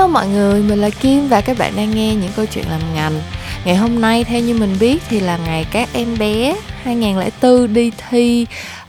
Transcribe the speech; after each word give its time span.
Hello 0.00 0.12
mọi 0.12 0.28
người, 0.28 0.62
mình 0.62 0.78
là 0.78 0.90
Kim 0.90 1.28
và 1.28 1.40
các 1.40 1.58
bạn 1.58 1.72
đang 1.76 1.90
nghe 1.90 2.14
những 2.14 2.30
câu 2.36 2.46
chuyện 2.46 2.64
làm 2.70 2.80
ngành. 2.94 3.12
Ngày 3.64 3.76
hôm 3.76 4.00
nay 4.00 4.24
theo 4.24 4.40
như 4.40 4.54
mình 4.54 4.76
biết 4.80 5.02
thì 5.08 5.20
là 5.20 5.36
ngày 5.46 5.66
các 5.72 5.88
em 5.92 6.18
bé 6.18 6.56
2004 6.82 7.74
đi 7.74 7.92
thi 8.08 8.46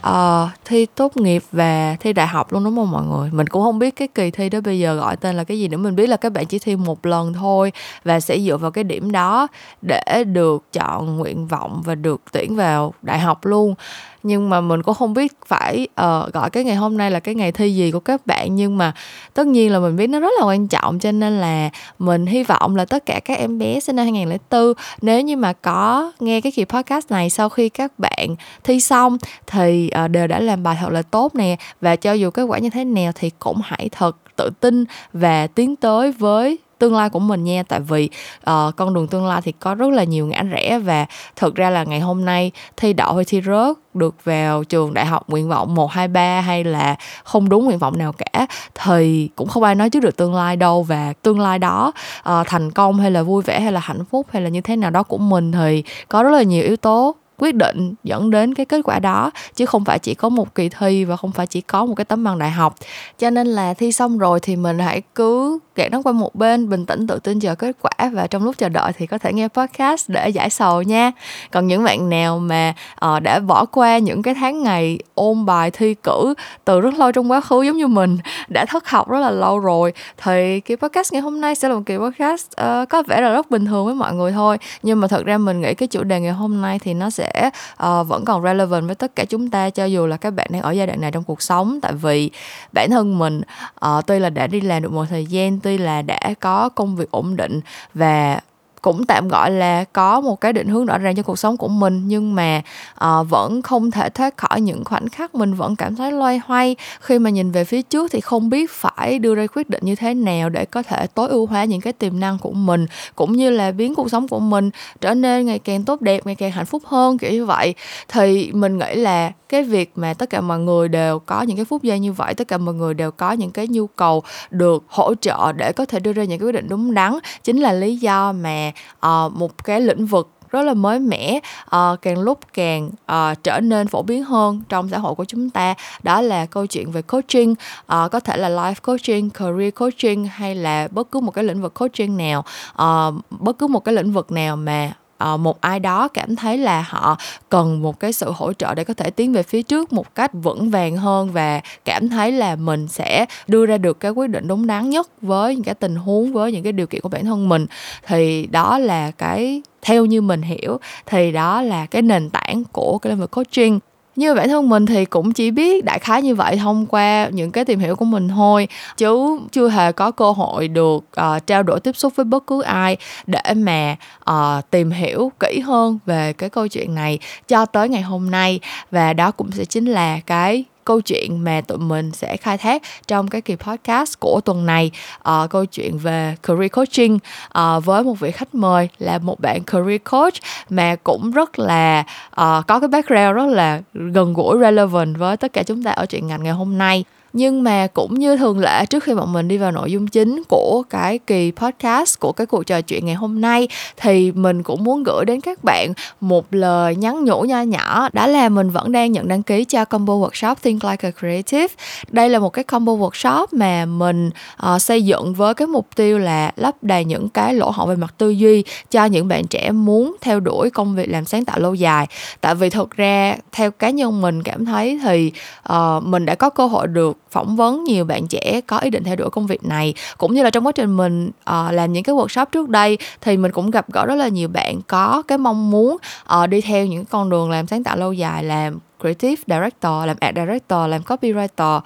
uh, 0.07 0.49
thi 0.65 0.85
tốt 0.85 1.17
nghiệp 1.17 1.43
và 1.51 1.95
thi 1.99 2.13
đại 2.13 2.27
học 2.27 2.53
luôn 2.53 2.63
đúng 2.63 2.75
không 2.75 2.91
mọi 2.91 3.03
người? 3.05 3.29
Mình 3.31 3.47
cũng 3.47 3.63
không 3.63 3.79
biết 3.79 3.95
cái 3.95 4.07
kỳ 4.07 4.31
thi 4.31 4.49
đó 4.49 4.61
bây 4.61 4.79
giờ 4.79 4.95
gọi 4.95 5.17
tên 5.17 5.35
là 5.35 5.43
cái 5.43 5.59
gì 5.59 5.67
nữa. 5.67 5.77
Mình 5.77 5.95
biết 5.95 6.09
là 6.09 6.17
các 6.17 6.31
bạn 6.31 6.45
chỉ 6.45 6.59
thi 6.59 6.75
một 6.75 7.05
lần 7.05 7.33
thôi 7.33 7.71
và 8.03 8.19
sẽ 8.19 8.39
dựa 8.39 8.57
vào 8.57 8.71
cái 8.71 8.83
điểm 8.83 9.11
đó 9.11 9.47
để 9.81 10.23
được 10.23 10.63
chọn 10.73 11.17
nguyện 11.17 11.47
vọng 11.47 11.81
và 11.85 11.95
được 11.95 12.21
tuyển 12.31 12.55
vào 12.55 12.93
đại 13.01 13.19
học 13.19 13.45
luôn 13.45 13.75
nhưng 14.23 14.49
mà 14.49 14.61
mình 14.61 14.83
cũng 14.83 14.95
không 14.95 15.13
biết 15.13 15.33
phải 15.45 15.87
uh, 15.91 16.33
gọi 16.33 16.49
cái 16.49 16.63
ngày 16.63 16.75
hôm 16.75 16.97
nay 16.97 17.11
là 17.11 17.19
cái 17.19 17.35
ngày 17.35 17.51
thi 17.51 17.75
gì 17.75 17.91
của 17.91 17.99
các 17.99 18.27
bạn. 18.27 18.55
Nhưng 18.55 18.77
mà 18.77 18.93
tất 19.33 19.47
nhiên 19.47 19.71
là 19.71 19.79
mình 19.79 19.95
biết 19.95 20.07
nó 20.07 20.19
rất 20.19 20.31
là 20.39 20.45
quan 20.45 20.67
trọng. 20.67 20.99
Cho 20.99 21.11
nên 21.11 21.39
là 21.39 21.69
mình 21.99 22.25
hy 22.25 22.43
vọng 22.43 22.75
là 22.75 22.85
tất 22.85 23.05
cả 23.05 23.19
các 23.25 23.37
em 23.37 23.59
bé 23.59 23.79
sinh 23.79 23.95
năm 23.95 24.03
2004 24.05 24.73
nếu 25.01 25.21
như 25.21 25.37
mà 25.37 25.53
có 25.53 26.11
nghe 26.19 26.41
cái 26.41 26.51
kỳ 26.51 26.65
podcast 26.65 27.11
này 27.11 27.29
sau 27.29 27.49
khi 27.49 27.69
các 27.69 27.99
bạn 27.99 28.35
thi 28.63 28.79
xong 28.79 29.17
thì 29.47 29.89
uh, 30.05 30.11
đều 30.11 30.27
đã 30.27 30.39
làm 30.39 30.63
bài 30.63 30.77
thật 30.81 30.89
là 30.89 31.01
tốt 31.01 31.35
nè. 31.35 31.55
Và 31.81 31.95
cho 31.95 32.13
dù 32.13 32.29
kết 32.29 32.43
quả 32.43 32.57
như 32.57 32.69
thế 32.69 32.85
nào 32.85 33.11
thì 33.15 33.31
cũng 33.39 33.61
hãy 33.63 33.89
thật 33.91 34.17
tự 34.35 34.49
tin 34.59 34.85
và 35.13 35.47
tiến 35.47 35.75
tới 35.75 36.11
với 36.11 36.57
tương 36.81 36.95
lai 36.95 37.09
của 37.09 37.19
mình 37.19 37.43
nha. 37.43 37.63
Tại 37.67 37.79
vì 37.79 38.09
uh, 38.49 38.75
con 38.75 38.93
đường 38.93 39.07
tương 39.07 39.25
lai 39.25 39.41
thì 39.43 39.51
có 39.51 39.75
rất 39.75 39.89
là 39.89 40.03
nhiều 40.03 40.27
ngã 40.27 40.43
rẽ 40.43 40.79
và 40.79 41.05
thực 41.35 41.55
ra 41.55 41.69
là 41.69 41.83
ngày 41.83 41.99
hôm 41.99 42.25
nay 42.25 42.51
thi 42.77 42.93
đậu 42.93 43.15
hay 43.15 43.25
thi 43.25 43.41
rớt 43.45 43.77
được 43.93 44.15
vào 44.23 44.63
trường 44.63 44.93
đại 44.93 45.05
học 45.05 45.29
nguyện 45.29 45.49
vọng 45.49 45.75
1, 45.75 45.91
2, 45.91 46.07
3 46.07 46.41
hay 46.41 46.63
là 46.63 46.95
không 47.23 47.49
đúng 47.49 47.65
nguyện 47.65 47.77
vọng 47.77 47.97
nào 47.97 48.13
cả 48.13 48.47
thì 48.75 49.29
cũng 49.35 49.47
không 49.47 49.63
ai 49.63 49.75
nói 49.75 49.89
trước 49.89 49.99
được 49.99 50.17
tương 50.17 50.35
lai 50.35 50.55
đâu. 50.55 50.83
Và 50.83 51.13
tương 51.21 51.39
lai 51.39 51.59
đó 51.59 51.91
uh, 52.19 52.47
thành 52.47 52.71
công 52.71 52.99
hay 52.99 53.11
là 53.11 53.23
vui 53.23 53.43
vẻ 53.43 53.59
hay 53.59 53.71
là 53.71 53.79
hạnh 53.79 54.05
phúc 54.05 54.27
hay 54.31 54.41
là 54.41 54.49
như 54.49 54.61
thế 54.61 54.75
nào 54.75 54.89
đó 54.89 55.03
của 55.03 55.17
mình 55.17 55.51
thì 55.51 55.83
có 56.07 56.23
rất 56.23 56.29
là 56.29 56.43
nhiều 56.43 56.63
yếu 56.63 56.77
tố 56.77 57.15
quyết 57.41 57.55
định 57.55 57.93
dẫn 58.03 58.29
đến 58.29 58.53
cái 58.53 58.65
kết 58.65 58.81
quả 58.83 58.99
đó 58.99 59.31
chứ 59.55 59.65
không 59.65 59.85
phải 59.85 59.99
chỉ 59.99 60.13
có 60.13 60.29
một 60.29 60.55
kỳ 60.55 60.69
thi 60.69 61.05
và 61.05 61.17
không 61.17 61.31
phải 61.31 61.47
chỉ 61.47 61.61
có 61.61 61.85
một 61.85 61.95
cái 61.95 62.05
tấm 62.05 62.23
bằng 62.23 62.39
đại 62.39 62.51
học. 62.51 62.75
Cho 63.19 63.29
nên 63.29 63.47
là 63.47 63.73
thi 63.73 63.91
xong 63.91 64.17
rồi 64.17 64.39
thì 64.39 64.55
mình 64.55 64.79
hãy 64.79 65.01
cứ 65.15 65.59
gạt 65.75 65.91
nó 65.91 66.01
qua 66.01 66.11
một 66.11 66.35
bên 66.35 66.69
bình 66.69 66.85
tĩnh 66.85 67.07
tự 67.07 67.19
tin 67.19 67.39
chờ 67.39 67.55
kết 67.55 67.75
quả 67.81 68.09
và 68.13 68.27
trong 68.27 68.43
lúc 68.43 68.57
chờ 68.57 68.69
đợi 68.69 68.91
thì 68.97 69.07
có 69.07 69.17
thể 69.17 69.33
nghe 69.33 69.47
podcast 69.47 70.09
để 70.09 70.29
giải 70.29 70.49
sầu 70.49 70.81
nha. 70.81 71.11
Còn 71.51 71.67
những 71.67 71.83
bạn 71.83 72.09
nào 72.09 72.39
mà 72.39 72.73
uh, 73.05 73.23
đã 73.23 73.39
bỏ 73.39 73.65
qua 73.65 73.97
những 73.97 74.21
cái 74.21 74.35
tháng 74.35 74.63
ngày 74.63 74.99
ôn 75.15 75.45
bài 75.45 75.71
thi 75.71 75.95
cử 76.03 76.33
từ 76.65 76.81
rất 76.81 76.93
lâu 76.93 77.11
trong 77.11 77.31
quá 77.31 77.41
khứ 77.41 77.61
giống 77.61 77.77
như 77.77 77.87
mình 77.87 78.17
đã 78.47 78.65
thất 78.65 78.89
học 78.89 79.09
rất 79.09 79.19
là 79.19 79.31
lâu 79.31 79.59
rồi 79.59 79.93
thì 80.23 80.59
cái 80.59 80.77
podcast 80.77 81.13
ngày 81.13 81.21
hôm 81.21 81.41
nay 81.41 81.55
sẽ 81.55 81.69
là 81.69 81.75
một 81.75 81.81
kỳ 81.85 81.97
podcast 81.97 82.47
uh, 82.61 82.89
có 82.89 83.03
vẻ 83.07 83.21
là 83.21 83.33
rất 83.33 83.51
bình 83.51 83.65
thường 83.65 83.85
với 83.85 83.95
mọi 83.95 84.13
người 84.13 84.31
thôi. 84.31 84.57
Nhưng 84.83 84.99
mà 84.99 85.07
thật 85.07 85.25
ra 85.25 85.37
mình 85.37 85.61
nghĩ 85.61 85.73
cái 85.73 85.87
chủ 85.87 86.03
đề 86.03 86.19
ngày 86.19 86.33
hôm 86.33 86.61
nay 86.61 86.79
thì 86.79 86.93
nó 86.93 87.09
sẽ 87.09 87.49
uh, 87.83 88.07
vẫn 88.07 88.25
còn 88.25 88.43
relevant 88.43 88.85
với 88.85 88.95
tất 88.95 89.15
cả 89.15 89.25
chúng 89.25 89.49
ta 89.49 89.69
cho 89.69 89.85
dù 89.85 90.07
là 90.07 90.17
các 90.17 90.31
bạn 90.31 90.47
đang 90.49 90.61
ở 90.61 90.71
giai 90.71 90.87
đoạn 90.87 91.01
này 91.01 91.11
trong 91.11 91.23
cuộc 91.23 91.41
sống. 91.41 91.79
Tại 91.81 91.93
vì 91.93 92.31
bản 92.71 92.89
thân 92.89 93.19
mình 93.19 93.41
uh, 93.85 94.05
tuy 94.07 94.19
là 94.19 94.29
đã 94.29 94.47
đi 94.47 94.61
làm 94.61 94.81
được 94.81 94.91
một 94.91 95.05
thời 95.09 95.25
gian 95.25 95.60
tuy 95.63 95.77
là 95.77 96.01
đã 96.01 96.19
có 96.39 96.69
công 96.69 96.95
việc 96.95 97.11
ổn 97.11 97.35
định 97.35 97.61
và 97.93 98.39
cũng 98.81 99.05
tạm 99.05 99.27
gọi 99.27 99.51
là 99.51 99.83
có 99.93 100.21
một 100.21 100.41
cái 100.41 100.53
định 100.53 100.67
hướng 100.67 100.85
rõ 100.85 100.97
ràng 100.97 101.15
cho 101.15 101.23
cuộc 101.23 101.39
sống 101.39 101.57
của 101.57 101.67
mình 101.67 102.01
nhưng 102.05 102.35
mà 102.35 102.61
uh, 103.05 103.29
vẫn 103.29 103.61
không 103.61 103.91
thể 103.91 104.09
thoát 104.09 104.37
khỏi 104.37 104.61
những 104.61 104.83
khoảnh 104.85 105.09
khắc 105.09 105.35
mình 105.35 105.53
vẫn 105.53 105.75
cảm 105.75 105.95
thấy 105.95 106.11
loay 106.11 106.41
hoay. 106.45 106.75
Khi 107.01 107.19
mà 107.19 107.29
nhìn 107.29 107.51
về 107.51 107.63
phía 107.63 107.81
trước 107.81 108.11
thì 108.11 108.21
không 108.21 108.49
biết 108.49 108.71
phải 108.71 109.19
đưa 109.19 109.35
ra 109.35 109.47
quyết 109.55 109.69
định 109.69 109.85
như 109.85 109.95
thế 109.95 110.13
nào 110.13 110.49
để 110.49 110.65
có 110.65 110.83
thể 110.83 111.07
tối 111.07 111.29
ưu 111.29 111.45
hóa 111.45 111.63
những 111.63 111.81
cái 111.81 111.93
tiềm 111.93 112.19
năng 112.19 112.37
của 112.37 112.51
mình 112.51 112.85
cũng 113.15 113.31
như 113.31 113.49
là 113.49 113.71
biến 113.71 113.95
cuộc 113.95 114.11
sống 114.11 114.27
của 114.27 114.39
mình 114.39 114.69
trở 115.01 115.13
nên 115.13 115.45
ngày 115.45 115.59
càng 115.59 115.83
tốt 115.83 116.01
đẹp 116.01 116.25
ngày 116.25 116.35
càng 116.35 116.51
hạnh 116.51 116.65
phúc 116.65 116.83
hơn 116.85 117.17
kiểu 117.17 117.31
như 117.31 117.45
vậy. 117.45 117.75
Thì 118.07 118.51
mình 118.53 118.77
nghĩ 118.77 118.95
là 118.95 119.31
cái 119.51 119.63
việc 119.63 119.91
mà 119.95 120.13
tất 120.13 120.29
cả 120.29 120.41
mọi 120.41 120.59
người 120.59 120.87
đều 120.87 121.19
có 121.19 121.41
những 121.41 121.57
cái 121.57 121.65
phút 121.65 121.83
giây 121.83 121.99
như 121.99 122.13
vậy 122.13 122.33
tất 122.33 122.47
cả 122.47 122.57
mọi 122.57 122.73
người 122.73 122.93
đều 122.93 123.11
có 123.11 123.31
những 123.31 123.51
cái 123.51 123.67
nhu 123.67 123.87
cầu 123.87 124.23
được 124.51 124.83
hỗ 124.87 125.15
trợ 125.15 125.51
để 125.51 125.71
có 125.71 125.85
thể 125.85 125.99
đưa 125.99 126.13
ra 126.13 126.23
những 126.23 126.39
cái 126.39 126.45
quyết 126.47 126.51
định 126.51 126.69
đúng 126.69 126.93
đắn 126.93 127.13
chính 127.43 127.59
là 127.59 127.73
lý 127.73 127.95
do 127.95 128.31
mà 128.31 128.70
uh, 129.05 129.31
một 129.33 129.63
cái 129.63 129.81
lĩnh 129.81 130.05
vực 130.05 130.29
rất 130.51 130.61
là 130.61 130.73
mới 130.73 130.99
mẻ. 130.99 131.39
Uh, 131.75 132.01
càng 132.01 132.19
lúc 132.19 132.39
càng 132.53 132.89
uh, 133.11 133.43
trở 133.43 133.59
nên 133.59 133.87
phổ 133.87 134.01
biến 134.01 134.23
hơn 134.23 134.61
trong 134.69 134.89
xã 134.89 134.97
hội 134.97 135.15
của 135.15 135.25
chúng 135.25 135.49
ta. 135.49 135.73
Đó 136.03 136.21
là 136.21 136.45
câu 136.45 136.65
chuyện 136.65 136.91
về 136.91 137.01
coaching. 137.01 137.51
Uh, 137.51 138.11
có 138.11 138.19
thể 138.19 138.37
là 138.37 138.49
life 138.49 138.75
coaching 138.81 139.29
career 139.29 139.73
coaching 139.75 140.25
hay 140.25 140.55
là 140.55 140.87
bất 140.91 141.11
cứ 141.11 141.19
một 141.19 141.31
cái 141.31 141.43
lĩnh 141.43 141.61
vực 141.61 141.73
coaching 141.73 142.17
nào. 142.17 142.45
Uh, 142.71 143.15
bất 143.29 143.57
cứ 143.57 143.67
một 143.67 143.79
cái 143.79 143.95
lĩnh 143.95 144.11
vực 144.11 144.31
nào 144.31 144.55
mà 144.55 144.91
uh, 145.33 145.39
một 145.39 145.61
ai 145.61 145.79
đó 145.79 146.07
cảm 146.07 146.35
thấy 146.35 146.57
là 146.57 146.85
họ 146.89 147.17
cần 147.49 147.81
một 147.81 147.99
cái 147.99 148.13
sự 148.13 148.31
hỗ 148.35 148.53
trợ 148.53 148.75
để 148.75 148.83
có 148.83 148.93
thể 148.93 149.09
tiến 149.09 149.33
về 149.33 149.43
phía 149.43 149.61
trước 149.61 149.93
một 149.93 150.15
cách 150.15 150.31
vững 150.33 150.69
vàng 150.69 150.97
hơn 150.97 151.31
và 151.31 151.61
cảm 151.85 152.09
thấy 152.09 152.31
là 152.31 152.55
mình 152.55 152.87
sẽ 152.87 153.25
đưa 153.47 153.65
ra 153.65 153.77
được 153.77 153.99
cái 153.99 154.11
quyết 154.11 154.27
định 154.27 154.47
đúng 154.47 154.67
đắn 154.67 154.89
nhất 154.89 155.09
với 155.21 155.55
những 155.55 155.63
cái 155.63 155.75
tình 155.75 155.95
huống 155.95 156.33
với 156.33 156.51
những 156.51 156.63
cái 156.63 156.73
điều 156.73 156.87
kiện 156.87 157.01
của 157.01 157.09
bản 157.09 157.25
thân 157.25 157.49
mình. 157.49 157.65
Thì 158.07 158.47
đó 158.51 158.77
là 158.77 159.11
cái 159.11 159.61
theo 159.81 160.05
như 160.05 160.21
mình 160.21 160.41
hiểu 160.41 160.77
thì 161.05 161.31
đó 161.31 161.61
là 161.61 161.85
cái 161.85 162.01
nền 162.01 162.29
tảng 162.29 162.63
của 162.71 162.97
cái 162.97 163.11
lĩnh 163.11 163.19
vực 163.19 163.31
coaching 163.31 163.79
như 164.15 164.33
bản 164.33 164.49
thân 164.49 164.69
mình 164.69 164.85
thì 164.85 165.05
cũng 165.05 165.31
chỉ 165.33 165.51
biết 165.51 165.85
đại 165.85 165.99
khái 165.99 166.21
như 166.21 166.35
vậy 166.35 166.57
thông 166.57 166.85
qua 166.85 167.29
những 167.31 167.51
cái 167.51 167.65
tìm 167.65 167.79
hiểu 167.79 167.95
của 167.95 168.05
mình 168.05 168.27
thôi. 168.29 168.67
Chứ 168.97 169.39
chưa 169.51 169.69
hề 169.69 169.91
có 169.91 170.11
cơ 170.11 170.31
hội 170.31 170.67
được 170.67 170.97
uh, 170.97 171.47
trao 171.47 171.63
đổi 171.63 171.79
tiếp 171.79 171.95
xúc 171.95 172.13
với 172.15 172.23
bất 172.23 172.47
cứ 172.47 172.61
ai 172.61 172.97
để 173.27 173.53
mà 173.55 173.95
uh, 174.31 174.69
tìm 174.69 174.91
hiểu 174.91 175.31
kỹ 175.39 175.59
hơn 175.59 175.99
về 176.05 176.33
cái 176.33 176.49
câu 176.49 176.67
chuyện 176.67 176.95
này 176.95 177.19
cho 177.47 177.65
tới 177.65 177.89
ngày 177.89 178.01
hôm 178.01 178.31
nay. 178.31 178.59
Và 178.91 179.13
đó 179.13 179.31
cũng 179.31 179.51
sẽ 179.51 179.65
chính 179.65 179.85
là 179.85 180.19
cái 180.25 180.65
câu 180.91 181.01
chuyện 181.01 181.43
mà 181.43 181.61
tụi 181.61 181.77
mình 181.77 182.11
sẽ 182.11 182.37
khai 182.37 182.57
thác 182.57 182.81
trong 183.07 183.27
cái 183.27 183.41
kỳ 183.41 183.55
podcast 183.55 184.19
của 184.19 184.41
tuần 184.45 184.65
này. 184.65 184.91
Uh, 185.29 185.49
câu 185.49 185.65
chuyện 185.65 185.97
về 185.97 186.35
career 186.43 186.71
coaching. 186.71 187.19
Uh, 187.59 187.85
với 187.85 188.03
một 188.03 188.19
vị 188.19 188.31
khách 188.31 188.55
mời 188.55 188.89
là 188.99 189.17
một 189.17 189.39
bạn 189.39 189.63
career 189.63 190.01
coach 190.11 190.33
mà 190.69 190.95
cũng 191.03 191.31
rất 191.31 191.59
là 191.59 192.03
uh, 192.29 192.67
có 192.67 192.79
cái 192.79 192.87
background 192.87 193.35
rất 193.35 193.45
là 193.45 193.81
gần 193.93 194.33
gũi 194.33 194.59
relevant 194.59 195.17
với 195.17 195.37
tất 195.37 195.53
cả 195.53 195.63
chúng 195.63 195.83
ta 195.83 195.91
ở 195.91 196.05
chuyện 196.05 196.27
ngành 196.27 196.43
ngày 196.43 196.53
hôm 196.53 196.77
nay 196.77 197.03
nhưng 197.33 197.63
mà 197.63 197.87
cũng 197.87 198.13
như 198.13 198.37
thường 198.37 198.59
lệ 198.59 198.85
trước 198.85 199.03
khi 199.03 199.13
bọn 199.13 199.33
mình 199.33 199.47
đi 199.47 199.57
vào 199.57 199.71
nội 199.71 199.91
dung 199.91 200.07
chính 200.07 200.43
của 200.49 200.83
cái 200.89 201.19
kỳ 201.27 201.51
podcast 201.55 202.19
của 202.19 202.31
cái 202.31 202.47
cuộc 202.47 202.63
trò 202.63 202.81
chuyện 202.81 203.05
ngày 203.05 203.15
hôm 203.15 203.41
nay 203.41 203.67
thì 203.97 204.31
mình 204.31 204.63
cũng 204.63 204.83
muốn 204.83 205.03
gửi 205.03 205.25
đến 205.25 205.41
các 205.41 205.63
bạn 205.63 205.93
một 206.21 206.45
lời 206.51 206.95
nhắn 206.95 207.25
nhủ 207.25 207.41
nho 207.41 207.61
nhỏ. 207.61 208.09
Đó 208.13 208.27
là 208.27 208.49
mình 208.49 208.69
vẫn 208.69 208.91
đang 208.91 209.11
nhận 209.11 209.27
đăng 209.27 209.43
ký 209.43 209.63
cho 209.63 209.85
combo 209.85 210.13
workshop 210.13 210.55
Think 210.55 210.83
Like 210.83 211.07
a 211.07 211.11
Creative. 211.19 211.67
Đây 212.09 212.29
là 212.29 212.39
một 212.39 212.49
cái 212.49 212.63
combo 212.63 212.93
workshop 212.93 213.45
mà 213.51 213.85
mình 213.85 214.29
uh, 214.73 214.81
xây 214.81 215.05
dựng 215.05 215.33
với 215.33 215.53
cái 215.53 215.67
mục 215.67 215.87
tiêu 215.95 216.17
là 216.19 216.51
lấp 216.55 216.75
đầy 216.81 217.05
những 217.05 217.29
cái 217.29 217.53
lỗ 217.53 217.69
hổng 217.69 217.89
về 217.89 217.95
mặt 217.95 218.13
tư 218.17 218.29
duy 218.29 218.63
cho 218.91 219.05
những 219.05 219.27
bạn 219.27 219.47
trẻ 219.47 219.71
muốn 219.71 220.15
theo 220.21 220.39
đuổi 220.39 220.69
công 220.69 220.95
việc 220.95 221.09
làm 221.09 221.25
sáng 221.25 221.45
tạo 221.45 221.59
lâu 221.59 221.73
dài. 221.73 222.07
Tại 222.41 222.55
vì 222.55 222.69
thực 222.69 222.91
ra 222.91 223.35
theo 223.51 223.71
cá 223.71 223.89
nhân 223.89 224.21
mình 224.21 224.43
cảm 224.43 224.65
thấy 224.65 224.99
thì 225.03 225.31
uh, 225.73 226.03
mình 226.03 226.25
đã 226.25 226.35
có 226.35 226.49
cơ 226.49 226.65
hội 226.67 226.87
được 226.87 227.20
phỏng 227.31 227.55
vấn 227.55 227.83
nhiều 227.83 228.05
bạn 228.05 228.27
trẻ 228.27 228.61
có 228.67 228.77
ý 228.77 228.89
định 228.89 229.03
theo 229.03 229.15
đuổi 229.15 229.29
công 229.29 229.47
việc 229.47 229.65
này. 229.65 229.93
Cũng 230.17 230.33
như 230.33 230.43
là 230.43 230.49
trong 230.49 230.65
quá 230.65 230.71
trình 230.71 230.97
mình 230.97 231.27
uh, 231.27 231.73
làm 231.73 231.93
những 231.93 232.03
cái 232.03 232.15
workshop 232.15 232.45
trước 232.45 232.69
đây 232.69 232.97
thì 233.21 233.37
mình 233.37 233.51
cũng 233.51 233.71
gặp 233.71 233.85
gỡ 233.93 234.05
rất 234.05 234.15
là 234.15 234.27
nhiều 234.27 234.47
bạn 234.47 234.81
có 234.87 235.23
cái 235.27 235.37
mong 235.37 235.71
muốn 235.71 235.97
uh, 236.43 236.49
đi 236.49 236.61
theo 236.61 236.85
những 236.85 237.05
con 237.05 237.29
đường 237.29 237.49
làm 237.49 237.67
sáng 237.67 237.83
tạo 237.83 237.97
lâu 237.97 238.13
dài 238.13 238.43
làm 238.43 238.79
creative 239.01 239.43
director 239.47 240.05
làm 240.05 240.17
art 240.19 240.35
director 240.35 240.89
làm 240.89 241.01
copywriter. 241.01 241.79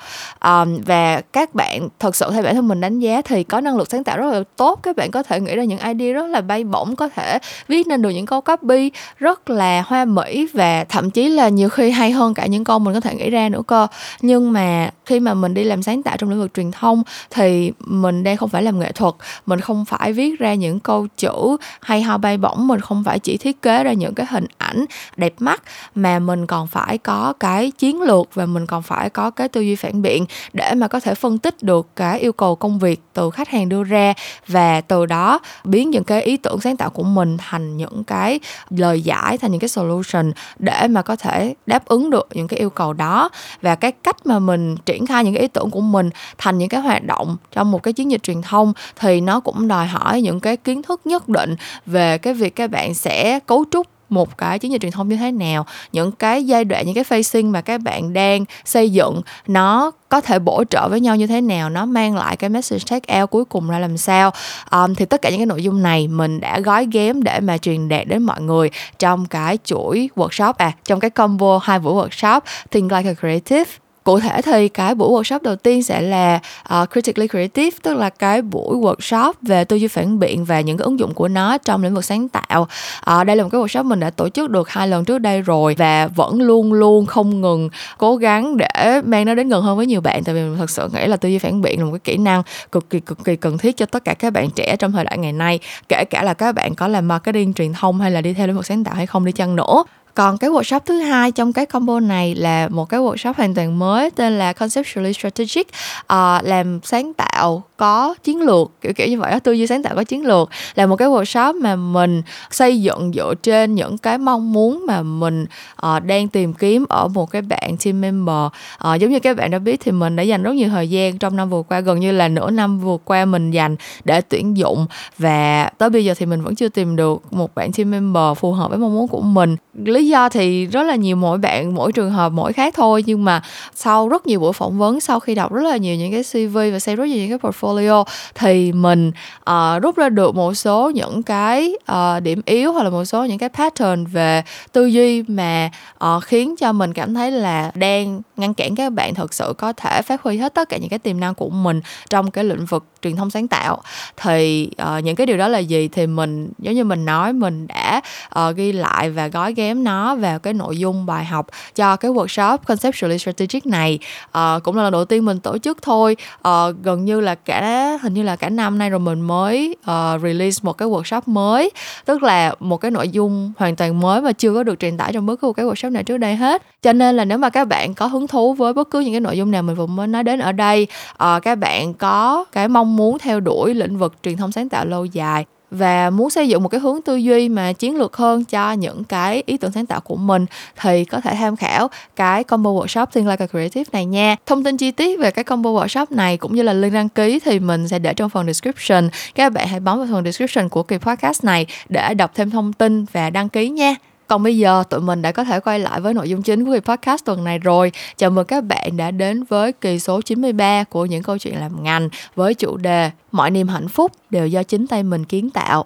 Um, 0.46 0.82
và 0.86 1.22
các 1.22 1.56
bạn 1.56 1.90
thật 2.00 2.16
sự 2.16 2.32
theo 2.32 2.44
bản 2.44 2.56
thân 2.56 2.68
mình 2.68 2.82
đánh 2.82 3.00
giá 3.00 3.22
thì 3.22 3.44
có 3.44 3.62
năng 3.62 3.78
lực 3.78 3.92
sáng 3.92 4.04
tạo 4.04 4.18
rất 4.18 4.34
là 4.34 4.44
tốt. 4.56 4.80
Các 4.84 4.96
bạn 4.96 5.12
có 5.12 5.24
thể 5.24 5.40
nghĩ 5.40 5.56
ra 5.56 5.64
những 5.64 5.80
idea 5.80 6.14
rất 6.14 6.26
là 6.28 6.42
bay 6.42 6.64
bổng 6.64 6.96
có 6.96 7.10
thể 7.10 7.40
viết 7.68 7.88
nên 7.88 8.02
được 8.02 8.10
những 8.10 8.26
câu 8.26 8.42
copy 8.42 8.92
rất 9.20 9.50
là 9.50 9.82
hoa 9.82 10.06
mỹ 10.06 10.48
và 10.54 10.84
thậm 10.84 11.12
chí 11.12 11.30
là 11.30 11.50
nhiều 11.50 11.70
khi 11.70 11.92
hay 11.92 12.12
hơn 12.12 12.34
cả 12.34 12.46
những 12.46 12.64
câu 12.64 12.80
mình 12.80 12.94
có 12.94 13.00
thể 13.00 13.16
nghĩ 13.16 13.30
ra 13.30 13.50
nữa 13.50 13.62
cơ. 13.68 13.88
Nhưng 14.22 14.54
mà 14.54 14.90
khi 15.06 15.20
mà 15.20 15.34
mình 15.34 15.54
đi 15.54 15.64
làm 15.64 15.84
sáng 15.84 16.04
tạo 16.04 16.18
trong 16.18 16.30
lĩnh 16.30 16.40
vực 16.40 16.52
truyền 16.54 16.72
thông 16.72 17.04
thì 17.30 17.72
mình 17.80 18.24
đang 18.24 18.38
không 18.38 18.50
phải 18.50 18.64
làm 18.64 18.80
nghệ 18.80 18.92
thuật. 18.92 19.14
Mình 19.46 19.60
không 19.60 19.86
phải 19.86 20.14
viết 20.14 20.40
ra 20.40 20.54
những 20.54 20.80
câu 20.80 21.08
chữ 21.18 21.58
hay 21.82 22.02
ho 22.02 22.18
bay 22.18 22.38
bổng. 22.38 22.68
Mình 22.68 22.80
không 22.80 23.04
phải 23.04 23.20
chỉ 23.20 23.38
thiết 23.38 23.62
kế 23.62 23.84
ra 23.84 23.94
những 23.94 24.16
cái 24.16 24.26
hình 24.30 24.46
ảnh 24.58 24.86
đẹp 25.18 25.34
mắt 25.40 25.64
mà 25.96 26.20
mình 26.20 26.46
còn 26.46 26.68
phải 26.68 26.98
có 27.06 27.34
cái 27.40 27.72
chiến 27.72 28.02
lược 28.02 28.36
và 28.36 28.46
mình 28.46 28.66
còn 28.66 28.81
phải 28.84 29.10
có 29.10 29.31
cái 29.31 29.50
tư 29.50 29.62
duy 29.62 29.75
phản 29.75 30.02
biện 30.02 30.25
để 30.54 30.74
mà 30.75 30.88
có 30.88 31.00
thể 31.00 31.16
phân 31.16 31.38
tích 31.38 31.63
được 31.63 31.88
cái 31.96 32.19
yêu 32.19 32.34
cầu 32.34 32.56
công 32.56 32.80
việc 32.80 33.02
từ 33.13 33.30
khách 33.30 33.50
hàng 33.50 33.69
đưa 33.69 33.84
ra 33.84 34.13
và 34.48 34.81
từ 34.81 35.06
đó 35.06 35.40
biến 35.63 35.90
những 35.90 36.04
cái 36.04 36.22
ý 36.22 36.38
tưởng 36.38 36.62
sáng 36.62 36.78
tạo 36.78 36.90
của 36.90 37.04
mình 37.04 37.38
thành 37.38 37.78
những 37.78 38.04
cái 38.04 38.40
lời 38.69 39.02
giải, 39.02 39.38
thành 39.38 39.52
những 39.52 39.60
cái 39.60 39.69
solution 39.69 40.31
để 40.60 40.88
mà 40.88 41.02
có 41.02 41.16
thể 41.16 41.56
đáp 41.66 41.86
ứng 41.86 42.10
được 42.10 42.28
những 42.34 42.48
cái 42.48 42.60
yêu 42.60 42.69
cầu 42.69 42.94
đó 42.94 43.30
và 43.62 43.75
cái 43.75 43.92
cách 43.92 44.25
mà 44.25 44.40
mình 44.40 44.78
triển 44.86 45.06
khai 45.06 45.24
những 45.24 45.34
cái 45.34 45.42
ý 45.42 45.48
tưởng 45.48 45.72
của 45.72 45.81
mình 45.81 46.10
thành 46.38 46.58
những 46.58 46.69
cái 46.69 46.81
hoạt 46.81 47.04
động 47.04 47.38
trong 47.51 47.72
một 47.72 47.84
cái 47.84 47.94
chiến 47.94 48.12
dịch 48.12 48.24
truyền 48.24 48.42
thông 48.42 48.74
thì 48.96 49.22
nó 49.22 49.40
cũng 49.40 49.68
đòi 49.68 49.88
hỏi 49.88 50.22
những 50.22 50.40
cái 50.40 50.58
kiến 50.58 50.81
thức 50.81 51.01
nhất 51.06 51.30
định 51.30 51.56
về 51.86 52.18
cái 52.18 52.34
việc 52.34 52.56
các 52.56 52.72
bạn 52.72 52.94
sẽ 52.94 53.40
cấu 53.40 53.66
trúc 53.72 53.88
một 54.16 54.38
cái 54.38 54.60
chiến 54.60 54.72
dịch 54.72 54.82
truyền 54.82 54.92
thông 54.92 55.10
như 55.10 55.16
thế 55.16 55.32
nào 55.32 55.66
những 55.92 56.12
cái 56.12 56.44
giai 56.46 56.66
đoạn 56.66 56.86
những 56.86 56.96
cái 56.96 57.04
facing 57.04 57.52
mà 57.52 57.62
các 57.62 57.82
bạn 57.82 58.14
đang 58.14 58.46
xây 58.66 58.90
dựng 58.90 59.22
nó 59.48 59.92
có 60.10 60.22
thể 60.22 60.40
bổ 60.40 60.64
trợ 60.70 60.88
với 60.90 61.00
nhau 61.00 61.16
như 61.16 61.28
thế 61.28 61.42
nào 61.42 61.70
nó 61.70 61.86
mang 61.86 62.16
lại 62.16 62.36
cái 62.38 62.50
message 62.50 62.84
take 62.90 63.20
out 63.20 63.30
cuối 63.30 63.46
cùng 63.46 63.70
ra 63.70 63.80
làm 63.80 63.98
sao. 63.98 64.32
Um, 64.72 64.96
thì 64.96 65.06
tất 65.06 65.22
cả 65.22 65.30
những 65.30 65.40
cái 65.40 65.46
nội 65.46 65.64
dung 65.64 65.84
này 65.84 66.08
mình 66.08 66.40
đã 66.40 66.60
gói 66.60 66.88
ghém 66.92 67.24
để 67.24 67.40
mà 67.40 67.58
truyền 67.58 67.90
đạt 67.90 68.08
đến 68.08 68.24
mọi 68.24 68.42
người 68.42 68.70
trong 69.00 69.26
cái 69.26 69.58
chuỗi 69.64 70.10
workshop 70.16 70.54
à 70.58 70.72
trong 70.86 71.00
cái 71.00 71.10
combo 71.10 71.60
hai 71.64 71.80
buổi 71.80 72.08
workshop 72.08 72.42
think 72.72 72.92
like 72.92 73.10
a 73.10 73.14
creative 73.14 73.85
cụ 74.06 74.19
thể 74.19 74.42
thì 74.42 74.69
cái 74.69 74.96
buổi 74.96 75.10
workshop 75.10 75.40
đầu 75.44 75.56
tiên 75.56 75.84
sẽ 75.84 76.02
là 76.02 76.40
uh, 76.81 76.90
critically 76.92 77.28
creative 77.28 77.78
tức 77.84 77.94
là 77.94 78.10
cái 78.10 78.42
buổi 78.42 78.75
workshop 78.75 79.34
về 79.42 79.66
tư 79.66 79.75
duy 79.75 79.88
phản 79.88 80.19
biện 80.19 80.46
và 80.46 80.62
những 80.62 80.78
cái 80.78 80.84
ứng 80.84 81.00
dụng 81.00 81.13
của 81.13 81.28
nó 81.28 81.57
trong 81.57 81.84
lĩnh 81.84 81.94
vực 81.94 82.06
sáng 82.06 82.30
tạo. 82.30 82.68
Uh, 83.12 83.25
đây 83.25 83.36
là 83.36 83.44
một 83.44 83.50
cái 83.52 83.62
workshop 83.62 83.84
mình 83.84 84.00
đã 84.00 84.10
tổ 84.10 84.30
chức 84.30 84.50
được 84.50 84.69
hai 84.69 84.88
lần 84.88 85.06
trước 85.06 85.18
đây 85.18 85.42
rồi 85.42 85.75
và 85.78 86.07
vẫn 86.07 86.42
luôn 86.42 86.74
luôn 86.74 87.06
không 87.06 87.42
ngừng 87.42 87.69
cố 87.98 88.16
gắng 88.16 88.57
để 88.57 89.02
mang 89.06 89.25
nó 89.25 89.36
đến 89.36 89.50
gần 89.50 89.63
hơn 89.63 89.78
với 89.78 89.86
nhiều 89.86 90.02
bạn 90.02 90.24
tại 90.24 90.36
vì 90.36 90.42
mình 90.42 90.58
thật 90.58 90.69
sự 90.69 90.90
nghĩ 90.94 91.08
là 91.08 91.18
tư 91.18 91.30
duy 91.30 91.38
phản 91.38 91.62
biện 91.62 91.80
là 91.80 91.86
một 91.86 91.92
cái 91.92 92.00
kỹ 92.04 92.18
năng 92.18 92.44
cực 92.72 92.90
kỳ 92.90 93.00
cực 93.00 93.24
kỳ 93.24 93.36
cần 93.36 93.58
thiết 93.58 93.78
cho 93.78 93.86
tất 93.86 94.06
cả 94.06 94.13
các 94.13 94.34
bạn 94.34 94.50
trẻ 94.50 94.75
trong 94.75 94.92
thời 94.92 95.04
đại 95.04 95.18
ngày 95.18 95.34
nay 95.34 95.60
kể 95.90 96.04
cả 96.10 96.24
là 96.24 96.34
các 96.34 96.56
bạn 96.56 96.75
có 96.75 96.88
làm 96.88 97.08
marketing 97.08 97.54
truyền 97.54 97.74
thông 97.74 98.01
hay 98.01 98.12
là 98.12 98.22
đi 98.22 98.34
theo 98.34 98.48
lĩnh 98.48 98.56
vực 98.56 98.66
sáng 98.66 98.84
tạo 98.84 98.96
hay 98.96 99.06
không 99.06 99.25
đi 99.25 99.31
chăng 99.31 99.56
nữa 99.56 99.84
còn 100.16 100.38
cái 100.38 100.50
workshop 100.50 100.80
thứ 100.80 101.00
hai 101.00 101.32
trong 101.32 101.54
cái 101.54 101.66
combo 101.66 102.00
này 102.00 102.36
là 102.36 102.68
một 102.68 102.90
cái 102.90 103.00
workshop 103.00 103.34
hoàn 103.38 103.56
toàn 103.56 103.80
mới 103.80 104.12
tên 104.12 104.38
là 104.38 104.54
conceptually 104.54 105.14
strategic. 105.14 105.68
Uh, 106.14 106.44
làm 106.44 106.80
sáng 106.84 107.14
tạo 107.14 107.64
có 107.78 108.16
chiến 108.24 108.42
lược 108.42 108.72
kiểu 108.82 108.94
kiểu 108.94 109.08
như 109.08 109.20
vậy 109.20 109.32
đó 109.32 109.40
tư 109.40 109.52
duy 109.52 109.68
sáng 109.68 109.84
tạo 109.84 109.96
có 109.96 110.04
chiến 110.04 110.26
lược. 110.26 110.50
Là 110.76 110.86
một 110.86 110.96
cái 110.96 111.08
workshop 111.08 111.62
mà 111.62 111.76
mình 111.76 112.22
xây 112.52 112.82
dựng 112.82 113.12
dựa 113.16 113.34
trên 113.44 113.76
những 113.76 113.98
cái 113.98 114.18
mong 114.18 114.54
muốn 114.54 114.86
mà 114.88 115.02
mình 115.02 115.46
uh, 115.86 116.04
đang 116.04 116.28
tìm 116.28 116.54
kiếm 116.54 116.86
ở 116.90 117.08
một 117.08 117.32
cái 117.32 117.42
bạn 117.42 117.78
team 117.86 118.02
member. 118.02 118.46
Uh, 118.88 119.00
giống 119.00 119.12
như 119.12 119.20
các 119.20 119.38
bạn 119.38 119.52
đã 119.52 119.60
biết 119.60 119.80
thì 119.84 119.92
mình 119.92 120.16
đã 120.16 120.24
dành 120.24 120.44
rất 120.44 120.56
nhiều 120.56 120.70
thời 120.70 120.90
gian 120.90 121.18
trong 121.18 121.36
năm 121.36 121.50
vừa 121.50 121.62
qua 121.62 121.80
gần 121.80 122.00
như 122.00 122.12
là 122.12 122.28
nửa 122.28 122.52
năm 122.52 122.80
vừa 122.80 122.98
qua 123.06 123.26
mình 123.26 123.52
dành 123.52 123.76
để 124.04 124.22
tuyển 124.22 124.58
dụng. 124.58 124.86
Và 125.18 125.70
tới 125.78 125.90
bây 125.90 126.06
giờ 126.06 126.14
thì 126.18 126.26
mình 126.26 126.42
vẫn 126.42 126.56
chưa 126.56 126.70
tìm 126.70 126.96
được 126.96 127.34
một 127.34 127.56
bạn 127.56 127.72
team 127.72 127.92
member 127.92 128.38
phù 128.38 128.52
hợp 128.52 128.70
với 128.70 128.80
mong 128.80 128.94
muốn 128.94 129.08
của 129.08 129.22
mình 129.22 129.56
lý 129.83 130.07
do 130.07 130.30
thì 130.30 130.66
rất 130.66 130.83
là 130.83 130.95
nhiều 130.95 131.16
mỗi 131.16 131.38
bạn 131.38 131.75
mỗi 131.75 131.92
trường 131.92 132.12
hợp 132.12 132.31
mỗi 132.31 132.54
khác 132.54 132.74
thôi 132.77 133.04
nhưng 133.06 133.25
mà 133.25 133.42
sau 133.75 134.10
rất 134.10 134.27
nhiều 134.27 134.39
buổi 134.39 134.54
phỏng 134.54 134.77
vấn 134.77 135.00
sau 135.00 135.19
khi 135.19 135.36
đọc 135.36 135.54
rất 135.54 135.62
là 135.63 135.77
nhiều 135.77 135.95
những 135.95 136.12
cái 136.12 136.24
cv 136.24 136.57
và 136.74 136.80
xem 136.80 136.95
rất 136.95 137.06
nhiều 137.06 137.18
những 137.18 137.30
cái 137.30 137.51
portfolio 137.51 138.04
thì 138.36 138.72
mình 138.72 139.12
uh, 139.50 139.81
rút 139.81 139.98
ra 139.98 140.10
được 140.10 140.36
một 140.36 140.54
số 140.54 140.89
những 140.89 141.24
cái 141.24 141.75
uh, 141.92 142.24
điểm 142.24 142.42
yếu 142.45 142.74
hoặc 142.74 142.83
là 142.83 142.89
một 142.89 143.06
số 143.06 143.25
những 143.25 143.38
cái 143.38 143.50
pattern 143.50 144.06
về 144.06 144.44
tư 144.72 144.86
duy 144.86 145.24
mà 145.27 145.69
uh, 146.06 146.24
khiến 146.24 146.56
cho 146.56 146.72
mình 146.72 146.94
cảm 146.94 147.13
thấy 147.13 147.31
là 147.31 147.72
đang 147.75 148.22
ngăn 148.38 148.54
cản 148.54 148.75
các 148.75 148.94
bạn 148.94 149.13
thực 149.13 149.33
sự 149.33 149.54
có 149.57 149.74
thể 149.74 150.01
phát 150.01 150.22
huy 150.22 150.38
hết 150.38 150.54
tất 150.54 150.69
cả 150.69 150.77
những 150.77 150.89
cái 150.89 151.00
tiềm 151.00 151.19
năng 151.19 151.36
của 151.36 151.50
mình 151.50 151.81
trong 152.10 152.31
cái 152.31 152.44
lĩnh 152.44 152.66
vực 152.66 152.86
truyền 153.01 153.16
thông 153.16 153.30
sáng 153.30 153.48
tạo. 153.48 153.81
Thì 154.18 154.69
uh, 154.81 155.04
những 155.04 155.16
cái 155.16 155.27
điều 155.27 155.38
đó 155.38 155.48
là 155.48 155.60
gì 155.60 155.88
thì 155.88 156.07
mình 156.07 156.51
giống 156.60 156.75
như 156.75 156.83
mình 156.83 157.06
nói 157.06 157.33
mình 157.33 157.68
đã 157.68 158.01
uh, 158.39 158.56
ghi 158.56 158.72
lại 158.72 159.10
và 159.10 159.27
gói 159.27 159.54
ghém 159.54 159.65
nó 159.74 160.16
vào 160.16 160.40
cái 160.40 160.54
nội 160.54 160.78
dung 160.78 161.06
bài 161.06 161.26
học 161.26 161.48
cho 161.76 161.96
cái 161.96 162.12
workshop 162.12 162.58
conceptually 162.58 163.18
strategic 163.18 163.66
này. 163.66 164.00
À, 164.32 164.60
cũng 164.64 164.76
là 164.76 164.84
lần 164.84 164.92
đầu 164.92 165.06
tiên 165.06 165.26
mình 165.26 165.40
tổ 165.40 165.58
chức 165.58 165.82
thôi. 165.82 166.18
À, 166.42 166.52
gần 166.84 167.06
như 167.06 167.20
là 167.20 167.36
cả 167.36 167.92
hình 168.02 168.14
như 168.14 168.24
là 168.24 168.36
cả 168.36 168.50
năm 168.50 168.78
nay 168.78 168.90
rồi 168.90 169.00
mình 169.00 169.22
mới 169.22 169.76
uh, 169.82 170.22
release 170.22 170.60
một 170.62 170.74
cái 170.74 170.88
workshop 170.88 171.22
mới. 171.26 171.72
Tức 172.06 172.24
là 172.24 172.56
một 172.60 172.78
cái 172.78 172.92
nội 172.92 173.10
dung 173.10 173.54
hoàn 173.58 173.76
toàn 173.76 174.00
mới 174.00 174.22
mà 174.22 174.32
chưa 174.32 174.54
có 174.54 174.64
được 174.64 174.80
truyền 174.80 174.98
tải 174.98 175.14
trong 175.14 175.26
bất 175.26 175.36
cứ 175.42 175.48
một 175.48 175.54
cái 175.54 175.66
workshop 175.66 175.92
nào 175.92 176.04
trước 176.04 176.18
đây 176.18 176.36
hết. 176.36 176.64
Cho 176.82 176.94
nên 176.94 177.16
là 177.16 177.26
nếu 177.26 177.38
mà 177.38 177.50
các 177.50 177.68
bạn 177.68 177.94
có 177.94 178.08
hứng 178.08 178.28
thú 178.28 178.54
với 178.54 178.74
bất 178.74 178.90
cứ 178.90 179.00
những 179.00 179.14
cái 179.14 179.20
nội 179.20 179.38
dung 179.38 179.52
nào 179.52 179.64
mình 179.64 179.76
vừa 179.76 179.86
mới 179.86 180.08
nói 180.08 180.24
đến 180.24 180.40
ở 180.40 180.52
đây 180.52 180.88
uh, 181.24 181.44
các 181.44 181.56
bạn 181.56 181.94
có 181.94 182.46
cái 182.52 182.68
mong 182.68 182.96
muốn 182.96 183.20
theo 183.20 183.40
đuổi 183.40 183.74
lĩnh 183.74 183.98
vực 183.98 184.14
truyền 184.24 184.38
thông 184.38 184.52
sáng 184.52 184.70
tạo 184.70 184.86
lâu 184.86 185.06
dài 185.06 185.46
và 185.72 186.10
muốn 186.10 186.30
xây 186.30 186.48
dựng 186.48 186.64
một 186.64 186.70
cái 186.70 186.80
hướng 186.80 187.02
tư 187.02 187.16
duy 187.16 187.50
mà 187.50 187.74
chiến 187.74 187.96
lược 187.96 188.18
hơn 188.18 188.46
cho 188.46 188.72
những 188.72 189.04
cái 189.04 189.44
ý 189.46 189.58
tưởng 189.58 189.72
sáng 189.72 189.86
tạo 189.86 190.02
của 190.02 190.16
mình 190.16 190.46
thì 190.82 191.06
có 191.06 191.22
thể 191.22 191.36
tham 191.36 191.56
khảo 191.56 191.90
cái 192.16 192.44
combo 192.44 192.70
workshop 192.70 193.06
Think 193.06 193.28
Like 193.28 193.46
a 193.46 193.48
Creative 193.48 193.90
này 193.92 194.06
nha. 194.06 194.36
Thông 194.46 194.64
tin 194.64 194.78
chi 194.78 194.92
tiết 194.92 195.20
về 195.20 195.32
cái 195.32 195.44
combo 195.44 195.70
workshop 195.70 196.06
này 196.10 196.38
cũng 196.38 196.56
như 196.56 196.62
là 196.62 196.74
link 196.74 196.94
đăng 196.94 197.10
ký 197.10 197.40
thì 197.40 197.60
mình 197.60 197.88
sẽ 197.88 198.00
để 198.00 198.14
trong 198.14 198.30
phần 198.30 198.46
description. 198.46 199.10
Các 199.36 199.54
bạn 199.54 199.68
hãy 199.68 199.80
bấm 199.80 199.98
vào 199.98 200.08
phần 200.12 200.24
description 200.24 200.70
của 200.70 200.84
kỳ 200.84 200.98
podcast 200.98 201.44
này 201.44 201.66
để 201.90 202.14
đọc 202.14 202.32
thêm 202.36 202.50
thông 202.50 202.74
tin 202.74 203.06
và 203.12 203.30
đăng 203.30 203.50
ký 203.50 203.70
nha. 203.70 203.96
Còn 204.27 204.44
bây 204.44 204.57
giờ, 204.57 204.83
tụi 204.89 205.01
mình 205.01 205.22
đã 205.22 205.31
có 205.31 205.44
thể 205.44 205.60
quay 205.60 205.80
lại 205.80 206.01
với 206.01 206.13
nội 206.13 206.30
dung 206.30 206.42
chính 206.42 206.66
của 206.66 206.72
kỳ 206.72 206.80
podcast 206.80 207.25
tuần 207.25 207.44
này 207.44 207.60
rồi. 207.60 207.92
Chào 208.18 208.30
mừng 208.30 208.45
các 208.45 208.63
bạn 208.63 208.98
đã 208.98 209.12
đến 209.12 209.44
với 209.44 209.72
kỳ 209.72 210.00
số 210.00 210.22
93 210.22 210.83
của 210.83 211.06
những 211.06 211.24
câu 211.24 211.38
chuyện 211.38 211.60
làm 211.60 211.83
ngành 211.83 212.10
với 212.36 212.54
chủ 212.54 212.77
đề 212.77 213.12
Mọi 213.31 213.51
niềm 213.51 213.68
hạnh 213.68 213.88
phúc 213.88 214.12
đều 214.30 214.48
do 214.48 214.63
chính 214.63 214.88
tay 214.88 215.04
mình 215.04 215.25
kiến 215.25 215.50
tạo. 215.50 215.86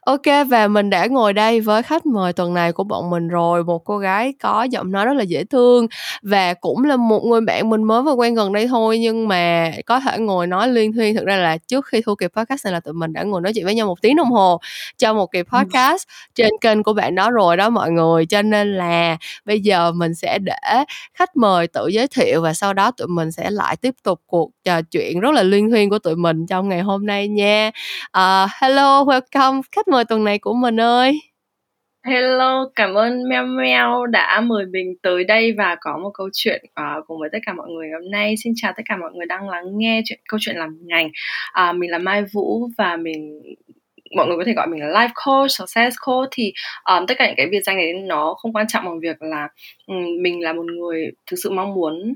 Ok 0.00 0.20
và 0.48 0.68
mình 0.68 0.90
đã 0.90 1.06
ngồi 1.06 1.32
đây 1.32 1.60
với 1.60 1.82
khách 1.82 2.06
mời 2.06 2.32
tuần 2.32 2.54
này 2.54 2.72
của 2.72 2.84
bọn 2.84 3.10
mình 3.10 3.28
rồi. 3.28 3.64
Một 3.64 3.84
cô 3.84 3.98
gái 3.98 4.34
có 4.42 4.62
giọng 4.62 4.92
nói 4.92 5.04
rất 5.04 5.12
là 5.12 5.22
dễ 5.22 5.44
thương 5.44 5.86
Và 6.22 6.54
cũng 6.54 6.84
là 6.84 6.96
một 6.96 7.24
người 7.24 7.40
bạn 7.40 7.70
mình 7.70 7.84
mới 7.84 8.02
vừa 8.02 8.12
quen 8.12 8.34
gần 8.34 8.52
đây 8.52 8.66
thôi 8.68 8.98
Nhưng 8.98 9.28
mà 9.28 9.70
có 9.86 10.00
thể 10.00 10.18
ngồi 10.18 10.46
nói 10.46 10.68
liên 10.68 10.92
thuyên. 10.92 11.14
Thực 11.16 11.24
ra 11.26 11.36
là 11.36 11.56
trước 11.56 11.86
khi 11.86 12.02
thu 12.06 12.14
kịp 12.14 12.30
podcast 12.36 12.64
này 12.64 12.72
là 12.72 12.80
tụi 12.80 12.94
mình 12.94 13.12
đã 13.12 13.22
ngồi 13.22 13.40
nói 13.40 13.52
chuyện 13.54 13.64
với 13.64 13.74
nhau 13.74 13.86
một 13.86 14.02
tiếng 14.02 14.16
đồng 14.16 14.30
hồ 14.30 14.60
Cho 14.98 15.14
một 15.14 15.32
kịp 15.32 15.46
podcast 15.52 16.02
trên 16.34 16.50
kênh 16.60 16.82
của 16.82 16.92
bạn 16.92 17.14
đó 17.14 17.30
rồi 17.30 17.56
đó 17.56 17.70
mọi 17.70 17.90
người. 17.90 18.26
Cho 18.26 18.42
nên 18.42 18.74
là 18.74 19.16
bây 19.44 19.60
giờ 19.60 19.92
mình 19.92 20.14
sẽ 20.14 20.38
để 20.38 20.84
khách 21.14 21.36
mời 21.36 21.66
tự 21.66 21.86
giới 21.86 22.08
thiệu 22.08 22.42
Và 22.42 22.54
sau 22.54 22.72
đó 22.72 22.90
tụi 22.90 23.08
mình 23.08 23.32
sẽ 23.32 23.50
lại 23.50 23.76
tiếp 23.76 23.94
tục 24.02 24.20
cuộc 24.26 24.50
trò 24.64 24.82
chuyện 24.82 25.20
rất 25.20 25.30
là 25.34 25.42
liên 25.42 25.70
thuyên 25.70 25.90
của 25.90 25.98
tụi 25.98 26.16
mình 26.16 26.46
trong 26.46 26.68
ngày 26.68 26.80
hôm 26.80 27.06
nay 27.06 27.28
nha. 27.28 27.70
Uh, 28.18 28.50
Hello, 28.60 29.04
welcome 29.04 29.59
khách 29.72 29.88
mời 29.88 30.04
tuần 30.04 30.24
này 30.24 30.38
của 30.38 30.54
mình 30.54 30.80
ơi 30.80 31.20
Hello, 32.06 32.70
cảm 32.74 32.94
ơn 32.94 33.28
Meo 33.28 33.46
Meo 33.46 34.06
đã 34.06 34.40
mời 34.40 34.66
mình 34.66 34.94
tới 35.02 35.24
đây 35.24 35.52
và 35.52 35.76
có 35.80 35.98
một 36.02 36.10
câu 36.14 36.28
chuyện 36.32 36.64
uh, 36.66 37.06
cùng 37.06 37.20
với 37.20 37.28
tất 37.32 37.38
cả 37.46 37.52
mọi 37.52 37.68
người 37.70 37.88
hôm 37.90 38.10
nay. 38.10 38.34
Xin 38.44 38.52
chào 38.56 38.72
tất 38.76 38.82
cả 38.88 38.96
mọi 38.96 39.10
người 39.14 39.26
đang 39.26 39.48
lắng 39.48 39.64
nghe 39.72 40.02
chuyện 40.04 40.18
câu 40.28 40.38
chuyện 40.40 40.56
làm 40.56 40.78
ngành. 40.82 41.10
Uh, 41.60 41.76
mình 41.76 41.90
là 41.90 41.98
Mai 41.98 42.22
Vũ 42.32 42.68
và 42.78 42.96
mình 42.96 43.40
mọi 44.16 44.26
người 44.26 44.36
có 44.36 44.44
thể 44.46 44.52
gọi 44.52 44.66
mình 44.66 44.80
là 44.80 44.86
life 44.86 45.12
coach, 45.24 45.50
success 45.50 45.96
coach 46.06 46.28
thì 46.32 46.52
um, 46.84 47.06
tất 47.06 47.14
cả 47.18 47.26
những 47.26 47.36
cái 47.36 47.46
biệt 47.46 47.60
danh 47.64 47.76
đấy 47.76 47.92
nó 47.92 48.34
không 48.38 48.52
quan 48.52 48.66
trọng 48.68 48.84
bằng 48.84 49.00
việc 49.00 49.22
là 49.22 49.48
um, 49.86 50.22
mình 50.22 50.40
là 50.40 50.52
một 50.52 50.66
người 50.66 51.10
thực 51.30 51.36
sự 51.42 51.50
mong 51.50 51.74
muốn 51.74 52.14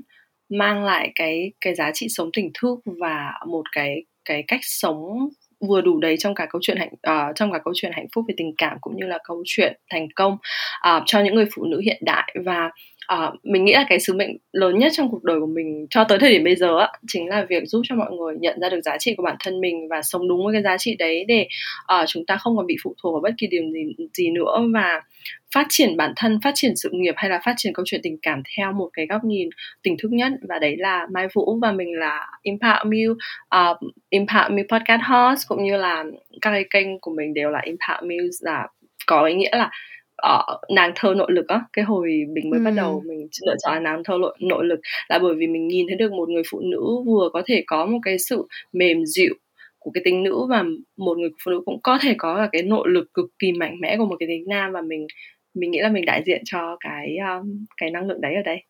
mang 0.49 0.83
lại 0.83 1.11
cái 1.15 1.51
cái 1.61 1.75
giá 1.75 1.91
trị 1.93 2.07
sống 2.09 2.29
tỉnh 2.33 2.51
thức 2.61 2.75
và 2.85 3.33
một 3.47 3.63
cái 3.71 3.95
cái 4.25 4.43
cách 4.47 4.59
sống 4.63 5.29
vừa 5.67 5.81
đủ 5.81 5.99
đầy 5.99 6.17
trong 6.17 6.35
cả 6.35 6.47
câu 6.49 6.59
chuyện 6.63 6.77
hạnh 6.77 6.89
uh, 6.93 7.35
trong 7.35 7.51
cả 7.51 7.59
câu 7.65 7.73
chuyện 7.77 7.91
hạnh 7.95 8.07
phúc 8.15 8.25
về 8.27 8.33
tình 8.37 8.53
cảm 8.57 8.77
cũng 8.81 8.95
như 8.95 9.05
là 9.05 9.17
câu 9.23 9.43
chuyện 9.45 9.73
thành 9.89 10.07
công 10.15 10.33
uh, 10.33 11.03
cho 11.05 11.19
những 11.19 11.35
người 11.35 11.45
phụ 11.55 11.65
nữ 11.65 11.79
hiện 11.79 12.01
đại. 12.05 12.35
Và 12.45 12.69
uh, 13.13 13.35
mình 13.43 13.65
nghĩ 13.65 13.73
là 13.73 13.85
cái 13.89 13.99
sứ 13.99 14.13
mệnh 14.13 14.37
lớn 14.51 14.79
nhất 14.79 14.91
trong 14.95 15.11
cuộc 15.11 15.23
đời 15.23 15.39
của 15.39 15.45
mình 15.45 15.87
cho 15.89 16.03
tới 16.03 16.19
thời 16.19 16.31
điểm 16.31 16.43
bây 16.43 16.55
giờ 16.55 16.77
á 16.79 16.87
chính 17.07 17.29
là 17.29 17.45
việc 17.49 17.63
giúp 17.65 17.81
cho 17.83 17.95
mọi 17.95 18.11
người 18.11 18.35
nhận 18.39 18.59
ra 18.59 18.69
được 18.69 18.81
giá 18.81 18.97
trị 18.97 19.15
của 19.17 19.23
bản 19.23 19.35
thân 19.39 19.61
mình 19.61 19.87
và 19.89 20.01
sống 20.01 20.27
đúng 20.27 20.45
với 20.45 20.53
cái 20.53 20.63
giá 20.63 20.77
trị 20.77 20.95
đấy 20.99 21.25
để 21.27 21.47
uh, 21.93 22.07
chúng 22.07 22.25
ta 22.25 22.37
không 22.37 22.57
còn 22.57 22.67
bị 22.67 22.75
phụ 22.83 22.95
thuộc 23.03 23.13
vào 23.13 23.21
bất 23.21 23.35
kỳ 23.37 23.47
điều 23.47 23.63
gì 23.73 24.05
gì 24.13 24.29
nữa 24.29 24.61
và 24.73 25.01
phát 25.55 25.65
triển 25.69 25.97
bản 25.97 26.13
thân 26.15 26.39
phát 26.43 26.51
triển 26.55 26.75
sự 26.75 26.89
nghiệp 26.93 27.13
hay 27.17 27.29
là 27.29 27.39
phát 27.45 27.53
triển 27.57 27.73
câu 27.73 27.85
chuyện 27.85 28.01
tình 28.03 28.17
cảm 28.21 28.41
theo 28.57 28.71
một 28.71 28.89
cái 28.93 29.05
góc 29.05 29.23
nhìn 29.23 29.49
tỉnh 29.83 29.95
thức 30.01 30.11
nhất. 30.11 30.31
Và 30.49 30.59
đấy 30.59 30.75
là 30.77 31.07
mai 31.11 31.27
vũ 31.33 31.59
và 31.61 31.71
mình 31.71 31.99
là 31.99 32.27
impact 32.41 32.85
me 32.85 32.97
ờ, 33.49 33.69
uh, 33.71 33.93
impact 34.09 34.51
me 34.51 34.63
podcast 34.69 35.01
host 35.03 35.47
cũng 35.47 35.63
như 35.63 35.77
là 35.77 36.03
các 36.41 36.51
cái 36.51 36.65
kênh 36.69 36.99
của 36.99 37.11
mình 37.17 37.33
đều 37.33 37.49
là 37.49 37.59
impact 37.63 38.03
me 38.03 38.15
là 38.41 38.67
có 39.05 39.25
ý 39.25 39.33
nghĩa 39.33 39.57
là 39.57 39.71
uh, 40.27 40.71
nàng 40.75 40.91
thơ 40.95 41.13
nội 41.17 41.31
lực 41.31 41.47
á 41.47 41.61
cái 41.73 41.85
hồi 41.85 42.09
mình 42.33 42.49
mới 42.49 42.59
ừ. 42.59 42.63
bắt 42.63 42.71
đầu 42.71 43.03
mình 43.05 43.27
lựa 43.45 43.55
chọn 43.63 43.83
nàng 43.83 44.03
thơ 44.03 44.17
nội, 44.21 44.37
nội 44.39 44.65
lực 44.65 44.79
là 45.09 45.19
bởi 45.19 45.35
vì 45.35 45.47
mình 45.47 45.67
nhìn 45.67 45.87
thấy 45.87 45.97
được 45.97 46.11
một 46.11 46.29
người 46.29 46.43
phụ 46.51 46.59
nữ 46.59 46.83
vừa 47.05 47.29
có 47.33 47.41
thể 47.45 47.63
có 47.67 47.85
một 47.85 47.99
cái 48.03 48.19
sự 48.19 48.47
mềm 48.73 49.05
dịu 49.05 49.33
của 49.79 49.91
cái 49.93 50.01
tính 50.05 50.23
nữ 50.23 50.45
và 50.49 50.63
một 50.97 51.17
người 51.17 51.29
phụ 51.45 51.51
nữ 51.51 51.61
cũng 51.65 51.79
có 51.83 51.97
thể 52.01 52.15
có 52.17 52.37
là 52.37 52.49
cái 52.51 52.63
nội 52.63 52.89
lực 52.89 53.13
cực 53.13 53.25
kỳ 53.39 53.51
mạnh 53.51 53.77
mẽ 53.81 53.97
của 53.97 54.05
một 54.05 54.15
cái 54.19 54.27
tính 54.27 54.43
nam 54.47 54.71
và 54.71 54.81
mình 54.81 55.07
mình 55.53 55.71
nghĩ 55.71 55.79
là 55.79 55.89
mình 55.89 56.05
đại 56.05 56.23
diện 56.25 56.41
cho 56.45 56.77
cái 56.79 57.17
um, 57.17 57.65
cái 57.77 57.91
năng 57.91 58.07
lượng 58.07 58.21
đấy 58.21 58.35
ở 58.35 58.41
đây 58.41 58.63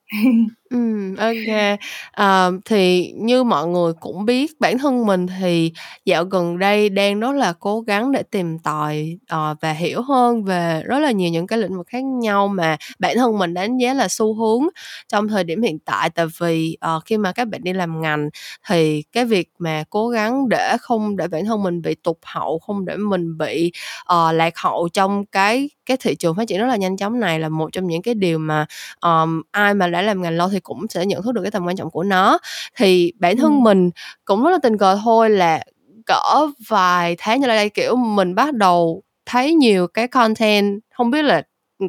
Ừm, 0.69 1.15
ok. 1.15 1.77
à, 2.11 2.49
thì 2.65 3.11
như 3.17 3.43
mọi 3.43 3.67
người 3.67 3.93
cũng 3.99 4.25
biết 4.25 4.51
bản 4.59 4.77
thân 4.77 5.05
mình 5.05 5.25
thì 5.39 5.71
dạo 6.05 6.23
gần 6.25 6.59
đây 6.59 6.89
đang 6.89 7.19
rất 7.19 7.31
là 7.35 7.53
cố 7.59 7.81
gắng 7.81 8.11
để 8.11 8.23
tìm 8.31 8.59
tòi, 8.59 9.17
uh, 9.35 9.57
và 9.61 9.71
hiểu 9.73 10.01
hơn 10.01 10.43
về 10.43 10.81
rất 10.85 10.99
là 10.99 11.11
nhiều 11.11 11.29
những 11.31 11.47
cái 11.47 11.59
lĩnh 11.59 11.77
vực 11.77 11.87
khác 11.87 12.03
nhau 12.03 12.47
mà 12.47 12.77
bản 12.99 13.15
thân 13.17 13.37
mình 13.37 13.53
đánh 13.53 13.77
giá 13.77 13.93
là 13.93 14.07
xu 14.07 14.33
hướng 14.33 14.63
trong 15.07 15.27
thời 15.27 15.43
điểm 15.43 15.61
hiện 15.61 15.79
tại. 15.79 16.09
Tại 16.09 16.25
vì, 16.39 16.77
uh, 16.97 17.03
khi 17.05 17.17
mà 17.17 17.31
các 17.31 17.47
bạn 17.47 17.63
đi 17.63 17.73
làm 17.73 18.01
ngành 18.01 18.29
thì 18.69 19.03
cái 19.11 19.25
việc 19.25 19.49
mà 19.59 19.83
cố 19.89 20.09
gắng 20.09 20.49
để 20.49 20.75
không 20.81 21.17
để 21.17 21.27
bản 21.27 21.45
thân 21.45 21.63
mình 21.63 21.81
bị 21.81 21.95
tụt 21.95 22.17
hậu, 22.25 22.59
không 22.59 22.85
để 22.85 22.95
mình 22.97 23.37
bị, 23.37 23.71
uh, 24.13 24.33
lạc 24.35 24.53
hậu 24.57 24.89
trong 24.93 25.25
cái 25.25 25.69
cái 25.85 25.97
thị 25.97 26.15
trường 26.15 26.35
phát 26.35 26.47
triển 26.47 26.59
rất 26.59 26.67
là 26.67 26.75
nhanh 26.75 26.97
chóng 26.97 27.19
này 27.19 27.39
là 27.39 27.49
một 27.49 27.69
trong 27.73 27.87
những 27.87 28.01
cái 28.01 28.13
điều 28.13 28.37
mà, 28.39 28.65
um, 29.01 29.41
ai 29.51 29.73
mà 29.73 29.87
đã 29.95 30.01
làm 30.01 30.21
ngành 30.21 30.33
lâu 30.37 30.49
thì 30.49 30.59
cũng 30.59 30.85
sẽ 30.89 31.05
nhận 31.05 31.23
thức 31.23 31.31
được 31.31 31.41
cái 31.41 31.51
tầm 31.51 31.65
quan 31.65 31.75
trọng 31.75 31.89
của 31.91 32.03
nó. 32.03 32.37
Thì 32.77 33.11
bản 33.19 33.37
thân 33.37 33.63
mình 33.63 33.89
cũng 34.25 34.43
rất 34.43 34.51
là 34.51 34.57
tình 34.63 34.77
cờ 34.77 34.99
thôi 35.03 35.29
là 35.29 35.63
cỡ 36.05 36.47
vài 36.69 37.15
tháng 37.19 37.41
trở 37.41 37.47
lại 37.47 37.57
đây, 37.57 37.69
kiểu, 37.69 37.95
mình 37.95 38.35
bắt 38.35 38.53
đầu 38.53 39.03
thấy 39.25 39.53
nhiều 39.53 39.87
cái 39.87 40.07
content, 40.07 40.79
không 40.93 41.11
biết 41.11 41.21
là, 41.23 41.41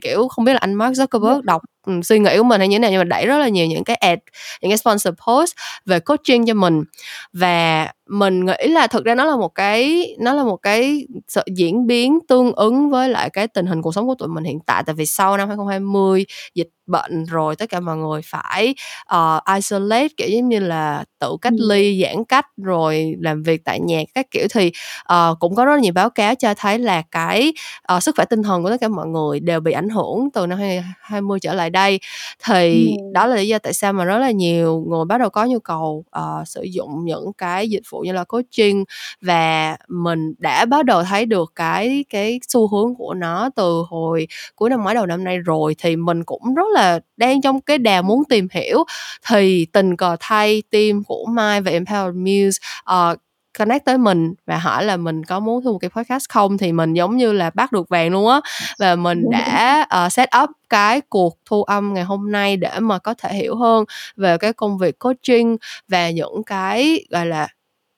kiểu, 0.03 0.29
không 0.29 0.45
biết 0.45 0.53
là 0.53 0.59
anh 0.59 0.75
Mark 0.75 0.93
Zuckerberg 0.99 1.41
đọc, 1.43 1.63
ừm, 1.87 2.03
suy 2.03 2.19
nghĩ 2.19 2.39
của 2.39 2.45
mình 2.45 2.61
hay 2.61 2.69
như 2.69 2.75
thế 2.75 2.79
nào 2.79 2.91
nhưng 2.91 3.01
mà 3.01 3.05
đẩy 3.05 3.27
rất 3.27 3.39
là 3.39 3.49
nhiều 3.49 3.67
những 3.67 3.85
cái 3.85 3.97
ad, 3.97 4.19
những 4.63 4.71
cái 4.71 4.79
sponsor 4.79 5.15
post 5.27 5.53
về 5.87 6.01
coaching 6.01 6.47
cho 6.47 6.55
mình. 6.55 6.83
Và 7.33 7.89
mình 8.11 8.45
nghĩ 8.47 8.69
là 8.69 8.87
thực 8.87 9.05
ra 9.05 9.15
nó 9.15 9.25
là 9.25 9.37
một 9.37 9.49
cái 9.55 10.07
nó 10.21 10.33
là 10.35 10.45
một 10.45 10.57
cái 10.57 11.07
sự 11.29 11.43
diễn 11.57 11.87
biến 11.87 12.19
tương 12.29 12.53
ứng 12.53 12.91
với 12.91 13.09
lại 13.09 13.31
cái 13.31 13.49
tình 13.49 13.67
hình 13.67 13.83
cuộc 13.83 13.95
sống 13.95 14.07
của 14.07 14.15
tụi 14.15 14.29
mình 14.29 14.45
hiện 14.45 14.59
tại 14.67 14.83
tại 14.87 14.95
vì 14.95 15.07
sau 15.07 15.37
năm 15.37 15.49
2020 15.49 16.27
dịch 16.55 16.69
bệnh 16.87 17.25
rồi 17.25 17.57
tất 17.57 17.71
cả 17.71 17.81
mọi 17.81 17.97
người 17.97 18.21
phải 18.25 18.75
uh, 19.15 19.43
isolate 19.55 20.09
kiểu 20.17 20.29
giống 20.29 20.49
như 20.49 20.59
là 20.59 21.05
tự 21.19 21.37
cách 21.43 21.53
ly 21.69 22.03
giãn 22.03 22.25
cách 22.25 22.47
rồi 22.57 23.15
làm 23.21 23.43
việc 23.43 23.65
tại 23.65 23.81
nhà 23.81 24.03
các 24.15 24.27
kiểu. 24.31 24.47
Thì 24.51 24.73
uh, 25.13 25.39
cũng 25.41 25.55
có 25.55 25.65
rất 25.65 25.75
là 25.75 25.81
nhiều 25.81 25.93
báo 25.93 26.11
cáo 26.11 26.35
cho 26.35 26.55
thấy 26.55 26.79
là 26.79 27.03
cái 27.11 27.53
uh, 27.97 28.03
sức 28.03 28.15
khỏe 28.17 28.25
tinh 28.25 28.43
thần 28.43 28.63
của 28.63 28.71
tất 28.71 28.81
cả 28.81 28.89
mọi 28.89 29.07
người 29.07 29.41
đều 29.41 29.61
bị 29.61 29.73
ảnh 29.73 29.89
hưởng 29.89 30.29
từ 30.35 30.47
năm 30.47 30.59
2020 30.59 31.41
trở 31.41 31.55
lại 31.55 31.71
đây. 31.71 32.01
Thì 32.45 32.87
ừ. 32.87 33.03
đó 33.13 33.27
là 33.27 33.37
lý 33.37 33.49
do 33.49 33.59
tại 33.59 33.73
sao 33.73 33.93
mà 33.93 34.05
rất 34.05 34.19
là 34.19 34.31
nhiều 34.31 34.85
người 34.89 35.05
bắt 35.05 35.19
đầu 35.19 35.31
có 35.31 35.45
nhu 35.45 35.59
cầu 35.59 36.05
uh, 36.19 36.49
sử 36.49 36.63
dụng 36.63 37.05
những 37.05 37.33
cái 37.39 37.71
dịch 37.71 37.83
vụ 37.91 38.01
như 38.01 38.13
là 38.13 38.25
coaching 38.25 38.85
và 39.21 39.77
mình 39.89 40.35
đã 40.39 40.65
bắt 40.65 40.85
đầu 40.85 41.03
thấy 41.05 41.27
được 41.27 41.53
cái 41.55 42.05
cái 42.11 42.41
xu 42.49 42.69
hướng 42.69 42.95
của 42.95 43.15
nó 43.15 43.51
từ 43.57 43.83
hồi 43.89 44.27
cuối 44.57 44.71
năm 44.71 44.83
ngoái 44.83 44.95
đầu 44.95 45.07
năm 45.07 45.25
nay 45.25 45.39
rồi 45.39 45.75
thì 45.79 45.97
mình 45.97 46.25
cũng 46.25 46.55
rất 46.55 46.67
là 46.77 47.01
đang 47.17 47.43
trong 47.43 47.61
cái 47.61 47.79
đà 47.79 48.03
muốn 48.03 48.25
tìm 48.25 48.49
hiểu 48.53 48.85
thì 49.29 49.67
tình 49.73 49.97
cờ 49.97 50.17
thay 50.21 50.63
team 50.71 51.05
của 51.05 51.27
Mai 51.29 51.61
và 51.61 51.71
Empower 51.73 52.15
Muse 52.15 52.59
uh, 52.93 53.19
connect 53.59 53.85
tới 53.85 53.99
mình 53.99 54.35
và 54.47 54.59
hỏi 54.59 54.85
là 54.85 54.97
mình 54.97 55.25
có 55.25 55.41
muốn 55.41 55.65
thu 55.65 55.73
một 55.73 55.79
cái 55.79 55.91
podcast 55.91 56.25
không? 56.29 56.59
Thì 56.59 56.73
mình 56.73 56.95
giống 56.95 57.17
như 57.17 57.33
là 57.33 57.51
bắt 57.51 57.73
được 57.73 57.89
vàng 57.89 58.13
luôn 58.13 58.29
á. 58.29 58.41
Và 58.79 58.97
mình 58.97 59.23
đã 59.31 59.87
uh, 60.07 60.13
set 60.13 60.29
up 60.43 60.51
cái 60.71 61.01
cuộc 61.01 61.39
thu 61.45 61.63
âm 61.63 61.95
ngày 61.95 62.05
hôm 62.05 62.33
nay 62.33 62.57
để 62.57 62.81
mà 62.81 62.99
có 62.99 63.15
thể 63.15 63.35
hiểu 63.35 63.57
hơn 63.57 63.85
về 64.17 64.39
cái 64.39 64.53
công 64.53 64.79
việc 64.79 64.99
coaching 64.99 65.57
và 65.89 66.11
những 66.11 66.43
cái 66.47 67.05
gọi 67.11 67.27
là 67.27 67.49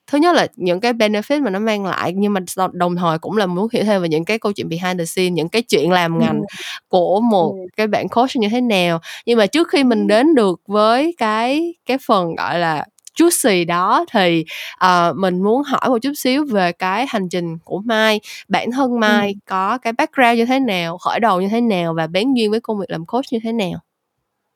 thứ 0.09 0.17
nhất 0.17 0.35
là 0.35 0.47
những 0.55 0.79
cái 0.79 0.93
benefit 0.93 1.43
mà 1.43 1.49
nó 1.49 1.59
mang 1.59 1.85
lại 1.85 2.13
nhưng 2.15 2.33
mà 2.33 2.39
đồng 2.71 2.95
thời 2.95 3.19
cũng 3.19 3.37
là 3.37 3.45
muốn 3.45 3.67
hiểu 3.73 3.83
thêm 3.83 4.01
về 4.01 4.09
những 4.09 4.25
cái 4.25 4.39
câu 4.39 4.51
chuyện 4.51 4.69
behind 4.69 4.99
the 4.99 5.05
scene 5.05 5.29
những 5.29 5.49
cái 5.49 5.61
chuyện 5.61 5.91
làm 5.91 6.19
ngành 6.19 6.41
của 6.87 7.19
một 7.19 7.55
cái 7.77 7.87
bạn 7.87 8.09
coach 8.09 8.35
như 8.35 8.47
thế 8.51 8.61
nào. 8.61 8.99
Nhưng 9.25 9.37
mà 9.37 9.45
trước 9.45 9.67
khi 9.69 9.83
mình 9.83 10.07
đến 10.07 10.35
được 10.35 10.61
với 10.67 11.15
cái 11.17 11.73
cái 11.85 11.97
phần 12.07 12.35
gọi 12.35 12.59
là 12.59 12.85
chút 13.15 13.29
xì 13.31 13.65
đó 13.65 14.05
thì 14.11 14.45
uh, 14.85 15.17
mình 15.17 15.43
muốn 15.43 15.63
hỏi 15.63 15.89
một 15.89 15.97
chút 16.01 16.13
xíu 16.15 16.45
về 16.45 16.71
cái 16.71 17.05
hành 17.09 17.29
trình 17.29 17.57
của 17.63 17.81
Mai. 17.85 18.19
Bản 18.47 18.71
thân 18.71 18.99
Mai 18.99 19.27
ừ. 19.27 19.39
có 19.49 19.77
cái 19.77 19.93
background 19.93 20.37
như 20.37 20.45
thế 20.45 20.59
nào 20.59 20.97
khởi 20.97 21.19
đầu 21.19 21.41
như 21.41 21.47
thế 21.51 21.61
nào 21.61 21.93
và 21.93 22.07
bén 22.07 22.33
duyên 22.33 22.51
với 22.51 22.59
công 22.61 22.79
việc 22.79 22.89
làm 22.89 23.05
coach 23.05 23.25
như 23.31 23.39
thế 23.43 23.51
nào 23.51 23.79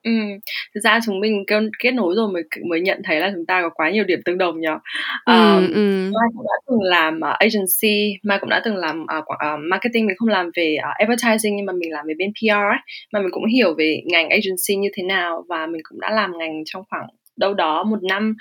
Ừ, 0.04 0.12
thực 0.76 0.82
ra 0.84 1.00
chúng 1.06 1.20
mình 1.20 1.44
kết, 1.48 1.62
kết 1.80 1.92
nối 1.92 2.16
rồi 2.16 2.32
mới 2.34 2.44
mới 2.70 2.82
nhận 2.82 3.02
thấy 3.04 3.20
là 3.20 3.32
chúng 3.36 3.46
ta 3.46 3.62
có 3.62 3.70
quá 3.70 3.90
nhiều 3.90 4.04
điểm 4.04 4.20
tương 4.26 4.38
đồng 4.38 4.62
nhỉ. 4.62 4.68
Ừ, 5.26 5.34
um, 5.34 5.74
ừ. 5.74 6.12
Mai 6.14 6.30
cũng 6.36 6.46
đã 6.46 6.54
từng 6.68 6.82
làm 6.82 7.18
uh, 7.18 7.38
agency, 7.40 8.14
Mai 8.24 8.40
cũng 8.40 8.50
đã 8.50 8.62
từng 8.66 8.76
làm 8.76 9.02
uh, 9.02 9.24
uh, 9.24 9.60
marketing, 9.70 10.06
mình 10.06 10.16
không 10.18 10.30
làm 10.30 10.52
về 10.56 10.78
uh, 10.80 10.96
advertising 10.98 11.56
nhưng 11.56 11.66
mà 11.66 11.74
mình 11.74 11.92
làm 11.92 12.06
về 12.08 12.14
bên 12.18 12.32
PR 12.32 12.50
ấy, 12.50 12.80
mà 13.14 13.20
mình 13.20 13.32
cũng 13.32 13.46
hiểu 13.46 13.74
về 13.78 14.02
ngành 14.06 14.30
agency 14.30 14.76
như 14.76 14.90
thế 14.94 15.04
nào 15.04 15.46
và 15.50 15.68
mình 15.68 15.82
cũng 15.90 16.00
đã 16.00 16.10
làm 16.12 16.38
ngành 16.38 16.64
trong 16.66 16.84
khoảng 16.90 17.08
đâu 17.38 17.54
đó 17.54 17.84
một 17.84 18.04
năm 18.04 18.36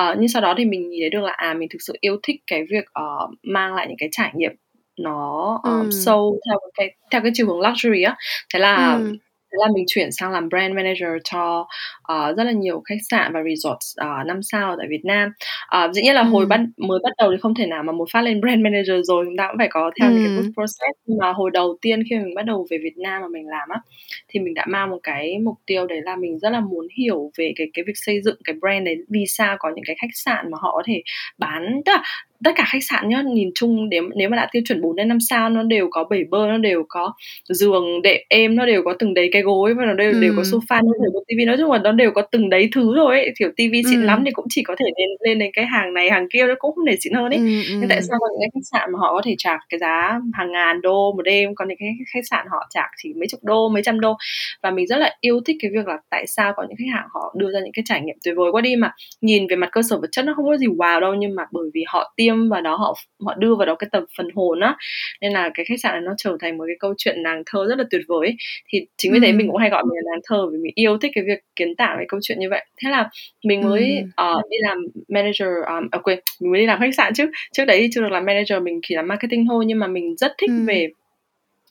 uh, 0.00 0.16
nhưng 0.18 0.28
sau 0.28 0.42
đó 0.42 0.54
thì 0.58 0.64
mình 0.64 0.90
nhìn 0.90 1.00
thấy 1.02 1.10
được 1.10 1.22
là 1.22 1.32
à 1.32 1.54
mình 1.54 1.68
thực 1.72 1.78
sự 1.80 1.96
yêu 2.00 2.16
thích 2.22 2.36
cái 2.46 2.62
việc 2.70 2.84
uh, 2.84 3.30
mang 3.42 3.74
lại 3.74 3.86
những 3.88 3.96
cái 3.98 4.08
trải 4.12 4.32
nghiệm 4.34 4.52
nó 4.98 5.60
um, 5.64 5.80
ừ. 5.80 5.88
sâu 6.04 6.38
theo 6.48 6.58
cái 6.74 6.94
theo 7.10 7.20
cái 7.20 7.30
chiều 7.34 7.46
hướng 7.46 7.60
luxury 7.60 8.02
á 8.02 8.16
thế 8.54 8.58
là 8.58 8.94
ừ 8.96 9.16
thế 9.52 9.56
là 9.60 9.68
mình 9.74 9.84
chuyển 9.88 10.12
sang 10.12 10.32
làm 10.32 10.48
brand 10.48 10.74
manager 10.74 11.08
cho 11.24 11.66
uh, 12.12 12.36
rất 12.36 12.44
là 12.44 12.52
nhiều 12.52 12.82
khách 12.84 12.98
sạn 13.10 13.32
và 13.32 13.40
resort 13.42 13.78
uh, 14.02 14.26
năm 14.26 14.42
sao 14.42 14.76
tại 14.78 14.86
Việt 14.90 15.04
Nam 15.04 15.28
uh, 15.76 15.94
dĩ 15.94 16.02
nhiên 16.02 16.14
là 16.14 16.20
ừ. 16.20 16.28
hồi 16.28 16.46
bắt 16.46 16.60
mới 16.76 16.98
bắt 17.02 17.12
đầu 17.18 17.30
thì 17.30 17.36
không 17.40 17.54
thể 17.54 17.66
nào 17.66 17.82
mà 17.82 17.92
một 17.92 18.08
phát 18.12 18.22
lên 18.22 18.40
brand 18.42 18.60
manager 18.60 19.06
rồi 19.08 19.24
chúng 19.24 19.36
ta 19.36 19.48
cũng 19.48 19.58
phải 19.58 19.68
có 19.70 19.90
theo 20.00 20.10
ừ. 20.10 20.16
cái 20.16 20.52
process 20.54 20.98
nhưng 21.06 21.18
mà 21.18 21.32
hồi 21.32 21.50
đầu 21.50 21.78
tiên 21.80 22.02
khi 22.10 22.16
mình 22.18 22.34
bắt 22.34 22.44
đầu 22.44 22.66
về 22.70 22.78
Việt 22.82 22.96
Nam 22.96 23.22
mà 23.22 23.28
mình 23.28 23.46
làm 23.48 23.68
á 23.68 23.80
thì 24.28 24.40
mình 24.40 24.54
đã 24.54 24.66
mang 24.68 24.90
một 24.90 24.98
cái 25.02 25.38
mục 25.38 25.56
tiêu 25.66 25.86
đấy 25.86 25.98
là 26.02 26.16
mình 26.16 26.38
rất 26.38 26.50
là 26.50 26.60
muốn 26.60 26.86
hiểu 26.98 27.30
về 27.38 27.52
cái 27.56 27.66
cái 27.74 27.84
việc 27.86 27.96
xây 27.96 28.22
dựng 28.24 28.36
cái 28.44 28.56
brand 28.60 28.84
đấy 28.84 28.96
vì 29.08 29.24
sao 29.26 29.56
có 29.58 29.70
những 29.74 29.84
cái 29.86 29.96
khách 30.00 30.14
sạn 30.14 30.50
mà 30.50 30.58
họ 30.60 30.72
có 30.76 30.82
thể 30.86 31.02
bán 31.38 31.80
tức 31.86 31.92
là 31.92 32.02
tất 32.44 32.52
cả 32.56 32.64
khách 32.72 32.84
sạn 32.90 33.08
nhá 33.08 33.22
nhìn 33.26 33.50
chung 33.54 33.88
nếu 33.88 34.02
nếu 34.16 34.28
mà 34.28 34.36
đã 34.36 34.48
tiêu 34.52 34.62
chuẩn 34.66 34.80
4 34.80 34.96
đến 34.96 35.08
5 35.08 35.20
sao 35.20 35.48
nó 35.50 35.62
đều 35.62 35.88
có 35.90 36.04
bể 36.10 36.24
bơi 36.30 36.48
nó 36.48 36.58
đều 36.58 36.84
có 36.88 37.12
giường 37.48 38.02
đệm 38.02 38.20
êm 38.28 38.56
nó 38.56 38.66
đều 38.66 38.82
có 38.82 38.94
từng 38.98 39.14
đấy 39.14 39.28
cái 39.32 39.42
gối 39.42 39.74
và 39.74 39.84
nó 39.84 39.92
đều 39.92 40.12
ừ. 40.12 40.20
đều 40.20 40.32
có 40.36 40.42
sofa 40.42 40.84
nó 40.84 40.92
đều 41.02 41.10
có 41.14 41.20
tivi 41.26 41.44
nói 41.44 41.56
chung 41.58 41.72
là 41.72 41.78
nó 41.78 41.92
đều 41.92 42.10
có 42.10 42.22
từng 42.32 42.50
đấy 42.50 42.68
thứ 42.72 42.94
rồi 42.94 43.20
ấy 43.20 43.32
kiểu 43.38 43.48
tivi 43.56 43.82
xịn 43.90 44.00
ừ. 44.00 44.06
lắm 44.06 44.22
thì 44.24 44.30
cũng 44.30 44.46
chỉ 44.48 44.62
có 44.62 44.74
thể 44.78 44.86
lên 44.96 45.08
lên 45.20 45.38
đến 45.38 45.50
cái 45.54 45.66
hàng 45.66 45.94
này 45.94 46.10
hàng 46.10 46.26
kia 46.32 46.46
nó 46.46 46.54
cũng 46.58 46.74
không 46.74 46.86
thể 46.86 46.96
xịn 47.00 47.12
hơn 47.12 47.24
ấy 47.30 47.38
ừ, 47.38 47.62
ừ. 47.68 47.74
nhưng 47.80 47.88
tại 47.88 48.02
sao 48.02 48.18
có 48.20 48.26
những 48.32 48.40
cái 48.40 48.50
khách 48.54 48.78
sạn 48.78 48.92
mà 48.92 48.98
họ 48.98 49.14
có 49.14 49.22
thể 49.24 49.34
trả 49.38 49.58
cái 49.68 49.78
giá 49.78 50.20
hàng 50.32 50.52
ngàn 50.52 50.80
đô 50.80 51.12
một 51.12 51.22
đêm 51.22 51.54
còn 51.54 51.68
những 51.68 51.78
cái 51.80 51.88
khách 52.14 52.26
sạn 52.30 52.46
họ 52.50 52.66
trả 52.70 52.82
chỉ 52.96 53.14
mấy 53.16 53.28
chục 53.28 53.40
đô 53.44 53.68
mấy 53.68 53.82
trăm 53.82 54.00
đô 54.00 54.16
và 54.62 54.70
mình 54.70 54.86
rất 54.86 54.96
là 54.96 55.16
yêu 55.20 55.40
thích 55.46 55.56
cái 55.62 55.70
việc 55.74 55.86
là 55.86 55.96
tại 56.10 56.26
sao 56.26 56.52
có 56.56 56.62
những 56.68 56.76
khách 56.76 56.92
hàng 56.94 57.06
họ 57.14 57.34
đưa 57.38 57.50
ra 57.52 57.60
những 57.60 57.72
cái 57.72 57.82
trải 57.86 58.00
nghiệm 58.00 58.16
tuyệt 58.24 58.34
vời 58.36 58.50
quá 58.52 58.60
đi 58.60 58.76
mà 58.76 58.92
nhìn 59.20 59.46
về 59.46 59.56
mặt 59.56 59.68
cơ 59.72 59.82
sở 59.90 59.98
vật 59.98 60.08
chất 60.12 60.24
nó 60.24 60.34
không 60.36 60.46
có 60.46 60.56
gì 60.56 60.66
wow 60.66 61.00
đâu 61.00 61.14
nhưng 61.14 61.34
mà 61.34 61.42
bởi 61.52 61.64
vì 61.74 61.84
họ 61.86 62.12
tiêm 62.16 62.31
tiêm 62.32 62.48
và 62.48 62.60
đó 62.60 62.76
họ 62.76 62.94
họ 63.26 63.34
đưa 63.34 63.54
vào 63.54 63.66
đó 63.66 63.74
cái 63.74 63.88
tập 63.92 64.04
phần 64.16 64.28
hồn 64.34 64.60
á 64.60 64.76
nên 65.20 65.32
là 65.32 65.50
cái 65.54 65.66
khách 65.68 65.80
sạn 65.82 65.92
này 65.92 66.00
nó 66.00 66.14
trở 66.18 66.36
thành 66.40 66.58
một 66.58 66.64
cái 66.66 66.76
câu 66.80 66.94
chuyện 66.98 67.22
nàng 67.22 67.42
thơ 67.46 67.66
rất 67.68 67.78
là 67.78 67.84
tuyệt 67.90 68.02
vời 68.08 68.36
thì 68.68 68.86
chính 68.96 69.12
vì 69.12 69.20
thế 69.20 69.26
ừ. 69.26 69.32
mình 69.36 69.46
cũng 69.46 69.56
hay 69.56 69.70
gọi 69.70 69.82
mình 69.84 69.94
là 69.94 70.10
nàng 70.10 70.20
thơ 70.28 70.46
vì 70.52 70.58
mình 70.58 70.72
yêu 70.74 70.98
thích 70.98 71.12
cái 71.14 71.24
việc 71.26 71.38
kiến 71.56 71.76
tạo 71.76 71.94
cái 71.96 72.06
câu 72.08 72.20
chuyện 72.22 72.38
như 72.38 72.50
vậy 72.50 72.64
thế 72.82 72.90
là 72.90 73.10
mình 73.44 73.60
mới 73.60 74.02
ừ. 74.16 74.24
uh, 74.36 74.50
đi 74.50 74.56
làm 74.60 74.78
manager 75.08 75.48
um, 75.66 75.88
à, 75.90 75.98
quên 76.02 76.18
mình 76.40 76.52
mới 76.52 76.60
đi 76.60 76.66
làm 76.66 76.80
khách 76.80 76.94
sạn 76.96 77.14
trước 77.14 77.30
trước 77.52 77.64
đấy 77.64 77.88
chưa 77.92 78.00
được 78.00 78.12
làm 78.12 78.24
manager 78.24 78.62
mình 78.62 78.80
chỉ 78.82 78.94
làm 78.94 79.08
marketing 79.08 79.46
thôi 79.48 79.64
nhưng 79.66 79.78
mà 79.78 79.86
mình 79.86 80.16
rất 80.16 80.32
thích 80.38 80.50
ừ. 80.50 80.64
về 80.66 80.88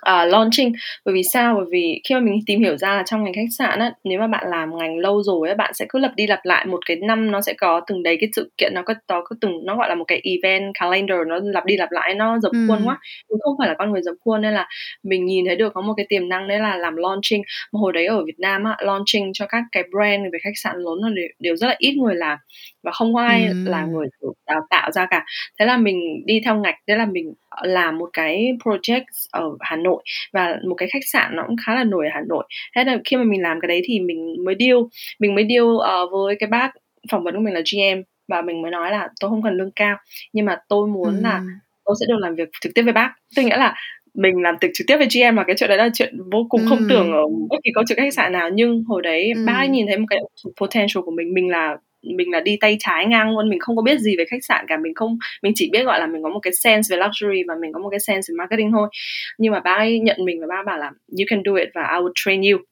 uh, 0.10 0.32
launching. 0.32 0.74
Bởi 1.06 1.14
vì 1.14 1.24
sao? 1.24 1.56
Bởi 1.56 1.66
vì 1.72 2.02
khi 2.10 2.16
mà 2.16 2.22
mình 2.22 2.40
tìm 2.46 2.60
hiểu 2.60 2.78
ra 2.78 2.96
là 2.96 3.04
trong 3.06 3.24
ngành 3.24 3.34
khách 3.34 3.54
sạn 3.58 3.80
á 3.80 3.94
nếu 4.04 4.20
mà 4.20 4.28
bạn 4.28 4.46
làm 4.50 4.78
ngành 4.78 4.98
lâu 4.98 5.24
rồi 5.24 5.50
á 5.50 5.56
bạn 5.56 5.74
sẽ 5.74 5.86
cứ 5.90 6.00
lặp 6.00 6.12
đi 6.16 6.28
lặp 6.28 6.40
lại 6.44 6.66
một 6.66 6.80
cái 6.86 6.98
năm 6.98 7.32
nó 7.32 7.42
sẽ 7.42 7.54
có 7.54 7.82
từng 7.88 8.04
đấy 8.04 8.18
cái 8.22 8.30
sự 8.36 8.52
kiện 8.58 8.74
nó 8.76 8.82
có 8.86 8.94
có 9.08 9.36
từng 9.42 9.66
nó 9.66 9.76
gọi 9.76 9.90
là 9.90 9.96
một 9.96 10.06
cái 10.08 10.22
event 10.24 10.74
calendar 10.80 11.20
nó 11.28 11.40
lặp 11.44 11.66
đi 11.66 11.78
lặp 11.78 11.92
lại 11.92 12.14
nó 12.14 12.40
dập 12.40 12.52
ừ. 12.52 12.66
khuôn 12.68 12.86
quá. 12.86 12.98
Mình 13.30 13.40
không 13.44 13.56
phải 13.60 13.68
là 13.68 13.76
con 13.78 13.92
người 13.92 14.02
dập 14.02 14.16
khuôn 14.26 14.42
nên 14.42 14.54
là 14.54 14.68
mình 15.04 15.26
nhìn 15.26 15.46
thấy 15.46 15.56
được 15.56 15.74
có 15.74 15.82
một 15.82 15.94
cái 15.98 16.06
tiềm 16.10 16.30
năng 16.30 16.48
đấy 16.48 16.60
là 16.60 16.78
làm 16.78 16.96
launching. 16.96 17.42
Mà 17.72 17.80
hồi 17.80 17.94
đấy 17.94 18.06
ở 18.06 18.26
Việt 18.26 18.40
Nam 18.40 18.64
á 18.64 18.78
launching 18.80 19.32
cho 19.34 19.46
các 19.50 19.64
cái 19.72 19.84
brand 19.92 20.24
về 20.34 20.40
khách 20.44 20.58
sạn 20.64 20.76
lớn 20.78 21.00
là 21.02 21.10
đều, 21.16 21.28
đều 21.40 21.56
rất 21.56 21.68
là 21.68 21.76
ít 21.80 21.94
người 21.98 22.16
làm 22.16 22.38
và 22.84 22.92
không 22.92 23.14
có 23.14 23.22
ai 23.22 23.46
ừ. 23.46 23.54
là 23.66 23.86
người 23.86 24.08
đào 24.48 24.62
tạo 24.70 24.92
ra 24.92 25.08
cả. 25.10 25.26
Thế 25.60 25.66
là 25.66 25.78
mình 25.78 26.26
đi 26.26 26.42
theo 26.46 26.56
ngạch 26.56 26.76
đấy 26.88 26.98
là 26.98 27.06
mình 27.06 27.34
làm 27.64 27.98
một 27.98 28.10
cái 28.14 28.58
project 28.64 29.04
ở 29.32 29.50
Hà 29.60 29.76
Nội 29.76 30.04
và 30.34 30.58
một 30.68 30.76
cái 30.76 30.90
khách 30.94 31.06
sạn 31.12 31.36
nó 31.36 31.44
cũng 31.48 31.56
khá 31.66 31.76
là 31.76 31.84
nổi 31.84 32.06
ở 32.06 32.12
Hà 32.14 32.22
Nội 32.28 32.44
thế 32.76 32.84
là 32.84 32.98
khi 33.06 33.18
mà 33.18 33.24
mình 33.24 33.42
làm 33.42 33.60
cái 33.60 33.68
đấy 33.68 33.82
thì 33.86 34.00
mình 34.00 34.36
mới 34.46 34.56
deal 34.60 34.78
mình 35.20 35.36
mới 35.36 35.46
deal 35.50 35.64
uh, 35.64 36.12
với 36.12 36.36
cái 36.40 36.50
bác 36.50 36.72
phỏng 37.12 37.24
vấn 37.24 37.36
của 37.36 37.42
mình 37.42 37.54
là 37.54 37.62
GM 37.62 38.02
và 38.28 38.42
mình 38.42 38.62
mới 38.62 38.72
nói 38.72 38.92
là 38.92 39.10
tôi 39.20 39.30
không 39.30 39.44
cần 39.44 39.58
lương 39.58 39.72
cao 39.72 39.98
nhưng 40.34 40.46
mà 40.46 40.58
tôi 40.70 40.88
muốn 40.88 41.16
ừ. 41.16 41.22
là 41.24 41.42
tôi 41.86 41.96
sẽ 42.00 42.06
được 42.10 42.18
làm 42.20 42.36
việc 42.36 42.50
trực 42.62 42.74
tiếp 42.76 42.82
với 42.82 42.94
bác 42.94 43.14
tức 43.36 43.44
nghĩa 43.44 43.58
là 43.58 43.76
mình 44.14 44.42
làm 44.42 44.56
trực 44.62 44.72
trực 44.74 44.88
tiếp 44.88 44.98
với 44.98 45.08
GM 45.08 45.36
mà 45.36 45.44
cái 45.44 45.56
chuyện 45.60 45.70
đấy 45.70 45.78
là 45.78 45.90
chuyện 45.94 46.18
vô 46.32 46.46
cùng 46.50 46.62
không 46.70 46.80
tưởng 46.90 47.12
ở 47.12 47.22
bất 47.50 47.58
kỳ 47.64 47.72
câu 47.74 47.84
chuyện 47.88 47.98
khách 47.98 48.14
sạn 48.14 48.32
nào 48.32 48.50
nhưng 48.54 48.84
hồi 48.84 49.02
đấy 49.02 49.32
ừ. 49.36 49.44
bác 49.48 49.66
nhìn 49.66 49.88
thấy 49.88 49.98
một 49.98 50.06
cái 50.10 50.20
potential 50.62 51.04
của 51.06 51.12
mình 51.12 51.34
mình 51.34 51.50
là 51.50 51.78
mình 52.04 52.32
là 52.32 52.40
đi 52.40 52.58
tay 52.62 52.78
trái 52.80 53.06
ngang 53.06 53.32
luôn, 53.32 53.50
mình 53.50 53.60
không 53.60 53.76
có 53.76 53.82
biết 53.82 54.00
gì 54.00 54.16
về 54.18 54.26
khách 54.30 54.44
sạn 54.46 54.66
cả, 54.68 54.78
mình 54.78 54.94
không, 54.96 55.18
mình 55.44 55.52
chỉ 55.56 55.70
biết, 55.74 55.84
gọi 55.84 56.00
là, 56.00 56.08
mình 56.08 56.24
có 56.24 56.30
một 56.30 56.40
cái 56.40 56.54
sense 56.54 56.96
về 56.96 57.04
luxury 57.04 57.44
và 57.48 57.56
mình 57.62 57.74
có 57.74 57.80
một 57.80 57.90
cái 57.90 58.00
sense 58.00 58.26
về 58.32 58.36
marketing 58.38 58.72
thôi. 58.72 58.90
Nhưng 59.38 59.52
mà 59.54 59.60
ba 59.60 59.72
ấy 59.74 60.00
nhận 60.00 60.18
mình 60.26 60.42
và 60.42 60.48
ba 60.50 60.64
bảo 60.66 60.78
là, 60.78 60.92
you 61.20 61.26
can 61.28 61.42
do 61.46 61.54
it 61.56 61.70
và 61.76 61.82
I 61.82 62.00
will 62.02 62.12
train 62.16 62.42
you 62.42 62.71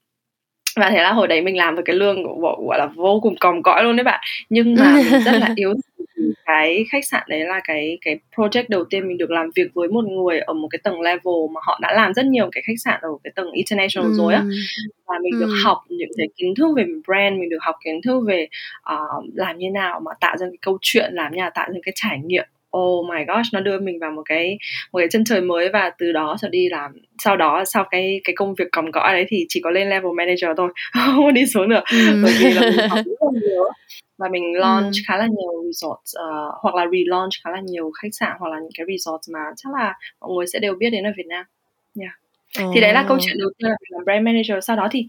và 0.76 0.90
thế 0.90 1.02
là 1.04 1.12
hồi 1.12 1.28
đấy 1.28 1.42
mình 1.42 1.58
làm 1.58 1.76
với 1.76 1.84
cái 1.84 1.96
lương 1.96 2.24
gọi 2.42 2.80
là 2.80 2.86
vô 2.96 3.20
cùng 3.24 3.36
còng 3.38 3.64
cõi 3.64 3.84
luôn 3.84 3.96
đấy 3.96 4.04
bạn 4.04 4.20
nhưng 4.50 4.76
mà 4.76 4.94
mình 4.96 5.22
rất 5.26 5.32
là 5.32 5.54
yếu 5.56 5.74
cái 6.46 6.86
khách 6.92 7.06
sạn 7.06 7.24
đấy 7.28 7.40
là 7.40 7.62
cái 7.64 7.98
cái 8.02 8.20
project 8.36 8.64
đầu 8.68 8.84
tiên 8.84 9.08
mình 9.08 9.18
được 9.18 9.32
làm 9.32 9.50
việc 9.56 9.74
với 9.74 9.88
một 9.88 10.06
người 10.06 10.40
ở 10.40 10.54
một 10.54 10.68
cái 10.72 10.80
tầng 10.84 11.02
level 11.02 11.34
mà 11.52 11.62
họ 11.64 11.80
đã 11.82 11.94
làm 11.94 12.14
rất 12.14 12.26
nhiều 12.26 12.50
cái 12.52 12.64
khách 12.68 12.80
sạn 12.84 13.00
ở 13.02 13.10
cái 13.24 13.32
tầng 13.36 13.52
international 13.52 14.12
ừ. 14.12 14.16
rồi 14.18 14.34
á 14.34 14.44
và 15.06 15.16
mình 15.22 15.34
ừ. 15.34 15.40
được 15.40 15.54
học 15.64 15.78
những 15.90 16.10
cái 16.18 16.28
kiến 16.36 16.54
thức 16.56 16.68
về 16.76 16.86
brand 17.08 17.40
mình 17.40 17.50
được 17.50 17.62
học 17.62 17.76
kiến 17.84 18.02
thức 18.02 18.20
về 18.28 18.48
uh, 18.94 19.26
làm 19.34 19.58
như 19.58 19.70
nào 19.74 20.00
mà 20.00 20.12
tạo 20.20 20.38
ra 20.38 20.48
cái 20.50 20.58
câu 20.62 20.78
chuyện 20.82 21.14
làm 21.14 21.32
như 21.32 21.38
nào 21.38 21.52
tạo 21.56 21.70
ra 21.70 21.80
cái 21.84 21.94
trải 21.96 22.20
nghiệm 22.26 22.46
oh 22.78 23.06
my 23.10 23.26
gosh 23.28 23.54
nó 23.54 23.60
đưa 23.60 23.80
mình 23.80 24.00
vào 24.00 24.12
một 24.12 24.22
cái 24.26 24.58
một 24.92 25.00
cái 25.00 25.08
chân 25.12 25.24
trời 25.24 25.42
mới 25.42 25.70
và 25.70 25.92
từ 25.98 26.12
đó 26.12 26.36
trở 26.42 26.50
đi 26.50 26.70
làm 26.70 26.92
sau 27.24 27.38
đó 27.38 27.64
sau 27.66 27.86
cái 27.92 28.22
cái 28.24 28.36
công 28.36 28.56
việc 28.56 28.68
còng 28.72 28.92
cõi 28.92 29.14
đấy 29.14 29.26
thì 29.30 29.46
chỉ 29.50 29.62
có 29.64 29.70
lên 29.70 29.90
level 29.90 30.12
manager 30.18 30.50
thôi 30.58 30.70
không 31.16 31.34
đi 31.34 31.46
xuống 31.46 31.70
nữa 31.70 31.82
ừ. 31.92 32.22
bởi 32.24 32.34
vì 32.40 32.54
là 32.54 32.62
mình 32.62 32.90
học 32.90 33.00
rất 33.06 33.22
là 33.22 33.40
nhiều 33.42 33.64
và 34.18 34.30
mình 34.32 34.54
launch 34.56 34.94
ừ. 34.94 35.02
khá 35.08 35.18
là 35.18 35.28
nhiều 35.38 35.64
resort 35.66 36.00
uh, 36.30 36.54
hoặc 36.62 36.76
là 36.76 36.86
relaunch 36.92 37.32
khá 37.44 37.52
là 37.52 37.60
nhiều 37.66 37.92
khách 38.02 38.10
sạn 38.12 38.32
hoặc 38.40 38.50
là 38.50 38.60
những 38.60 38.72
cái 38.78 38.86
resort 38.88 39.22
mà 39.34 39.40
chắc 39.56 39.74
là 39.74 39.94
mọi 40.22 40.30
người 40.36 40.48
sẽ 40.48 40.60
đều 40.60 40.76
biết 40.76 40.90
đến 40.90 41.04
ở 41.04 41.12
Việt 41.18 41.28
Nam 41.28 41.46
yeah. 42.00 42.14
Oh. 42.64 42.72
thì 42.76 42.82
đấy 42.82 42.94
là 42.94 43.06
câu 43.08 43.18
chuyện 43.22 43.38
đầu 43.40 43.50
tiên 43.58 43.70
là 43.70 43.76
mình 43.82 43.98
làm 43.98 44.06
brand 44.06 44.26
manager 44.26 44.66
sau 44.68 44.76
đó 44.76 44.88
thì 44.92 45.08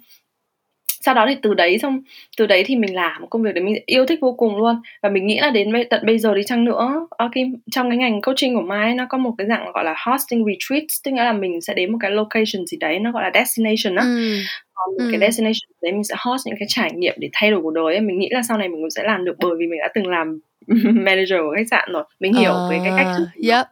sau 1.00 1.14
đó 1.14 1.26
thì 1.28 1.34
từ 1.42 1.54
đấy 1.54 1.78
xong 1.78 2.00
từ 2.38 2.46
đấy 2.46 2.64
thì 2.66 2.76
mình 2.76 2.94
làm 2.94 3.26
công 3.30 3.42
việc 3.42 3.54
đấy 3.54 3.64
mình 3.64 3.74
yêu 3.86 4.06
thích 4.06 4.18
vô 4.22 4.32
cùng 4.32 4.56
luôn 4.56 4.80
và 5.02 5.08
mình 5.08 5.26
nghĩ 5.26 5.38
là 5.40 5.50
đến 5.50 5.72
tận 5.90 6.06
bây 6.06 6.18
giờ 6.18 6.34
đi 6.34 6.42
chăng 6.46 6.64
nữa 6.64 7.06
okay, 7.18 7.44
trong 7.70 7.90
cái 7.90 7.98
ngành 7.98 8.22
coaching 8.22 8.54
của 8.54 8.62
Mai 8.62 8.94
nó 8.94 9.06
có 9.08 9.18
một 9.18 9.34
cái 9.38 9.46
dạng 9.46 9.72
gọi 9.72 9.84
là 9.84 9.94
hosting 10.06 10.44
retreat 10.44 10.82
tức 11.04 11.10
nghĩa 11.10 11.24
là 11.24 11.32
mình 11.32 11.60
sẽ 11.60 11.74
đến 11.74 11.92
một 11.92 11.98
cái 12.00 12.10
location 12.10 12.66
gì 12.66 12.76
đấy 12.80 12.98
nó 12.98 13.12
gọi 13.12 13.22
là 13.22 13.30
destination 13.34 13.96
á 13.96 14.04
ừ. 14.04 14.36
một 14.74 15.04
ừ. 15.04 15.08
cái 15.10 15.20
destination 15.20 15.70
đấy 15.82 15.92
mình 15.92 16.04
sẽ 16.04 16.14
host 16.18 16.46
những 16.46 16.56
cái 16.58 16.66
trải 16.68 16.92
nghiệm 16.92 17.14
để 17.18 17.28
thay 17.32 17.50
đổi 17.50 17.60
cuộc 17.62 17.74
đời 17.74 17.94
ấy. 17.94 18.00
mình 18.00 18.18
nghĩ 18.18 18.28
là 18.30 18.42
sau 18.48 18.58
này 18.58 18.68
mình 18.68 18.80
cũng 18.82 18.90
sẽ 18.90 19.02
làm 19.02 19.24
được 19.24 19.34
bởi 19.38 19.52
vì 19.58 19.66
mình 19.66 19.78
đã 19.82 19.88
từng 19.94 20.06
làm 20.06 20.40
manager 20.84 21.38
của 21.40 21.54
khách 21.56 21.68
sạn 21.70 21.92
rồi 21.92 22.04
mình 22.20 22.32
hiểu 22.32 22.50
uh, 22.50 22.70
về 22.70 22.78
cái 22.84 22.92
cách 22.96 23.14
thức 23.18 23.26
yep. 23.48 23.66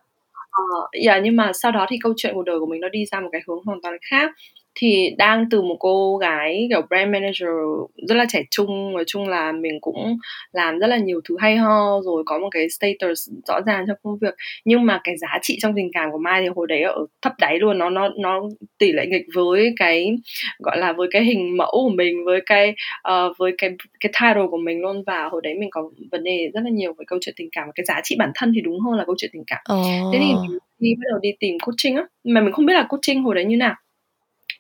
Uh, 0.63 1.07
yeah, 1.07 1.23
nhưng 1.25 1.37
mà 1.37 1.53
sau 1.53 1.73
đó 1.73 1.87
thì 1.91 1.97
câu 2.03 2.13
chuyện 2.17 2.35
cuộc 2.35 2.43
đời 2.43 2.59
của 2.61 2.67
mình 2.67 2.81
nó 2.81 2.89
đi 2.89 3.05
ra 3.05 3.21
một 3.21 3.29
cái 3.33 3.41
hướng 3.47 3.59
hoàn 3.65 3.79
toàn 3.83 3.97
khác 4.11 4.31
thì 4.81 5.15
đang 5.19 5.45
từ 5.51 5.63
một 5.63 5.77
cô 5.81 6.17
gái 6.17 6.67
kiểu 6.71 6.83
brand 6.89 7.13
manager 7.13 7.49
rất 8.09 8.15
là 8.15 8.27
trẻ 8.29 8.43
trung 8.51 8.93
nói 8.93 9.05
chung 9.07 9.29
là 9.29 9.53
mình 9.53 9.79
cũng 9.81 10.17
làm 10.53 10.79
rất 10.79 10.87
là 10.87 10.97
nhiều 10.97 11.21
thứ 11.29 11.37
hay 11.41 11.57
ho 11.57 12.01
rồi 12.05 12.23
có 12.27 12.39
một 12.39 12.49
cái 12.51 12.67
status 12.69 13.29
rõ 13.49 13.61
ràng 13.67 13.85
trong 13.89 13.97
công 14.03 14.19
việc. 14.21 14.35
Nhưng 14.65 14.87
mà 14.87 15.01
cái 15.05 15.17
giá 15.17 15.39
trị 15.43 15.59
trong 15.63 15.73
tình 15.77 15.91
cảm 15.93 16.11
của 16.13 16.19
Mai 16.19 16.43
thì 16.43 16.49
hồi 16.57 16.67
đấy 16.67 16.83
ở 16.83 17.07
thấp 17.23 17.33
đáy 17.39 17.59
luôn 17.59 17.79
nó 17.79 17.91
nó 17.91 18.09
nó 18.17 18.43
tỷ 18.79 18.93
lệ 18.93 19.07
nghịch 19.07 19.27
với 19.35 19.75
cái 19.77 20.17
gọi 20.59 20.79
là 20.79 20.93
với 20.93 21.09
cái 21.11 21.25
hình 21.25 21.57
mẫu 21.57 21.73
của 21.73 21.95
mình 21.95 22.25
với 22.25 22.41
cái 22.47 22.75
uh, 23.09 23.39
với 23.39 23.53
cái 23.59 23.71
cái 24.01 24.13
title 24.21 24.47
của 24.51 24.59
mình 24.65 24.81
luôn. 24.81 25.03
Và 25.07 25.29
hồi 25.33 25.41
đấy 25.45 25.55
mình 25.61 25.71
có 25.71 25.91
vấn 26.11 26.25
đề 26.25 26.51
rất 26.55 26.61
là 26.65 26.71
nhiều 26.71 26.93
về 26.99 27.05
câu 27.07 27.19
chuyện 27.23 27.35
tình 27.39 27.49
cảm 27.53 27.69
cái 27.75 27.85
giá 27.85 28.01
trị 28.05 28.17
bản 28.19 28.31
thân 28.35 28.53
thì 28.55 28.61
đúng 28.61 28.81
hơn 28.81 28.99
là 28.99 29.05
câu 29.05 29.15
chuyện 29.19 29.31
tình 29.35 29.45
cảm. 29.47 29.61
Oh. 29.79 30.13
thế 30.13 30.19
thì 30.19 30.33
mình 30.49 30.59
đi 30.79 30.95
bắt 30.99 31.07
đầu 31.11 31.19
đi 31.23 31.31
tìm 31.41 31.59
coaching 31.59 31.97
á 31.97 32.05
mà 32.25 32.41
mình 32.41 32.53
không 32.53 32.67
biết 32.67 32.75
là 32.75 32.87
coaching 32.89 33.23
hồi 33.23 33.35
đấy 33.35 33.45
như 33.45 33.57
nào 33.57 33.75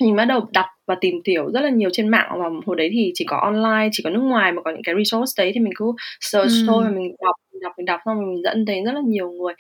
mình 0.00 0.16
bắt 0.16 0.24
đầu 0.24 0.46
đọc 0.52 0.66
và 0.86 0.96
tìm 1.00 1.14
hiểu 1.26 1.50
rất 1.50 1.60
là 1.60 1.70
nhiều 1.70 1.90
trên 1.92 2.08
mạng 2.08 2.30
và 2.38 2.48
hồi 2.66 2.76
đấy 2.76 2.88
thì 2.92 3.10
chỉ 3.14 3.24
có 3.28 3.36
online 3.36 3.88
chỉ 3.92 4.02
có 4.02 4.10
nước 4.10 4.20
ngoài 4.20 4.52
mà 4.52 4.62
có 4.62 4.70
những 4.70 4.82
cái 4.84 4.94
resource 4.98 5.42
đấy 5.42 5.52
thì 5.54 5.60
mình 5.60 5.72
cứ 5.76 5.84
search 6.20 6.50
ừ. 6.50 6.64
thôi 6.66 6.84
và 6.84 6.90
mình 6.90 7.14
đọc 7.24 7.34
mình 7.52 7.60
đọc 7.62 7.72
mình 7.76 7.86
đọc 7.86 8.00
xong 8.04 8.18
mình 8.18 8.42
dẫn 8.44 8.64
đến 8.64 8.84
rất 8.84 8.92
là 8.92 9.00
nhiều 9.06 9.30
người 9.30 9.54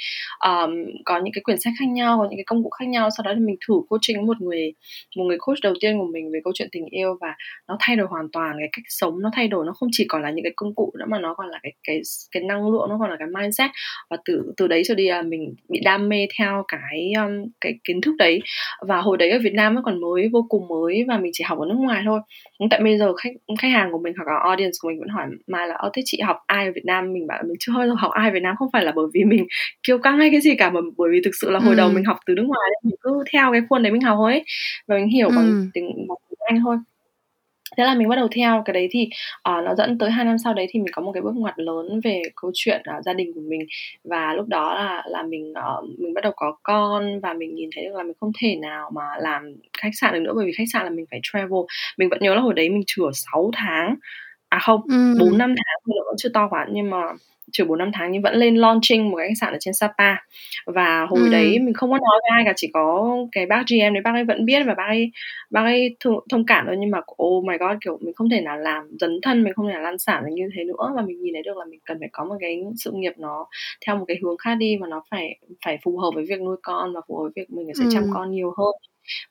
um, 0.44 0.70
có 1.04 1.18
những 1.18 1.32
cái 1.32 1.42
quyển 1.42 1.60
sách 1.60 1.72
khác 1.78 1.88
nhau 1.88 2.18
có 2.18 2.24
những 2.24 2.36
cái 2.36 2.44
công 2.46 2.62
cụ 2.64 2.70
khác 2.70 2.88
nhau. 2.88 3.08
Sau 3.16 3.24
đó 3.24 3.32
thì 3.34 3.40
mình 3.40 3.56
thử 3.68 3.74
coaching 3.88 4.26
một 4.26 4.40
người 4.40 4.72
một 5.16 5.24
người 5.24 5.36
coach 5.40 5.58
đầu 5.62 5.74
tiên 5.80 5.98
của 5.98 6.06
mình 6.12 6.30
về 6.32 6.40
câu 6.44 6.52
chuyện 6.56 6.68
tình 6.72 6.86
yêu 6.90 7.18
và 7.20 7.34
nó 7.68 7.76
thay 7.80 7.96
đổi 7.96 8.06
hoàn 8.10 8.26
toàn 8.32 8.56
cái 8.58 8.68
cách 8.72 8.84
sống 8.88 9.22
nó 9.22 9.30
thay 9.34 9.48
đổi. 9.48 9.66
Nó 9.66 9.72
không 9.72 9.88
chỉ 9.92 10.04
còn 10.08 10.22
là 10.22 10.30
những 10.30 10.44
cái 10.44 10.52
công 10.56 10.74
cụ 10.74 10.92
nữa 10.98 11.04
mà 11.08 11.18
nó 11.18 11.34
còn 11.34 11.48
là 11.48 11.58
cái 11.62 11.72
cái 11.84 12.00
cái 12.32 12.42
năng 12.42 12.70
lượng 12.70 12.88
nó 12.88 12.96
còn 13.00 13.10
là 13.10 13.16
cái 13.18 13.28
mindset. 13.34 13.70
Và 14.10 14.16
từ 14.24 14.52
từ 14.56 14.66
đấy 14.66 14.82
trở 14.86 14.94
đi 14.94 15.08
là 15.08 15.22
mình 15.22 15.54
bị 15.68 15.80
đam 15.84 16.08
mê 16.08 16.26
theo 16.38 16.64
cái 16.68 17.12
um, 17.16 17.50
cái 17.60 17.74
kiến 17.84 18.00
thức 18.00 18.14
đấy. 18.18 18.40
Và 18.86 19.00
hồi 19.00 19.16
đấy 19.16 19.30
ở 19.30 19.38
Việt 19.42 19.54
Nam 19.54 19.74
nó 19.74 19.82
còn 19.84 20.00
mới 20.00 20.28
vô 20.32 20.46
cùng 20.48 20.68
mới 20.68 21.04
và 21.08 21.18
mình 21.18 21.30
chỉ 21.34 21.44
học 21.44 21.58
ở 21.58 21.66
nước 21.66 21.78
ngoài 21.78 22.02
thôi. 22.04 22.20
Tại 22.70 22.80
bây 22.82 22.98
giờ 22.98 23.12
khách 23.14 23.32
khách 23.58 23.68
hàng 23.68 23.92
của 23.92 23.98
mình 23.98 24.14
hoặc 24.16 24.32
là 24.32 24.40
audience 24.44 24.76
của 24.80 24.88
mình 24.88 25.00
vẫn 25.00 25.08
hỏi 25.08 25.26
mà 25.46 25.66
là 25.66 25.78
thế 25.94 26.02
chị 26.04 26.20
học 26.20 26.36
ai 26.46 26.66
ở 26.66 26.72
Việt 26.74 26.84
Nam? 26.84 27.12
Mình 27.12 27.26
bảo 27.26 27.38
là 27.38 27.42
mình 27.42 27.56
chưa 27.60 27.72
học 27.94 28.10
ai 28.12 28.30
Việt 28.30 28.42
Nam 28.42 28.56
không 28.58 28.68
phải 28.72 28.84
là 28.84 28.92
bởi 28.96 29.06
vì 29.14 29.24
mình 29.24 29.46
kiêu 29.82 29.98
căng 29.98 30.18
hay 30.18 30.30
cái 30.30 30.40
gì 30.40 30.54
cả 30.54 30.70
mà 30.70 30.80
bởi 30.96 31.10
vì 31.12 31.20
thực 31.24 31.34
sự 31.40 31.50
là 31.50 31.58
hồi 31.58 31.74
ừ. 31.74 31.78
đầu 31.78 31.90
mình 31.90 32.04
học 32.04 32.18
từ 32.26 32.34
nước 32.34 32.44
ngoài 32.46 32.70
mình 32.82 32.96
cứ 33.00 33.24
theo 33.32 33.52
cái 33.52 33.60
khuôn 33.68 33.82
đấy 33.82 33.92
mình 33.92 34.02
học 34.02 34.18
ấy 34.24 34.44
và 34.86 34.96
mình 34.96 35.08
hiểu 35.08 35.28
bằng 35.28 35.46
ừ. 35.46 35.66
tiếng 35.74 35.86
bằng 36.08 36.18
tiếng 36.28 36.38
Anh 36.46 36.60
thôi 36.64 36.76
thế 37.76 37.84
là 37.84 37.94
mình 37.94 38.08
bắt 38.08 38.16
đầu 38.16 38.28
theo 38.32 38.62
cái 38.64 38.74
đấy 38.74 38.88
thì 38.90 39.08
uh, 39.50 39.64
nó 39.64 39.74
dẫn 39.74 39.98
tới 39.98 40.10
hai 40.10 40.24
năm 40.24 40.38
sau 40.38 40.54
đấy 40.54 40.66
thì 40.70 40.80
mình 40.80 40.92
có 40.92 41.02
một 41.02 41.12
cái 41.12 41.22
bước 41.22 41.34
ngoặt 41.34 41.54
lớn 41.58 42.00
về 42.04 42.22
câu 42.36 42.50
chuyện 42.54 42.82
uh, 42.98 43.04
gia 43.04 43.12
đình 43.12 43.32
của 43.34 43.40
mình 43.40 43.60
và 44.04 44.34
lúc 44.34 44.48
đó 44.48 44.74
là 44.74 45.02
là 45.06 45.22
mình 45.22 45.52
uh, 45.52 45.98
mình 45.98 46.14
bắt 46.14 46.24
đầu 46.24 46.32
có 46.36 46.56
con 46.62 47.20
và 47.20 47.32
mình 47.32 47.54
nhìn 47.54 47.70
thấy 47.74 47.84
được 47.84 47.94
là 47.94 48.02
mình 48.02 48.14
không 48.20 48.32
thể 48.40 48.56
nào 48.56 48.90
mà 48.94 49.02
làm 49.20 49.54
khách 49.82 49.90
sạn 49.92 50.14
được 50.14 50.20
nữa 50.20 50.32
bởi 50.36 50.46
vì 50.46 50.52
khách 50.52 50.68
sạn 50.72 50.84
là 50.84 50.90
mình 50.90 51.04
phải 51.10 51.20
travel 51.22 51.60
mình 51.98 52.08
vẫn 52.08 52.18
nhớ 52.22 52.34
là 52.34 52.40
hồi 52.40 52.54
đấy 52.54 52.70
mình 52.70 52.82
chữa 52.86 53.10
6 53.12 53.50
tháng 53.54 53.94
à 54.48 54.58
không 54.62 54.80
bốn 55.20 55.30
ừ. 55.30 55.36
năm 55.36 55.54
tháng 55.56 55.80
thì 55.86 55.92
nó 55.96 56.02
vẫn 56.06 56.14
chưa 56.18 56.28
to 56.28 56.48
quá 56.50 56.66
nhưng 56.70 56.90
mà 56.90 57.02
trừ 57.52 57.64
bốn 57.64 57.78
năm 57.78 57.90
tháng 57.94 58.12
nhưng 58.12 58.22
vẫn 58.22 58.34
lên 58.34 58.56
launching 58.56 59.10
một 59.10 59.16
cái 59.16 59.28
khách 59.28 59.38
sạn 59.40 59.52
ở 59.52 59.58
trên 59.60 59.74
Sapa 59.74 60.16
và 60.66 61.06
hồi 61.10 61.20
ừ. 61.20 61.28
đấy 61.32 61.58
mình 61.58 61.74
không 61.74 61.90
có 61.90 61.98
nói 61.98 62.20
với 62.22 62.30
ai 62.30 62.42
cả 62.44 62.52
chỉ 62.56 62.70
có 62.72 63.16
cái 63.32 63.46
bác 63.46 63.62
GM 63.68 63.94
đấy 63.94 64.02
bác 64.04 64.12
ấy 64.12 64.24
vẫn 64.24 64.44
biết 64.44 64.62
và 64.66 64.74
bác 64.74 64.86
ấy 64.86 65.10
bác 65.50 65.62
ấy 65.62 65.96
thông, 66.00 66.14
thông 66.30 66.46
cảm 66.46 66.66
thôi 66.66 66.76
nhưng 66.78 66.90
mà 66.90 67.00
oh 67.22 67.44
my 67.44 67.56
god 67.60 67.76
kiểu 67.84 67.98
mình 68.00 68.14
không 68.14 68.30
thể 68.30 68.40
nào 68.40 68.58
làm 68.58 68.84
dấn 69.00 69.20
thân 69.22 69.44
mình 69.44 69.52
không 69.54 69.66
thể 69.66 69.72
nào 69.72 69.82
lan 69.82 69.98
sản 69.98 70.24
như 70.30 70.48
thế 70.56 70.64
nữa 70.64 70.92
và 70.96 71.02
mình 71.02 71.22
nhìn 71.22 71.34
thấy 71.34 71.42
được 71.42 71.56
là 71.56 71.64
mình 71.64 71.80
cần 71.84 71.98
phải 72.00 72.08
có 72.12 72.24
một 72.24 72.34
cái 72.40 72.62
sự 72.76 72.92
nghiệp 72.94 73.12
nó 73.18 73.46
theo 73.86 73.96
một 73.96 74.04
cái 74.08 74.16
hướng 74.22 74.36
khác 74.36 74.54
đi 74.54 74.76
mà 74.80 74.86
nó 74.88 75.02
phải 75.10 75.38
phải 75.64 75.78
phù 75.82 75.98
hợp 75.98 76.10
với 76.14 76.24
việc 76.28 76.40
nuôi 76.40 76.56
con 76.62 76.94
và 76.94 77.00
phù 77.08 77.16
hợp 77.16 77.22
với 77.22 77.32
việc 77.36 77.50
mình 77.50 77.66
sẽ 77.78 77.84
chăm 77.92 78.02
ừ. 78.02 78.10
con 78.14 78.30
nhiều 78.30 78.54
hơn 78.58 78.74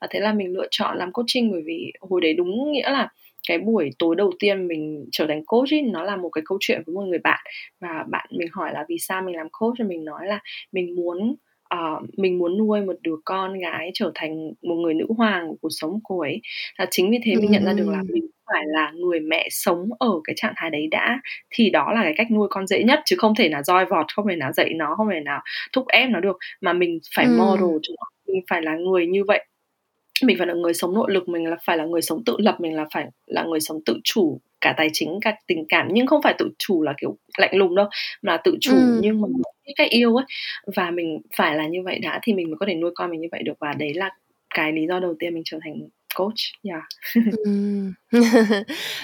và 0.00 0.06
thế 0.10 0.20
là 0.20 0.32
mình 0.32 0.52
lựa 0.52 0.66
chọn 0.70 0.98
làm 0.98 1.12
coaching 1.12 1.50
bởi 1.50 1.62
vì 1.64 1.92
hồi 2.00 2.20
đấy 2.20 2.34
đúng 2.34 2.72
nghĩa 2.72 2.90
là 2.90 3.08
cái 3.48 3.58
buổi 3.58 3.90
tối 3.98 4.16
đầu 4.16 4.30
tiên 4.38 4.68
mình 4.68 5.06
trở 5.12 5.26
thành 5.26 5.44
coach 5.46 5.72
ấy, 5.72 5.82
nó 5.82 6.02
là 6.02 6.16
một 6.16 6.28
cái 6.28 6.42
câu 6.46 6.58
chuyện 6.60 6.82
với 6.86 6.94
một 6.94 7.02
người 7.02 7.18
bạn. 7.18 7.40
Và 7.80 8.04
bạn 8.08 8.26
mình 8.30 8.48
hỏi 8.52 8.72
là 8.72 8.84
vì 8.88 8.96
sao 8.98 9.22
mình 9.22 9.36
làm 9.36 9.48
coach 9.52 9.74
thì 9.78 9.84
mình 9.84 10.04
nói 10.04 10.26
là 10.26 10.40
mình 10.72 10.96
muốn 10.96 11.36
uh, 11.74 12.18
mình 12.18 12.38
muốn 12.38 12.58
nuôi 12.58 12.80
một 12.80 12.96
đứa 13.02 13.16
con 13.24 13.58
gái 13.58 13.90
trở 13.94 14.12
thành 14.14 14.52
một 14.62 14.74
người 14.74 14.94
nữ 14.94 15.06
hoàng 15.16 15.48
của 15.48 15.56
cuộc 15.60 15.68
sống 15.70 15.90
của 15.90 16.00
cô 16.04 16.20
ấy. 16.20 16.40
Là 16.78 16.86
chính 16.90 17.10
vì 17.10 17.18
thế 17.24 17.34
mình 17.36 17.50
nhận 17.50 17.64
ra 17.64 17.72
được 17.72 17.88
là 17.88 18.02
mình 18.08 18.26
phải 18.46 18.62
là 18.66 18.92
người 18.94 19.20
mẹ 19.20 19.48
sống 19.50 19.88
ở 19.98 20.12
cái 20.24 20.34
trạng 20.36 20.52
thái 20.56 20.70
đấy 20.70 20.88
đã 20.90 21.20
thì 21.50 21.70
đó 21.70 21.92
là 21.92 22.02
cái 22.02 22.14
cách 22.16 22.30
nuôi 22.30 22.48
con 22.50 22.66
dễ 22.66 22.82
nhất 22.82 23.00
chứ 23.04 23.16
không 23.18 23.34
thể 23.34 23.48
nào 23.48 23.62
roi 23.62 23.84
vọt 23.86 24.06
không 24.14 24.28
thể 24.28 24.36
nào 24.36 24.52
dạy 24.52 24.70
nó 24.74 24.94
không 24.96 25.08
thể 25.10 25.20
nào 25.20 25.40
thúc 25.72 25.88
ép 25.88 26.10
nó 26.10 26.20
được. 26.20 26.36
Mà 26.60 26.72
mình 26.72 26.98
phải 27.14 27.24
ừ. 27.24 27.36
model 27.38 27.78
cho 27.82 27.94
nó 27.98 28.04
mình 28.34 28.42
phải 28.50 28.62
là 28.62 28.76
người 28.76 29.06
như 29.06 29.24
vậy 29.24 29.44
mình 30.24 30.38
phải 30.38 30.46
là 30.46 30.54
người 30.54 30.74
sống 30.74 30.94
nội 30.94 31.12
lực 31.12 31.28
mình 31.28 31.46
là 31.46 31.56
phải 31.64 31.76
là 31.76 31.84
người 31.84 32.02
sống 32.02 32.24
tự 32.24 32.36
lập 32.38 32.56
mình 32.60 32.74
là 32.74 32.84
phải 32.92 33.06
là 33.26 33.44
người 33.44 33.60
sống 33.60 33.80
tự 33.86 34.00
chủ 34.04 34.40
cả 34.60 34.74
tài 34.76 34.88
chính 34.92 35.18
cả 35.20 35.34
tình 35.46 35.64
cảm. 35.68 35.88
Nhưng 35.90 36.06
không 36.06 36.22
phải 36.22 36.34
tự 36.38 36.50
chủ 36.58 36.82
là 36.82 36.94
kiểu 37.00 37.16
lạnh 37.38 37.56
lùng 37.56 37.74
đâu 37.74 37.88
mà 38.22 38.36
tự 38.44 38.56
chủ. 38.60 38.72
Ừ. 38.72 38.98
nhưng 39.02 39.20
mà 39.20 39.28
cái 39.64 39.74
cách 39.76 39.90
yêu 39.90 40.16
ấy 40.16 40.24
và 40.76 40.90
mình 40.90 41.20
phải 41.36 41.56
là 41.56 41.66
như 41.66 41.82
vậy 41.84 41.98
đã 41.98 42.20
thì 42.22 42.34
mình 42.34 42.50
mới 42.50 42.56
có 42.60 42.66
thể 42.66 42.74
nuôi 42.74 42.90
con 42.94 43.10
mình 43.10 43.20
như 43.20 43.28
vậy 43.32 43.42
được. 43.42 43.58
Và 43.60 43.74
đấy 43.78 43.94
là 43.94 44.10
cái 44.54 44.72
lý 44.72 44.86
do 44.86 45.00
đầu 45.00 45.14
tiên 45.18 45.34
mình 45.34 45.42
trở 45.46 45.58
thành 45.64 45.88
coach 46.18 46.40
yeah 46.62 46.82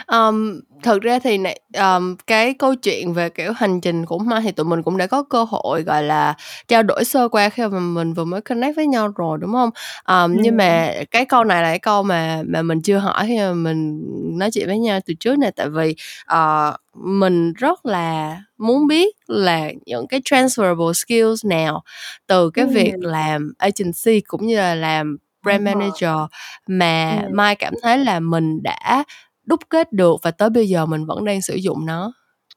um, 0.07 0.61
thực 0.83 1.03
ra 1.03 1.19
thì 1.19 1.39
này 1.39 1.61
um, 1.79 2.17
cái 2.27 2.55
câu 2.55 2.75
chuyện 2.75 3.13
về 3.13 3.29
kiểu 3.29 3.53
hành 3.53 3.81
trình 3.81 4.07
của 4.07 4.19
Mai 4.19 4.41
thì 4.43 4.53
tụi 4.53 4.67
mình 4.67 4.83
cũng 4.83 4.97
đã 4.97 5.07
có 5.07 5.23
cơ 5.23 5.45
hội 5.49 5.83
gọi 5.83 6.03
là 6.03 6.35
trao 6.69 6.83
đổi 6.83 7.05
sơ 7.05 7.29
qua 7.29 7.49
khi 7.49 7.63
mà 7.63 7.79
mình 7.79 8.13
vừa 8.13 8.25
mới 8.25 8.41
connect 8.41 8.77
với 8.77 8.87
nhau 8.87 9.09
rồi 9.17 9.39
đúng 9.41 9.53
không 9.53 9.71
um, 10.09 10.37
ừ. 10.37 10.41
nhưng 10.43 10.57
mà 10.57 10.93
cái 11.11 11.25
câu 11.25 11.45
này 11.45 11.63
là 11.63 11.69
cái 11.69 11.79
câu 11.79 12.03
mà 12.03 12.43
mà 12.47 12.63
mình 12.63 12.83
chưa 12.83 12.99
hỏi 12.99 13.25
khi 13.27 13.39
mà 13.39 13.53
mình 13.53 14.01
nói 14.39 14.51
chuyện 14.51 14.67
với 14.67 14.79
nhau 14.79 15.01
từ 15.07 15.15
trước 15.15 15.39
này 15.39 15.53
tại 15.57 15.69
vì 15.69 15.95
uh, 16.33 16.75
mình 16.95 17.53
rất 17.53 17.87
là 17.87 18.39
muốn 18.59 18.87
biết 18.87 19.17
là 19.27 19.71
những 19.87 20.07
cái 20.07 20.21
transferable 20.21 20.93
skills 20.93 21.45
nào 21.45 21.83
từ 22.27 22.51
cái 22.51 22.65
ừ. 22.65 22.71
việc 22.75 22.93
làm 22.99 23.53
agency 23.59 24.21
cũng 24.21 24.47
như 24.47 24.57
là 24.57 24.75
làm 24.75 25.17
brand 25.45 25.63
manager 25.63 26.17
mà 26.67 27.21
ừ. 27.23 27.29
mai 27.33 27.57
cảm 27.57 27.75
thấy 27.83 27.99
là 27.99 28.21
mình 28.21 28.63
đã 28.63 29.05
đúc 29.45 29.61
kết 29.69 29.93
được 29.93 30.17
và 30.23 30.31
tới 30.31 30.51
bây 30.51 30.69
giờ 30.69 30.87
mình 30.87 31.05
vẫn 31.07 31.25
đang 31.25 31.43
sử 31.43 31.55
dụng 31.55 31.87
nó 31.87 32.13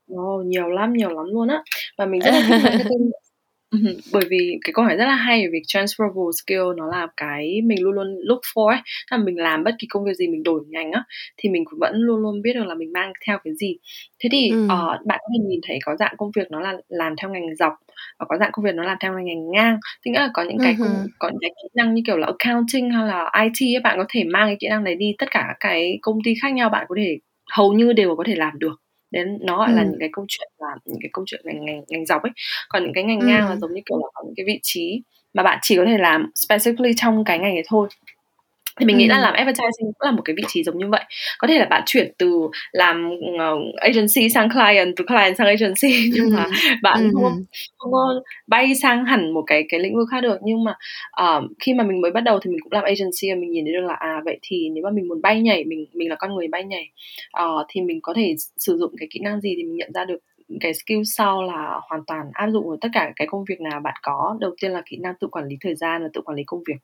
Ồ, 0.10 0.43
nhiều 0.45 0.67
lắm, 0.67 0.93
nhiều 0.93 1.10
lắm 1.10 1.26
luôn 1.32 1.47
á. 1.47 1.62
Và 1.97 2.06
mình 2.06 2.21
rất 2.21 2.32
là 2.32 2.41
thích 2.47 2.60
marketing 2.63 3.12
bởi 4.14 4.24
vì 4.30 4.58
cái 4.64 4.74
câu 4.74 4.86
hỏi 4.86 4.96
rất 4.96 5.06
là 5.06 5.16
hay 5.16 5.42
về 5.42 5.50
việc 5.52 5.62
transferable 5.68 6.32
skill 6.32 6.78
nó 6.78 6.88
là 6.88 7.08
cái 7.18 7.62
mình 7.64 7.84
luôn 7.84 7.94
luôn 7.94 8.08
look 8.24 8.40
for 8.56 8.68
ấy. 8.68 8.80
Là 9.12 9.18
mình 9.18 9.38
làm 9.38 9.64
bất 9.64 9.76
kỳ 9.80 9.88
công 9.90 10.06
việc 10.06 10.14
gì 10.14 10.28
mình 10.28 10.44
đổi 10.44 10.62
ngành 10.68 10.92
á 10.92 11.04
thì 11.38 11.50
mình 11.50 11.66
cũng 11.66 11.80
vẫn 11.80 11.96
luôn 11.96 12.20
luôn 12.20 12.42
biết 12.42 12.54
được 12.54 12.66
là 12.66 12.76
mình 12.76 12.94
mang 12.94 13.14
theo 13.28 13.38
cái 13.44 13.54
gì. 13.60 13.78
Thế 14.24 14.30
thì 14.32 14.50
Ừm. 14.50 14.68
ờ, 14.68 14.98
bạn 15.06 15.20
có 15.22 15.28
thể 15.34 15.40
nhìn 15.50 15.60
thấy 15.68 15.80
có 15.86 15.96
dạng 15.96 16.14
công 16.18 16.32
việc 16.36 16.52
nó 16.52 16.60
là 16.60 16.74
làm 16.90 17.16
theo 17.22 17.30
ngành 17.32 17.56
dọc 17.56 17.74
và 18.20 18.26
có 18.30 18.38
dạng 18.38 18.52
công 18.54 18.66
việc 18.66 18.76
nó 18.76 18.84
làm 18.84 18.98
theo 19.02 19.14
ngành 19.14 19.52
ngang. 19.52 19.78
Tức 20.06 20.12
nghĩa 20.12 20.20
là 20.20 20.30
có 20.34 20.44
những 20.44 20.58
cái 20.64 20.76
công 20.80 20.88
Ừm 20.88 21.08
có 21.20 21.30
những 21.30 21.40
cái 21.42 21.50
kỹ 21.50 21.68
năng 21.76 21.94
như 21.94 22.02
kiểu 22.06 22.18
là 22.18 22.28
accounting 22.28 22.92
hay 22.92 23.08
là 23.08 23.32
IT 23.44 23.76
ấy, 23.76 23.82
bạn 23.84 23.98
có 23.98 24.06
thể 24.10 24.24
mang 24.24 24.48
cái 24.48 24.58
kỹ 24.60 24.68
năng 24.70 24.84
này 24.84 24.96
đi 24.96 25.16
tất 25.18 25.32
cả 25.32 25.44
các 25.48 25.56
cái 25.60 26.00
công 26.02 26.18
ty 26.24 26.34
khác 26.42 26.54
nhau 26.54 26.70
bạn 26.70 26.86
có 26.90 26.96
thể 26.98 27.18
hầu 27.52 27.74
như 27.74 27.94
đều 27.94 28.16
có 28.16 28.24
thể 28.28 28.36
làm 28.36 28.60
được 28.60 28.76
đến 29.12 29.38
nó 29.41 29.58
gọi 29.58 29.74
là 29.74 29.84
những 29.84 30.00
cái 30.00 30.10
câu 30.13 30.26
chuyện 30.28 30.50
là 30.60 30.67
những 30.86 31.00
cái 31.02 31.10
câu 31.13 31.26
chuyện 31.28 31.41
ngành 31.46 31.65
ngành 31.65 31.82
ngành 31.88 32.06
dọc 32.06 32.24
ấy. 32.24 32.32
Còn 32.70 32.84
những 32.84 32.93
cái 32.93 33.04
ngành 33.04 33.26
ngang 33.26 33.50
là 33.50 33.56
giống 33.56 33.74
như 33.74 33.82
kiểu 33.86 33.98
là 33.98 34.08
có 34.13 34.24
những 34.26 34.34
cái 34.38 34.46
vị 34.46 34.60
trí 34.63 35.02
mà 35.34 35.43
bạn 35.43 35.60
chỉ 35.62 35.78
có 35.78 35.86
thể 35.86 35.98
làm 35.98 36.32
specifically 36.36 36.93
trong 36.98 37.24
cái 37.24 37.39
ngành 37.39 37.56
ấy 37.56 37.63
thôi 37.67 37.89
thì 38.80 38.86
mình 38.86 38.98
nghĩ 38.98 39.08
là 39.08 39.20
làm 39.20 39.34
advertising 39.34 39.86
cũng 39.94 40.06
là 40.06 40.12
một 40.12 40.22
cái 40.26 40.36
vị 40.36 40.44
trí 40.48 40.63
giống 40.63 40.78
như 40.78 40.88
vậy. 40.90 41.04
Có 41.38 41.48
thể 41.48 41.60
là 41.60 41.66
bạn 41.66 41.84
chuyển 41.86 42.13
từ 42.18 42.42
làm 42.72 43.10
uh, 43.10 43.76
agency 43.76 44.30
sang 44.30 44.50
client 44.50 44.94
từ 44.96 45.04
client 45.08 45.38
sang 45.38 45.48
agency. 45.48 46.10
Nhưng 46.13 46.34
mà 46.34 46.46
bạn 46.82 47.00
ừ. 47.00 47.10
không 47.13 47.46
không 47.78 47.92
có 47.92 48.22
bay 48.48 48.76
sang 48.76 49.06
hẳn 49.06 49.34
một 49.34 49.44
cái 49.48 49.66
cái 49.70 49.80
lĩnh 49.80 49.96
vực 49.96 50.08
khác 50.12 50.22
được. 50.22 50.38
Nhưng 50.44 50.63
mà 50.63 50.72
uh, 51.24 51.44
khi 51.60 51.74
mà 51.74 51.84
mình 51.84 52.02
mới 52.02 52.12
bắt 52.12 52.22
đầu 52.22 52.40
thì 52.40 52.52
mình 52.52 52.60
cũng 52.63 52.72
làm 52.72 52.84
agency 52.84 53.30
và 53.30 53.36
mình 53.36 53.52
nhìn 53.52 53.66
thấy 53.66 53.74
được 53.74 53.88
là 53.88 53.94
à 53.94 54.22
vậy 54.26 54.40
thì 54.42 54.70
nếu 54.70 54.84
mà 54.84 54.90
mình 54.90 55.08
muốn 55.08 55.22
bay 55.22 55.42
nhảy 55.42 55.63
mình 55.66 55.86
mình 55.94 56.10
là 56.10 56.16
con 56.16 56.36
người 56.36 56.48
bay 56.48 56.63
nhảy 56.63 56.90
uh, 57.44 57.66
thì 57.70 57.82
mình 57.82 58.00
có 58.02 58.13
thể 58.13 58.36
sử 58.58 58.78
dụng 58.78 58.94
cái 58.98 59.08
kỹ 59.12 59.20
năng 59.24 59.42
gì 59.42 59.54
thì 59.58 59.63
mình 59.63 59.76
nhận 59.76 59.92
ra 59.94 60.06
được 60.06 60.20
cái 60.62 60.74
skill 60.74 61.02
sau 61.06 61.44
là 61.44 61.80
hoàn 61.90 62.02
toàn 62.08 62.26
áp 62.34 62.50
dụng 62.50 62.70
ở 62.70 62.78
tất 62.82 62.90
cả 62.94 63.12
cái 63.16 63.28
công 63.28 63.46
việc 63.50 63.62
nào 63.62 63.80
bạn 63.80 63.96
có. 64.02 64.38
Đầu 64.40 64.52
tiên 64.62 64.72
là 64.72 64.82
kỹ 64.86 64.98
năng 64.98 65.13
tự 65.20 65.28
quản 65.28 65.48
lý 65.48 65.56
thời 65.62 65.76
gian 65.76 66.04
và 66.04 66.10
tự 66.13 66.22
quản 66.22 66.38
lý 66.38 66.44
công 66.46 66.63
việc 66.68 66.78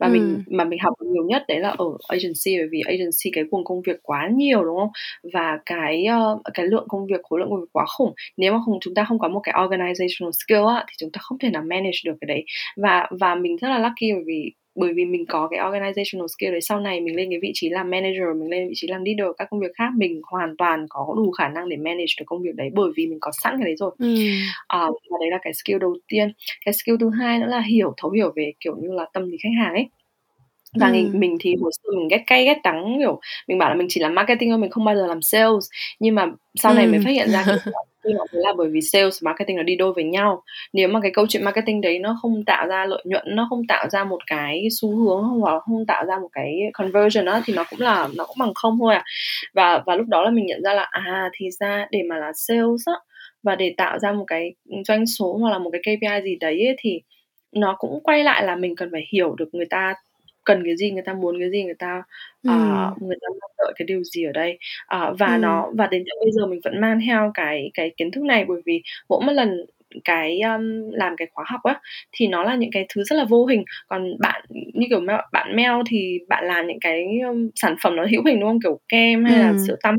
và 0.00 0.06
ừ. 0.06 0.12
mình 0.12 0.42
mà 0.50 0.64
mình 0.64 0.78
học 0.82 0.94
nhiều 1.00 1.24
nhất 1.24 1.44
đấy 1.48 1.60
là 1.60 1.68
ở 1.68 1.84
agency 2.08 2.58
bởi 2.58 2.68
vì 2.70 2.80
agency 2.86 3.30
cái 3.32 3.44
nguồn 3.50 3.64
công 3.64 3.82
việc 3.82 3.96
quá 4.02 4.28
nhiều 4.32 4.64
đúng 4.64 4.76
không? 4.78 4.90
Và 5.32 5.58
cái 5.66 6.06
uh, 6.34 6.40
cái 6.54 6.66
lượng 6.66 6.86
công 6.88 7.06
việc 7.06 7.20
khối 7.22 7.40
lượng 7.40 7.50
công 7.50 7.60
việc 7.60 7.72
quá 7.72 7.84
khủng. 7.98 8.12
Nếu 8.36 8.52
mà 8.52 8.58
không 8.64 8.78
chúng 8.80 8.94
ta 8.94 9.04
không 9.08 9.18
có 9.18 9.28
một 9.28 9.40
cái 9.42 9.54
organizational 9.54 10.30
skill 10.32 10.66
á, 10.68 10.84
thì 10.88 10.94
chúng 10.98 11.10
ta 11.12 11.18
không 11.22 11.38
thể 11.38 11.50
nào 11.50 11.62
manage 11.62 11.98
được 12.04 12.14
cái 12.20 12.26
đấy. 12.26 12.44
Và 12.76 13.08
và 13.20 13.34
mình 13.34 13.56
rất 13.56 13.68
là 13.68 13.78
lucky 13.78 14.12
bởi 14.12 14.22
vì 14.26 14.52
bởi 14.74 14.92
vì 14.92 15.04
mình 15.04 15.24
có 15.28 15.48
cái 15.48 15.60
organizational 15.60 16.26
skill 16.26 16.50
đấy 16.50 16.60
sau 16.60 16.80
này 16.80 17.00
mình 17.00 17.16
lên 17.16 17.30
cái 17.30 17.38
vị 17.42 17.50
trí 17.54 17.68
làm 17.68 17.90
manager 17.90 18.36
mình 18.36 18.50
lên 18.50 18.68
vị 18.68 18.74
trí 18.76 18.88
làm 18.88 19.04
leader 19.04 19.26
các 19.38 19.48
công 19.50 19.60
việc 19.60 19.72
khác 19.74 19.90
mình 19.96 20.20
hoàn 20.24 20.56
toàn 20.56 20.86
có 20.88 21.14
đủ 21.16 21.30
khả 21.30 21.48
năng 21.48 21.68
để 21.68 21.76
manage 21.76 22.14
được 22.18 22.24
công 22.26 22.42
việc 22.42 22.54
đấy 22.54 22.70
bởi 22.74 22.90
vì 22.96 23.06
mình 23.06 23.18
có 23.20 23.30
sẵn 23.42 23.54
cái 23.58 23.64
đấy 23.64 23.76
rồi 23.76 23.90
ừ. 23.98 24.14
à, 24.68 24.86
và 25.10 25.18
đấy 25.20 25.30
là 25.30 25.38
cái 25.42 25.52
skill 25.52 25.78
đầu 25.78 25.96
tiên 26.08 26.32
cái 26.64 26.74
skill 26.74 26.96
thứ 27.00 27.10
hai 27.10 27.38
nữa 27.38 27.46
là 27.46 27.60
hiểu 27.60 27.94
thấu 27.96 28.10
hiểu 28.10 28.32
về 28.36 28.52
kiểu 28.60 28.76
như 28.76 28.88
là 28.92 29.06
tâm 29.12 29.30
lý 29.30 29.36
khách 29.42 29.62
hàng 29.64 29.74
ấy 29.74 29.88
và 30.80 30.86
ừ. 30.86 30.92
mình, 30.92 31.10
mình 31.14 31.36
thì 31.40 31.54
hồi 31.60 31.70
xưa 31.82 31.90
mình 31.98 32.08
ghét 32.08 32.22
cay 32.26 32.44
ghét 32.44 32.60
đắng 32.64 32.96
kiểu 32.98 33.20
mình 33.48 33.58
bảo 33.58 33.68
là 33.68 33.74
mình 33.74 33.86
chỉ 33.90 34.00
làm 34.00 34.14
marketing 34.14 34.50
thôi 34.50 34.58
mình 34.58 34.70
không 34.70 34.84
bao 34.84 34.94
giờ 34.94 35.06
làm 35.06 35.22
sales 35.22 35.64
nhưng 35.98 36.14
mà 36.14 36.26
sau 36.54 36.74
này 36.74 36.84
ừ. 36.84 36.90
mình 36.90 37.02
phát 37.04 37.10
hiện 37.10 37.30
ra 37.30 37.44
nhưng 38.04 38.18
mà 38.18 38.24
là 38.30 38.52
bởi 38.58 38.68
vì 38.70 38.80
sales 38.80 39.22
marketing 39.24 39.56
nó 39.56 39.62
đi 39.62 39.76
đôi 39.76 39.92
với 39.92 40.04
nhau. 40.04 40.42
Nếu 40.72 40.88
mà 40.88 41.00
cái 41.02 41.10
câu 41.14 41.26
chuyện 41.28 41.44
marketing 41.44 41.80
đấy 41.80 41.98
nó 41.98 42.16
không 42.22 42.44
tạo 42.46 42.66
ra 42.66 42.86
lợi 42.86 43.02
nhuận 43.06 43.24
nó 43.36 43.46
không 43.50 43.66
tạo 43.68 43.88
ra 43.88 44.04
một 44.04 44.18
cái 44.26 44.68
xu 44.80 44.96
hướng 44.96 45.22
hoặc 45.24 45.60
không 45.66 45.86
tạo 45.86 46.04
ra 46.06 46.18
một 46.18 46.28
cái 46.32 46.60
conversion 46.72 47.24
đó 47.24 47.40
thì 47.46 47.54
nó 47.54 47.64
cũng 47.70 47.80
là 47.80 48.08
nó 48.16 48.24
cũng 48.26 48.36
bằng 48.40 48.54
không 48.54 48.78
thôi 48.80 48.94
à. 48.94 49.04
Và 49.54 49.82
và 49.86 49.96
lúc 49.96 50.06
đó 50.08 50.22
là 50.22 50.30
mình 50.30 50.46
nhận 50.46 50.62
ra 50.62 50.74
là 50.74 50.82
à 50.90 51.30
thì 51.34 51.46
ra 51.60 51.86
để 51.90 52.00
mà 52.08 52.18
là 52.18 52.32
sales 52.34 52.82
á 52.86 52.94
và 53.42 53.56
để 53.56 53.74
tạo 53.76 53.98
ra 53.98 54.12
một 54.12 54.24
cái 54.26 54.54
doanh 54.88 55.06
số 55.06 55.36
hoặc 55.40 55.50
là 55.50 55.58
một 55.58 55.70
cái 55.72 55.82
KPI 55.84 56.22
gì 56.24 56.36
đấy 56.40 56.66
ấy, 56.66 56.76
thì 56.78 57.00
nó 57.56 57.74
cũng 57.78 58.00
quay 58.04 58.24
lại 58.24 58.44
là 58.44 58.56
mình 58.56 58.76
cần 58.76 58.88
phải 58.92 59.02
hiểu 59.12 59.34
được 59.34 59.48
người 59.52 59.66
ta 59.70 59.94
cần 60.44 60.62
cái 60.64 60.76
gì 60.76 60.90
người 60.90 61.02
ta 61.02 61.14
muốn 61.14 61.38
cái 61.40 61.50
gì 61.50 61.64
người 61.64 61.74
ta 61.78 62.02
uh, 62.48 63.02
người 63.02 63.16
ta 63.20 63.28
mong 63.28 63.50
đợi 63.58 63.72
cái 63.76 63.86
điều 63.86 64.04
gì 64.04 64.24
ở 64.24 64.32
đây. 64.32 64.58
Uh, 64.96 65.18
và 65.18 65.34
ừ. 65.34 65.38
nó 65.38 65.70
và 65.74 65.86
đến 65.86 66.04
tận 66.10 66.18
bây 66.24 66.32
giờ 66.32 66.46
mình 66.46 66.60
vẫn 66.64 66.80
mang 66.80 67.00
theo 67.06 67.30
cái 67.34 67.70
cái 67.74 67.90
kiến 67.96 68.10
thức 68.10 68.24
này 68.24 68.44
bởi 68.48 68.60
vì 68.66 68.82
mỗi 69.08 69.20
một 69.26 69.32
lần 69.32 69.66
cái 70.04 70.40
um, 70.40 70.90
làm 70.90 71.16
cái 71.16 71.28
khóa 71.32 71.44
học 71.48 71.60
á 71.64 71.80
thì 72.12 72.26
nó 72.26 72.42
là 72.42 72.54
những 72.54 72.70
cái 72.72 72.86
thứ 72.88 73.04
rất 73.04 73.16
là 73.16 73.24
vô 73.24 73.46
hình. 73.46 73.64
Còn 73.88 74.16
bạn 74.20 74.42
như 74.50 74.86
kiểu 74.90 75.00
bạn 75.32 75.56
mail 75.56 75.72
thì 75.86 76.18
bạn 76.28 76.44
làm 76.46 76.66
những 76.66 76.80
cái 76.80 77.04
um, 77.28 77.50
sản 77.54 77.76
phẩm 77.82 77.96
nó 77.96 78.06
hữu 78.10 78.22
hình 78.26 78.40
đúng 78.40 78.48
không? 78.48 78.60
Kiểu 78.62 78.80
kem 78.88 79.24
hay 79.24 79.38
là 79.38 79.54
sữa 79.66 79.76
tắm 79.82 79.96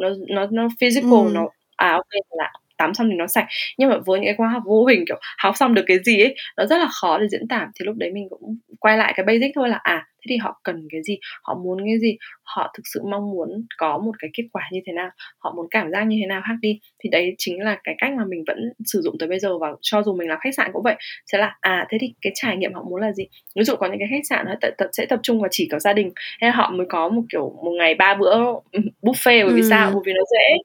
nó 0.00 0.08
nó 0.28 0.46
nó 0.50 0.68
physical 0.80 1.10
ừ. 1.10 1.30
nó 1.34 1.48
à 1.76 1.92
ok 1.92 2.08
là 2.30 2.52
tắm 2.76 2.94
xong 2.94 3.08
thì 3.10 3.14
nó 3.16 3.26
sạch. 3.26 3.46
Nhưng 3.78 3.90
mà 3.90 3.96
với 4.06 4.20
những 4.20 4.26
cái 4.26 4.34
khóa 4.36 4.48
học 4.48 4.62
vô 4.66 4.84
hình, 4.86 5.04
kiểu, 5.08 5.20
học 5.38 5.56
xong 5.56 5.74
được 5.74 5.84
cái 5.86 5.98
gì 6.04 6.20
ấy, 6.22 6.34
nó 6.56 6.66
rất 6.66 6.78
là 6.78 6.88
khó 7.00 7.18
để 7.18 7.26
diễn 7.30 7.48
tả. 7.48 7.66
Thì 7.74 7.84
lúc 7.86 7.96
đấy 7.98 8.10
mình 8.14 8.26
cũng 8.30 8.56
quay 8.80 8.98
lại 8.98 9.12
cái 9.16 9.26
basic 9.26 9.52
thôi 9.54 9.68
là 9.68 9.76
à 9.82 10.06
thế 10.24 10.28
thì 10.28 10.36
họ 10.36 10.60
cần 10.62 10.88
cái 10.90 11.00
gì? 11.02 11.18
Họ 11.42 11.54
muốn 11.64 11.78
cái 11.78 11.98
gì? 12.00 12.16
Họ 12.42 12.72
thực 12.76 12.82
sự 12.94 13.00
mong 13.10 13.30
muốn 13.30 13.66
có 13.78 13.98
một 13.98 14.12
cái 14.18 14.30
kết 14.34 14.44
quả 14.52 14.62
như 14.72 14.80
thế 14.86 14.92
nào? 14.92 15.10
Họ 15.38 15.52
muốn 15.56 15.66
cảm 15.70 15.90
giác 15.90 16.04
như 16.04 16.16
thế 16.20 16.26
nào 16.26 16.42
khác 16.44 16.54
đi? 16.60 16.80
Thì 16.98 17.10
đấy 17.10 17.34
chính 17.38 17.60
là 17.60 17.78
cái 17.84 17.94
cách 17.98 18.12
mà 18.16 18.24
mình 18.28 18.44
vẫn 18.46 18.72
sử 18.84 19.00
dụng 19.02 19.16
tới 19.18 19.28
bây 19.28 19.38
giờ 19.38 19.58
và 19.58 19.68
cho 19.82 20.02
dù 20.02 20.14
mình 20.14 20.28
làm 20.28 20.38
khách 20.42 20.54
sạn 20.54 20.70
cũng 20.72 20.82
vậy. 20.82 20.96
Sẽ 21.26 21.38
là 21.38 21.56
à 21.60 21.86
thế 21.90 21.98
thì 22.00 22.14
cái 22.20 22.32
trải 22.34 22.56
nghiệm 22.56 22.72
họ 22.74 22.82
muốn 22.82 23.00
là 23.00 23.12
gì? 23.12 23.24
Ví 23.56 23.64
dụ 23.64 23.76
có 23.76 23.86
những 23.86 23.98
cái 23.98 24.08
khách 24.10 24.26
sạn 24.28 24.46
họ 24.46 24.54
t- 24.60 24.74
t- 24.78 24.88
sẽ 24.92 25.06
tập 25.06 25.20
trung 25.22 25.40
vào 25.40 25.48
chỉ 25.50 25.68
có 25.72 25.78
gia 25.78 25.92
đình 25.92 26.10
hay 26.40 26.50
họ 26.50 26.70
mới 26.70 26.86
có 26.90 27.08
một 27.08 27.22
kiểu 27.32 27.60
một 27.64 27.72
ngày 27.78 27.94
ba 27.94 28.14
bữa 28.14 28.36
buffet 29.02 29.44
bởi 29.46 29.54
vì 29.54 29.62
ừ. 29.62 29.66
sao? 29.70 29.90
Bởi 29.90 30.02
vì 30.06 30.12
nó 30.12 30.22
dễ. 30.30 30.56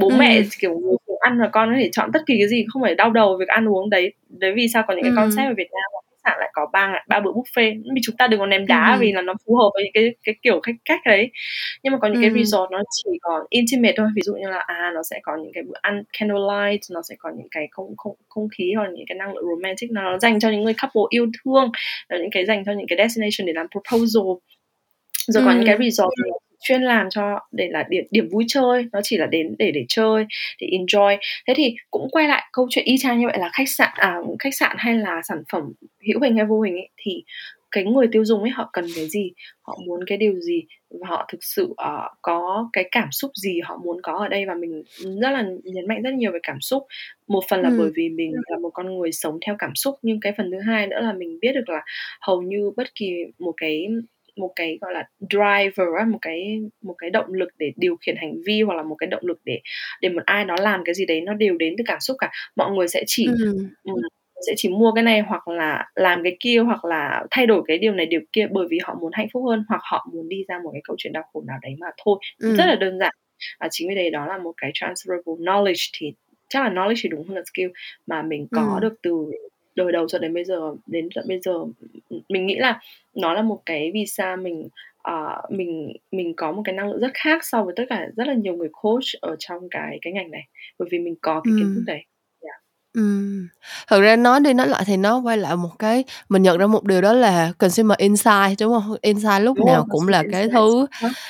Bố 0.00 0.08
ừ. 0.08 0.16
mẹ 0.18 0.42
kiểu 0.60 0.80
ăn 1.20 1.38
và 1.40 1.48
con 1.52 1.70
có 1.70 1.76
thể 1.78 1.88
chọn 1.92 2.10
tất 2.12 2.20
kỳ 2.26 2.34
cái 2.38 2.48
gì 2.48 2.64
không 2.72 2.82
phải 2.82 2.94
đau 2.94 3.10
đầu 3.10 3.36
việc 3.36 3.48
ăn 3.48 3.68
uống. 3.68 3.90
Đấy 3.90 4.12
đấy 4.28 4.52
vì 4.56 4.68
sao 4.68 4.84
có 4.88 4.94
những 4.94 5.02
cái 5.02 5.10
ừ. 5.10 5.16
concept 5.16 5.48
ở 5.48 5.54
Việt 5.56 5.68
Nam 5.72 6.04
sạn 6.24 6.36
lại 6.40 6.50
có 6.52 6.66
ba 6.72 6.92
ba 7.08 7.20
bữa 7.20 7.30
buffet 7.30 7.82
vì 7.94 8.00
chúng 8.04 8.16
ta 8.16 8.26
đừng 8.26 8.40
có 8.40 8.46
ném 8.46 8.66
đá 8.66 8.92
ừ. 8.92 8.98
vì 9.00 9.12
là 9.12 9.22
nó 9.22 9.34
phù 9.46 9.56
hợp 9.56 9.70
với 9.74 9.90
cái 9.94 10.14
cái 10.22 10.34
kiểu 10.42 10.60
cách 10.62 10.74
cách 10.84 11.00
đấy 11.04 11.30
nhưng 11.82 11.92
mà 11.92 11.98
có 11.98 12.08
những 12.08 12.22
ừ. 12.22 12.28
cái 12.28 12.30
resort 12.30 12.70
nó 12.70 12.82
chỉ 12.90 13.10
có 13.22 13.44
intimate 13.48 13.94
thôi 13.96 14.08
ví 14.16 14.22
dụ 14.24 14.34
như 14.34 14.48
là 14.48 14.58
à 14.58 14.90
nó 14.94 15.02
sẽ 15.10 15.20
có 15.22 15.32
những 15.42 15.52
cái 15.54 15.62
bữa 15.62 15.78
ăn 15.82 16.02
candlelight 16.18 16.80
nó 16.90 17.00
sẽ 17.08 17.14
có 17.18 17.30
những 17.36 17.48
cái 17.50 17.66
không 17.70 17.96
không 17.96 18.16
không 18.28 18.48
khí 18.58 18.72
hoặc 18.76 18.88
những 18.94 19.06
cái 19.08 19.18
năng 19.18 19.34
lượng 19.34 19.44
romantic 19.44 19.90
nó 19.90 20.18
dành 20.18 20.40
cho 20.40 20.50
những 20.50 20.64
người 20.64 20.74
couple 20.82 21.02
yêu 21.10 21.26
thương 21.44 21.70
những 22.10 22.30
cái 22.32 22.46
dành 22.46 22.64
cho 22.66 22.72
những 22.72 22.86
cái 22.88 22.98
destination 22.98 23.46
để 23.46 23.52
làm 23.52 23.66
proposal 23.72 24.26
rồi 25.26 25.42
ừ. 25.42 25.46
có 25.46 25.52
những 25.52 25.66
cái 25.66 25.76
resort 25.80 26.10
chuyên 26.64 26.82
làm 26.82 27.06
cho 27.10 27.38
để 27.52 27.68
là 27.70 27.84
điểm 27.88 28.04
điểm 28.10 28.28
vui 28.32 28.44
chơi 28.48 28.86
nó 28.92 29.00
chỉ 29.02 29.16
là 29.16 29.26
đến 29.26 29.54
để 29.58 29.70
để 29.70 29.84
chơi 29.88 30.24
để 30.60 30.66
enjoy. 30.66 31.16
Thế 31.46 31.54
thì 31.56 31.74
cũng 31.90 32.08
quay 32.10 32.28
lại 32.28 32.42
câu 32.52 32.66
chuyện 32.70 32.84
y 32.84 32.96
chang 32.98 33.20
như 33.20 33.26
vậy 33.26 33.38
là 33.38 33.50
khách 33.52 33.68
sạn 33.68 33.90
à, 33.94 34.16
khách 34.38 34.54
sạn 34.54 34.76
hay 34.78 34.94
là 34.94 35.20
sản 35.28 35.38
phẩm 35.52 35.62
hữu 36.08 36.20
hình 36.20 36.36
hay 36.36 36.46
vô 36.46 36.60
hình 36.60 36.74
ấy 36.74 36.88
thì 36.96 37.24
cái 37.74 37.84
người 37.84 38.06
tiêu 38.12 38.24
dùng 38.24 38.40
ấy 38.40 38.50
họ 38.50 38.70
cần 38.72 38.84
cái 38.96 39.08
gì? 39.08 39.32
Họ 39.62 39.78
muốn 39.86 40.00
cái 40.06 40.18
điều 40.18 40.40
gì? 40.40 40.62
Và 40.90 41.08
họ 41.08 41.28
thực 41.32 41.38
sự 41.44 41.64
uh, 41.64 42.12
có 42.22 42.68
cái 42.72 42.88
cảm 42.90 43.08
xúc 43.12 43.30
gì 43.34 43.60
họ 43.64 43.78
muốn 43.84 43.96
có 44.02 44.12
ở 44.12 44.28
đây? 44.28 44.46
Và 44.46 44.54
mình 44.54 44.82
rất 44.98 45.30
là 45.30 45.44
nhấn 45.64 45.88
mạnh 45.88 46.02
rất 46.02 46.14
nhiều 46.14 46.32
về 46.32 46.38
cảm 46.42 46.60
xúc. 46.60 46.82
Một 47.28 47.40
phần 47.50 47.62
là 47.62 47.68
ừ. 47.68 47.76
bởi 47.78 47.90
vì 47.94 48.08
mình 48.08 48.32
là 48.48 48.58
một 48.58 48.70
con 48.74 48.98
người 48.98 49.12
sống 49.12 49.38
theo 49.46 49.56
cảm 49.58 49.74
xúc 49.74 49.94
nhưng 50.02 50.20
cái 50.20 50.32
phần 50.36 50.50
thứ 50.50 50.58
hai 50.66 50.86
nữa 50.86 51.00
là 51.00 51.12
mình 51.12 51.38
biết 51.40 51.52
được 51.54 51.68
là 51.68 51.82
hầu 52.20 52.42
như 52.42 52.70
bất 52.76 52.94
kỳ 52.94 53.10
một 53.38 53.54
cái 53.56 53.86
một 54.36 54.52
cái 54.56 54.78
gọi 54.80 54.92
là 54.92 55.04
driver 55.30 56.08
một 56.08 56.18
cái 56.22 56.60
một 56.82 56.94
cái 56.98 57.10
động 57.10 57.32
lực 57.32 57.48
để 57.58 57.72
điều 57.76 57.96
khiển 57.96 58.16
hành 58.16 58.34
vi 58.46 58.62
hoặc 58.62 58.74
là 58.74 58.82
một 58.82 58.94
cái 58.98 59.06
động 59.06 59.26
lực 59.26 59.40
để 59.44 59.60
để 60.00 60.08
một 60.08 60.22
ai 60.24 60.44
đó 60.44 60.56
làm 60.60 60.82
cái 60.84 60.94
gì 60.94 61.06
đấy 61.06 61.20
nó 61.20 61.34
đều 61.34 61.56
đến 61.56 61.74
từ 61.78 61.84
cảm 61.86 62.00
xúc 62.00 62.16
cả 62.20 62.30
mọi 62.56 62.70
người 62.70 62.88
sẽ 62.88 63.04
chỉ 63.06 63.26
ừ. 63.84 63.92
sẽ 64.46 64.52
chỉ 64.56 64.68
mua 64.68 64.92
cái 64.92 65.04
này 65.04 65.20
hoặc 65.20 65.48
là 65.48 65.86
làm 65.94 66.22
cái 66.22 66.36
kia 66.40 66.58
hoặc 66.58 66.84
là 66.84 67.24
thay 67.30 67.46
đổi 67.46 67.62
cái 67.66 67.78
điều 67.78 67.92
này 67.92 68.06
điều 68.06 68.20
kia 68.32 68.46
bởi 68.50 68.66
vì 68.70 68.78
họ 68.84 68.94
muốn 69.00 69.12
hạnh 69.12 69.28
phúc 69.32 69.42
hơn 69.46 69.64
hoặc 69.68 69.80
họ 69.84 70.06
muốn 70.12 70.28
đi 70.28 70.44
ra 70.48 70.58
một 70.64 70.70
cái 70.72 70.80
câu 70.84 70.96
chuyện 70.98 71.12
đau 71.12 71.22
khổ 71.32 71.44
nào 71.46 71.58
đấy 71.62 71.74
mà 71.78 71.86
thôi 72.04 72.18
ừ. 72.38 72.56
rất 72.56 72.66
là 72.66 72.74
đơn 72.74 72.98
giản 72.98 73.14
và 73.60 73.68
chính 73.70 73.88
vì 73.88 73.94
đấy 73.94 74.10
đó 74.10 74.26
là 74.26 74.38
một 74.38 74.52
cái 74.56 74.70
transferable 74.74 75.36
knowledge 75.36 75.90
thì 75.98 76.12
chắc 76.48 76.62
là 76.64 76.70
knowledge 76.70 77.00
thì 77.02 77.08
đúng 77.08 77.28
hơn 77.28 77.36
là 77.36 77.42
skill 77.52 77.70
mà 78.06 78.22
mình 78.22 78.46
có 78.52 78.74
ừ. 78.74 78.80
được 78.80 78.94
từ 79.02 79.30
đời 79.74 79.92
đầu 79.92 80.08
cho 80.08 80.18
đến 80.18 80.34
bây 80.34 80.44
giờ 80.44 80.60
đến 80.86 81.08
tận 81.14 81.24
bây 81.28 81.40
giờ 81.40 81.52
mình 82.28 82.46
nghĩ 82.46 82.56
là 82.58 82.80
nó 83.14 83.34
là 83.34 83.42
một 83.42 83.62
cái 83.66 83.90
visa 83.94 84.36
mình 84.36 84.68
uh, 85.08 85.50
mình 85.50 85.92
mình 86.10 86.34
có 86.36 86.52
một 86.52 86.62
cái 86.64 86.74
năng 86.74 86.90
lượng 86.90 87.00
rất 87.00 87.10
khác 87.14 87.44
so 87.44 87.64
với 87.64 87.74
tất 87.76 87.84
cả 87.88 88.06
rất 88.16 88.26
là 88.26 88.34
nhiều 88.34 88.54
người 88.54 88.68
coach 88.72 89.04
ở 89.20 89.36
trong 89.38 89.68
cái 89.70 89.98
cái 90.02 90.12
ngành 90.12 90.30
này. 90.30 90.42
Bởi 90.78 90.88
vì 90.92 90.98
mình 90.98 91.14
có 91.22 91.40
cái 91.44 91.54
kiến 91.58 91.74
thức 91.74 91.82
đấy. 91.86 92.04
Ừm. 92.94 93.48
Thật 93.88 94.00
ra 94.00 94.16
nói 94.16 94.40
đi 94.40 94.52
nói 94.52 94.68
lại 94.68 94.82
thì 94.86 94.96
nó 94.96 95.18
quay 95.18 95.38
lại 95.38 95.56
một 95.56 95.70
cái 95.78 96.04
mình 96.28 96.42
nhận 96.42 96.58
ra 96.58 96.66
một 96.66 96.84
điều 96.84 97.00
đó 97.00 97.12
là 97.12 97.52
consumer 97.58 97.98
insight, 97.98 98.60
đúng 98.60 98.72
hông? 98.72 98.96
Insight 99.02 99.40
lúc 99.40 99.56
Đúng 99.56 99.66
nào 99.66 99.86
cũng 99.90 100.08
là 100.08 100.22
cái 100.32 100.48
thứ 100.48 100.86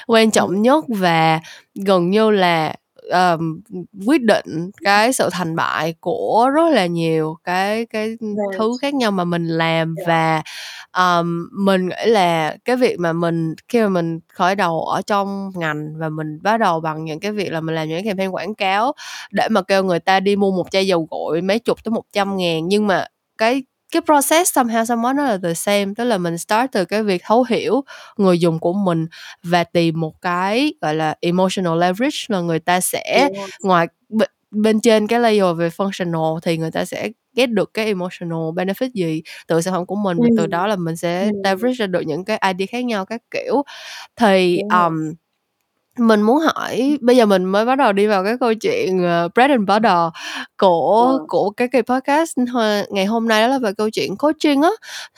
quan 0.07 0.31
trọng 0.31 0.63
nhất 0.63 0.85
và 0.89 1.41
gần 1.87 2.11
như 2.11 2.31
là 2.31 2.75
um, 3.13 3.61
quyết 4.07 4.23
định 4.23 4.71
cái 4.85 5.13
sự 5.13 5.29
thành 5.33 5.57
bại 5.57 5.95
của 6.01 6.51
rất 6.55 6.71
là 6.73 6.87
nhiều 6.87 7.37
cái 7.45 7.87
cái 7.87 8.07
yeah. 8.07 8.59
thứ 8.59 8.73
khác 8.83 8.95
nhau 8.95 9.11
mà 9.11 9.25
mình 9.25 9.49
làm 9.49 9.95
yeah. 9.99 10.09
và 10.09 10.43
um, 10.97 11.49
mình 11.65 11.89
nghĩ 11.89 12.07
là 12.11 12.57
cái 12.65 12.77
việc 12.77 12.99
mà 12.99 13.13
mình 13.13 13.55
khi 13.69 13.81
mà 13.81 13.89
mình 13.89 14.21
khởi 14.29 14.55
đầu 14.55 14.81
ở 14.81 15.03
trong 15.03 15.51
ngành 15.55 15.99
và 15.99 16.09
mình 16.09 16.39
bắt 16.43 16.61
đầu 16.61 16.81
bằng 16.81 17.05
những 17.05 17.21
cái 17.21 17.33
việc 17.33 17.53
là 17.53 17.61
mình 17.61 17.75
làm 17.75 17.89
những 17.89 17.97
cái 17.97 18.09
campaign 18.11 18.31
quảng 18.31 18.55
cáo 18.55 18.93
để 19.31 19.49
mà 19.51 19.63
kêu 19.63 19.85
người 19.85 20.01
ta 20.01 20.21
đi 20.21 20.37
mua 20.37 20.51
một 20.51 20.71
chai 20.71 20.87
dầu 20.87 21.09
gội 21.11 21.43
mấy 21.43 21.59
chục 21.59 21.85
tới 21.85 21.93
một 21.93 22.05
trăm 22.13 22.37
ngàn 22.37 22.69
nhưng 22.69 22.87
mà 22.87 23.07
cái 23.39 23.63
cái 23.95 24.03
process 24.07 24.59
somehow 24.59 24.85
somewhat 24.85 25.15
nó 25.15 25.25
là 25.25 25.39
the 25.43 25.55
same 25.55 25.87
tức 25.97 26.05
là 26.05 26.19
mình 26.19 26.39
start 26.39 26.73
từ 26.73 26.85
cái 26.85 27.03
việc 27.03 27.23
thấu 27.25 27.45
hiểu 27.49 27.85
người 28.17 28.39
dùng 28.39 28.59
của 28.59 28.73
mình 28.73 29.07
và 29.43 29.65
tìm 29.65 30.01
một 30.01 30.21
cái 30.21 30.75
gọi 30.81 30.95
là 30.95 31.15
emotional 31.21 31.79
leverage 31.81 32.17
là 32.29 32.41
người 32.41 32.59
ta 32.59 32.81
sẽ 32.81 33.29
ngoài 33.63 33.87
bên 34.51 34.81
trên 34.81 35.07
cái 35.07 35.21
layer 35.21 35.57
về 35.57 35.69
functional 35.69 36.41
thì 36.41 36.57
người 36.57 36.71
ta 36.71 36.85
sẽ 36.85 37.09
get 37.35 37.51
được 37.51 37.75
cái 37.75 37.87
emotional 37.87 38.39
benefit 38.39 38.91
gì 38.95 39.23
từ 39.47 39.61
sản 39.61 39.75
phẩm 39.75 39.87
của 39.87 39.97
mình 39.97 40.17
ừ. 40.17 40.23
và 40.23 40.29
từ 40.37 40.47
đó 40.47 40.67
là 40.67 40.77
mình 40.77 40.97
sẽ 40.97 41.31
leverage 41.45 41.75
ra 41.75 41.87
được 41.87 42.01
những 42.01 42.25
cái 42.25 42.41
idea 42.53 42.67
khác 42.71 42.85
nhau 42.85 43.07
các 43.07 43.23
kiểu. 43.31 43.63
Thì 44.17 44.59
um, 44.59 45.15
mình 45.99 46.23
muốn 46.23 46.39
hỏi 46.39 46.99
bây 47.01 47.17
giờ 47.17 47.27
mình 47.27 47.45
mới 47.45 47.65
bắt 47.65 47.79
đầu 47.79 47.93
đi 47.93 48.07
vào 48.07 48.25
cái 48.25 48.39
câu 48.41 48.55
chuyện 48.55 48.97
uh, 48.97 49.35
bread 49.35 49.51
and 49.51 49.69
butter 49.69 49.99
của 50.59 51.19
ừ. 51.21 51.25
của 51.29 51.51
cái 51.51 51.69
kỳ 51.73 51.83
podcast 51.83 52.39
ngày 52.91 53.05
hôm 53.05 53.29
nay 53.29 53.43
đó 53.43 53.49
là 53.49 53.59
về 53.59 53.73
câu 53.79 53.91
chuyện 53.91 54.17
coaching 54.17 54.63
á 54.63 54.71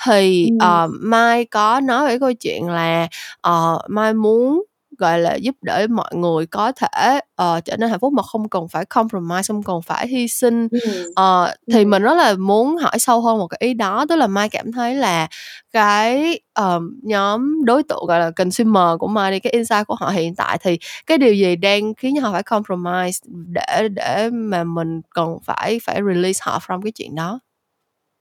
thì 0.07 0.49
ừ. 0.61 0.67
uh, 0.67 0.91
mai 1.01 1.45
có 1.45 1.81
nói 1.81 2.09
về 2.09 2.19
câu 2.19 2.33
chuyện 2.33 2.69
là 2.69 3.09
uh, 3.49 3.81
mai 3.89 4.15
muốn 4.15 4.65
gọi 4.99 5.19
là 5.19 5.35
giúp 5.35 5.57
đỡ 5.63 5.87
mọi 5.91 6.11
người 6.15 6.47
có 6.47 6.73
thể 6.73 7.21
uh, 7.43 7.65
trở 7.65 7.77
nên 7.77 7.91
hạnh 7.91 8.01
phúc 8.01 8.13
mà 8.13 8.23
không 8.23 8.49
cần 8.49 8.69
phải 8.69 8.85
compromise 8.85 9.43
không 9.49 9.63
cần 9.63 9.83
phải 9.83 10.09
hy 10.09 10.29
sinh. 10.29 10.69
Uh, 11.07 11.49
thì 11.73 11.85
mình 11.85 12.03
rất 12.03 12.15
là 12.15 12.35
muốn 12.35 12.77
hỏi 12.77 12.99
sâu 12.99 13.21
hơn 13.21 13.39
một 13.39 13.47
cái 13.47 13.59
ý 13.61 13.75
đó 13.75 14.07
tức 14.09 14.17
là 14.17 14.27
mai 14.27 14.49
cảm 14.49 14.73
thấy 14.73 14.95
là 14.95 15.29
cái 15.73 16.41
um, 16.55 17.01
nhóm 17.03 17.65
đối 17.65 17.83
tượng 17.83 18.07
gọi 18.07 18.21
là 18.21 18.31
consumer 18.31 18.99
của 18.99 19.07
mai 19.09 19.31
đi 19.31 19.41
cái 19.41 19.53
insight 19.53 19.87
của 19.87 19.95
họ 19.95 20.11
hiện 20.11 20.35
tại 20.35 20.59
thì 20.61 20.79
cái 21.07 21.19
điều 21.19 21.35
gì 21.35 21.57
đang 21.57 21.95
khiến 21.95 22.17
họ 22.17 22.33
phải 22.33 22.43
compromise 22.43 23.19
để 23.29 23.89
để 23.89 24.31
mà 24.33 24.65
mình 24.65 25.01
cần 25.15 25.29
phải 25.45 25.81
phải 25.83 26.01
release 26.07 26.41
họ 26.43 26.59
from 26.67 26.83
cái 26.83 26.93
chuyện 26.93 27.15
đó? 27.15 27.41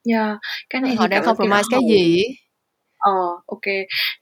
Yeah, 0.09 0.37
cái 0.69 0.81
này 0.81 0.95
họ 0.95 1.07
đang 1.07 1.25
compromise 1.25 1.63
cái 1.71 1.79
gì 1.89 2.21
Ờ, 3.05 3.11
ok, 3.45 3.61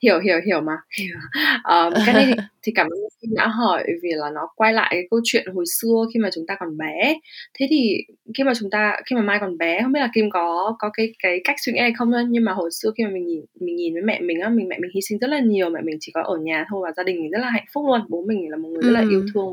hiểu 0.04 0.20
hiểu 0.20 0.38
hiểu 0.46 0.62
mà. 0.62 0.74
Hiểu. 1.00 1.16
Ờ, 1.64 1.92
cái 2.06 2.14
này 2.16 2.26
thì, 2.28 2.34
thì 2.64 2.72
cảm 2.76 2.88
ơn 2.88 3.00
Kim 3.22 3.32
đã 3.36 3.48
hỏi 3.48 3.84
vì 4.04 4.10
là 4.16 4.30
nó 4.36 4.42
quay 4.56 4.74
lại 4.74 4.88
cái 4.92 5.04
câu 5.12 5.20
chuyện 5.24 5.46
hồi 5.56 5.66
xưa 5.82 6.06
khi 6.14 6.20
mà 6.20 6.30
chúng 6.36 6.46
ta 6.48 6.56
còn 6.60 6.78
bé. 6.78 7.16
Thế 7.60 7.68
thì 7.70 7.98
khi 8.38 8.44
mà 8.44 8.54
chúng 8.60 8.70
ta 8.70 9.00
khi 9.06 9.16
mà 9.16 9.22
Mai 9.22 9.38
còn 9.42 9.58
bé, 9.58 9.82
không 9.82 9.92
biết 9.92 10.00
là 10.00 10.10
Kim 10.16 10.30
có 10.30 10.76
có 10.80 10.90
cái 10.94 11.14
cái 11.24 11.42
cách 11.44 11.56
suy 11.66 11.74
nghĩ 11.74 11.80
hay 11.80 11.94
không 11.98 12.12
nhưng 12.30 12.44
mà 12.46 12.54
hồi 12.54 12.70
xưa 12.72 12.92
khi 12.98 13.04
mà 13.04 13.10
mình 13.10 13.26
nhìn 13.28 13.42
mình 13.60 13.76
nhìn 13.76 13.94
với 13.94 14.02
mẹ 14.04 14.20
mình 14.22 14.40
á, 14.40 14.50
mình 14.50 14.68
mẹ 14.70 14.78
mình 14.82 14.92
hy 14.96 15.02
sinh 15.10 15.20
rất 15.20 15.28
là 15.30 15.40
nhiều, 15.40 15.70
mẹ 15.70 15.82
mình 15.84 15.98
chỉ 16.00 16.12
có 16.16 16.22
ở 16.24 16.38
nhà 16.38 16.66
thôi 16.70 16.82
và 16.84 16.92
gia 16.98 17.04
đình 17.04 17.22
mình 17.22 17.32
rất 17.32 17.40
là 17.40 17.50
hạnh 17.50 17.66
phúc 17.74 17.84
luôn. 17.88 18.02
Bố 18.10 18.24
mình 18.28 18.50
là 18.52 18.58
một 18.58 18.70
người 18.70 18.84
rất 18.84 18.92
là 18.92 19.04
yêu 19.10 19.22
thương 19.34 19.46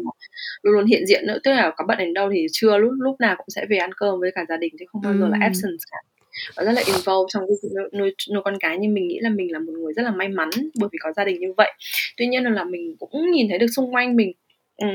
luôn 0.63 0.75
luôn 0.75 0.87
hiện 0.87 1.07
diện 1.07 1.27
nữa, 1.27 1.39
tức 1.45 1.51
là 1.51 1.73
có 1.77 1.85
bận 1.89 1.99
đến 1.99 2.15
đâu 2.15 2.31
thì 2.35 2.47
trưa 2.53 2.79
lúc 2.79 2.93
lúc 2.99 3.21
nào 3.21 3.35
cũng 3.37 3.51
sẽ 3.51 3.67
về 3.71 3.77
ăn 3.77 3.91
cơm 3.97 4.21
với 4.21 4.31
cả 4.35 4.45
gia 4.49 4.57
đình 4.57 4.73
chứ 4.79 4.85
không 4.89 5.03
bao 5.03 5.15
giờ 5.15 5.29
là 5.29 5.39
absent 5.41 5.79
cả 5.91 5.99
và 6.57 6.65
rất 6.65 6.73
là 6.73 6.83
involved 6.87 7.29
trong 7.29 7.43
cái 7.49 7.57
việc 7.63 7.99
nuôi, 7.99 8.15
nuôi 8.33 8.43
con 8.45 8.59
cái 8.61 8.77
nhưng 8.81 8.95
mình 8.95 9.09
nghĩ 9.09 9.19
là 9.21 9.31
mình 9.31 9.53
là 9.53 9.59
một 9.59 9.73
người 9.73 9.93
rất 9.93 10.03
là 10.03 10.11
may 10.11 10.29
mắn 10.29 10.49
bởi 10.81 10.89
vì 10.93 10.99
có 11.01 11.13
gia 11.17 11.25
đình 11.25 11.41
như 11.41 11.53
vậy. 11.57 11.73
Tuy 12.17 12.27
nhiên 12.27 12.45
là 12.45 12.65
mình 12.65 12.97
cũng 12.99 13.31
nhìn 13.31 13.49
thấy 13.49 13.59
được 13.59 13.69
xung 13.77 13.95
quanh 13.95 14.17
mình 14.17 14.33
Ừ, 14.81 14.87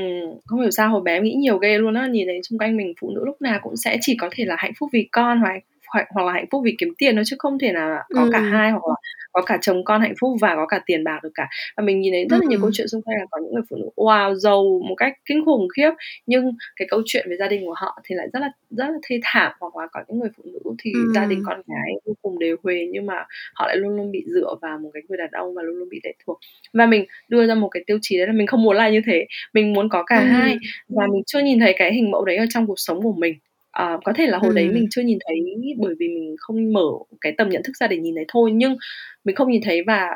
không 0.44 0.60
hiểu 0.60 0.70
sao 0.70 0.90
hồi 0.90 1.00
bé 1.04 1.20
nghĩ 1.20 1.34
nhiều 1.34 1.58
ghê 1.58 1.78
luôn 1.78 1.94
á 1.94 2.06
nhìn 2.06 2.26
thấy 2.26 2.40
xung 2.42 2.58
quanh 2.58 2.76
mình 2.76 2.92
phụ 3.00 3.10
nữ 3.10 3.22
lúc 3.24 3.42
nào 3.42 3.60
cũng 3.62 3.76
sẽ 3.76 3.98
chỉ 4.00 4.16
có 4.20 4.28
thể 4.32 4.44
là 4.44 4.56
hạnh 4.58 4.72
phúc 4.78 4.88
vì 4.92 5.08
con 5.12 5.40
hoặc 5.40 5.58
hoặc, 5.96 6.06
hoặc 6.10 6.22
là 6.22 6.32
hạnh 6.32 6.46
phúc 6.50 6.62
vì 6.64 6.74
kiếm 6.78 6.94
tiền 6.98 7.14
thôi 7.16 7.24
chứ 7.26 7.36
không 7.38 7.58
thể 7.58 7.72
nào 7.72 7.98
có 8.14 8.22
ừ. 8.22 8.28
cả 8.32 8.40
hai 8.40 8.70
hoặc 8.70 8.82
là 8.88 8.94
có 9.32 9.42
cả 9.42 9.58
chồng 9.62 9.84
con 9.84 10.00
hạnh 10.00 10.14
phúc 10.20 10.36
và 10.40 10.54
có 10.56 10.66
cả 10.66 10.80
tiền 10.86 11.04
bạc 11.04 11.20
được 11.22 11.30
cả 11.34 11.48
và 11.76 11.84
mình 11.84 12.00
nhìn 12.00 12.12
thấy 12.12 12.26
rất 12.30 12.36
là 12.40 12.46
nhiều 12.48 12.58
ừ. 12.58 12.62
câu 12.62 12.70
chuyện 12.74 12.88
xung 12.88 13.02
quanh 13.02 13.18
là 13.18 13.26
có 13.30 13.40
những 13.42 13.54
người 13.54 13.62
phụ 13.70 13.76
nữ 13.76 13.88
wow 13.96 14.34
giàu 14.34 14.80
một 14.88 14.94
cách 14.94 15.12
kinh 15.24 15.44
khủng 15.44 15.68
khiếp 15.76 15.90
nhưng 16.26 16.52
cái 16.76 16.88
câu 16.90 17.02
chuyện 17.06 17.26
về 17.30 17.36
gia 17.36 17.48
đình 17.48 17.64
của 17.64 17.74
họ 17.76 18.00
thì 18.04 18.14
lại 18.14 18.28
rất 18.32 18.40
là 18.40 18.50
rất 18.70 18.84
là 18.84 18.98
thê 19.08 19.20
thảm 19.22 19.52
hoặc 19.60 19.76
là 19.76 19.86
có 19.92 20.00
những 20.08 20.18
người 20.18 20.30
phụ 20.36 20.42
nữ 20.46 20.60
thì 20.78 20.92
ừ. 20.94 21.12
gia 21.14 21.24
đình 21.24 21.42
con 21.46 21.60
cái 21.66 21.92
vô 22.06 22.12
cùng 22.22 22.38
đều 22.38 22.56
huề 22.62 22.86
nhưng 22.92 23.06
mà 23.06 23.14
họ 23.54 23.66
lại 23.66 23.76
luôn 23.76 23.96
luôn 23.96 24.12
bị 24.12 24.24
dựa 24.34 24.54
vào 24.62 24.78
một 24.78 24.90
cái 24.94 25.02
người 25.08 25.18
đàn 25.18 25.30
ông 25.30 25.54
và 25.54 25.62
luôn 25.62 25.76
luôn 25.76 25.88
bị 25.88 26.00
lệ 26.04 26.12
thuộc 26.26 26.38
và 26.72 26.86
mình 26.86 27.04
đưa 27.28 27.46
ra 27.46 27.54
một 27.54 27.68
cái 27.68 27.84
tiêu 27.86 27.98
chí 28.02 28.18
đấy 28.18 28.26
là 28.26 28.32
mình 28.32 28.46
không 28.46 28.62
muốn 28.62 28.76
là 28.76 28.88
như 28.88 29.00
thế 29.06 29.26
mình 29.52 29.72
muốn 29.72 29.88
có 29.88 30.02
cả 30.02 30.18
ừ. 30.18 30.24
hai 30.24 30.56
và 30.88 31.06
mình 31.12 31.22
chưa 31.26 31.40
nhìn 31.40 31.60
thấy 31.60 31.74
cái 31.78 31.94
hình 31.94 32.10
mẫu 32.10 32.24
đấy 32.24 32.36
ở 32.36 32.44
trong 32.50 32.66
cuộc 32.66 32.78
sống 32.78 33.02
của 33.02 33.12
mình 33.12 33.34
uh, 33.82 34.00
có 34.04 34.12
thể 34.16 34.26
là 34.26 34.38
hồi 34.38 34.50
ừ. 34.50 34.54
đấy 34.54 34.68
mình 34.68 34.86
chưa 34.90 35.02
nhìn 35.02 35.18
thấy 35.26 35.36
bởi 35.78 35.94
vì 35.98 36.08
mình 36.08 36.36
không 36.38 36.72
mở 36.72 36.90
cái 37.20 37.34
tầm 37.38 37.48
nhận 37.48 37.62
thức 37.62 37.76
ra 37.76 37.86
để 37.86 37.96
nhìn 37.96 38.14
thấy 38.14 38.24
thôi 38.28 38.50
nhưng 38.54 38.76
mình 39.24 39.36
không 39.36 39.50
nhìn 39.50 39.62
thấy 39.64 39.82
và 39.86 40.08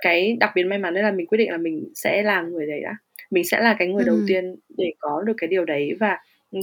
cái 0.00 0.36
đặc 0.40 0.50
biệt 0.54 0.62
may 0.62 0.78
mắn 0.78 0.94
đấy 0.94 1.02
là 1.02 1.12
mình 1.12 1.26
quyết 1.26 1.38
định 1.38 1.50
là 1.50 1.58
mình 1.58 1.88
sẽ 1.94 2.22
là 2.22 2.42
người 2.42 2.66
đấy 2.66 2.80
đã 2.82 2.96
mình 3.30 3.44
sẽ 3.44 3.60
là 3.60 3.76
cái 3.78 3.88
người 3.88 4.04
ừ. 4.04 4.06
đầu 4.06 4.16
tiên 4.26 4.56
để 4.78 4.92
có 4.98 5.22
được 5.26 5.32
cái 5.38 5.48
điều 5.48 5.64
đấy 5.64 5.92
và 6.00 6.18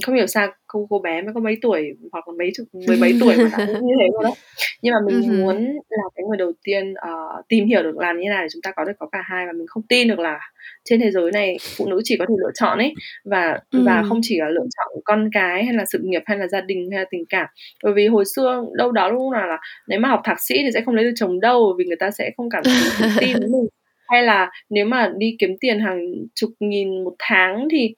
không 0.06 0.14
hiểu 0.14 0.26
sao 0.26 0.48
cô 0.66 0.86
cô 0.90 0.98
bé 0.98 1.22
mới 1.22 1.34
có 1.34 1.40
mấy 1.40 1.58
tuổi 1.62 1.96
hoặc 2.12 2.28
là 2.28 2.34
mấy 2.38 2.50
chục 2.56 2.66
mười 2.86 2.96
mấy 2.96 3.14
tuổi 3.20 3.36
mà 3.36 3.50
đã 3.58 3.66
như 3.66 3.94
thế 4.00 4.08
rồi 4.12 4.22
đó 4.24 4.34
nhưng 4.82 4.94
mà 4.94 4.98
mình 5.06 5.20
uh-huh. 5.20 5.42
muốn 5.42 5.56
là 5.88 6.02
cái 6.14 6.24
người 6.28 6.36
đầu 6.38 6.52
tiên 6.64 6.90
uh, 6.92 7.48
tìm 7.48 7.66
hiểu 7.66 7.82
được 7.82 7.96
làm 7.98 8.20
như 8.20 8.28
nào 8.28 8.42
để 8.42 8.48
chúng 8.52 8.62
ta 8.62 8.72
có 8.76 8.84
được 8.84 8.92
có 8.98 9.08
cả 9.12 9.18
hai 9.24 9.46
và 9.46 9.52
mình 9.52 9.66
không 9.66 9.82
tin 9.88 10.08
được 10.08 10.18
là 10.18 10.38
trên 10.84 11.00
thế 11.00 11.10
giới 11.10 11.32
này 11.32 11.56
phụ 11.76 11.86
nữ 11.86 12.00
chỉ 12.04 12.16
có 12.18 12.26
thể 12.28 12.34
lựa 12.38 12.50
chọn 12.54 12.78
ấy 12.78 12.94
và 13.24 13.58
uh-huh. 13.70 13.86
và 13.86 14.02
không 14.08 14.20
chỉ 14.22 14.38
là 14.38 14.48
lựa 14.48 14.66
chọn 14.76 15.02
con 15.04 15.28
cái 15.32 15.64
hay 15.64 15.74
là 15.74 15.84
sự 15.84 15.98
nghiệp 16.02 16.22
hay 16.26 16.38
là 16.38 16.46
gia 16.46 16.60
đình 16.60 16.88
hay 16.90 17.00
là 17.00 17.06
tình 17.10 17.24
cảm 17.28 17.46
bởi 17.84 17.92
vì 17.92 18.06
hồi 18.06 18.24
xưa 18.36 18.64
đâu 18.76 18.92
đó 18.92 19.08
lúc 19.08 19.32
nào 19.32 19.46
là 19.46 19.58
nếu 19.88 20.00
mà 20.00 20.08
học 20.08 20.20
thạc 20.24 20.36
sĩ 20.40 20.54
thì 20.62 20.70
sẽ 20.74 20.80
không 20.80 20.94
lấy 20.94 21.04
được 21.04 21.14
chồng 21.16 21.40
đâu 21.40 21.74
vì 21.78 21.84
người 21.84 21.96
ta 22.00 22.10
sẽ 22.10 22.30
không 22.36 22.50
cảm 22.50 22.62
thấy 22.64 23.10
tin 23.20 23.36
với 23.38 23.48
mình 23.48 23.66
hay 24.08 24.22
là 24.22 24.50
nếu 24.70 24.86
mà 24.86 25.12
đi 25.16 25.36
kiếm 25.38 25.50
tiền 25.60 25.80
hàng 25.80 25.98
chục 26.34 26.50
nghìn 26.60 27.04
một 27.04 27.14
tháng 27.18 27.68
thì 27.70 27.94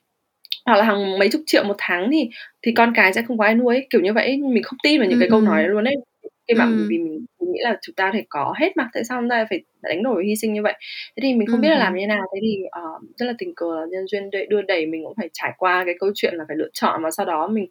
hoặc 0.68 0.76
là 0.76 0.84
hàng 0.84 1.18
mấy 1.18 1.28
chục 1.30 1.42
triệu 1.46 1.64
một 1.64 1.74
tháng 1.78 2.10
thì 2.12 2.30
thì 2.62 2.72
con 2.76 2.92
cái 2.94 3.12
sẽ 3.12 3.22
không 3.28 3.38
có 3.38 3.44
ai 3.44 3.54
nuôi 3.54 3.86
kiểu 3.90 4.00
như 4.00 4.12
vậy 4.12 4.36
mình 4.38 4.62
không 4.62 4.78
tin 4.82 5.00
vào 5.00 5.08
những 5.08 5.18
cái 5.20 5.28
câu 5.30 5.40
nói 5.40 5.62
đấy 5.62 5.68
luôn 5.68 5.84
ấy 5.84 6.07
khi 6.48 6.54
mà 6.54 6.64
ừ. 6.64 6.86
vì 6.88 6.98
mình, 6.98 7.26
mình 7.40 7.52
nghĩ 7.52 7.60
là 7.62 7.78
chúng 7.82 7.94
ta 7.94 8.10
thể 8.14 8.24
có 8.28 8.54
hết 8.58 8.76
mà 8.76 8.88
tại 8.92 9.04
sao 9.04 9.20
chúng 9.20 9.30
ta 9.30 9.46
phải 9.50 9.60
đánh 9.82 10.02
đổi 10.02 10.26
hy 10.26 10.36
sinh 10.36 10.52
như 10.52 10.62
vậy 10.62 10.74
thế 11.16 11.20
thì 11.22 11.34
mình 11.34 11.46
không 11.46 11.60
ừ. 11.60 11.62
biết 11.62 11.68
là 11.68 11.78
làm 11.78 11.96
như 11.96 12.06
nào 12.06 12.24
thế 12.34 12.40
thì 12.42 12.58
uh, 12.64 13.16
rất 13.16 13.26
là 13.26 13.32
tình 13.38 13.54
cờ 13.54 13.66
là 13.80 13.86
nhân 13.90 14.06
duyên 14.06 14.30
đưa 14.48 14.62
đẩy 14.62 14.86
mình 14.86 15.04
cũng 15.04 15.14
phải 15.16 15.28
trải 15.32 15.52
qua 15.58 15.82
cái 15.86 15.94
câu 16.00 16.10
chuyện 16.14 16.34
là 16.34 16.44
phải 16.48 16.56
lựa 16.56 16.68
chọn 16.72 17.02
và 17.02 17.10
sau 17.10 17.26
đó 17.26 17.48
mình 17.48 17.66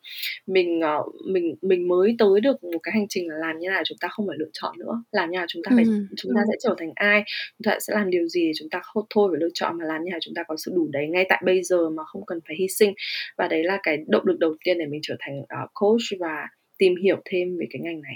mình 0.47 0.81
uh, 0.99 1.15
mình 1.25 1.55
mình 1.61 1.87
mới 1.87 2.15
tới 2.19 2.41
được 2.41 2.63
một 2.63 2.79
cái 2.83 2.91
hành 2.93 3.05
trình 3.09 3.29
là 3.29 3.35
làm 3.37 3.59
như 3.59 3.69
nào 3.69 3.81
chúng 3.85 3.97
ta 3.97 4.07
không 4.07 4.27
phải 4.27 4.37
lựa 4.39 4.49
chọn 4.53 4.75
nữa 4.79 5.03
làm 5.11 5.31
như 5.31 5.37
nào 5.37 5.45
chúng 5.49 5.63
ta 5.63 5.71
phải 5.75 5.83
ừ. 5.83 6.05
chúng 6.17 6.31
ta 6.35 6.41
sẽ 6.51 6.57
trở 6.63 6.75
thành 6.77 6.91
ai 6.95 7.23
chúng 7.57 7.71
ta 7.71 7.79
sẽ 7.79 7.93
làm 7.93 8.09
điều 8.09 8.27
gì 8.27 8.51
chúng 8.59 8.69
ta 8.69 8.79
không 8.83 9.05
thôi 9.09 9.29
phải 9.31 9.39
lựa 9.41 9.49
chọn 9.53 9.77
mà 9.77 9.85
làm 9.85 10.03
như 10.03 10.09
nào 10.11 10.19
chúng 10.21 10.33
ta 10.35 10.43
có 10.47 10.55
sự 10.57 10.71
đủ 10.75 10.87
đấy 10.91 11.07
ngay 11.07 11.25
tại 11.29 11.41
bây 11.45 11.63
giờ 11.63 11.89
mà 11.89 12.03
không 12.03 12.25
cần 12.25 12.39
phải 12.47 12.55
hy 12.59 12.67
sinh 12.67 12.93
và 13.37 13.47
đấy 13.47 13.63
là 13.63 13.79
cái 13.83 13.97
động 14.07 14.25
lực 14.25 14.39
đầu 14.39 14.55
tiên 14.63 14.77
để 14.79 14.85
mình 14.85 14.99
trở 15.03 15.15
thành 15.19 15.39
uh, 15.39 15.69
coach 15.73 16.19
và 16.19 16.47
tìm 16.77 16.95
hiểu 17.03 17.17
thêm 17.25 17.57
về 17.57 17.65
cái 17.71 17.81
ngành 17.81 18.01
này 18.01 18.15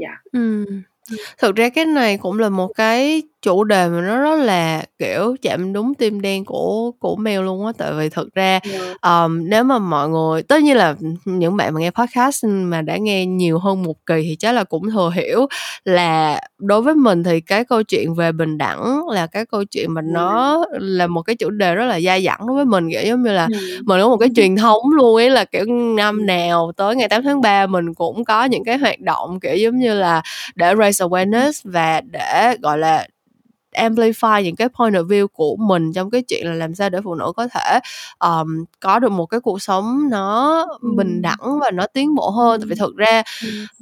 dạ. 0.00 0.16
Ừ 0.32 0.64
Thực 1.38 1.56
ra 1.56 1.68
cái 1.68 1.84
này 1.86 2.18
cũng 2.18 2.38
là 2.38 2.48
một 2.48 2.68
cái 2.74 3.22
chủ 3.42 3.64
đề 3.64 3.88
mà 3.88 4.00
nó 4.00 4.18
rất 4.20 4.36
là, 4.44 4.82
kiểu, 4.98 5.36
chạm 5.42 5.72
đúng 5.72 5.94
tim 5.94 6.20
đen 6.20 6.44
của 6.44 6.90
của 7.00 7.16
Mel 7.16 7.40
luôn 7.42 7.66
á. 7.66 7.72
Tại 7.78 7.92
vì 7.92 8.08
thực 8.08 8.34
ra, 8.34 8.60
Yeah. 8.72 8.96
ờm, 9.00 9.48
nếu 9.50 9.64
mà 9.64 9.78
mọi 9.78 10.08
người 10.08 10.42
tất 10.42 10.62
nhiên 10.62 10.76
là, 10.76 10.94
những 11.24 11.56
bạn 11.56 11.74
mà 11.74 11.80
nghe 11.80 11.90
podcast 11.90 12.44
mà 12.46 12.82
đã 12.82 12.96
nghe 12.96 13.26
nhiều 13.26 13.58
hơn 13.58 13.82
một 13.82 13.94
kỳ 14.06 14.14
thì 14.22 14.36
chắc 14.38 14.52
là 14.52 14.64
cũng 14.64 14.90
thừa 14.90 15.10
hiểu 15.14 15.46
là 15.84 16.40
đối 16.58 16.82
với 16.82 16.94
mình 16.94 17.22
thì 17.24 17.40
cái 17.40 17.64
câu 17.64 17.82
chuyện 17.82 18.14
về 18.14 18.32
bình 18.32 18.58
đẳng 18.58 19.08
là 19.08 19.26
cái 19.26 19.46
câu 19.46 19.64
chuyện 19.64 19.94
mà 19.94 20.02
nó 20.02 20.64
là 20.72 21.06
một 21.06 21.22
cái 21.22 21.36
chủ 21.36 21.50
đề 21.50 21.74
rất 21.74 21.84
là 21.86 22.00
dai 22.00 22.24
dẳng 22.24 22.40
đối 22.46 22.56
với 22.56 22.64
mình, 22.64 22.90
kiểu, 22.90 23.02
giống 23.04 23.22
như 23.22 23.32
là, 23.32 23.42
Ừm. 23.52 23.86
mình 23.86 24.00
có 24.02 24.08
một 24.08 24.16
cái 24.16 24.28
truyền 24.36 24.56
thống 24.56 24.82
luôn 24.96 25.16
ấy 25.16 25.30
là, 25.30 25.44
kiểu, 25.44 25.64
năm 25.96 26.26
nào 26.26 26.72
tới 26.76 26.96
ngày 26.96 27.08
8 27.08 27.22
tháng 27.22 27.40
3 27.40 27.66
mình 27.66 27.94
cũng 27.94 28.24
có 28.24 28.44
những 28.44 28.64
cái 28.64 28.78
hoạt 28.78 29.00
động, 29.00 29.40
kiểu, 29.40 29.56
giống 29.56 29.78
như 29.78 29.94
là, 29.94 30.22
để 30.54 30.74
raise 30.78 31.04
awareness 31.04 31.52
và 31.64 32.00
để, 32.00 32.56
gọi 32.62 32.78
là 32.78 33.06
amplify 33.76 34.42
những 34.42 34.56
cái 34.56 34.68
point 34.68 34.94
of 34.94 35.06
view 35.06 35.26
của 35.28 35.56
mình 35.56 35.92
trong 35.92 36.10
cái 36.10 36.22
chuyện 36.22 36.46
là 36.46 36.52
làm 36.54 36.74
sao 36.74 36.90
để 36.90 36.98
phụ 37.04 37.14
nữ 37.14 37.32
có 37.36 37.48
thể 37.48 37.78
um, 38.18 38.64
có 38.80 38.98
được 38.98 39.12
một 39.12 39.26
cái 39.26 39.40
cuộc 39.40 39.62
sống 39.62 40.10
nó 40.10 40.58
ừ. 40.80 40.88
bình 40.96 41.22
đẳng 41.22 41.58
và 41.60 41.70
nó 41.70 41.86
tiến 41.86 42.14
bộ 42.14 42.30
hơn. 42.30 42.60
Tại 42.60 42.66
vì 42.68 42.74
thực 42.74 42.96
ra 42.96 43.22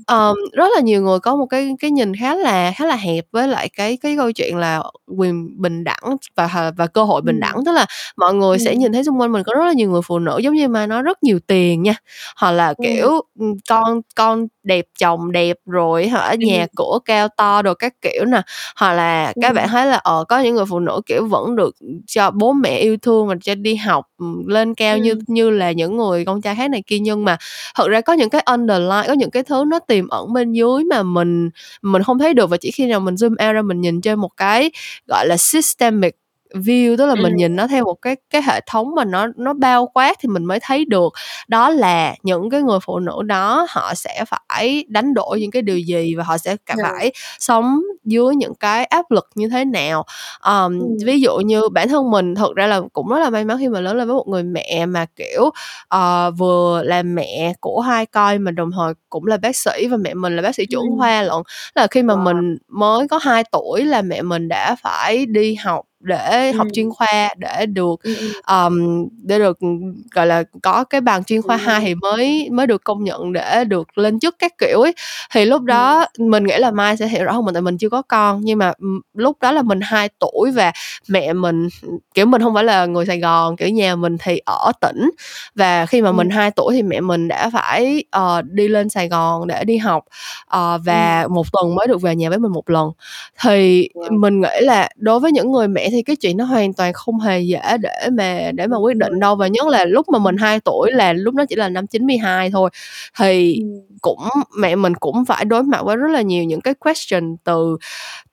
um, 0.07 0.35
rất 0.53 0.67
là 0.75 0.81
nhiều 0.81 1.03
người 1.03 1.19
có 1.19 1.37
một 1.37 1.47
cái 1.47 1.75
cái 1.81 1.91
nhìn 1.91 2.13
khá 2.17 2.35
là 2.35 2.73
khá 2.77 2.87
là 2.87 2.97
hẹp 2.97 3.25
với 3.33 3.49
lại 3.49 3.69
cái 3.77 3.97
cái 4.03 4.17
câu 4.17 4.33
chuyện 4.33 4.57
là 4.57 4.83
quyền 5.19 5.63
bình 5.63 5.85
đẳng 5.85 6.17
và 6.37 6.73
và 6.77 6.87
cơ 6.87 7.05
hội 7.05 7.23
bình 7.23 7.41
đẳng, 7.41 7.65
tức 7.67 7.73
là 7.73 7.87
mọi 8.17 8.35
người 8.35 8.59
sẽ 8.59 8.77
nhìn 8.77 8.93
thấy 8.93 9.05
xung 9.05 9.21
quanh 9.21 9.33
mình 9.33 9.43
có 9.47 9.55
rất 9.55 9.65
là 9.67 9.73
nhiều 9.73 9.91
người 9.91 10.03
phụ 10.03 10.19
nữ 10.19 10.39
giống 10.39 10.55
như 10.55 10.69
mà 10.69 10.87
nó 10.87 11.03
rất 11.03 11.23
nhiều 11.23 11.39
tiền 11.47 11.83
nha, 11.83 11.95
hoặc 12.37 12.51
là 12.53 12.75
kiểu 12.83 13.21
con 13.69 14.01
con 14.17 14.47
đẹp 14.67 14.85
chồng 14.99 15.33
đẹp 15.33 15.57
rồi 15.67 16.09
hả 16.09 16.35
nhà 16.39 16.67
cửa 16.77 16.99
cao 17.05 17.29
to 17.37 17.63
đồ 17.63 17.75
các 17.75 17.95
kiểu 18.03 18.25
nè. 18.25 18.43
Hoặc 18.77 18.93
là 18.93 19.33
các 19.41 19.55
bạn 19.55 19.69
thấy 19.69 19.87
là 19.87 19.97
ờ 19.97 20.25
có 20.29 20.39
những 20.41 20.55
người 20.55 20.65
phụ 20.71 20.79
nữ 20.81 21.01
kiểu 21.07 21.27
vẫn 21.27 21.57
được 21.57 21.75
cho 22.07 22.31
bố 22.31 22.53
mẹ 22.53 22.79
yêu 22.79 22.97
thương 23.03 23.27
và 23.29 23.35
cho 23.43 23.55
đi 23.55 23.75
học 23.77 24.07
lên 24.47 24.75
cao 24.75 24.99
như 24.99 25.15
như 25.27 25.51
là 25.51 25.73
những 25.73 25.97
người 25.97 26.25
con 26.25 26.41
trai 26.43 26.55
khác 26.57 26.71
này 26.71 26.83
kia. 26.87 26.99
Nhưng 26.99 27.25
mà 27.25 27.37
thật 27.77 27.89
ra 27.89 28.01
có 28.01 28.13
những 28.13 28.31
cái 28.31 28.43
underline 28.47 29.05
có 29.07 29.13
những 29.13 29.31
cái 29.31 29.43
thứ 29.43 29.65
nó 29.67 29.79
tiềm 29.79 30.09
ẩn 30.09 30.33
bên 30.33 30.53
dưới 30.53 30.85
mà 30.85 31.03
mình 31.03 31.51
mình 31.83 32.03
không 32.03 32.19
thấy 32.19 32.35
được. 32.35 32.51
Và 32.51 32.57
chỉ 32.57 32.71
khi 32.71 32.87
nào 32.87 33.01
mình 33.01 33.15
zoom 33.15 33.31
out 33.31 33.55
ra 33.55 33.63
mình 33.63 33.81
nhìn 33.81 34.01
trên 34.01 34.19
một 34.21 34.31
cái 34.37 34.71
gọi 35.09 35.27
là 35.27 35.37
systemic 35.37 36.17
view 36.55 36.97
tức 36.97 37.07
là 37.07 37.15
mình 37.15 37.33
Ừm. 37.33 37.37
nhìn 37.37 37.57
nó 37.57 37.67
theo 37.67 37.85
một 37.85 37.95
cái 38.03 38.17
cái 38.31 38.43
hệ 38.43 38.61
thống 38.67 38.95
mà 38.95 39.05
nó 39.05 39.27
nó 39.37 39.53
bao 39.55 39.87
quát 39.95 40.17
thì 40.21 40.29
mình 40.29 40.45
mới 40.45 40.59
thấy 40.63 40.85
được 40.85 41.13
đó 41.49 41.71
là 41.71 42.15
những 42.23 42.51
cái 42.51 42.63
người 42.63 42.79
phụ 42.83 42.99
nữ 42.99 43.23
đó 43.27 43.67
họ 43.71 43.95
sẽ 43.95 44.25
phải 44.29 44.85
đánh 44.89 45.15
đổi 45.15 45.41
những 45.41 45.51
cái 45.51 45.63
điều 45.63 45.79
gì 45.79 46.15
và 46.15 46.25
họ 46.25 46.39
sẽ 46.39 46.57
cả 46.67 46.75
Yeah. 46.79 46.93
phải 46.93 47.13
sống 47.39 47.81
dưới 48.05 48.35
những 48.37 48.55
cái 48.55 48.85
áp 48.85 49.11
lực 49.11 49.29
như 49.35 49.49
thế 49.49 49.65
nào 49.65 50.05
um, 50.47 50.79
Ừm. 50.79 50.97
ví 51.07 51.21
dụ 51.21 51.37
như 51.37 51.69
bản 51.69 51.89
thân 51.89 52.11
mình 52.11 52.35
thật 52.35 52.55
ra 52.57 52.67
là 52.67 52.81
cũng 52.93 53.09
rất 53.09 53.19
là 53.19 53.31
may 53.31 53.45
mắn 53.45 53.57
khi 53.61 53.69
mà 53.69 53.81
lớn 53.81 53.97
lên 53.97 54.07
với 54.09 54.17
một 54.17 54.29
người 54.29 54.43
mẹ 54.43 54.87
mà 54.87 55.07
kiểu 55.17 55.43
uh, 55.97 56.39
vừa 56.39 56.83
là 56.85 57.03
mẹ 57.03 57.53
của 57.61 57.81
hai 57.81 58.07
con 58.07 58.43
mà 58.45 58.51
đồng 58.51 58.71
thời 58.77 58.93
cũng 59.11 59.27
là 59.27 59.37
bác 59.37 59.57
sĩ 59.57 59.89
và 59.91 59.97
mẹ 59.97 60.15
mình 60.15 60.37
là 60.37 60.43
bác 60.43 60.55
sĩ 60.55 60.67
trưởng 60.71 60.83
Ừm. 60.91 60.99
khoa 60.99 61.23
lận 61.23 61.43
là 61.75 61.87
khi 61.87 62.03
mà 62.03 62.15
Wow. 62.15 62.23
mình 62.25 62.57
mới 62.69 63.09
có 63.09 63.19
2 63.23 63.45
tuổi 63.53 63.85
là 63.85 64.03
mẹ 64.03 64.23
mình 64.23 64.49
đã 64.49 64.77
phải 64.83 65.27
đi 65.27 65.55
học 65.55 65.85
để 66.01 66.53
học 66.53 66.67
chuyên 66.73 66.91
khoa 66.91 67.29
để 67.37 67.67
được 67.67 68.01
um, 68.51 69.09
để 69.23 69.39
được 69.39 69.59
gọi 70.15 70.27
là 70.27 70.43
có 70.63 70.85
cái 70.85 71.01
bằng 71.01 71.25
chuyên 71.25 71.43
khoa 71.43 71.57
Đúng 71.57 71.67
2 71.67 71.81
rồi. 71.81 71.85
thì 71.89 71.95
mới 71.95 72.49
mới 72.53 72.67
được 72.67 72.85
công 72.85 73.05
nhận 73.05 73.33
để 73.33 73.65
được 73.65 73.99
lên 73.99 74.19
chức 74.21 74.37
các 74.39 74.53
kiểu 74.59 74.81
ấy 74.81 74.93
thì 75.35 75.45
lúc 75.45 75.63
đó 75.63 76.07
mình 76.19 76.45
nghĩ 76.45 76.55
là 76.59 76.71
Mai 76.71 76.97
sẽ 76.97 77.09
hiểu 77.09 77.25
rõ 77.25 77.33
hơn 77.33 77.45
mình 77.45 77.55
tại 77.55 77.63
mình 77.63 77.79
chưa 77.79 77.89
có 77.89 78.03
con 78.03 78.41
nhưng 78.45 78.59
mà 78.59 78.73
lúc 79.15 79.37
đó 79.41 79.53
là 79.53 79.63
mình 79.63 79.81
2 79.83 80.09
tuổi 80.19 80.51
và 80.51 80.73
mẹ 81.09 81.33
mình 81.33 81.69
kiểu 82.15 82.27
mình 82.27 82.43
không 82.43 82.55
phải 82.55 82.65
là 82.65 82.87
người 82.87 83.07
Sài 83.07 83.21
Gòn 83.21 83.57
kiểu 83.57 83.69
nhà 83.69 83.97
mình 83.97 84.17
thì 84.21 84.39
ở 84.47 84.73
tỉnh 84.81 85.11
và 85.55 85.87
khi 85.87 86.03
mà 86.03 86.09
Ừm. 86.11 86.17
mình 86.17 86.31
2 86.31 86.51
tuổi 86.51 86.75
thì 86.75 86.83
mẹ 86.83 87.01
mình 87.01 87.29
đã 87.29 87.51
phải 87.51 88.05
uh, 88.19 88.45
đi 88.45 88.69
lên 88.69 88.89
Sài 88.89 89.09
Gòn 89.09 89.47
để 89.47 89.65
đi 89.65 89.77
học 89.79 90.05
uh, 90.57 90.81
và 90.85 91.23
Ừm. 91.23 91.35
một 91.35 91.47
tuần 91.53 91.75
mới 91.75 91.87
được 91.87 92.03
về 92.03 92.17
nhà 92.17 92.29
với 92.29 92.39
mình 92.39 92.53
một 92.53 92.71
lần 92.71 92.91
thì 93.43 93.89
Wow. 93.95 94.21
mình 94.21 94.41
nghĩ 94.41 94.49
là 94.61 94.89
đối 94.97 95.21
với 95.21 95.33
những 95.33 95.53
người 95.53 95.69
mẹ 95.69 95.86
thì 95.93 96.03
cái 96.03 96.17
chuyện 96.17 96.37
nó 96.37 96.45
hoàn 96.45 96.73
toàn 96.75 96.93
không 96.93 97.21
hề 97.21 97.41
dễ 97.41 97.61
để 97.81 98.09
mà 98.13 98.51
để 98.55 98.67
mà 98.67 98.77
quyết 98.79 98.97
định 98.97 99.21
đâu 99.21 99.37
và 99.37 99.47
nhất 99.49 99.67
là 99.67 99.85
lúc 99.85 100.09
mà 100.09 100.19
mình 100.19 100.35
Ừm. 100.37 100.43
2 100.43 100.61
tuổi 100.61 100.93
là 100.93 101.13
lúc 101.13 101.35
đó 101.35 101.45
chỉ 101.49 101.57
là 101.57 101.69
năm 101.69 101.87
92 101.87 102.51
thôi 102.51 102.71
thì 103.19 103.61
Ừm. 103.63 103.81
cũng 104.03 104.19
mẹ 104.59 104.77
mình 104.77 104.95
cũng 104.95 105.25
phải 105.25 105.45
đối 105.45 105.63
mặt 105.63 105.81
với 105.85 105.97
rất 105.97 106.09
là 106.11 106.23
nhiều 106.23 106.45
những 106.45 106.61
cái 106.61 106.75
question 106.75 107.37
từ 107.45 107.77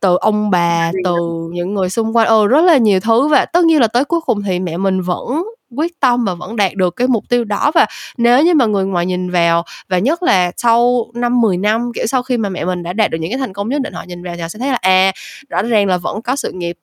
từ 0.02 0.18
ông 0.22 0.52
bà 0.52 0.92
từ 1.06 1.16
những 1.54 1.74
người 1.74 1.89
xung 1.89 2.18
quanh 2.18 2.28
ừ 2.28 2.48
rất 2.48 2.62
là 2.66 2.78
nhiều 2.78 3.00
thứ 3.00 3.28
và 3.28 3.46
tất 3.46 3.66
nhiên 3.66 3.82
là 3.82 3.88
tới 3.88 4.06
cuối 4.06 4.22
cùng 4.26 4.44
thì 4.44 4.60
mẹ 4.60 4.78
mình 4.78 5.02
vẫn 5.02 5.44
quyết 5.76 6.00
tâm 6.00 6.26
và 6.26 6.34
vẫn 6.36 6.56
đạt 6.56 6.74
được 6.76 6.96
cái 6.96 7.08
mục 7.08 7.24
tiêu 7.30 7.44
đó. 7.44 7.72
Và 7.76 7.86
nếu 8.18 8.44
như 8.44 8.54
mà 8.54 8.66
người 8.66 8.86
ngoài 8.86 9.06
nhìn 9.06 9.30
vào 9.32 9.64
và 9.90 10.00
nhất 10.00 10.24
là 10.24 10.52
sau 10.58 11.08
năm 11.14 11.42
10 11.42 11.58
năm 11.58 11.92
kiểu 11.96 12.06
sau 12.08 12.24
khi 12.24 12.38
mà 12.38 12.50
mẹ 12.50 12.66
mình 12.66 12.84
đã 12.84 12.94
đạt 12.94 13.12
được 13.12 13.18
những 13.22 13.32
cái 13.32 13.38
thành 13.38 13.54
công 13.54 13.70
nhất 13.70 13.82
định 13.82 13.94
họ 13.94 14.04
nhìn 14.08 14.24
vào 14.24 14.36
thì 14.36 14.42
họ 14.42 14.48
sẽ 14.48 14.60
thấy 14.60 14.70
là 14.70 14.78
à 14.82 15.12
rõ 15.50 15.62
ràng 15.62 15.88
là 15.88 15.98
vẫn 15.98 16.22
có 16.22 16.36
sự 16.36 16.52
nghiệp 16.52 16.78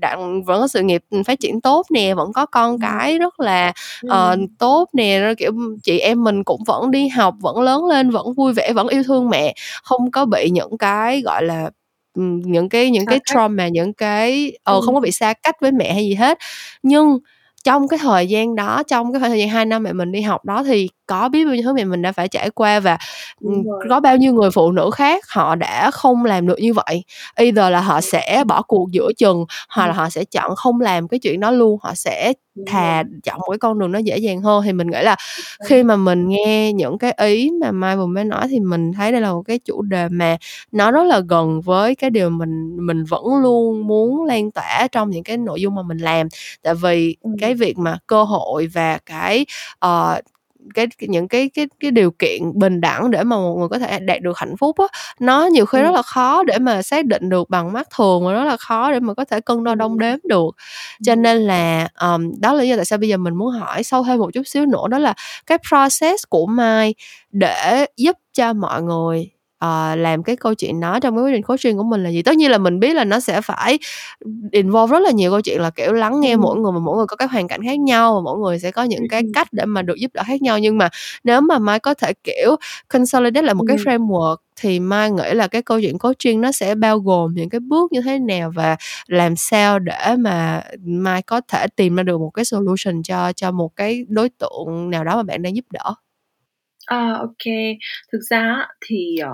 đặng 0.00 0.42
vẫn 0.44 0.60
có 0.60 0.68
sự 0.68 0.82
nghiệp 0.82 1.02
phát 1.26 1.40
triển 1.40 1.60
tốt 1.60 1.86
nè 1.90 2.14
vẫn 2.14 2.32
có 2.32 2.46
con 2.46 2.78
cái 2.80 3.18
rất 3.18 3.40
là 3.40 3.72
uh, 4.06 4.38
tốt 4.58 4.88
nè 4.92 5.20
rồi 5.20 5.34
kiểu 5.34 5.52
chị 5.82 5.98
em 5.98 6.24
mình 6.24 6.44
cũng 6.44 6.64
vẫn 6.66 6.90
đi 6.90 7.08
học 7.08 7.34
vẫn 7.40 7.60
lớn 7.60 7.84
lên 7.86 8.10
vẫn 8.10 8.32
vui 8.36 8.52
vẻ 8.52 8.72
vẫn 8.72 8.88
yêu 8.88 9.02
thương 9.02 9.30
mẹ. 9.30 9.54
Không 9.82 10.10
có 10.10 10.24
bị 10.24 10.50
những 10.50 10.78
cái 10.78 11.20
gọi 11.22 11.44
là 11.44 11.70
những 12.46 12.68
cái 12.68 12.90
những 12.90 13.06
cái 13.06 13.20
trauma 13.24 13.68
những 13.68 13.92
cái 13.94 14.52
ờ 14.64 14.74
Ừm. 14.74 14.82
không 14.86 14.94
có 14.94 15.00
bị 15.00 15.10
xa 15.12 15.32
cách 15.42 15.56
với 15.60 15.72
mẹ 15.72 15.92
hay 15.94 16.04
gì 16.04 16.14
hết. 16.14 16.38
Nhưng 16.82 17.18
trong 17.64 17.88
cái 17.88 17.98
thời 18.02 18.26
gian 18.28 18.54
đó, 18.54 18.82
trong 18.88 19.12
cái 19.12 19.20
khoảng 19.20 19.30
thời 19.30 19.38
gian 19.40 19.48
2 19.48 19.64
năm 19.64 19.82
mẹ 19.82 19.92
mình 19.92 20.12
đi 20.12 20.20
học 20.20 20.44
đó 20.44 20.62
thì 20.64 20.88
có 21.06 21.28
biết 21.28 21.44
bao 21.44 21.54
nhiêu 21.54 21.62
thứ 21.64 21.72
mẹ 21.74 21.84
mình 21.84 22.02
đã 22.02 22.12
phải 22.12 22.28
trải 22.28 22.50
qua 22.50 22.80
và 22.80 22.98
rồi. 23.40 23.86
có 23.90 24.00
bao 24.00 24.16
nhiêu 24.16 24.32
người 24.34 24.50
phụ 24.50 24.72
nữ 24.72 24.90
khác 24.94 25.24
họ 25.28 25.54
đã 25.54 25.90
không 25.90 26.24
làm 26.24 26.46
được 26.46 26.58
như 26.60 26.72
vậy. 26.74 27.04
Either 27.36 27.72
là 27.72 27.80
họ 27.80 28.00
sẽ 28.00 28.44
bỏ 28.46 28.62
cuộc 28.62 28.88
giữa 28.92 29.12
chừng 29.18 29.44
hoặc 29.68 29.86
là 29.86 29.92
họ 29.92 30.10
sẽ 30.10 30.24
chọn 30.24 30.56
không 30.56 30.80
làm 30.80 31.08
cái 31.08 31.20
chuyện 31.20 31.40
đó 31.40 31.50
luôn 31.50 31.78
họ 31.82 31.94
sẽ 31.94 32.32
thà 32.66 33.02
chọn 33.24 33.38
một 33.38 33.46
cái 33.50 33.58
con 33.58 33.78
đường 33.78 33.92
nó 33.92 33.98
dễ 33.98 34.18
dàng 34.18 34.40
hơn. 34.40 34.62
Thì 34.64 34.72
mình 34.72 34.90
nghĩ 34.90 35.02
là 35.02 35.16
khi 35.66 35.82
mà 35.82 35.96
mình 35.96 36.28
nghe 36.28 36.72
những 36.72 36.98
cái 36.98 37.12
ý 37.12 37.50
mà 37.60 37.72
Mai 37.72 37.96
vừa 37.96 38.06
mới 38.06 38.24
nói 38.24 38.48
thì 38.48 38.60
mình 38.60 38.92
thấy 38.92 39.12
đây 39.12 39.20
là 39.20 39.32
một 39.32 39.42
cái 39.46 39.58
chủ 39.58 39.82
đề 39.82 40.08
mà 40.08 40.36
nó 40.72 40.90
rất 40.92 41.02
là 41.06 41.20
gần 41.28 41.60
với 41.60 41.94
cái 41.94 42.10
điều 42.10 42.30
mình 42.30 42.76
mình 42.86 43.04
vẫn 43.04 43.24
luôn 43.42 43.86
muốn 43.86 44.24
lan 44.24 44.50
tỏa 44.50 44.88
trong 44.92 45.10
những 45.10 45.24
cái 45.24 45.36
nội 45.36 45.60
dung 45.60 45.74
mà 45.74 45.82
mình 45.82 45.98
làm. 45.98 46.28
Tại 46.62 46.74
vì 46.74 47.16
cái 47.40 47.54
việc 47.54 47.78
mà 47.78 47.98
cơ 48.06 48.22
hội 48.24 48.66
và 48.66 48.98
cái 49.06 49.46
ờ, 49.78 50.20
cái 50.74 50.86
những 51.00 51.28
cái 51.28 51.50
cái 51.54 51.66
cái 51.80 51.90
điều 51.90 52.10
kiện 52.10 52.42
bình 52.58 52.80
đẳng 52.80 53.10
để 53.10 53.22
mà 53.24 53.36
một 53.36 53.54
người 53.58 53.68
có 53.68 53.78
thể 53.78 53.98
đạt 54.00 54.22
được 54.22 54.38
hạnh 54.38 54.56
phúc 54.56 54.76
á 54.78 54.86
nó 55.20 55.46
nhiều 55.46 55.66
khi 55.66 55.78
rất 55.82 55.86
Ừm. 55.88 55.94
là 55.94 56.02
khó 56.02 56.42
để 56.44 56.58
mà 56.58 56.82
xác 56.82 57.04
định 57.06 57.28
được 57.28 57.50
bằng 57.50 57.72
mắt 57.72 57.88
thường 57.96 58.26
và 58.26 58.32
rất 58.32 58.44
là 58.44 58.56
khó 58.56 58.92
để 58.92 59.00
mà 59.00 59.14
có 59.14 59.24
thể 59.24 59.40
cân 59.40 59.64
đo 59.64 59.74
đong 59.74 59.98
đếm 59.98 60.18
được 60.24 60.50
cho 61.04 61.12
Ừm. 61.12 61.22
nên 61.22 61.36
là 61.38 61.88
um, 62.00 62.32
đó 62.40 62.52
là 62.54 62.62
lý 62.62 62.68
do 62.68 62.76
tại 62.76 62.84
sao 62.84 62.98
bây 62.98 63.08
giờ 63.08 63.16
mình 63.16 63.34
muốn 63.34 63.50
hỏi 63.50 63.82
sâu 63.84 64.04
thêm 64.04 64.18
một 64.18 64.30
chút 64.34 64.42
xíu 64.46 64.66
nữa 64.66 64.88
đó 64.90 64.98
là 64.98 65.14
cái 65.46 65.58
process 65.68 66.24
của 66.28 66.46
Mai 66.46 66.94
để 67.32 67.86
giúp 67.96 68.16
cho 68.32 68.52
mọi 68.52 68.82
người 68.82 69.30
ờ, 69.62 69.96
làm 69.96 70.22
cái 70.22 70.36
câu 70.36 70.54
chuyện 70.54 70.80
đó 70.80 70.98
trong 71.00 71.16
cái 71.16 71.24
quá 71.24 71.30
trình 71.34 71.42
coaching 71.42 71.76
của 71.76 71.82
mình 71.84 72.02
là 72.04 72.10
gì? 72.10 72.22
Tất 72.22 72.36
nhiên 72.36 72.50
là 72.50 72.58
mình 72.58 72.80
biết 72.80 72.94
là 72.94 73.04
nó 73.04 73.20
sẽ 73.20 73.40
phải 73.40 73.78
involve 74.52 74.92
rất 74.92 75.00
là 75.02 75.10
nhiều 75.10 75.30
câu 75.30 75.40
chuyện 75.40 75.60
là 75.60 75.70
kiểu 75.70 75.92
lắng 75.92 76.20
nghe 76.20 76.32
Ừm. 76.32 76.40
mỗi 76.40 76.58
người 76.60 76.72
mà 76.72 76.78
mỗi 76.78 76.96
người 76.96 77.06
có 77.06 77.16
cái 77.16 77.28
hoàn 77.28 77.48
cảnh 77.48 77.60
khác 77.64 77.78
nhau 77.80 78.14
và 78.14 78.20
mỗi 78.24 78.38
người 78.38 78.58
sẽ 78.58 78.70
có 78.70 78.82
những 78.82 79.08
cái 79.08 79.22
cách 79.34 79.48
để 79.52 79.64
mà 79.64 79.82
được 79.82 79.94
giúp 79.98 80.10
đỡ 80.14 80.22
khác 80.26 80.42
nhau. 80.42 80.58
Nhưng 80.58 80.78
mà 80.78 80.88
nếu 81.24 81.40
mà 81.40 81.58
Mai 81.58 81.78
có 81.80 81.94
thể 81.94 82.12
kiểu 82.24 82.56
consolidate 82.88 83.42
lại 83.46 83.54
một 83.54 83.64
cái 83.64 83.76
framework 83.76 84.36
thì 84.56 84.80
Mai 84.80 85.10
nghĩ 85.10 85.34
là 85.34 85.46
cái 85.48 85.62
câu 85.62 85.80
chuyện 85.80 85.98
coaching 85.98 86.40
nó 86.40 86.52
sẽ 86.52 86.74
bao 86.74 86.98
gồm 86.98 87.34
những 87.34 87.48
cái 87.48 87.60
bước 87.60 87.92
như 87.92 88.00
thế 88.02 88.18
nào 88.18 88.50
và 88.54 88.76
làm 89.06 89.36
sao 89.36 89.78
để 89.78 90.16
mà 90.18 90.62
Mai 90.86 91.22
có 91.22 91.40
thể 91.48 91.66
tìm 91.76 91.96
ra 91.96 92.02
được 92.02 92.18
một 92.20 92.30
cái 92.34 92.44
solution 92.44 93.02
cho 93.02 93.32
cho 93.32 93.50
một 93.50 93.76
cái 93.76 94.04
đối 94.08 94.28
tượng 94.28 94.90
nào 94.90 95.04
đó 95.04 95.16
mà 95.16 95.22
bạn 95.22 95.42
đang 95.42 95.56
giúp 95.56 95.64
đỡ? 95.72 95.94
À, 96.86 97.12
ô 97.20 97.26
Thực 98.12 98.18
ra 98.30 98.66
thì, 98.86 99.16
ờ, 99.18 99.30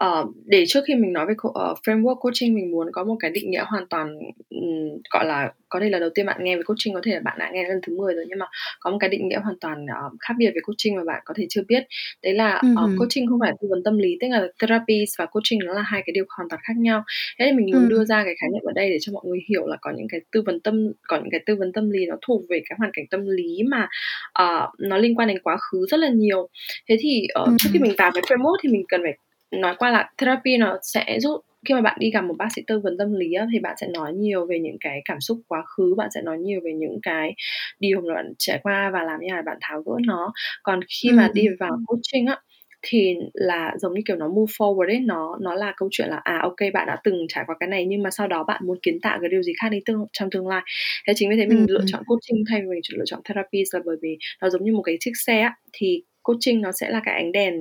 ờ, 0.00 0.24
để 0.46 0.64
trước 0.68 0.80
khi 0.88 0.94
mình 0.94 1.12
nói 1.12 1.26
về 1.26 1.34
co 1.36 1.50
ờ, 1.54 1.74
framework 1.86 2.14
coaching, 2.20 2.54
mình 2.54 2.70
muốn 2.70 2.88
có 2.92 3.04
một 3.04 3.16
cái 3.20 3.30
định 3.30 3.50
nghĩa 3.50 3.64
hoàn 3.66 3.86
toàn, 3.90 4.08
ừm, 4.50 4.88
gọi 5.10 5.24
là, 5.26 5.52
có 5.68 5.80
thể 5.80 5.90
là 5.90 5.98
đầu 5.98 6.10
tiên 6.14 6.26
bạn 6.26 6.44
nghe 6.44 6.56
về 6.56 6.62
coaching 6.62 6.94
có 6.94 7.00
thể 7.04 7.12
là 7.14 7.20
bạn 7.20 7.36
đã 7.38 7.50
nghe 7.52 7.68
lần 7.68 7.80
thứ 7.86 7.96
10 7.96 8.14
rồi, 8.14 8.24
nhưng 8.28 8.38
mà 8.38 8.46
có 8.80 8.90
một 8.90 8.96
cái 9.00 9.10
định 9.10 9.28
nghĩa 9.28 9.38
hoàn 9.40 9.54
toàn, 9.60 9.86
ờ, 9.86 10.10
khác 10.20 10.34
biệt 10.38 10.50
về 10.54 10.60
coaching 10.62 10.96
mà 10.96 11.04
bạn 11.04 11.22
có 11.24 11.34
thể 11.36 11.46
chưa 11.50 11.62
biết. 11.68 11.82
Đấy 12.22 12.34
là, 12.34 12.62
ờ, 12.74 12.82
hừm. 12.86 12.96
coaching 12.98 13.26
không 13.26 13.40
phải 13.40 13.52
tư 13.60 13.68
vấn 13.70 13.82
tâm 13.84 13.98
lý, 13.98 14.16
tức 14.20 14.28
là 14.30 14.46
therapy 14.60 15.04
và 15.18 15.26
coaching 15.26 15.58
nó 15.64 15.72
là 15.74 15.82
hai 15.82 16.02
cái 16.06 16.12
điều 16.14 16.24
hoàn 16.36 16.48
toàn 16.48 16.60
khác 16.64 16.74
nhau. 16.76 17.02
Thế 17.38 17.46
thì 17.46 17.52
mình 17.56 17.66
muốn 17.72 17.80
Ừm. 17.80 17.88
đưa 17.88 18.04
ra 18.04 18.24
cái 18.24 18.34
khái 18.40 18.50
niệm 18.52 18.62
ở 18.64 18.72
đây 18.74 18.90
để 18.90 18.96
cho 19.00 19.12
mọi 19.12 19.22
người 19.26 19.38
hiểu 19.48 19.66
là 19.66 19.76
có 19.80 19.92
những 19.96 20.06
cái 20.10 20.20
tư 20.32 20.42
vấn 20.46 20.60
tâm 20.60 20.92
có 21.08 21.16
những 21.16 21.30
cái 21.30 21.40
tư 21.46 21.56
vấn 21.56 21.72
tâm 21.72 21.90
lý 21.90 22.06
nó 22.06 22.16
thuộc 22.26 22.42
về 22.50 22.60
cái 22.68 22.76
hoàn 22.78 22.90
cảnh 22.94 23.04
tâm 23.10 23.20
lý 23.26 23.62
mà, 23.70 23.88
ờ, 24.32 24.68
nó 24.78 24.96
liên 24.98 25.14
quan 25.14 25.28
đến 25.28 25.38
quá 25.42 25.56
khứ 25.70 25.86
rất 25.90 25.96
là 26.00 26.08
nhiều. 26.08 26.48
Thế 26.88 26.96
thì, 27.00 27.26
ờ, 27.34 27.54
trước 27.58 27.68
khi 27.72 27.78
mình 27.78 27.94
vào 27.98 28.10
cái 28.14 28.22
framework 28.22 28.56
thì 28.62 28.68
mình 28.68 28.84
cần 28.88 29.00
phải 29.04 29.12
nói 29.50 29.74
qua 29.78 29.90
là 29.90 30.10
therapy 30.18 30.56
nó 30.56 30.78
sẽ 30.82 31.18
giúp 31.20 31.40
khi 31.68 31.74
mà 31.74 31.80
bạn 31.80 31.96
đi 32.00 32.10
gặp 32.10 32.20
một 32.24 32.34
bác 32.38 32.48
sĩ 32.56 32.62
tư 32.66 32.80
vấn 32.80 32.98
tâm 32.98 33.14
lý 33.14 33.32
á, 33.32 33.46
thì 33.52 33.58
bạn 33.58 33.76
sẽ 33.80 33.86
nói 33.88 34.12
nhiều 34.14 34.46
về 34.46 34.58
những 34.60 34.76
cái 34.80 35.00
cảm 35.04 35.20
xúc 35.20 35.38
quá 35.48 35.62
khứ, 35.76 35.94
bạn 35.98 36.08
sẽ 36.14 36.22
nói 36.22 36.38
nhiều 36.38 36.60
về 36.64 36.72
những 36.74 36.98
cái 37.02 37.34
điều 37.80 38.00
mà 38.00 38.14
bạn 38.14 38.32
trải 38.38 38.58
qua 38.62 38.90
và 38.92 39.02
làm 39.04 39.20
như 39.20 39.28
để 39.36 39.42
bạn 39.46 39.58
tháo 39.60 39.82
gỡ 39.82 39.92
nó. 40.06 40.32
Còn 40.62 40.80
khi 40.88 41.12
mà 41.12 41.30
đi 41.34 41.46
Ừm. 41.46 41.60
vào 41.60 41.80
coaching 41.86 42.26
á, 42.26 42.36
thì 42.82 43.14
là 43.34 43.74
giống 43.78 43.94
như 43.94 44.00
kiểu 44.06 44.16
nó 44.16 44.28
move 44.28 44.50
forward 44.58 44.88
ấy, 44.88 45.00
nó 45.00 45.38
nó 45.42 45.54
là 45.54 45.72
câu 45.76 45.88
chuyện 45.92 46.08
là, 46.08 46.16
à, 46.24 46.38
ô 46.42 46.54
bạn 46.74 46.86
đã 46.86 46.96
từng 47.04 47.26
trải 47.28 47.44
qua 47.46 47.56
cái 47.60 47.68
này 47.68 47.86
nhưng 47.86 48.02
mà 48.02 48.10
sau 48.10 48.28
đó 48.28 48.44
bạn 48.44 48.62
muốn 48.66 48.78
kiến 48.82 49.00
tạo 49.02 49.18
cái 49.20 49.28
điều 49.30 49.42
gì 49.42 49.52
khác 49.62 49.68
đi 49.68 49.78
tương 49.86 50.06
trong 50.12 50.30
tương 50.30 50.46
lai. 50.48 50.62
Thế 51.06 51.12
chính 51.16 51.30
vì 51.30 51.36
thế 51.36 51.46
mình 51.46 51.66
lựa 51.68 51.82
Ừm. 51.82 51.86
chọn 51.86 52.02
coaching 52.06 52.44
thay 52.50 52.60
vì 52.62 52.66
mình 52.68 52.80
lựa 52.98 53.04
chọn 53.06 53.20
therapy 53.24 53.62
là 53.72 53.80
bởi 53.86 53.96
vì 54.02 54.18
nó 54.42 54.50
giống 54.50 54.64
như 54.64 54.72
một 54.72 54.82
cái 54.82 54.96
chiếc 55.00 55.12
xe 55.26 55.40
á, 55.40 55.54
thì 55.72 56.02
coaching 56.30 56.60
nó 56.60 56.72
sẽ 56.72 56.90
là 56.90 57.00
cái 57.04 57.14
ánh 57.14 57.32
đèn 57.32 57.54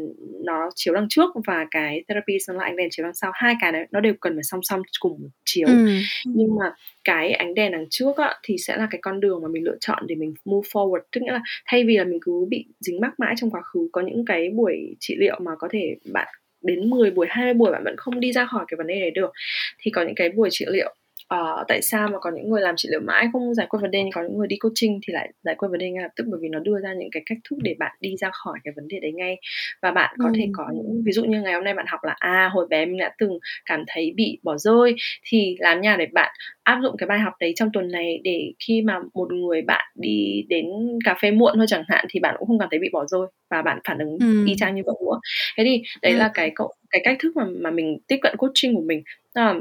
nó 0.46 0.70
chiếu 0.76 0.94
đằng 0.94 1.06
trước 1.10 1.30
và 1.48 1.66
cái 1.72 2.04
therapy 2.08 2.38
nó 2.48 2.54
là 2.54 2.64
ánh 2.64 2.76
đèn 2.76 2.88
chiếu 2.92 3.04
đằng 3.04 3.14
sau. 3.14 3.32
Hai 3.34 3.56
cái 3.62 3.72
đấy 3.72 3.86
nó 3.92 4.00
đều 4.00 4.14
cần 4.22 4.36
phải 4.36 4.44
song 4.44 4.60
song 4.64 4.82
cùng 5.00 5.12
một 5.22 5.30
chiếu. 5.46 5.68
Ừm. 5.68 6.00
Nhưng 6.26 6.56
mà 6.60 6.74
cái 7.04 7.32
ánh 7.32 7.54
đèn 7.54 7.72
đằng 7.72 7.86
trước 7.90 8.18
á, 8.18 8.36
thì 8.44 8.56
sẽ 8.58 8.78
là 8.78 8.88
cái 8.92 9.00
con 9.02 9.20
đường 9.20 9.42
mà 9.42 9.48
mình 9.48 9.64
lựa 9.64 9.78
chọn 9.80 10.08
để 10.08 10.16
mình 10.16 10.34
move 10.46 10.68
forward. 10.74 11.00
Tức 11.12 11.22
nghĩa 11.22 11.32
là 11.32 11.42
thay 11.66 11.84
vì 11.84 11.98
là 11.98 12.04
mình 12.04 12.20
cứ 12.22 12.46
bị 12.50 12.66
dính 12.80 13.02
mắc 13.02 13.14
mãi 13.20 13.34
trong 13.38 13.52
quá 13.52 13.62
khứ, 13.62 13.90
có 13.92 14.02
những 14.02 14.26
cái 14.26 14.50
buổi 14.50 14.96
trị 15.00 15.16
liệu 15.20 15.40
mà 15.42 15.52
có 15.60 15.68
thể 15.72 15.96
bạn 16.14 16.28
đến 16.62 16.90
10 16.90 17.12
buổi, 17.12 17.28
20 17.30 17.54
buổi 17.54 17.72
bạn 17.72 17.84
vẫn 17.84 17.96
không 17.98 18.20
đi 18.20 18.32
ra 18.32 18.46
khỏi 18.46 18.66
cái 18.68 18.76
vấn 18.78 18.88
đề 18.88 19.00
đấy 19.00 19.12
được. 19.12 19.32
Thì 19.80 19.92
có 19.92 20.04
những 20.04 20.16
cái 20.16 20.30
buổi 20.30 20.50
trị 20.52 20.66
liệu 20.70 20.96
uh, 21.36 21.68
tại 21.68 21.82
sao 21.82 22.08
mà 22.08 22.20
có 22.20 22.32
những 22.36 22.50
người 22.50 22.62
làm 22.62 22.76
trị 22.78 22.90
liệu 22.92 23.00
mãi 23.00 23.28
không 23.34 23.54
giải 23.54 23.68
quyết 23.70 23.80
vấn 23.82 23.92
đề 23.92 24.04
nhưng 24.04 24.12
có 24.12 24.22
những 24.22 24.38
người 24.38 24.48
đi 24.48 24.58
coaching 24.58 25.00
thì 25.08 25.14
lại 25.14 25.32
giải 25.44 25.56
quyết 25.56 25.68
vấn 25.72 25.80
đề 25.80 25.90
ngay 25.90 26.04
lập 26.04 26.12
tức 26.16 26.26
bởi 26.28 26.40
vì 26.42 26.50
nó 26.50 26.60
đưa 26.60 26.80
ra 26.84 26.94
những 26.94 27.10
cái 27.12 27.24
cách 27.26 27.38
thức 27.50 27.56
để 27.62 27.76
bạn 27.80 27.92
đi 28.00 28.16
ra 28.18 28.30
khỏi 28.34 28.60
cái 28.64 28.74
vấn 28.76 28.88
đề 28.88 29.00
đấy 29.00 29.12
ngay 29.12 29.38
và 29.82 29.92
bạn 29.92 30.16
có 30.20 30.26
ừ. 30.26 30.34
thể 30.36 30.48
có 30.54 30.64
những 30.74 31.04
ví 31.06 31.12
dụ 31.12 31.24
như 31.24 31.42
ngày 31.42 31.54
hôm 31.54 31.64
nay 31.64 31.74
bạn 31.74 31.86
học 31.90 32.00
là 32.04 32.16
à 32.20 32.50
hồi 32.54 32.68
bé 32.70 32.86
mình 32.86 32.98
đã 32.98 33.12
từng 33.18 33.40
cảm 33.66 33.84
thấy 33.88 34.14
bị 34.16 34.40
bỏ 34.44 34.58
rơi 34.58 34.96
thì 35.24 35.56
làm 35.60 35.82
nhà 35.82 35.96
để 36.00 36.06
bạn 36.14 36.34
áp 36.64 36.80
dụng 36.84 36.98
cái 36.98 37.08
bài 37.08 37.20
học 37.20 37.34
đấy 37.40 37.54
trong 37.56 37.70
tuần 37.74 37.92
này 37.92 38.20
để 38.24 38.52
khi 38.68 38.82
mà 38.82 39.00
một 39.14 39.34
người 39.34 39.62
bạn 39.62 39.86
đi 39.96 40.46
đến 40.50 40.66
cà 41.06 41.16
phê 41.22 41.32
muộn 41.32 41.54
thôi 41.58 41.66
chẳng 41.70 41.84
hạn 41.88 42.06
thì 42.10 42.20
bạn 42.20 42.36
cũng 42.40 42.48
không 42.48 42.60
cảm 42.60 42.70
thấy 42.72 42.80
bị 42.80 42.90
bỏ 42.94 43.06
rơi 43.06 43.28
và 43.50 43.62
bạn 43.62 43.80
phản 43.88 43.98
ứng 44.00 44.18
ừ. 44.20 44.46
y 44.48 44.56
chang 44.58 44.76
như 44.76 44.82
vậy 44.86 44.96
nữa 45.06 45.20
thế 45.58 45.64
thì 45.64 45.84
đấy 46.02 46.12
ừ. 46.12 46.18
là 46.18 46.32
cái 46.34 46.52
cái 46.90 47.02
cách 47.04 47.18
thức 47.20 47.36
mà 47.36 47.46
mà 47.62 47.72
mình 47.72 47.98
tiếp 48.08 48.18
cận 48.22 48.36
coaching 48.38 48.76
của 48.76 48.82
mình 48.82 49.04
à, 49.34 49.54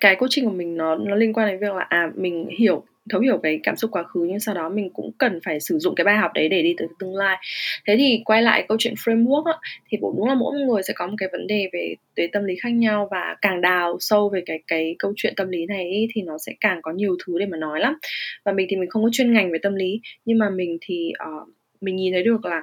cái 0.00 0.16
coaching 0.16 0.44
của 0.44 0.50
mình 0.50 0.76
nó 0.76 0.96
nó 0.96 1.14
liên 1.14 1.32
quan 1.32 1.48
đến 1.48 1.60
việc 1.60 1.74
là 1.74 1.86
à 1.88 2.10
mình 2.14 2.48
hiểu 2.58 2.84
thấu 3.10 3.20
hiểu 3.20 3.38
cái 3.42 3.60
cảm 3.62 3.76
xúc 3.76 3.90
quá 3.90 4.02
khứ 4.02 4.26
nhưng 4.28 4.40
sau 4.40 4.54
đó 4.54 4.68
mình 4.68 4.90
cũng 4.90 5.12
cần 5.18 5.40
phải 5.44 5.60
sử 5.60 5.78
dụng 5.78 5.94
cái 5.94 6.04
bài 6.04 6.16
học 6.16 6.30
đấy 6.34 6.48
để 6.48 6.62
đi 6.62 6.74
tới 6.78 6.88
tương 6.98 7.16
lai. 7.16 7.36
Thế 7.86 7.96
thì 7.98 8.22
quay 8.24 8.42
lại 8.42 8.64
câu 8.68 8.76
chuyện 8.80 8.94
framework 8.94 9.44
á, 9.44 9.52
thì 9.88 9.98
cũng 10.00 10.16
đúng 10.16 10.28
là 10.28 10.34
mỗi 10.34 10.58
người 10.58 10.82
sẽ 10.82 10.94
có 10.96 11.06
một 11.06 11.14
cái 11.18 11.28
vấn 11.32 11.46
đề 11.46 11.68
về 11.72 11.94
về 12.16 12.28
tâm 12.32 12.44
lý 12.44 12.54
khác 12.62 12.70
nhau 12.70 13.08
và 13.10 13.36
càng 13.42 13.60
đào 13.60 13.96
sâu 14.00 14.28
về 14.28 14.42
cái 14.46 14.58
cái 14.66 14.96
câu 14.98 15.12
chuyện 15.16 15.34
tâm 15.36 15.48
lý 15.48 15.66
này 15.66 15.90
ý, 15.90 16.08
thì 16.14 16.22
nó 16.22 16.38
sẽ 16.38 16.52
càng 16.60 16.82
có 16.82 16.92
nhiều 16.92 17.16
thứ 17.26 17.38
để 17.38 17.46
mà 17.46 17.56
nói 17.56 17.80
lắm. 17.80 17.98
Và 18.44 18.52
mình 18.52 18.66
thì 18.70 18.76
mình 18.76 18.90
không 18.90 19.02
có 19.04 19.08
chuyên 19.12 19.32
ngành 19.32 19.52
về 19.52 19.58
tâm 19.62 19.74
lý 19.74 20.00
nhưng 20.24 20.38
mà 20.38 20.50
mình 20.50 20.78
thì 20.80 21.12
uh, 21.42 21.48
mình 21.80 21.96
nhìn 21.96 22.12
thấy 22.12 22.22
được 22.22 22.44
là 22.44 22.62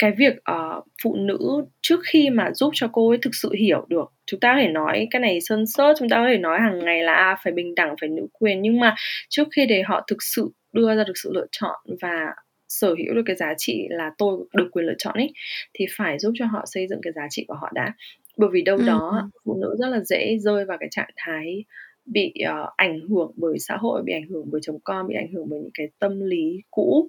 cái 0.00 0.12
việc 0.18 0.36
uh, 0.52 0.84
phụ 1.02 1.16
nữ 1.16 1.64
trước 1.82 2.00
khi 2.04 2.30
mà 2.30 2.50
giúp 2.54 2.70
cho 2.74 2.88
cô 2.92 3.08
ấy 3.08 3.18
thực 3.22 3.34
sự 3.34 3.52
hiểu 3.58 3.86
được 3.88 4.12
chúng 4.26 4.40
ta 4.40 4.52
có 4.54 4.60
thể 4.62 4.68
nói 4.68 5.08
cái 5.10 5.20
này 5.20 5.40
sơn 5.40 5.66
sớt 5.66 5.94
chúng 5.98 6.08
ta 6.08 6.16
có 6.16 6.26
thể 6.32 6.38
nói 6.38 6.60
hàng 6.60 6.78
ngày 6.78 7.02
là 7.02 7.14
à, 7.14 7.36
phải 7.44 7.52
bình 7.52 7.74
đẳng 7.74 7.94
phải 8.00 8.08
nữ 8.08 8.26
quyền 8.32 8.62
nhưng 8.62 8.80
mà 8.80 8.94
trước 9.28 9.48
khi 9.56 9.66
để 9.66 9.82
họ 9.82 10.04
thực 10.08 10.22
sự 10.22 10.50
đưa 10.72 10.96
ra 10.96 11.04
được 11.04 11.12
sự 11.22 11.30
lựa 11.34 11.46
chọn 11.52 11.76
và 12.02 12.34
sở 12.68 12.88
hữu 12.88 13.14
được 13.14 13.22
cái 13.26 13.36
giá 13.36 13.54
trị 13.58 13.86
là 13.90 14.10
tôi 14.18 14.38
được 14.54 14.68
quyền 14.72 14.86
lựa 14.86 14.94
chọn 14.98 15.14
ấy 15.14 15.32
thì 15.74 15.86
phải 15.96 16.18
giúp 16.18 16.32
cho 16.38 16.46
họ 16.46 16.62
xây 16.66 16.86
dựng 16.88 17.00
cái 17.02 17.12
giá 17.12 17.26
trị 17.30 17.44
của 17.48 17.54
họ 17.54 17.70
đã 17.74 17.92
bởi 18.36 18.50
vì 18.52 18.62
đâu 18.62 18.76
ừ. 18.76 18.84
đó 18.86 19.30
phụ 19.44 19.58
nữ 19.62 19.76
rất 19.78 19.88
là 19.88 20.00
dễ 20.04 20.36
rơi 20.40 20.64
vào 20.64 20.78
cái 20.80 20.88
trạng 20.90 21.10
thái 21.16 21.64
bị 22.04 22.32
uh, 22.50 22.68
ảnh 22.76 23.00
hưởng 23.00 23.32
bởi 23.36 23.58
xã 23.58 23.76
hội 23.76 24.02
bị 24.04 24.12
ảnh 24.12 24.28
hưởng 24.30 24.44
bởi 24.52 24.60
chồng 24.64 24.78
con 24.84 25.08
bị 25.08 25.14
ảnh 25.14 25.32
hưởng 25.32 25.46
bởi 25.50 25.60
những 25.60 25.70
cái 25.74 25.88
tâm 25.98 26.20
lý 26.20 26.62
cũ 26.70 27.08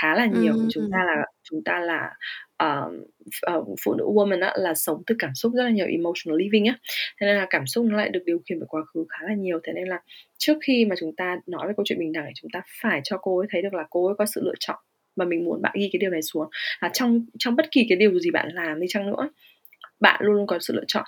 khá 0.00 0.14
là 0.14 0.26
nhiều. 0.26 0.52
ừ. 0.52 0.66
chúng 0.70 0.88
ta 0.92 0.98
là 1.06 1.26
chúng 1.42 1.64
ta 1.64 1.80
là 1.80 2.10
uh, 2.64 2.92
uh, 3.56 3.78
phụ 3.84 3.94
nữ 3.94 4.04
woman 4.04 4.42
á, 4.42 4.54
là 4.56 4.74
sống 4.74 5.02
từ 5.06 5.14
cảm 5.18 5.34
xúc 5.34 5.52
rất 5.54 5.64
là 5.64 5.70
nhiều 5.70 5.86
emotional 5.86 6.38
living 6.38 6.64
á. 6.64 6.78
Thế 7.20 7.26
nên 7.26 7.36
là 7.36 7.46
cảm 7.50 7.66
xúc 7.66 7.84
nó 7.84 7.96
lại 7.96 8.08
được 8.08 8.22
điều 8.26 8.38
khiển 8.48 8.58
bởi 8.58 8.66
quá 8.68 8.82
khứ 8.94 9.04
khá 9.08 9.26
là 9.28 9.34
nhiều. 9.34 9.60
Thế 9.64 9.72
nên 9.72 9.88
là 9.88 10.00
trước 10.38 10.58
khi 10.66 10.84
mà 10.84 10.96
chúng 11.00 11.16
ta 11.16 11.36
nói 11.46 11.68
về 11.68 11.74
câu 11.76 11.84
chuyện 11.86 11.98
bình 11.98 12.12
đẳng 12.12 12.24
thì 12.26 12.32
chúng 12.34 12.50
ta 12.52 12.62
phải 12.82 13.00
cho 13.04 13.16
cô 13.16 13.38
ấy 13.38 13.46
thấy 13.50 13.62
được 13.62 13.74
là 13.74 13.84
cô 13.90 14.06
ấy 14.06 14.14
có 14.18 14.26
sự 14.26 14.40
lựa 14.44 14.54
chọn 14.60 14.76
và 15.16 15.24
mình 15.24 15.44
muốn 15.44 15.62
bạn 15.62 15.72
ghi 15.76 15.88
cái 15.92 16.00
điều 16.00 16.10
này 16.10 16.22
xuống. 16.22 16.48
Là 16.80 16.90
trong 16.92 17.26
trong 17.38 17.56
bất 17.56 17.66
kỳ 17.70 17.86
cái 17.88 17.98
điều 17.98 18.18
gì 18.18 18.30
bạn 18.30 18.48
làm 18.52 18.80
đi 18.80 18.86
chăng 18.88 19.06
nữa 19.06 19.28
bạn 20.02 20.20
luôn 20.22 20.34
luôn 20.36 20.46
có 20.46 20.58
sự 20.60 20.74
lựa 20.74 20.84
chọn. 20.88 21.04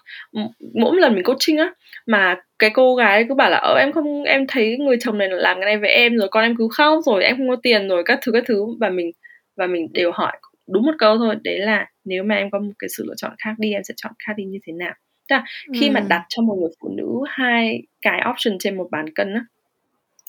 Mỗi 0.74 1.00
lần 1.00 1.14
mình 1.14 1.24
coaching 1.24 1.58
á 1.58 1.72
mà 2.06 2.36
cái 2.58 2.70
cô 2.70 2.94
gái 2.94 3.24
cứ 3.28 3.34
bảo 3.34 3.50
là 3.50 3.58
ờ 3.58 3.74
em 3.78 3.92
không 3.92 4.22
em 4.22 4.46
thấy 4.48 4.76
người 4.78 4.96
chồng 5.00 5.18
này 5.18 5.28
làm 5.30 5.56
cái 5.56 5.66
này 5.66 5.78
với 5.78 5.90
em 5.90 6.16
rồi 6.16 6.28
con 6.30 6.44
em 6.44 6.56
cứ 6.56 6.68
khóc 6.72 6.98
rồi 7.06 7.24
em 7.24 7.36
không 7.36 7.48
có 7.48 7.56
tiền 7.62 7.88
rồi 7.88 8.02
các 8.06 8.18
thứ 8.22 8.32
các 8.32 8.44
thứ. 8.46 8.64
Và 8.80 8.88
mình 8.88 9.10
và 9.56 9.66
mình 9.66 9.92
đều 9.92 10.12
hỏi 10.12 10.32
đúng 10.68 10.82
một 10.82 10.94
câu 10.98 11.18
thôi 11.18 11.36
đấy 11.44 11.58
là 11.58 11.86
nếu 12.04 12.22
mà 12.22 12.34
em 12.34 12.50
có 12.50 12.58
một 12.58 12.72
cái 12.78 12.88
sự 12.96 13.04
lựa 13.06 13.14
chọn 13.16 13.32
khác 13.38 13.54
đi 13.58 13.72
em 13.72 13.82
sẽ 13.84 13.94
chọn 13.96 14.12
khác 14.26 14.32
đi 14.36 14.44
như 14.44 14.58
thế 14.66 14.72
nào. 14.72 14.94
Tức 15.28 15.36
là 15.36 15.44
khi 15.80 15.88
ừ. 15.88 15.92
mà 15.92 16.00
đặt 16.08 16.24
cho 16.28 16.42
một 16.42 16.54
người 16.60 16.70
phụ 16.80 16.88
nữ 16.96 17.06
hai 17.28 17.82
cái 18.02 18.22
option 18.30 18.58
trên 18.58 18.76
một 18.76 18.88
bàn 18.90 19.14
cân 19.14 19.34
á 19.34 19.44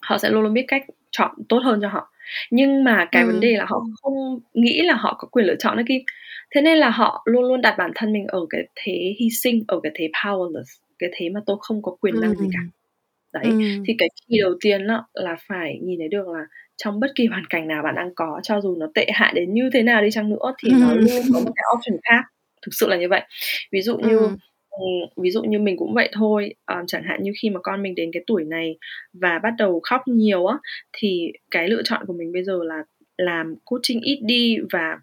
họ 0.01 0.17
sẽ 0.17 0.29
luôn 0.29 0.43
luôn 0.43 0.53
biết 0.53 0.65
cách 0.67 0.81
chọn 1.11 1.31
tốt 1.49 1.59
hơn 1.63 1.79
cho 1.81 1.87
họ 1.87 2.11
nhưng 2.51 2.83
mà 2.83 3.07
cái 3.11 3.23
ừ. 3.23 3.27
vấn 3.27 3.39
đề 3.39 3.57
là 3.57 3.65
họ 3.67 3.85
không 4.01 4.39
nghĩ 4.53 4.81
là 4.81 4.93
họ 4.93 5.15
có 5.19 5.27
quyền 5.27 5.45
lựa 5.45 5.55
chọn 5.59 5.77
đó 5.77 5.83
kim 5.87 6.01
thế 6.55 6.61
nên 6.61 6.77
là 6.77 6.89
họ 6.89 7.23
luôn 7.25 7.43
luôn 7.43 7.61
đặt 7.61 7.75
bản 7.77 7.91
thân 7.95 8.13
mình 8.13 8.27
ở 8.27 8.39
cái 8.49 8.61
thế 8.75 9.15
hy 9.19 9.29
sinh 9.29 9.63
ở 9.67 9.79
cái 9.83 9.91
thế 9.95 10.09
powerless 10.23 10.81
cái 10.99 11.09
thế 11.13 11.29
mà 11.29 11.39
tôi 11.45 11.57
không 11.59 11.81
có 11.81 11.95
quyền 12.01 12.21
năng 12.21 12.29
ừ. 12.29 12.35
gì 12.39 12.47
cả 12.53 12.59
đấy 13.33 13.51
ừ. 13.51 13.83
thì 13.87 13.95
cái 13.97 14.09
kỳ 14.27 14.37
đầu 14.41 14.53
tiên 14.61 14.87
đó 14.87 15.07
là 15.13 15.35
phải 15.47 15.79
nhìn 15.83 15.99
thấy 15.99 16.07
được 16.07 16.27
là 16.27 16.45
trong 16.77 16.99
bất 16.99 17.07
kỳ 17.15 17.25
hoàn 17.25 17.45
cảnh 17.49 17.67
nào 17.67 17.83
bạn 17.83 17.95
đang 17.95 18.15
có 18.15 18.39
cho 18.43 18.61
dù 18.61 18.75
nó 18.75 18.87
tệ 18.95 19.07
hại 19.13 19.33
đến 19.35 19.53
như 19.53 19.69
thế 19.73 19.83
nào 19.83 20.01
đi 20.01 20.11
chăng 20.11 20.29
nữa 20.29 20.53
thì 20.63 20.69
ừ. 20.69 20.75
nó 20.81 20.93
luôn 20.93 21.23
có 21.33 21.39
một 21.39 21.51
cái 21.55 21.63
option 21.75 21.99
khác 22.03 22.23
thực 22.65 22.71
sự 22.71 22.87
là 22.87 22.97
như 22.97 23.09
vậy 23.09 23.21
ví 23.71 23.81
dụ 23.81 23.97
như 23.97 24.17
ừ. 24.17 24.29
Ví 25.17 25.31
dụ 25.31 25.43
như 25.43 25.59
mình 25.59 25.77
cũng 25.77 25.93
vậy 25.93 26.09
thôi. 26.13 26.53
Um, 26.71 26.85
chẳng 26.87 27.03
hạn 27.03 27.23
như 27.23 27.31
khi 27.41 27.49
mà 27.49 27.59
con 27.63 27.83
mình 27.83 27.95
đến 27.95 28.09
cái 28.13 28.23
tuổi 28.27 28.43
này 28.43 28.77
và 29.13 29.39
bắt 29.43 29.53
đầu 29.57 29.79
khóc 29.83 30.01
nhiều 30.07 30.45
á 30.45 30.57
thì 30.93 31.31
cái 31.51 31.69
lựa 31.69 31.81
chọn 31.83 32.05
của 32.07 32.13
mình 32.13 32.31
bây 32.31 32.43
giờ 32.43 32.59
là 32.63 32.83
làm 33.17 33.55
coaching 33.65 34.01
ít 34.01 34.19
đi 34.23 34.57
và 34.71 34.97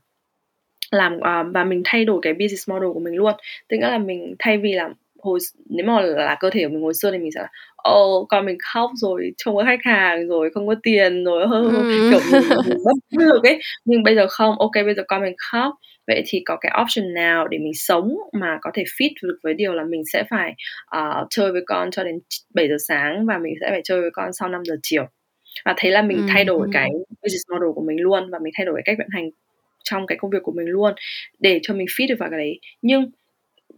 làm 0.91 1.17
uh, 1.17 1.55
và 1.55 1.65
mình 1.65 1.83
thay 1.85 2.05
đổi 2.05 2.19
cái 2.23 2.33
business 2.33 2.71
model 2.71 2.91
của 2.95 3.01
mình 3.01 3.15
luôn. 3.15 3.35
Tức 3.69 3.77
là 3.81 3.99
mình 3.99 4.35
thay 4.39 4.59
vì 4.59 4.73
là 4.73 4.89
hồi 5.23 5.39
nếu 5.69 5.87
mà 5.87 6.01
là 6.01 6.37
cơ 6.41 6.51
thể 6.51 6.65
của 6.65 6.73
mình 6.73 6.83
hồi 6.83 6.95
xưa 6.95 7.11
thì 7.11 7.19
mình 7.19 7.33
sẽ 7.35 7.41
là 7.41 7.49
ồ 7.77 8.19
oh, 8.19 8.29
con 8.29 8.47
mình 8.47 8.57
khóc 8.73 8.91
rồi 8.95 9.33
trông 9.37 9.57
có 9.57 9.65
khách 9.65 9.81
hàng 9.83 10.29
rồi 10.29 10.51
không 10.55 10.67
có 10.67 10.75
tiền 10.83 11.25
rồi 11.25 11.47
hơ, 11.47 11.63
ừ. 11.63 12.11
kiểu 12.11 12.21
mình, 12.33 12.43
mình 12.67 12.79
bất 12.85 13.25
lực 13.25 13.43
ấy. 13.45 13.61
Nhưng 13.85 14.03
bây 14.03 14.15
giờ 14.15 14.27
không. 14.29 14.59
Ok 14.59 14.73
bây 14.75 14.95
giờ 14.95 15.03
con 15.09 15.23
mình 15.23 15.35
khóc 15.39 15.75
vậy 16.07 16.23
thì 16.27 16.43
có 16.47 16.57
cái 16.61 16.73
option 16.83 17.15
nào 17.15 17.49
để 17.49 17.59
mình 17.59 17.75
sống 17.75 18.17
mà 18.33 18.59
có 18.61 18.71
thể 18.75 18.85
fit 18.85 19.11
được 19.23 19.39
với 19.43 19.55
điều 19.55 19.75
là 19.75 19.85
mình 19.85 20.03
sẽ 20.13 20.25
phải 20.31 20.55
uh, 20.97 21.27
chơi 21.31 21.53
với 21.53 21.63
con 21.67 21.91
cho 21.91 22.05
đến 22.05 22.19
7 22.55 22.69
giờ 22.69 22.77
sáng 22.89 23.27
và 23.27 23.39
mình 23.39 23.55
sẽ 23.61 23.71
phải 23.71 23.81
chơi 23.85 24.01
với 24.01 24.11
con 24.13 24.33
sau 24.33 24.49
5 24.49 24.65
giờ 24.65 24.77
chiều? 24.83 25.07
Và 25.65 25.75
thế 25.77 25.91
là 25.91 26.03
mình 26.03 26.19
ừ. 26.19 26.25
thay 26.29 26.45
đổi 26.45 26.69
cái 26.73 26.91
business 27.23 27.51
model 27.51 27.71
của 27.75 27.85
mình 27.87 28.01
luôn 28.01 28.31
và 28.31 28.39
mình 28.43 28.53
thay 28.57 28.67
đổi 28.67 28.75
cái 28.75 28.83
cách 28.85 28.99
vận 28.99 29.09
hành 29.11 29.31
trong 29.85 30.07
cái 30.07 30.19
công 30.19 30.31
việc 30.31 30.43
của 30.43 30.53
mình 30.53 30.67
luôn 30.67 30.95
để 31.39 31.61
cho 31.63 31.75
mình 31.75 31.87
fit 31.87 32.09
được 32.09 32.19
vào 32.19 32.31
cái 32.31 32.39
đấy. 32.39 32.61
Nhưng 32.83 33.11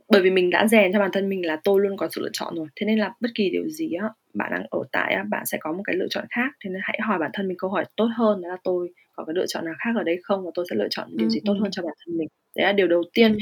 bởi 0.09 0.23
vì 0.23 0.31
mình 0.31 0.51
đã 0.51 0.67
rèn 0.67 0.93
cho 0.93 0.99
bản 0.99 1.11
thân 1.13 1.29
mình 1.29 1.47
là 1.47 1.61
tôi 1.65 1.81
luôn 1.81 1.97
có 1.97 2.09
sự 2.11 2.21
lựa 2.23 2.31
chọn 2.33 2.55
rồi 2.55 2.67
thế 2.77 2.87
nên 2.87 2.99
là 2.99 3.13
bất 3.21 3.29
kỳ 3.35 3.51
điều 3.51 3.69
gì 3.69 3.93
á 4.03 4.09
bạn 4.35 4.51
đang 4.53 4.67
ở 4.71 4.79
tại 4.93 5.15
á 5.15 5.25
bạn 5.31 5.47
sẽ 5.47 5.59
có 5.61 5.73
một 5.73 5.83
cái 5.85 5.97
lựa 5.97 6.07
chọn 6.11 6.25
khác. 6.31 6.51
Thế 6.65 6.71
nên 6.71 6.81
hãy 6.85 6.99
hỏi 7.03 7.19
bản 7.19 7.31
thân 7.35 7.49
mình 7.49 7.57
câu 7.59 7.71
hỏi 7.71 7.85
tốt 7.97 8.09
hơn 8.17 8.43
đó 8.43 8.49
là 8.49 8.57
tôi 8.65 8.89
có 9.17 9.25
cái 9.25 9.35
lựa 9.35 9.47
chọn 9.47 9.65
nào 9.65 9.75
khác 9.79 9.91
ở 9.97 10.03
đây 10.03 10.21
không 10.23 10.45
và 10.45 10.51
tôi 10.55 10.67
sẽ 10.71 10.77
lựa 10.77 10.89
chọn 10.91 11.09
điều 11.17 11.29
gì 11.29 11.41
tốt 11.45 11.55
hơn 11.61 11.71
cho 11.71 11.83
bản 11.83 11.95
thân 12.07 12.19
mình. 12.19 12.29
Đấy 12.57 12.67
là 12.67 12.73
điều 12.73 12.89
đầu 12.89 13.03
tiên. 13.15 13.33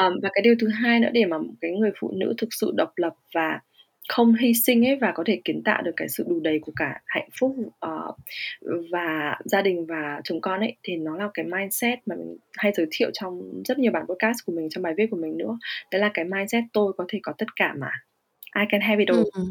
Um, 0.00 0.12
và 0.22 0.30
cái 0.32 0.42
điều 0.42 0.54
thứ 0.60 0.68
hai 0.68 1.00
nữa 1.00 1.08
để 1.12 1.24
mà 1.24 1.36
cái 1.60 1.70
người 1.70 1.90
phụ 2.00 2.12
nữ 2.16 2.34
thực 2.38 2.48
sự 2.50 2.72
độc 2.76 2.92
lập 2.96 3.14
và 3.34 3.60
không 4.08 4.34
hy 4.34 4.54
sinh 4.54 4.86
ấy 4.86 4.96
và 4.96 5.12
có 5.14 5.24
thể 5.26 5.40
kiến 5.44 5.62
tạo 5.62 5.82
được 5.82 5.92
cái 5.96 6.08
sự 6.08 6.24
đủ 6.28 6.40
đầy 6.40 6.58
của 6.62 6.72
cả 6.76 7.00
hạnh 7.06 7.28
phúc 7.40 7.56
uh, 7.86 8.16
và 8.92 9.36
gia 9.44 9.62
đình 9.62 9.86
và 9.86 10.20
chồng 10.24 10.40
con 10.40 10.60
ấy 10.60 10.76
thì 10.82 10.96
nó 10.96 11.16
là 11.16 11.28
cái 11.34 11.46
mindset 11.46 11.98
mà 12.06 12.16
mình 12.16 12.36
hay 12.56 12.72
giới 12.76 12.86
thiệu 12.90 13.10
trong 13.12 13.62
rất 13.64 13.78
nhiều 13.78 13.92
bản 13.92 14.06
podcast 14.06 14.38
của 14.46 14.52
mình 14.52 14.68
trong 14.70 14.82
bài 14.82 14.94
viết 14.96 15.06
của 15.10 15.16
mình 15.16 15.36
nữa. 15.38 15.58
Đấy 15.90 16.00
là 16.00 16.10
cái 16.14 16.24
mindset 16.24 16.64
tôi 16.72 16.92
có 16.96 17.04
thể 17.08 17.18
có 17.22 17.32
tất 17.38 17.56
cả 17.56 17.74
mà. 17.78 17.90
I 18.56 18.64
can 18.70 18.80
have 18.80 18.98
it 18.98 19.08
all. 19.08 19.22
Ừ. 19.32 19.42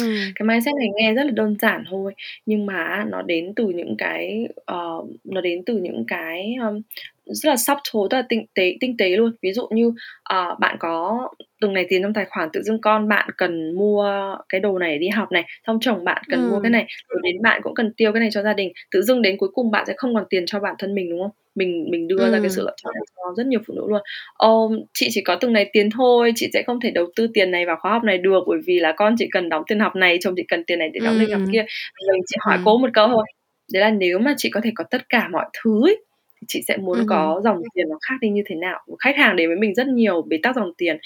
Ừ. 0.00 0.06
cái 0.34 0.46
mindset 0.46 0.74
này 0.74 0.88
nghe 0.94 1.14
rất 1.14 1.24
là 1.24 1.30
đơn 1.30 1.56
giản 1.58 1.84
thôi 1.90 2.14
nhưng 2.46 2.66
mà 2.66 3.04
nó 3.08 3.22
đến 3.22 3.52
từ 3.56 3.66
những 3.66 3.94
cái 3.98 4.48
uh, 4.72 5.10
nó 5.24 5.40
đến 5.40 5.62
từ 5.66 5.76
những 5.76 6.04
cái 6.08 6.54
um, 6.68 6.82
rất 7.24 7.50
là 7.50 7.56
subtle 7.56 8.00
rất 8.10 8.18
là 8.18 8.26
tinh 8.28 8.46
tế 8.54 8.76
tinh 8.80 8.96
tế 8.96 9.08
luôn. 9.08 9.32
Ví 9.42 9.52
dụ 9.52 9.68
như 9.70 9.86
uh, 9.86 10.58
bạn 10.60 10.76
có 10.80 11.28
từng 11.60 11.72
này 11.72 11.86
tiền 11.88 12.02
trong 12.02 12.14
tài 12.14 12.24
khoản 12.24 12.48
tự 12.52 12.62
dưng 12.62 12.80
con 12.80 13.08
bạn 13.08 13.28
cần 13.36 13.74
mua 13.74 14.12
cái 14.48 14.60
đồ 14.60 14.78
này 14.78 14.98
đi 14.98 15.08
học 15.08 15.32
này 15.32 15.44
xong 15.66 15.78
chồng 15.80 16.04
bạn 16.04 16.22
cần 16.28 16.50
mua 16.50 16.60
cái 16.60 16.70
này 16.70 16.86
rồi 17.08 17.20
đến 17.22 17.42
bạn 17.42 17.60
cũng 17.62 17.74
cần 17.74 17.92
tiêu 17.96 18.12
cái 18.12 18.20
này 18.20 18.28
cho 18.32 18.42
gia 18.42 18.54
đình 18.54 18.72
tự 18.90 19.02
dưng 19.02 19.22
đến 19.22 19.36
cuối 19.38 19.48
cùng 19.52 19.70
bạn 19.70 19.84
sẽ 19.86 19.94
không 19.96 20.14
còn 20.14 20.24
tiền 20.30 20.46
cho 20.46 20.60
bản 20.60 20.74
thân 20.78 20.94
mình 20.94 21.10
đúng 21.10 21.20
không 21.22 21.30
mình 21.58 21.86
mình 21.90 22.08
đưa 22.08 22.18
ừ. 22.18 22.32
ra 22.32 22.38
cái 22.40 22.50
sự 22.50 22.62
lựa 22.62 22.74
chọn 22.82 22.94
cho 23.16 23.22
rất 23.36 23.46
nhiều 23.46 23.60
phụ 23.66 23.74
nữ 23.74 23.82
luôn 23.88 24.02
ô 24.34 24.72
chị 24.94 25.08
chỉ 25.10 25.20
có 25.20 25.36
từng 25.40 25.52
này 25.52 25.70
tiền 25.72 25.90
thôi 25.90 26.32
chị 26.36 26.46
sẽ 26.52 26.62
không 26.66 26.80
thể 26.80 26.90
đầu 26.90 27.06
tư 27.16 27.28
tiền 27.34 27.50
này 27.50 27.66
vào 27.66 27.76
khóa 27.80 27.92
học 27.92 28.04
này 28.04 28.18
được 28.18 28.40
bởi 28.46 28.58
vì 28.66 28.80
là 28.80 28.92
con 28.96 29.14
chỉ 29.18 29.28
cần 29.32 29.48
đóng 29.48 29.62
tiền 29.66 29.80
học 29.80 29.96
này 29.96 30.18
chồng 30.20 30.34
chỉ 30.36 30.42
cần 30.48 30.64
tiền 30.64 30.78
này 30.78 30.90
để 30.92 31.00
đóng 31.04 31.14
ừ. 31.14 31.24
tiền 31.26 31.38
học 31.38 31.48
kia 31.52 31.64
mình 32.12 32.22
chỉ 32.26 32.36
hỏi 32.40 32.56
ừ. 32.56 32.62
cố 32.64 32.78
một 32.78 32.90
câu 32.94 33.08
thôi 33.08 33.24
đấy 33.72 33.80
là 33.80 33.90
nếu 33.90 34.18
mà 34.18 34.34
chị 34.36 34.50
có 34.50 34.60
thể 34.64 34.70
có 34.74 34.84
tất 34.90 35.08
cả 35.08 35.28
mọi 35.32 35.46
thứ 35.62 35.86
ấy, 35.86 35.96
thì 36.40 36.44
chị 36.48 36.62
sẽ 36.68 36.76
muốn 36.76 36.98
ừ. 36.98 37.04
có 37.08 37.40
dòng 37.44 37.62
tiền 37.74 37.86
nó 37.88 37.98
khác 38.08 38.14
đi 38.20 38.28
như 38.28 38.42
thế 38.46 38.56
nào 38.56 38.78
khách 38.98 39.16
hàng 39.16 39.36
đến 39.36 39.48
với 39.48 39.56
mình 39.56 39.74
rất 39.74 39.86
nhiều 39.86 40.22
bế 40.22 40.38
tắc 40.42 40.56
dòng 40.56 40.72
tiền 40.78 40.98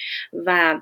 và 0.47 0.79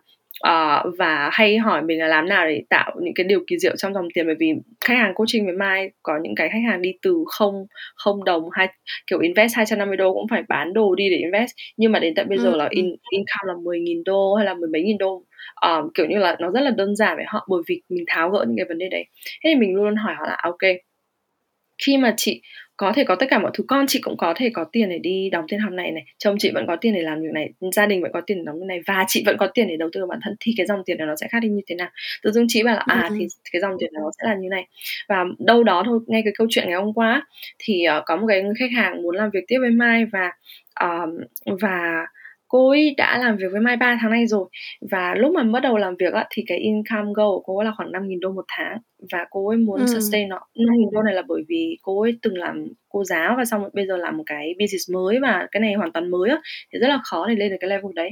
uh, 0.49 0.99
và 0.99 1.31
hay 1.33 1.59
hỏi 1.59 1.83
mình 1.83 1.99
là 1.99 2.07
làm 2.07 2.29
nào 2.29 2.47
để 2.49 2.63
tạo 2.71 2.93
những 3.03 3.15
cái 3.15 3.25
điều 3.25 3.41
kỳ 3.47 3.59
diệu 3.59 3.77
trong 3.77 3.95
dòng 3.95 4.09
tiền. 4.15 4.27
Bởi 4.27 4.35
vì 4.39 4.53
khách 4.81 4.95
hàng 4.95 5.15
coaching 5.15 5.47
với 5.47 5.55
Mai 5.55 5.91
có 6.03 6.19
những 6.23 6.35
cái 6.35 6.49
khách 6.49 6.63
hàng 6.69 6.83
đi 6.83 6.93
từ 7.03 7.25
không 7.27 7.67
không 7.95 8.25
đồng 8.25 8.43
hay 8.53 8.69
kiểu 9.07 9.19
invest 9.21 9.57
250 9.57 9.97
đô 9.97 10.13
cũng 10.13 10.29
phải 10.31 10.43
bán 10.49 10.73
đồ 10.73 10.95
đi 10.95 11.11
để 11.11 11.17
invest. 11.17 11.51
Nhưng 11.77 11.93
mà 11.93 11.99
đến 11.99 12.15
tận 12.15 12.29
bây 12.29 12.39
giờ 12.39 12.51
ừ. 12.51 12.57
là 12.57 12.67
in, 12.71 12.87
income 13.11 13.45
là 13.45 13.55
10.000 13.55 14.03
đô 14.05 14.35
hay 14.35 14.47
là 14.47 14.55
mười 14.55 14.69
mấy 14.73 14.83
nghìn 14.83 14.99
đô. 14.99 15.25
Um, 15.67 15.91
kiểu 15.95 16.07
như 16.07 16.19
là 16.19 16.37
nó 16.41 16.51
rất 16.51 16.61
là 16.61 16.71
đơn 16.71 16.97
giản 16.97 17.17
với 17.17 17.25
họ 17.29 17.47
bởi 17.51 17.63
vì 17.69 17.83
mình 17.89 18.05
tháo 18.09 18.31
gỡ 18.31 18.45
những 18.49 18.57
cái 18.57 18.67
vấn 18.69 18.79
đề 18.79 18.89
đấy. 18.89 19.05
Thế 19.45 19.51
thì 19.51 19.55
mình 19.55 19.75
luôn 19.75 19.97
hỏi 19.97 20.15
họ 20.19 20.27
là 20.27 20.37
ok 20.43 20.77
khi 21.87 21.99
mà 21.99 22.15
chị 22.17 22.43
có 22.81 22.93
thể 22.93 23.05
có 23.05 23.15
tất 23.15 23.27
cả 23.31 23.39
mọi 23.39 23.51
thứ. 23.55 23.65
Con 23.69 23.87
chị 23.89 24.01
cũng 24.03 24.17
có 24.17 24.35
thể 24.37 24.51
có 24.55 24.65
tiền 24.73 24.89
để 24.89 24.99
đi 24.99 25.31
đóng 25.31 25.45
tiền 25.49 25.61
học 25.61 25.73
này 25.73 25.91
này 25.93 26.05
chồng 26.19 26.37
chị 26.39 26.51
vẫn 26.55 26.67
có 26.67 26.77
tiền 26.77 26.95
để 26.95 27.03
làm 27.03 27.21
việc 27.21 27.29
này 27.35 27.51
gia 27.73 27.87
đình 27.87 28.03
vẫn 28.03 28.13
có 28.13 28.21
tiền 28.27 28.39
để 28.39 28.43
đóng 28.47 28.61
việc 28.61 28.67
này 28.67 28.81
và 28.87 29.05
chị 29.09 29.23
vẫn 29.27 29.37
có 29.39 29.47
tiền 29.47 29.69
để 29.69 29.77
đầu 29.77 29.89
tư 29.93 30.01
vào 30.01 30.07
bản 30.07 30.19
thân 30.23 30.37
thì 30.41 30.55
cái 30.57 30.67
dòng 30.67 30.83
tiền 30.87 30.99
này 30.99 31.07
nó 31.07 31.17
sẽ 31.17 31.29
khác 31.29 31.39
đi 31.43 31.49
như 31.49 31.61
thế 31.67 31.75
nào? 31.75 31.89
Tự 32.23 32.33
dưng 32.33 32.45
chị 32.49 32.63
bảo 32.63 32.75
là 32.75 32.83
à 32.87 33.11
thì 33.19 33.27
cái 33.53 33.61
dòng 33.61 33.73
tiền 33.79 33.91
này 33.93 34.01
nó 34.05 34.11
sẽ 34.19 34.29
là 34.29 34.35
như 34.35 34.49
này. 34.51 34.67
Và 35.09 35.25
đâu 35.39 35.65
đó 35.65 35.83
thôi 35.87 36.01
ngay 36.07 36.23
cái 36.25 36.33
câu 36.39 36.47
chuyện 36.51 36.65
ngày 36.69 36.81
hôm 36.81 36.93
qua 36.95 37.27
thì 37.59 37.85
uh, 37.99 38.03
có 38.07 38.17
một 38.17 38.27
cái 38.29 38.43
người 38.43 38.55
khách 38.59 38.71
hàng 38.77 39.03
muốn 39.03 39.17
làm 39.17 39.31
việc 39.31 39.45
tiếp 39.49 39.59
với 39.61 39.71
mai 39.71 40.05
và 40.13 40.33
uh, 40.85 41.11
và 41.61 42.07
cô 42.51 42.69
ấy 42.69 42.95
đã 42.97 43.19
làm 43.19 43.37
việc 43.37 43.47
với 43.53 43.61
Mai 43.61 43.77
3 43.77 43.99
tháng 44.01 44.11
nay 44.11 44.27
rồi. 44.27 44.49
Và 44.91 45.15
lúc 45.15 45.33
mà 45.33 45.43
bắt 45.43 45.61
đầu 45.61 45.77
làm 45.77 45.97
việc 45.99 46.13
á, 46.13 46.27
thì 46.31 46.43
cái 46.47 46.59
income 46.59 47.13
goal 47.15 47.29
của 47.29 47.43
cô 47.45 47.59
ấy 47.59 47.65
là 47.65 47.73
khoảng 47.77 47.93
5.000 47.93 48.21
đô 48.21 48.33
một 48.33 48.45
tháng. 48.49 48.79
Và 49.13 49.27
cô 49.31 49.49
ấy 49.49 49.57
muốn 49.57 49.81
ừ. 49.81 49.87
sustain 49.87 50.29
nó. 50.29 50.41
5.000 50.55 50.91
đô 50.93 51.03
này 51.03 51.15
là 51.15 51.23
bởi 51.29 51.43
vì 51.49 51.79
cô 51.83 52.03
ấy 52.03 52.19
từng 52.23 52.39
làm 52.39 52.67
cô 52.89 53.05
giáo 53.05 53.35
và 53.37 53.45
xong 53.45 53.63
bây 53.73 53.87
giờ 53.87 53.97
làm 53.97 54.17
một 54.17 54.25
cái 54.27 54.55
business 54.59 54.91
mới 54.95 55.19
và 55.23 55.47
cái 55.51 55.61
này 55.61 55.75
hoàn 55.75 55.93
toàn 55.93 56.11
mới 56.11 56.31
á 56.31 56.39
thì 56.73 56.79
rất 56.79 56.89
là 56.89 56.99
khó 57.05 57.27
để 57.29 57.35
lên 57.35 57.51
được 57.51 57.57
cái 57.61 57.71
level 57.71 57.93
đấy. 57.95 58.11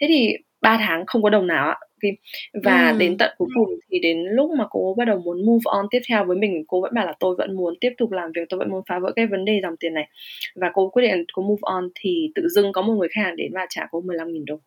Thế 0.00 0.06
thì 0.08 0.28
3 0.60 0.78
tháng 0.80 1.06
không 1.06 1.22
có 1.22 1.30
đồng 1.30 1.46
nào 1.46 1.74
ạ 2.04 2.60
và 2.62 2.90
ừ. 2.90 2.96
đến 2.98 3.18
tận 3.18 3.34
cuối 3.38 3.48
cùng 3.54 3.68
thì 3.90 3.98
đến 3.98 4.18
lúc 4.30 4.50
mà 4.58 4.64
cô 4.70 4.94
bắt 4.98 5.04
đầu 5.04 5.18
muốn 5.18 5.46
move 5.46 5.62
on 5.64 5.86
tiếp 5.90 6.00
theo 6.08 6.24
với 6.24 6.36
mình 6.36 6.64
cô 6.68 6.80
vẫn 6.80 6.94
bảo 6.94 7.06
là 7.06 7.12
tôi 7.20 7.34
vẫn 7.38 7.56
muốn 7.56 7.74
tiếp 7.80 7.92
tục 7.98 8.12
làm 8.12 8.32
việc 8.34 8.42
tôi 8.48 8.58
vẫn 8.58 8.70
muốn 8.70 8.82
phá 8.88 8.98
vỡ 8.98 9.12
cái 9.16 9.26
vấn 9.26 9.44
đề 9.44 9.60
dòng 9.62 9.76
tiền 9.80 9.94
này 9.94 10.08
và 10.54 10.70
cô 10.74 10.88
quyết 10.88 11.02
định 11.02 11.24
cô 11.32 11.42
move 11.42 11.60
on 11.62 11.88
thì 11.94 12.30
tự 12.34 12.48
dưng 12.48 12.72
có 12.72 12.82
một 12.82 12.94
người 12.94 13.08
khách 13.14 13.22
hàng 13.24 13.36
đến 13.36 13.52
và 13.54 13.66
trả 13.70 13.82
cô 13.90 14.02
15.000 14.02 14.44
đô 14.46 14.60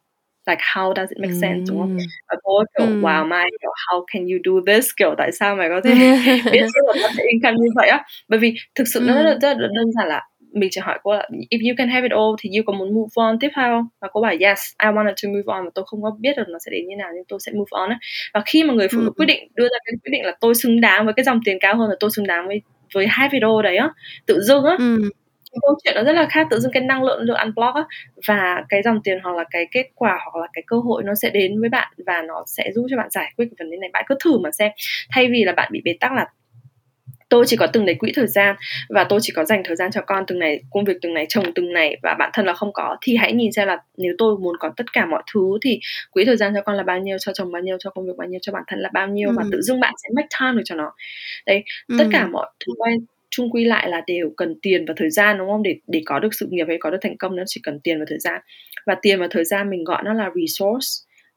like 0.47 0.61
how 0.75 0.93
does 0.93 1.09
it 1.09 1.19
make 1.19 1.33
sense 1.41 1.65
đúng 1.67 1.79
không? 1.79 1.97
Và 2.29 2.35
cô 2.43 2.63
kiểu 2.77 2.87
mm. 2.87 3.05
wow 3.05 3.27
Mai 3.27 3.49
kiểu 3.61 3.71
how 3.87 4.05
can 4.13 4.21
you 4.27 4.37
do 4.45 4.73
this 4.73 4.85
kiểu 4.97 5.15
tại 5.17 5.31
sao 5.31 5.55
mày 5.55 5.69
có 5.69 5.81
thể 5.83 5.93
biết 6.51 6.61
được 6.61 7.23
income 7.31 7.57
như 7.57 7.69
vậy 7.75 7.89
á? 7.89 8.03
Bởi 8.27 8.39
vì 8.39 8.55
thực 8.75 8.83
sự 8.93 8.99
mm. 8.99 9.07
nó 9.07 9.23
rất 9.23 9.37
rất 9.41 9.57
đơn 9.57 9.91
giản 9.95 10.07
là 10.07 10.21
mình 10.53 10.69
chỉ 10.71 10.81
hỏi 10.81 10.99
cô 11.03 11.13
là 11.13 11.29
if 11.49 11.69
you 11.69 11.75
can 11.77 11.89
have 11.89 12.03
it 12.03 12.11
all 12.11 12.35
thì 12.39 12.49
you 12.57 12.63
có 12.65 12.73
muốn 12.73 12.93
move 12.93 13.09
on 13.15 13.39
tiếp 13.39 13.49
theo 13.55 13.69
không 13.69 13.87
và 14.01 14.07
cô 14.11 14.21
bảo 14.21 14.31
yes 14.31 14.59
I 14.83 14.89
wanted 14.89 15.13
to 15.23 15.29
move 15.29 15.43
on 15.45 15.65
và 15.65 15.71
tôi 15.75 15.85
không 15.87 16.03
có 16.03 16.17
biết 16.19 16.37
được 16.37 16.43
nó 16.47 16.59
sẽ 16.65 16.71
đến 16.71 16.87
như 16.87 16.95
nào 16.95 17.09
nhưng 17.15 17.23
tôi 17.27 17.39
sẽ 17.45 17.51
move 17.51 17.69
on 17.69 17.89
ấy. 17.89 17.97
và 18.33 18.41
khi 18.45 18.63
mà 18.63 18.73
người 18.73 18.87
phụ 18.87 18.99
nữ 18.99 19.05
ừ. 19.05 19.13
quyết 19.17 19.25
định 19.25 19.47
đưa 19.55 19.63
ra 19.63 19.77
cái 19.85 19.93
quyết 20.03 20.11
định 20.11 20.25
là 20.25 20.31
tôi 20.41 20.55
xứng 20.55 20.81
đáng 20.81 21.05
với 21.05 21.13
cái 21.13 21.23
dòng 21.23 21.39
tiền 21.45 21.57
cao 21.61 21.77
hơn 21.77 21.89
là 21.89 21.95
tôi 21.99 22.09
xứng 22.15 22.27
đáng 22.27 22.47
với 22.47 22.61
với 22.93 23.07
hai 23.09 23.29
video 23.31 23.61
đấy 23.61 23.77
á 23.77 23.89
tự 24.25 24.41
dưng 24.41 24.63
á 24.63 24.75
ừ. 24.79 25.09
câu 25.61 25.75
chuyện 25.83 25.95
nó 25.95 26.03
rất 26.03 26.13
là 26.13 26.27
khác 26.29 26.47
tự 26.49 26.59
dưng 26.59 26.71
cái 26.71 26.83
năng 26.83 27.03
lượng 27.03 27.25
được 27.25 27.35
unblock 27.37 27.75
á 27.75 27.83
và 28.27 28.63
cái 28.69 28.81
dòng 28.83 28.99
tiền 29.03 29.19
hoặc 29.23 29.35
là 29.35 29.43
cái 29.51 29.67
kết 29.71 29.85
quả 29.95 30.19
hoặc 30.23 30.41
là 30.41 30.47
cái 30.53 30.63
cơ 30.67 30.77
hội 30.77 31.03
nó 31.03 31.13
sẽ 31.21 31.29
đến 31.29 31.59
với 31.59 31.69
bạn 31.69 31.93
và 32.05 32.21
nó 32.27 32.43
sẽ 32.47 32.71
giúp 32.75 32.87
cho 32.89 32.97
bạn 32.97 33.09
giải 33.09 33.33
quyết 33.37 33.45
cái 33.45 33.55
vấn 33.59 33.71
đề 33.71 33.77
này 33.77 33.89
bạn 33.93 34.05
cứ 34.07 34.15
thử 34.23 34.39
mà 34.39 34.51
xem 34.51 34.71
thay 35.09 35.27
vì 35.31 35.43
là 35.43 35.51
bạn 35.51 35.69
bị 35.71 35.81
bế 35.85 35.93
tắc 35.99 36.13
là 36.13 36.25
tôi 37.29 37.45
chỉ 37.47 37.55
có 37.55 37.67
từng 37.67 37.85
đấy 37.85 37.95
quỹ 37.99 38.11
thời 38.15 38.27
gian 38.27 38.55
và 38.89 39.03
tôi 39.03 39.19
chỉ 39.21 39.33
có 39.35 39.45
dành 39.45 39.61
thời 39.65 39.75
gian 39.75 39.91
cho 39.91 40.01
con 40.01 40.23
từng 40.27 40.39
này 40.39 40.61
công 40.69 40.85
việc 40.85 40.97
từng 41.01 41.13
này 41.13 41.25
chồng 41.29 41.45
từng 41.55 41.73
này 41.73 41.97
và 42.03 42.15
bản 42.19 42.29
thân 42.33 42.45
là 42.45 42.53
không 42.53 42.73
có 42.73 42.97
thì 43.01 43.15
hãy 43.15 43.33
nhìn 43.33 43.51
xem 43.51 43.67
là 43.67 43.77
nếu 43.97 44.13
tôi 44.17 44.37
muốn 44.37 44.57
có 44.59 44.71
tất 44.77 44.93
cả 44.93 45.05
mọi 45.05 45.23
thứ 45.33 45.57
thì 45.61 45.79
quỹ 46.11 46.25
thời 46.25 46.37
gian 46.37 46.53
cho 46.55 46.61
con 46.61 46.75
là 46.75 46.83
bao 46.83 46.99
nhiêu 46.99 47.17
cho 47.17 47.33
chồng 47.33 47.51
bao 47.51 47.61
nhiêu 47.61 47.77
cho 47.79 47.89
công 47.89 48.05
việc 48.05 48.17
bao 48.17 48.27
nhiêu 48.27 48.39
cho 48.41 48.53
bản 48.53 48.63
thân 48.67 48.79
là 48.79 48.89
bao 48.93 49.07
nhiêu 49.07 49.29
ừ. 49.29 49.33
và 49.37 49.43
tự 49.51 49.61
dưng 49.61 49.79
bạn 49.79 49.93
sẽ 50.03 50.09
make 50.15 50.27
time 50.39 50.53
được 50.53 50.63
cho 50.65 50.75
nó 50.75 50.91
đấy 51.45 51.63
ừ. 51.87 51.95
tất 51.99 52.05
cả 52.11 52.27
mọi 52.27 52.49
thứ 52.65 52.73
chung 53.29 53.51
quy 53.51 53.65
lại 53.65 53.89
là 53.89 54.01
đều 54.07 54.29
cần 54.37 54.55
tiền 54.61 54.85
và 54.87 54.93
thời 54.97 55.09
gian 55.09 55.37
đúng 55.37 55.47
không 55.47 55.63
để 55.63 55.75
để 55.87 56.01
có 56.05 56.19
được 56.19 56.33
sự 56.33 56.47
nghiệp 56.51 56.65
hay 56.67 56.77
có 56.79 56.89
được 56.89 56.97
thành 57.01 57.17
công 57.17 57.35
nó 57.35 57.43
chỉ 57.45 57.61
cần 57.63 57.79
tiền 57.79 57.99
và 57.99 58.05
thời 58.09 58.19
gian 58.19 58.41
và 58.85 58.95
tiền 59.01 59.19
và 59.19 59.27
thời 59.31 59.45
gian 59.45 59.69
mình 59.69 59.83
gọi 59.83 60.03
nó 60.05 60.13
là 60.13 60.29
resource 60.35 60.87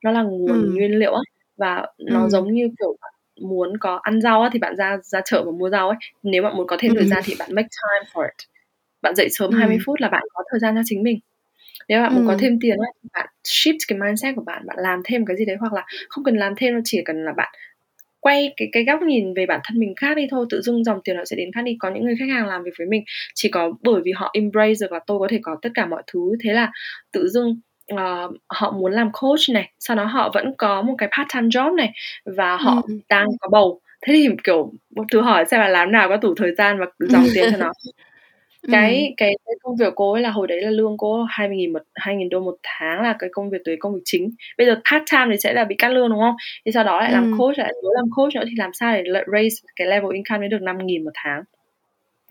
nó 0.05 0.11
là 0.11 0.23
nguồn 0.23 0.63
ừ. 0.63 0.73
nguyên 0.75 0.99
liệu 0.99 1.15
và 1.57 1.87
nó 1.99 2.23
ừ. 2.23 2.29
giống 2.29 2.55
như 2.55 2.69
kiểu 2.79 2.97
muốn 3.41 3.79
có 3.81 4.01
ăn 4.03 4.21
rau 4.21 4.43
á, 4.43 4.51
thì 4.53 4.59
bạn 4.59 4.77
ra 4.77 4.97
ra 5.03 5.21
chợ 5.25 5.43
và 5.47 5.53
mua 5.53 5.71
rau 5.71 5.89
ấy. 5.89 5.99
Nếu 6.23 6.43
bạn 6.43 6.57
muốn 6.57 6.67
có 6.67 6.77
thêm 6.81 6.93
thời 6.95 7.07
gian 7.07 7.23
thì 7.27 7.35
bạn 7.39 7.51
make 7.55 7.69
time 7.69 8.11
for 8.15 8.23
it. 8.23 8.49
Bạn 9.03 9.15
dậy 9.17 9.29
sớm 9.31 9.53
20 9.53 9.79
phút 9.87 10.01
là 10.01 10.09
bạn 10.09 10.23
có 10.35 10.45
thời 10.51 10.61
gian 10.61 10.75
cho 10.77 10.83
chính 10.85 11.03
mình. 11.03 11.19
Nếu 11.89 12.03
bạn 12.03 12.15
muốn 12.15 12.25
có 12.25 12.37
thêm 12.39 12.59
tiền 12.61 12.79
ấy, 12.79 12.93
thì 13.03 13.09
bạn 13.15 13.27
shift 13.45 13.79
cái 13.89 13.99
mindset 13.99 14.37
của 14.37 14.43
bạn 14.47 14.63
bạn 14.67 14.77
làm 14.81 15.03
thêm 15.05 15.27
cái 15.27 15.37
gì 15.37 15.45
đấy 15.45 15.57
hoặc 15.61 15.73
là 15.73 15.87
không 16.09 16.25
cần 16.25 16.37
làm 16.37 16.55
thêm 16.57 16.75
nó 16.75 16.81
chỉ 16.85 17.03
cần 17.05 17.25
là 17.25 17.33
bạn 17.37 17.55
quay 18.21 18.55
cái 18.57 18.69
cái 18.73 18.85
góc 18.85 19.03
nhìn 19.03 19.35
về 19.35 19.47
bản 19.47 19.61
thân 19.65 19.79
mình 19.79 19.95
khác 19.97 20.17
đi 20.17 20.27
thôi 20.31 20.47
tự 20.51 20.61
dưng 20.63 20.85
dòng 20.85 21.01
tiền 21.05 21.17
nó 21.17 21.25
sẽ 21.25 21.37
đến 21.37 21.53
khác 21.55 21.63
đi. 21.65 21.77
Có 21.81 21.91
những 21.91 22.05
người 22.05 22.17
khách 22.19 22.29
hàng 22.35 22.47
làm 22.47 22.65
việc 22.65 22.71
với 22.79 22.87
mình 22.87 23.05
chỉ 23.35 23.49
có 23.49 23.73
bởi 23.83 24.03
vì 24.05 24.13
họ 24.13 24.31
embrace 24.35 24.75
được 24.81 24.93
là 24.93 25.01
tôi 25.07 25.19
có 25.19 25.29
thể 25.31 25.39
có 25.43 25.57
tất 25.63 25.71
cả 25.75 25.87
mọi 25.87 26.03
thứ. 26.13 26.21
Thế 26.45 26.53
là 26.53 26.73
tự 27.13 27.29
dưng 27.29 27.61
uh, 27.95 28.37
họ 28.49 28.71
muốn 28.71 28.93
làm 28.93 29.11
coach 29.13 29.41
này 29.51 29.71
sau 29.79 29.97
đó 29.97 30.05
họ 30.05 30.31
vẫn 30.35 30.55
có 30.59 30.83
một 30.83 30.95
cái 30.99 31.09
part 31.19 31.29
time 31.35 31.49
job 31.49 31.75
này 31.75 31.93
và 32.25 32.57
họ 32.57 32.83
ừ. 32.89 33.01
đang 33.09 33.27
có 33.41 33.49
bầu 33.49 33.81
thế 34.07 34.13
thì 34.13 34.29
kiểu 34.45 34.73
một 34.97 35.05
thứ 35.13 35.21
hỏi 35.21 35.45
xem 35.45 35.61
là 35.61 35.69
làm 35.69 35.93
nào 35.93 36.09
có 36.09 36.17
đủ 36.17 36.35
thời 36.37 36.55
gian 36.55 36.79
và 36.79 36.87
dòng 36.99 37.25
tiền 37.35 37.49
cho 37.51 37.57
nó 37.57 37.73
cái, 38.73 39.07
ừ. 39.07 39.15
cái 39.17 39.33
cái 39.47 39.55
công 39.63 39.77
việc 39.77 39.93
cô 39.97 40.13
ấy 40.13 40.23
là 40.23 40.31
hồi 40.31 40.47
đấy 40.47 40.63
là 40.63 40.71
lương 40.71 40.97
cô 40.99 41.23
hai 41.31 41.49
nghìn 41.49 41.73
một 41.73 41.83
hai 41.95 42.17
nghìn 42.17 42.29
đô 42.29 42.41
một 42.41 42.57
tháng 42.63 43.03
là 43.03 43.17
cái 43.19 43.31
công 43.33 43.51
việc 43.51 43.59
đấy 43.65 43.77
công 43.81 43.95
việc 43.95 44.01
chính 44.05 44.31
bây 44.59 44.67
giờ 44.67 44.75
part 44.75 45.05
time 45.13 45.27
thì 45.31 45.37
sẽ 45.41 45.53
là 45.53 45.65
bị 45.65 45.75
cắt 45.79 45.89
lương 45.89 46.11
đúng 46.11 46.21
không 46.21 46.35
thì 46.67 46.73
sau 46.73 46.85
đó 46.85 47.01
lại 47.01 47.11
ừ. 47.11 47.15
làm 47.15 47.39
coach 47.39 47.59
lại 47.59 47.73
nếu 47.83 47.93
làm 47.95 48.05
coach 48.17 48.35
nữa 48.35 48.45
thì 48.45 48.53
làm 48.57 48.71
sao 48.73 48.95
để 48.95 49.03
raise 49.33 49.57
cái 49.77 49.87
level 49.87 50.15
income 50.15 50.41
đến 50.41 50.51
được 50.51 50.63
năm 50.63 50.87
nghìn 50.87 51.05
một 51.05 51.11
tháng 51.15 51.43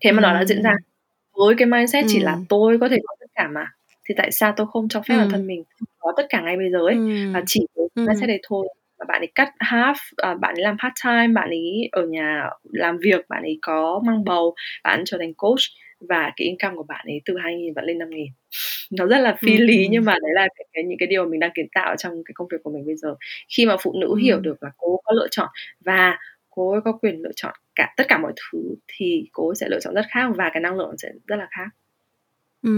thế 0.02 0.12
mà 0.12 0.22
ừ. 0.22 0.24
nó 0.24 0.34
đã 0.34 0.46
diễn 0.46 0.64
ra 0.64 0.74
với 1.34 1.56
cái 1.58 1.66
mindset 1.66 2.06
ừ. 2.06 2.08
chỉ 2.12 2.20
là 2.20 2.38
tôi 2.50 2.78
có 2.82 2.90
thể 2.90 2.98
có 3.04 3.16
tất 3.20 3.28
cả 3.36 3.48
mà 3.48 3.66
thì 4.10 4.16
tại 4.18 4.32
sao 4.32 4.54
tôi 4.58 4.68
không 4.72 4.90
cho 4.90 5.02
phép 5.02 5.16
ừ. 5.16 5.18
bản 5.18 5.30
thân 5.32 5.48
mình 5.48 5.64
có 6.00 6.14
tất 6.18 6.26
cả 6.30 6.42
ngay 6.42 6.58
bây 6.58 6.72
giờ 6.72 6.80
ấy 6.80 6.96
ừ. 6.96 7.32
và 7.34 7.44
chỉ 7.46 7.68
với 7.76 7.88
ừ. 7.96 8.06
mindset 8.08 8.28
đấy 8.28 8.40
thôi 8.48 8.68
và 9.00 9.06
bạn 9.08 9.22
ấy 9.22 9.32
cắt 9.36 9.50
half 9.60 9.94
uh, 9.94 10.40
bạn 10.40 10.56
ấy 10.56 10.62
làm 10.64 10.78
part 10.78 10.94
time 11.04 11.34
bạn 11.34 11.50
ấy 11.50 11.90
ở 11.92 12.06
nhà 12.06 12.50
làm 12.64 12.98
việc 12.98 13.30
bạn 13.30 13.44
ấy 13.44 13.60
có 13.62 14.02
mang 14.06 14.24
bầu 14.24 14.56
bạn 14.84 15.04
trở 15.06 15.18
thành 15.18 15.34
coach 15.34 15.60
và 16.00 16.32
cái 16.36 16.48
income 16.48 16.76
của 16.76 16.84
bạn 16.84 17.06
ấy 17.06 17.22
từ 17.26 17.34
2.000 17.34 17.74
vẫn 17.76 17.86
lên 17.86 17.98
5.000 17.98 18.28
nó 18.92 19.06
rất 19.06 19.18
là 19.18 19.36
phi 19.42 19.58
ừ. 19.58 19.66
lý 19.66 19.88
nhưng 19.92 20.06
mà 20.06 20.14
đấy 20.22 20.32
là 20.34 20.48
cái, 20.56 20.66
cái 20.74 20.84
những 20.84 20.98
cái 21.00 21.08
điều 21.08 21.26
mình 21.26 21.40
đang 21.40 21.52
kiến 21.56 21.68
tạo 21.74 21.96
trong 21.96 22.14
cái 22.26 22.34
công 22.34 22.48
việc 22.52 22.58
của 22.64 22.72
mình 22.72 22.86
bây 22.86 22.96
giờ 22.96 23.16
khi 23.58 23.66
mà 23.66 23.76
phụ 23.82 23.94
nữ 24.02 24.08
ừ. 24.08 24.16
hiểu 24.16 24.40
được 24.40 24.64
là 24.64 24.70
cô 24.78 25.02
có 25.04 25.12
lựa 25.14 25.28
chọn 25.32 25.50
và 25.80 26.18
cô 26.50 26.72
ấy 26.72 26.82
có 26.86 26.92
quyền 26.92 27.22
lựa 27.22 27.32
chọn 27.36 27.54
cả 27.76 27.94
tất 27.98 28.04
cả 28.08 28.18
mọi 28.18 28.34
thứ 28.36 28.76
thì 28.88 29.30
cô 29.32 29.50
ấy 29.50 29.56
sẽ 29.56 29.68
lựa 29.70 29.80
chọn 29.80 29.94
rất 29.94 30.06
khác 30.10 30.30
và 30.36 30.50
cái 30.54 30.62
năng 30.62 30.78
lượng 30.78 30.96
sẽ 30.98 31.10
rất 31.28 31.36
là 31.36 31.48
khác 31.52 31.68
ừ 32.62 32.72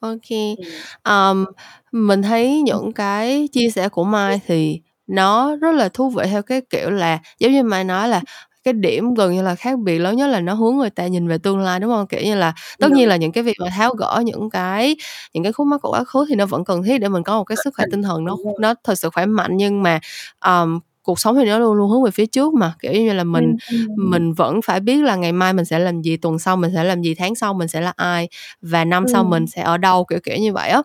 OK. 0.00 0.56
Ừm. 1.04 1.44
mình 1.92 2.22
thấy 2.22 2.60
những 2.62 2.92
cái 2.92 3.48
chia 3.52 3.70
sẻ 3.70 3.88
của 3.88 4.04
Mai 4.04 4.40
thì 4.46 4.80
nó 5.06 5.56
rất 5.56 5.72
là 5.74 5.88
thú 5.88 6.10
vị 6.10 6.24
theo 6.30 6.42
cái 6.42 6.60
kiểu 6.70 6.90
là 6.90 7.18
giống 7.38 7.52
như 7.52 7.62
Mai 7.62 7.84
nói 7.84 8.08
là 8.08 8.22
cái 8.64 8.72
điểm 8.74 9.14
gần 9.14 9.32
như 9.34 9.42
là 9.42 9.54
khác 9.54 9.78
biệt 9.78 9.98
lớn 9.98 10.16
nhất 10.16 10.26
là 10.26 10.40
nó 10.40 10.54
hướng 10.54 10.76
người 10.76 10.90
ta 10.90 11.06
nhìn 11.06 11.28
về 11.28 11.38
tương 11.38 11.58
lai, 11.60 11.80
đúng 11.80 11.90
không? 11.90 12.06
Kiểu 12.06 12.20
như 12.20 12.34
là, 12.34 12.52
tất 12.80 12.92
nhiên 12.92 13.08
là 13.08 13.16
những 13.16 13.32
cái 13.32 13.44
việc 13.44 13.56
mà 13.64 13.68
tháo 13.76 13.94
gỡ 13.94 14.22
những 14.26 14.50
cái 14.50 14.96
những 15.34 15.42
cái 15.44 15.52
khúc 15.52 15.66
mắc 15.66 15.78
của 15.82 15.90
quá 15.90 16.04
khứ 16.04 16.24
thì 16.28 16.34
nó 16.34 16.46
vẫn 16.46 16.64
cần 16.64 16.82
thiết 16.82 16.98
để 16.98 17.08
mình 17.08 17.22
có 17.22 17.38
một 17.38 17.44
cái 17.44 17.56
sức 17.56 17.74
khỏe 17.76 17.86
tinh 17.90 18.02
thần 18.02 18.24
nó 18.24 18.36
nó 18.60 18.74
thật 18.84 18.94
sự 18.98 19.10
khỏe 19.10 19.26
mạnh, 19.26 19.56
nhưng 19.56 19.82
mà, 19.82 20.00
ờm, 20.38 20.80
cuộc 21.06 21.20
sống 21.20 21.36
thì 21.36 21.44
nó 21.44 21.58
luôn 21.58 21.74
luôn 21.74 21.90
hướng 21.90 22.02
về 22.02 22.10
phía 22.10 22.26
trước 22.26 22.54
mà 22.54 22.74
kiểu 22.80 22.92
như 22.92 23.12
là 23.12 23.24
mình 23.24 23.56
mình 23.96 24.32
vẫn 24.34 24.60
phải 24.64 24.80
biết 24.80 25.02
là 25.02 25.16
ngày 25.16 25.32
mai 25.32 25.52
mình 25.52 25.64
sẽ 25.64 25.78
làm 25.78 26.02
gì 26.02 26.16
tuần 26.16 26.38
sau 26.38 26.56
mình 26.56 26.70
sẽ 26.74 26.84
làm 26.84 27.02
gì 27.02 27.14
tháng 27.14 27.34
sau 27.34 27.54
mình 27.54 27.68
sẽ 27.68 27.80
là 27.80 27.92
ai 27.96 28.28
và 28.62 28.84
năm 28.84 29.04
sau 29.12 29.24
mình 29.24 29.46
sẽ 29.46 29.62
ở 29.62 29.76
đâu 29.76 30.04
kiểu 30.04 30.18
kiểu 30.24 30.36
như 30.36 30.52
vậy 30.52 30.70
á. 30.70 30.82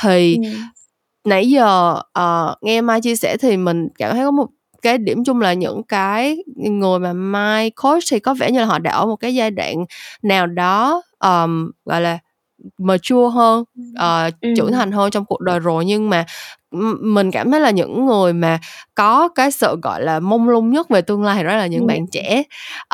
Thì 0.00 0.38
nãy 1.24 1.50
giờ 1.50 2.00
uh, 2.18 2.62
nghe 2.62 2.80
mai 2.80 3.00
chia 3.00 3.16
sẻ 3.16 3.36
thì 3.36 3.56
mình 3.56 3.88
cảm 3.98 4.12
thấy 4.12 4.24
có 4.24 4.30
một 4.30 4.46
cái 4.82 4.98
điểm 4.98 5.24
chung 5.24 5.40
là 5.40 5.52
những 5.52 5.82
cái 5.82 6.36
người 6.56 6.98
mà 6.98 7.12
mai 7.12 7.70
coach 7.70 8.02
thì 8.10 8.20
có 8.20 8.34
vẻ 8.34 8.50
như 8.50 8.58
là 8.58 8.64
họ 8.64 8.78
đã 8.78 8.92
ở 8.92 9.06
một 9.06 9.16
cái 9.16 9.34
giai 9.34 9.50
đoạn 9.50 9.84
nào 10.22 10.46
đó 10.46 11.02
um, 11.18 11.70
gọi 11.84 12.00
là 12.00 12.18
mature 12.78 13.28
hơn 13.32 13.64
uh, 13.80 14.34
ừ. 14.40 14.48
trưởng 14.56 14.72
thành 14.72 14.92
hơn 14.92 15.10
trong 15.10 15.24
cuộc 15.24 15.40
đời 15.40 15.58
rồi 15.58 15.84
nhưng 15.84 16.10
mà 16.10 16.24
mình 17.00 17.30
cảm 17.30 17.50
thấy 17.50 17.60
là 17.60 17.70
những 17.70 18.06
người 18.06 18.32
mà 18.32 18.58
có 18.94 19.28
cái 19.28 19.50
sự 19.50 19.76
gọi 19.82 20.02
là 20.02 20.20
mông 20.20 20.48
lung 20.48 20.70
nhất 20.70 20.88
về 20.88 21.02
tương 21.02 21.22
lai 21.22 21.36
thì 21.36 21.42
đó 21.44 21.56
là 21.56 21.66
những 21.66 21.80
ừ. 21.80 21.86
bạn 21.86 22.06
trẻ 22.06 22.42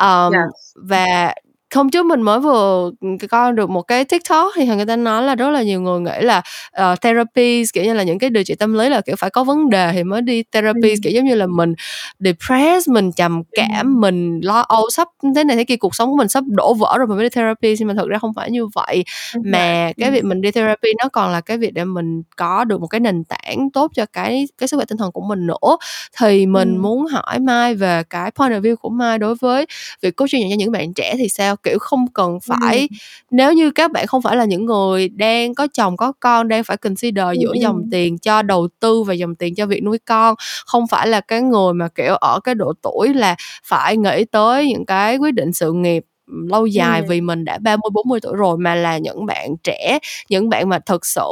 um, 0.01 0.33
yes. 0.33 0.75
và 0.75 1.33
hôm 1.75 1.89
trước 1.89 2.05
mình 2.05 2.21
mới 2.21 2.39
vừa 2.39 2.91
coi 3.29 3.53
được 3.53 3.69
một 3.69 3.81
cái 3.81 4.05
tiktok 4.05 4.51
thì 4.55 4.65
người 4.65 4.85
ta 4.85 4.95
nói 4.95 5.23
là 5.23 5.35
rất 5.35 5.49
là 5.49 5.61
nhiều 5.61 5.81
người 5.81 5.99
nghĩ 5.99 6.21
là 6.21 6.41
uh, 6.81 7.01
therapy 7.01 7.63
kiểu 7.73 7.83
như 7.83 7.93
là 7.93 8.03
những 8.03 8.19
cái 8.19 8.29
điều 8.29 8.43
trị 8.43 8.55
tâm 8.55 8.73
lý 8.73 8.89
là 8.89 9.01
kiểu 9.01 9.15
phải 9.15 9.29
có 9.29 9.43
vấn 9.43 9.69
đề 9.69 9.91
thì 9.93 10.03
mới 10.03 10.21
đi 10.21 10.43
therapy 10.51 10.89
ừ. 10.89 10.95
kiểu 11.03 11.13
giống 11.13 11.25
như 11.25 11.35
là 11.35 11.47
mình 11.47 11.73
depressed 12.19 12.89
mình 12.89 13.11
trầm 13.11 13.41
cảm 13.51 13.95
ừ. 13.95 13.99
mình 13.99 14.39
lo 14.43 14.59
âu 14.61 14.89
sắp 14.89 15.07
thế 15.35 15.43
này 15.43 15.57
thế 15.57 15.63
kia 15.63 15.75
cuộc 15.75 15.95
sống 15.95 16.09
của 16.09 16.15
mình 16.15 16.27
sắp 16.27 16.43
đổ 16.47 16.73
vỡ 16.73 16.95
rồi 16.97 17.07
mình 17.07 17.17
mới 17.17 17.25
đi 17.25 17.29
therapy 17.29 17.75
nhưng 17.79 17.87
mà 17.87 17.93
thực 17.97 18.09
ra 18.09 18.17
không 18.17 18.33
phải 18.33 18.51
như 18.51 18.65
vậy 18.65 19.03
ừ. 19.33 19.41
mà 19.45 19.91
cái 19.97 20.11
việc 20.11 20.23
mình 20.23 20.41
đi 20.41 20.51
therapy 20.51 20.89
nó 21.03 21.09
còn 21.09 21.31
là 21.31 21.41
cái 21.41 21.57
việc 21.57 21.73
để 21.73 21.85
mình 21.85 22.21
có 22.37 22.63
được 22.63 22.81
một 22.81 22.87
cái 22.87 22.99
nền 22.99 23.23
tảng 23.23 23.71
tốt 23.73 23.91
cho 23.95 24.05
cái 24.13 24.47
cái 24.57 24.67
sức 24.67 24.77
khỏe 24.77 24.85
tinh 24.85 24.97
thần 24.97 25.11
của 25.11 25.21
mình 25.21 25.47
nữa 25.47 25.77
thì 26.19 26.45
mình 26.45 26.75
ừ. 26.75 26.81
muốn 26.81 27.05
hỏi 27.05 27.39
mai 27.39 27.75
về 27.75 28.03
cái 28.09 28.31
point 28.31 28.51
of 28.51 28.61
view 28.61 28.75
của 28.75 28.89
mai 28.89 29.17
đối 29.17 29.35
với 29.35 29.65
việc 30.01 30.15
coaching 30.15 30.49
cho 30.49 30.55
những 30.55 30.71
bạn 30.71 30.93
trẻ 30.93 31.15
thì 31.17 31.29
sao 31.29 31.55
kiểu 31.63 31.79
không 31.79 32.05
cần 32.13 32.39
phải 32.39 32.79
ừ. 32.79 32.95
nếu 33.31 33.53
như 33.53 33.71
các 33.71 33.91
bạn 33.91 34.07
không 34.07 34.21
phải 34.21 34.35
là 34.35 34.45
những 34.45 34.65
người 34.65 35.09
đang 35.09 35.55
có 35.55 35.67
chồng 35.73 35.97
có 35.97 36.13
con 36.19 36.47
đang 36.47 36.63
phải 36.63 36.77
consider 36.77 37.25
ừ. 37.25 37.33
giữa 37.39 37.53
dòng 37.61 37.83
tiền 37.91 38.17
cho 38.17 38.41
đầu 38.41 38.67
tư 38.79 39.03
và 39.03 39.13
dòng 39.13 39.35
tiền 39.35 39.55
cho 39.55 39.65
việc 39.65 39.83
nuôi 39.83 39.97
con 40.05 40.35
không 40.65 40.87
phải 40.87 41.07
là 41.07 41.21
cái 41.21 41.41
người 41.41 41.73
mà 41.73 41.87
kiểu 41.87 42.15
ở 42.15 42.39
cái 42.43 42.55
độ 42.55 42.73
tuổi 42.81 43.13
là 43.13 43.35
phải 43.63 43.97
nghĩ 43.97 44.25
tới 44.25 44.67
những 44.67 44.85
cái 44.85 45.17
quyết 45.17 45.31
định 45.31 45.53
sự 45.53 45.73
nghiệp 45.73 46.05
lâu 46.49 46.65
dài 46.65 46.99
ừ. 47.01 47.05
vì 47.09 47.21
mình 47.21 47.45
đã 47.45 47.57
30 47.57 47.89
40 47.93 48.19
tuổi 48.19 48.33
rồi 48.35 48.57
mà 48.57 48.75
là 48.75 48.97
những 48.97 49.25
bạn 49.25 49.57
trẻ 49.63 49.99
những 50.29 50.49
bạn 50.49 50.69
mà 50.69 50.79
thực 50.79 51.05
sự 51.05 51.27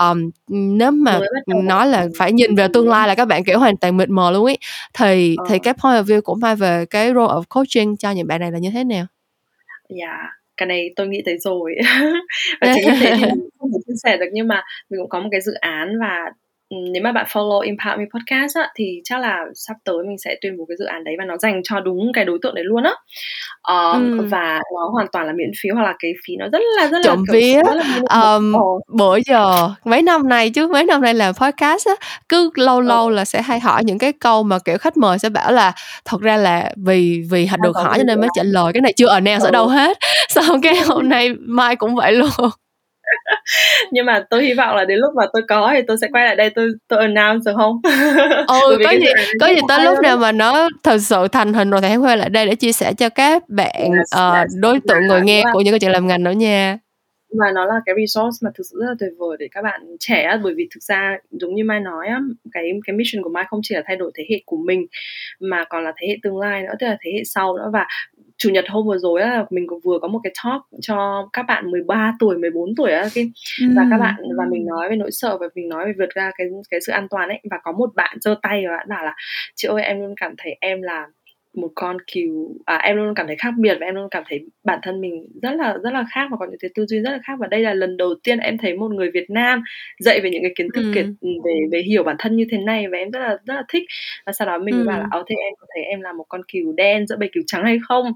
um, 0.00 0.30
nếu 0.48 0.90
mà 0.90 1.20
nói 1.46 1.86
là 1.86 2.08
phải 2.18 2.32
nhìn 2.32 2.54
về 2.54 2.68
tương 2.72 2.88
lai 2.88 3.08
là 3.08 3.14
các 3.14 3.24
bạn 3.24 3.44
kiểu 3.44 3.58
hoàn 3.58 3.76
toàn 3.76 3.96
mịt 3.96 4.08
mờ 4.08 4.30
luôn 4.30 4.44
ấy 4.44 4.58
thì 4.94 5.36
ờ. 5.36 5.44
thì 5.48 5.58
cái 5.58 5.74
point 5.74 5.94
of 5.94 6.04
view 6.04 6.20
của 6.20 6.34
Mai 6.34 6.56
về 6.56 6.86
cái 6.86 7.08
role 7.08 7.32
of 7.34 7.42
coaching 7.48 7.96
cho 7.96 8.10
những 8.10 8.26
bạn 8.26 8.40
này 8.40 8.52
là 8.52 8.58
như 8.58 8.70
thế 8.70 8.84
nào? 8.84 9.06
Dạ, 9.88 10.06
yeah 10.06 10.38
cái 10.58 10.66
này 10.66 10.90
tôi 10.96 11.08
nghĩ 11.08 11.22
tới 11.24 11.38
rồi. 11.38 11.74
Và 12.60 12.72
chính 12.74 12.84
như 12.84 12.98
thế 13.00 13.14
thì 13.16 13.24
không 13.58 13.70
thể 13.72 13.78
chia 13.86 13.94
sẻ 14.02 14.16
được 14.16 14.26
nhưng 14.32 14.48
mà 14.48 14.62
mình 14.90 15.00
cũng 15.00 15.08
có 15.08 15.20
một 15.20 15.28
cái 15.32 15.40
dự 15.40 15.52
án 15.54 15.88
và 16.00 16.24
nếu 16.70 17.02
mà 17.02 17.12
bạn 17.12 17.26
follow 17.28 17.60
Empower 17.60 17.98
Me 17.98 18.04
Podcast 18.14 18.56
á, 18.56 18.68
thì 18.76 19.00
chắc 19.04 19.20
là 19.20 19.38
sắp 19.54 19.74
tới 19.84 19.96
mình 20.06 20.18
sẽ 20.18 20.36
tuyên 20.40 20.56
bố 20.58 20.64
cái 20.68 20.76
dự 20.78 20.84
án 20.84 21.04
đấy 21.04 21.14
và 21.18 21.24
nó 21.24 21.36
dành 21.36 21.60
cho 21.64 21.80
đúng 21.80 22.12
cái 22.14 22.24
đối 22.24 22.38
tượng 22.42 22.54
đấy 22.54 22.64
luôn 22.64 22.82
á. 22.82 22.92
Um, 23.68 24.18
ừ. 24.18 24.26
và 24.30 24.60
nó 24.74 24.88
hoàn 24.92 25.06
toàn 25.12 25.26
là 25.26 25.32
miễn 25.32 25.50
phí 25.62 25.68
hoặc 25.68 25.82
là 25.82 25.94
cái 25.98 26.12
phí 26.26 26.36
nó 26.36 26.46
rất 26.52 26.58
là 26.76 26.86
rất 26.86 26.98
Trộm 27.04 27.24
là 27.28 27.32
vía 27.32 27.60
um, 28.10 28.52
bữa 28.88 29.18
giờ 29.26 29.70
mấy 29.84 30.02
năm 30.02 30.28
nay 30.28 30.50
chứ 30.50 30.68
mấy 30.68 30.84
năm 30.84 31.00
nay 31.00 31.14
làm 31.14 31.34
podcast 31.34 31.88
á 31.88 31.94
cứ 32.28 32.50
lâu 32.54 32.80
lâu 32.80 33.06
ừ. 33.06 33.14
là 33.14 33.24
sẽ 33.24 33.42
hay 33.42 33.60
hỏi 33.60 33.84
những 33.84 33.98
cái 33.98 34.12
câu 34.12 34.42
mà 34.42 34.58
kiểu 34.58 34.78
khách 34.78 34.96
mời 34.96 35.18
sẽ 35.18 35.28
bảo 35.28 35.52
là 35.52 35.72
thật 36.04 36.20
ra 36.20 36.36
là 36.36 36.72
vì 36.76 37.22
vì 37.30 37.48
được 37.62 37.76
hỏi 37.76 37.98
cho 37.98 38.04
nên 38.04 38.20
mới 38.20 38.28
trả 38.34 38.42
lời 38.42 38.72
cái 38.72 38.80
này 38.80 38.92
chưa 38.96 39.08
announce 39.08 39.44
ừ. 39.44 39.48
ở 39.48 39.50
đâu 39.50 39.66
hết. 39.66 39.98
Xong 40.28 40.60
cái 40.60 40.76
hôm 40.76 41.08
nay 41.08 41.30
mai 41.40 41.76
cũng 41.76 41.94
vậy 41.94 42.12
luôn 42.12 42.50
nhưng 43.90 44.06
mà 44.06 44.24
tôi 44.30 44.44
hy 44.44 44.54
vọng 44.54 44.76
là 44.76 44.84
đến 44.84 44.98
lúc 44.98 45.12
mà 45.16 45.24
tôi 45.32 45.42
có 45.48 45.70
thì 45.74 45.82
tôi 45.88 45.96
sẽ 46.00 46.08
quay 46.12 46.26
lại 46.26 46.36
đây 46.36 46.50
tôi 46.50 46.68
tôi 46.88 46.98
announce 46.98 47.42
được 47.46 47.52
không? 47.56 47.80
Ừ 48.48 48.78
có 48.84 48.90
gì 48.90 49.06
có 49.40 49.46
gì 49.46 49.60
tới 49.68 49.84
lúc 49.84 49.98
nào 50.02 50.16
mà 50.16 50.32
nó 50.32 50.68
thật 50.82 50.98
sự 50.98 51.28
thành 51.32 51.52
hình 51.52 51.70
rồi 51.70 51.80
thì 51.80 51.88
hãy 51.88 51.96
quay 51.96 52.16
lại 52.16 52.28
đây 52.28 52.46
để 52.46 52.54
chia 52.54 52.72
sẻ 52.72 52.92
cho 52.92 53.08
các 53.08 53.48
bạn 53.48 53.74
yes, 53.76 54.28
uh, 54.28 54.34
yes, 54.36 54.50
đối 54.60 54.80
tượng 54.88 55.06
người 55.08 55.20
nghe 55.20 55.44
của 55.52 55.60
những 55.60 55.72
cái 55.72 55.80
chuyện 55.80 55.90
làm 55.90 56.06
ngành 56.06 56.24
nữa 56.24 56.30
nha. 56.30 56.78
Và 57.38 57.46
nó 57.54 57.66
là 57.66 57.74
cái 57.86 57.94
resource 57.98 58.38
mà 58.42 58.50
thực 58.54 58.64
sự 58.70 58.76
rất 58.80 58.86
là 58.88 58.94
tuyệt 58.98 59.10
vời 59.18 59.36
để 59.38 59.48
các 59.50 59.62
bạn 59.62 59.80
trẻ 60.00 60.38
bởi 60.42 60.54
vì 60.56 60.68
thực 60.74 60.82
ra 60.82 61.16
giống 61.30 61.54
như 61.54 61.64
mai 61.64 61.80
nói 61.80 62.06
á 62.08 62.20
cái 62.52 62.70
cái 62.86 62.96
mission 62.96 63.22
của 63.22 63.30
mai 63.30 63.44
không 63.48 63.60
chỉ 63.62 63.74
là 63.74 63.82
thay 63.86 63.96
đổi 63.96 64.10
thế 64.14 64.24
hệ 64.30 64.42
của 64.46 64.56
mình 64.66 64.86
mà 65.40 65.64
còn 65.70 65.84
là 65.84 65.92
thế 66.00 66.08
hệ 66.08 66.16
tương 66.22 66.38
lai 66.38 66.62
nữa 66.62 66.72
tức 66.80 66.86
là 66.86 66.96
thế 67.04 67.10
hệ 67.14 67.22
sau 67.24 67.56
nữa. 67.56 67.70
Và 67.72 67.86
chủ 68.38 68.50
nhật 68.50 68.64
hôm 68.68 68.86
vừa 68.86 68.98
rồi 68.98 69.20
là 69.20 69.46
mình 69.50 69.66
cũng 69.66 69.80
vừa 69.84 69.98
có 70.02 70.08
một 70.08 70.20
cái 70.22 70.32
talk 70.44 70.62
cho 70.80 71.28
các 71.32 71.42
bạn 71.48 71.70
13 71.70 72.16
tuổi 72.18 72.38
14 72.38 72.74
tuổi 72.76 72.92
á 72.92 73.08
cái 73.14 73.30
và 73.76 73.86
các 73.90 73.98
bạn 73.98 74.14
và 74.38 74.44
mình 74.50 74.66
nói 74.66 74.90
về 74.90 74.96
nỗi 74.96 75.10
sợ 75.12 75.38
và 75.40 75.48
mình 75.54 75.68
nói 75.68 75.86
về 75.86 75.92
vượt 75.98 76.10
ra 76.14 76.30
cái 76.38 76.46
cái 76.70 76.80
sự 76.80 76.92
an 76.92 77.06
toàn 77.10 77.28
ấy. 77.28 77.40
Và 77.50 77.58
có 77.62 77.72
một 77.72 77.94
bạn 77.94 78.16
giơ 78.20 78.34
tay 78.42 78.64
và 78.66 78.76
bạn 78.76 78.86
bảo 78.88 79.04
là 79.04 79.14
chị 79.54 79.68
ơi 79.68 79.82
em 79.82 80.00
luôn 80.00 80.14
cảm 80.16 80.34
thấy 80.38 80.56
em 80.60 80.82
là 80.82 81.06
một 81.54 81.70
con 81.74 81.96
cừu 82.14 82.56
à, 82.64 82.76
em 82.76 82.96
luôn 82.96 83.14
cảm 83.14 83.26
thấy 83.26 83.36
khác 83.36 83.50
biệt 83.58 83.76
và 83.80 83.86
em 83.86 83.94
luôn 83.94 84.08
cảm 84.10 84.22
thấy 84.28 84.40
bản 84.64 84.78
thân 84.82 85.00
mình 85.00 85.26
rất 85.42 85.52
là 85.52 85.78
rất 85.82 85.90
là 85.92 86.04
khác 86.14 86.28
và 86.30 86.36
có 86.40 86.46
những 86.46 86.58
cái 86.60 86.70
tư 86.74 86.86
duy 86.86 87.00
rất 87.00 87.10
là 87.10 87.18
khác. 87.24 87.32
Và 87.38 87.46
đây 87.46 87.60
là 87.60 87.74
lần 87.74 87.96
đầu 87.96 88.14
tiên 88.22 88.38
em 88.38 88.58
thấy 88.58 88.74
một 88.74 88.92
người 88.92 89.10
Việt 89.10 89.30
Nam 89.30 89.62
dạy 89.98 90.20
về 90.20 90.30
những 90.30 90.42
cái 90.42 90.52
kiến 90.56 90.68
thức 90.74 90.82
ừ. 90.82 90.92
kiệt 90.94 91.06
về 91.44 91.60
về 91.72 91.80
hiểu 91.80 92.02
bản 92.02 92.16
thân 92.18 92.36
như 92.36 92.46
thế 92.50 92.58
này 92.58 92.88
và 92.92 92.98
em 92.98 93.10
rất 93.10 93.20
là 93.20 93.38
rất 93.46 93.54
là 93.54 93.62
thích. 93.68 93.82
Và 94.26 94.32
sau 94.32 94.46
đó 94.46 94.58
mình 94.58 94.80
ừ. 94.80 94.84
bảo 94.86 94.98
là 94.98 95.06
ơ 95.10 95.24
thế 95.28 95.36
em 95.36 95.52
có 95.58 95.66
thấy 95.74 95.84
em 95.84 96.00
là 96.00 96.12
một 96.12 96.24
con 96.28 96.40
cừu 96.52 96.72
đen 96.72 97.06
giữa 97.06 97.16
bầy 97.16 97.30
cừu 97.32 97.42
trắng 97.46 97.64
hay 97.64 97.78
không 97.88 98.12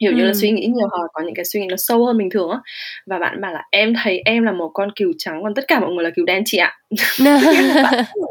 hiểu 0.00 0.12
như 0.12 0.24
là 0.24 0.32
suy 0.34 0.50
nghĩ 0.50 0.66
nhiều 0.66 0.88
hoặc 0.90 1.10
có 1.12 1.22
những 1.22 1.34
cái 1.34 1.44
suy 1.44 1.60
nghĩ 1.60 1.66
nó 1.66 1.76
sâu 1.76 2.06
hơn 2.06 2.18
bình 2.18 2.30
thường 2.30 2.50
á. 2.50 2.58
Và 3.06 3.18
bạn 3.18 3.40
bảo 3.40 3.52
là 3.52 3.62
em 3.70 3.94
thấy 4.02 4.22
em 4.24 4.42
là 4.42 4.52
một 4.52 4.70
con 4.74 4.88
cừu 4.96 5.12
trắng 5.18 5.42
còn 5.42 5.54
tất 5.54 5.64
cả 5.68 5.80
mọi 5.80 5.90
người 5.90 6.04
là 6.04 6.10
cừu 6.16 6.24
đen 6.24 6.42
chị 6.46 6.58
ạ. 6.58 6.72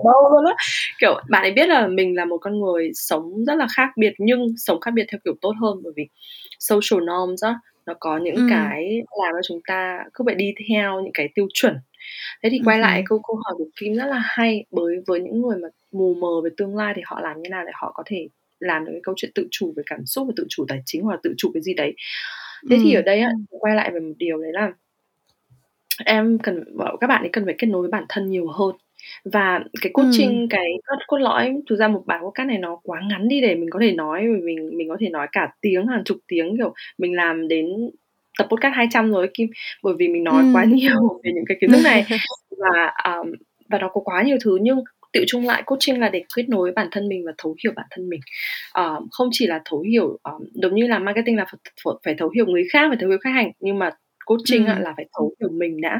Đâu 0.05 0.31
luôn 0.31 0.45
á. 0.45 0.55
Kiểu 0.99 1.21
bạn 1.29 1.41
ấy 1.41 1.51
biết 1.51 1.69
là 1.69 1.87
mình 1.87 2.15
là 2.15 2.25
một 2.25 2.37
con 2.37 2.59
người 2.59 2.91
sống 2.93 3.45
rất 3.45 3.55
là 3.55 3.67
khác 3.75 3.89
biệt 3.97 4.13
nhưng 4.17 4.47
sống 4.57 4.79
khác 4.79 4.91
biệt 4.93 5.05
theo 5.11 5.19
kiểu 5.25 5.33
tốt 5.41 5.53
hơn. 5.61 5.81
Bởi 5.83 5.93
vì 5.95 6.03
social 6.59 7.03
norms 7.03 7.43
á 7.43 7.55
nó 7.85 7.93
có 7.99 8.17
những 8.17 8.35
ừ. 8.35 8.47
cái 8.49 9.01
làm 9.23 9.33
cho 9.33 9.41
chúng 9.47 9.59
ta 9.67 10.03
cứ 10.13 10.23
phải 10.25 10.35
đi 10.35 10.53
theo 10.69 11.01
những 11.01 11.13
cái 11.13 11.29
tiêu 11.35 11.47
chuẩn. 11.53 11.77
Thế 12.43 12.49
thì 12.49 12.59
quay 12.65 12.77
ừ. 12.77 12.81
lại 12.81 13.03
câu 13.09 13.21
câu 13.27 13.35
hỏi 13.45 13.53
của 13.57 13.67
kim 13.79 13.93
rất 13.95 14.05
là 14.05 14.21
hay. 14.23 14.65
Bởi 14.71 14.95
với 15.07 15.19
những 15.19 15.41
người 15.41 15.57
mà 15.57 15.67
mù 15.91 16.13
mờ 16.13 16.41
về 16.43 16.49
tương 16.57 16.75
lai 16.75 16.93
thì 16.95 17.01
họ 17.05 17.19
làm 17.21 17.41
như 17.41 17.49
nào 17.49 17.63
để 17.65 17.71
họ 17.75 17.91
có 17.95 18.03
thể 18.05 18.27
làm 18.63 18.85
được 18.85 18.91
cái 18.91 19.01
câu 19.03 19.15
chuyện 19.17 19.31
tự 19.35 19.47
chủ 19.51 19.73
về 19.77 19.83
cảm 19.85 20.05
xúc 20.05 20.27
và 20.27 20.33
tự 20.35 20.45
chủ 20.49 20.65
tài 20.67 20.81
chính 20.85 21.01
hoặc 21.01 21.13
là 21.13 21.19
tự 21.23 21.33
chủ 21.37 21.51
cái 21.53 21.63
gì 21.63 21.73
đấy 21.73 21.93
thế 22.69 22.75
ừ. 22.75 22.81
thì 22.83 22.93
ở 22.93 23.01
đây 23.01 23.19
á 23.19 23.31
quay 23.49 23.75
lại 23.75 23.91
về 23.93 23.99
một 23.99 24.13
điều 24.17 24.37
đấy 24.37 24.51
là 24.53 24.71
em 26.05 26.37
cần 26.39 26.63
các 27.01 27.07
bạn 27.07 27.21
ấy 27.21 27.29
cần 27.33 27.45
phải 27.45 27.55
kết 27.57 27.67
nối 27.67 27.81
với 27.81 27.91
bản 27.91 28.05
thân 28.09 28.29
nhiều 28.29 28.47
hơn 28.47 28.75
và 29.25 29.59
cái 29.81 29.91
coaching 29.93 30.39
ừ. 30.39 30.47
cái 30.49 30.67
cốt, 30.87 30.95
cốt 31.07 31.17
lõi 31.17 31.55
thực 31.69 31.75
ra 31.75 31.87
một 31.87 32.03
bài 32.05 32.19
podcast 32.23 32.47
này 32.47 32.57
nó 32.57 32.79
quá 32.83 33.01
ngắn 33.09 33.27
đi 33.27 33.41
để 33.41 33.55
mình 33.55 33.69
có 33.69 33.79
thể 33.81 33.91
nói 33.91 34.21
mình 34.21 34.77
mình 34.77 34.89
có 34.89 34.97
thể 34.99 35.09
nói 35.09 35.27
cả 35.31 35.49
tiếng 35.61 35.87
hàng 35.87 36.03
chục 36.03 36.17
tiếng 36.27 36.57
kiểu 36.57 36.73
mình 36.97 37.15
làm 37.15 37.47
đến 37.47 37.65
tập 38.37 38.47
podcast 38.49 38.73
200 38.75 39.11
rồi 39.11 39.29
Kim 39.33 39.49
bởi 39.83 39.93
vì 39.97 40.07
mình 40.07 40.23
nói 40.23 40.43
ừ. 40.43 40.49
quá 40.53 40.63
nhiều 40.63 41.21
về 41.23 41.31
những 41.35 41.45
cái 41.47 41.57
kiến 41.61 41.71
thức 41.71 41.81
này 41.83 42.05
và 42.57 42.93
um, 43.05 43.31
và 43.69 43.77
nó 43.79 43.89
có 43.93 44.01
quá 44.01 44.23
nhiều 44.23 44.37
thứ 44.43 44.57
nhưng 44.61 44.79
tự 45.13 45.23
chung 45.27 45.47
lại 45.47 45.63
coaching 45.65 45.99
là 45.99 46.09
để 46.09 46.23
kết 46.35 46.49
nối 46.49 46.71
bản 46.75 46.87
thân 46.91 47.07
mình 47.07 47.23
và 47.25 47.31
thấu 47.37 47.55
hiểu 47.63 47.73
bản 47.75 47.85
thân 47.91 48.09
mình 48.09 48.19
uh, 48.79 49.03
không 49.11 49.29
chỉ 49.31 49.47
là 49.47 49.61
thấu 49.65 49.79
hiểu 49.79 50.19
um, 50.23 50.47
giống 50.53 50.75
như 50.75 50.87
là 50.87 50.99
marketing 50.99 51.37
là 51.37 51.45
phải, 51.51 51.93
phải 52.05 52.15
thấu 52.17 52.29
hiểu 52.35 52.45
người 52.45 52.63
khác 52.73 52.85
phải 52.89 52.97
thấu 52.99 53.09
hiểu 53.09 53.19
khách 53.21 53.33
hàng 53.33 53.51
nhưng 53.59 53.79
mà 53.79 53.91
coaching 54.25 54.65
ừ. 54.65 54.73
là 54.79 54.93
phải 54.95 55.05
thấu 55.17 55.35
hiểu 55.39 55.49
mình 55.51 55.81
đã 55.81 55.99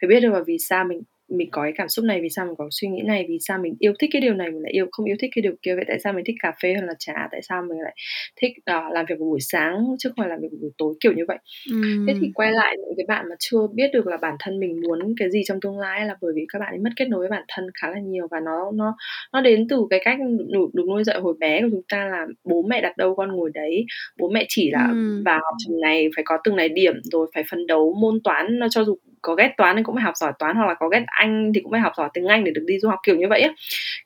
phải 0.00 0.08
biết 0.08 0.20
được 0.20 0.32
là 0.32 0.40
vì 0.46 0.56
sao 0.58 0.84
mình 0.84 1.00
mình 1.28 1.48
có 1.50 1.62
cái 1.62 1.72
cảm 1.76 1.88
xúc 1.88 2.04
này 2.04 2.20
vì 2.22 2.28
sao 2.28 2.46
mình 2.46 2.54
có 2.58 2.68
suy 2.70 2.88
nghĩ 2.88 3.02
này 3.02 3.26
vì 3.28 3.38
sao 3.40 3.58
mình 3.58 3.74
yêu 3.78 3.92
thích 3.98 4.10
cái 4.12 4.20
điều 4.22 4.34
này 4.34 4.50
mình 4.50 4.62
lại 4.62 4.72
yêu 4.72 4.86
không 4.92 5.06
yêu 5.06 5.16
thích 5.20 5.30
cái 5.34 5.42
điều 5.42 5.54
kia? 5.62 5.74
Vậy 5.74 5.84
tại 5.88 5.98
sao 6.04 6.12
mình 6.12 6.24
thích 6.26 6.36
cà 6.42 6.52
phê 6.62 6.74
hơn 6.74 6.86
là 6.86 6.94
trà? 6.98 7.28
Tại 7.32 7.40
sao 7.42 7.62
mình 7.62 7.80
lại 7.80 7.94
thích 8.40 8.52
uh, 8.58 8.92
làm 8.92 9.06
việc 9.08 9.14
vào 9.18 9.28
buổi 9.28 9.40
sáng 9.40 9.84
chứ 9.98 10.08
không 10.08 10.16
phải 10.18 10.28
làm 10.28 10.40
việc 10.40 10.48
vào 10.50 10.58
buổi 10.60 10.70
tối? 10.78 10.94
Kiểu 11.00 11.12
như 11.12 11.24
vậy. 11.28 11.38
Uhm. 11.74 12.06
thế 12.06 12.14
thì 12.20 12.30
quay 12.34 12.52
lại 12.52 12.76
những 12.76 12.94
cái 12.96 13.04
bạn 13.08 13.28
mà 13.28 13.36
chưa 13.38 13.66
biết 13.74 13.90
được 13.92 14.06
là 14.06 14.16
bản 14.16 14.34
thân 14.40 14.60
mình 14.60 14.80
muốn 14.80 15.14
cái 15.18 15.30
gì 15.30 15.42
trong 15.46 15.60
tương 15.60 15.78
lai 15.78 16.06
là 16.06 16.16
bởi 16.20 16.32
vì 16.36 16.46
các 16.52 16.58
bạn 16.58 16.72
ấy 16.72 16.78
mất 16.78 16.90
kết 16.96 17.08
nối 17.08 17.20
với 17.20 17.30
bản 17.30 17.44
thân 17.48 17.64
khá 17.80 17.90
là 17.90 17.98
nhiều 18.00 18.26
và 18.30 18.40
nó 18.40 18.70
nó 18.74 18.96
nó 19.32 19.40
đến 19.40 19.68
từ 19.68 19.86
cái 19.90 20.00
cách 20.04 20.18
được, 20.48 20.68
được 20.72 20.84
nuôi 20.88 21.04
dạy 21.04 21.20
hồi 21.20 21.34
bé 21.40 21.62
của 21.62 21.68
chúng 21.70 21.82
ta 21.92 22.06
là 22.06 22.26
bố 22.44 22.62
mẹ 22.62 22.80
đặt 22.80 22.96
đâu 22.96 23.14
con 23.14 23.32
ngồi 23.32 23.50
đấy. 23.54 23.84
Bố 24.18 24.28
mẹ 24.28 24.44
chỉ 24.48 24.70
là 24.70 24.88
uhm. 24.92 25.22
vào 25.24 25.40
học 25.44 25.54
trường 25.58 25.80
này 25.80 26.08
phải 26.16 26.24
có 26.24 26.38
từng 26.44 26.56
này 26.56 26.68
điểm 26.68 26.94
rồi 27.02 27.30
phải 27.34 27.44
phấn 27.50 27.66
đấu 27.66 27.94
môn 28.00 28.20
toán 28.24 28.60
cho 28.70 28.84
dù 28.84 28.96
có 29.22 29.34
ghét 29.34 29.54
toán 29.56 29.76
thì 29.76 29.82
cũng 29.82 29.94
phải 29.94 30.04
học 30.04 30.16
giỏi 30.16 30.32
toán 30.38 30.56
hoặc 30.56 30.66
là 30.66 30.74
có 30.74 30.88
ghét 30.88 31.02
anh 31.06 31.52
thì 31.54 31.60
cũng 31.60 31.72
phải 31.72 31.80
học 31.80 31.92
giỏi 31.96 32.08
tiếng 32.14 32.26
anh 32.26 32.44
để 32.44 32.50
được 32.50 32.64
đi 32.66 32.78
du 32.78 32.88
học 32.88 32.98
kiểu 33.02 33.16
như 33.16 33.28
vậy 33.28 33.40
á. 33.40 33.52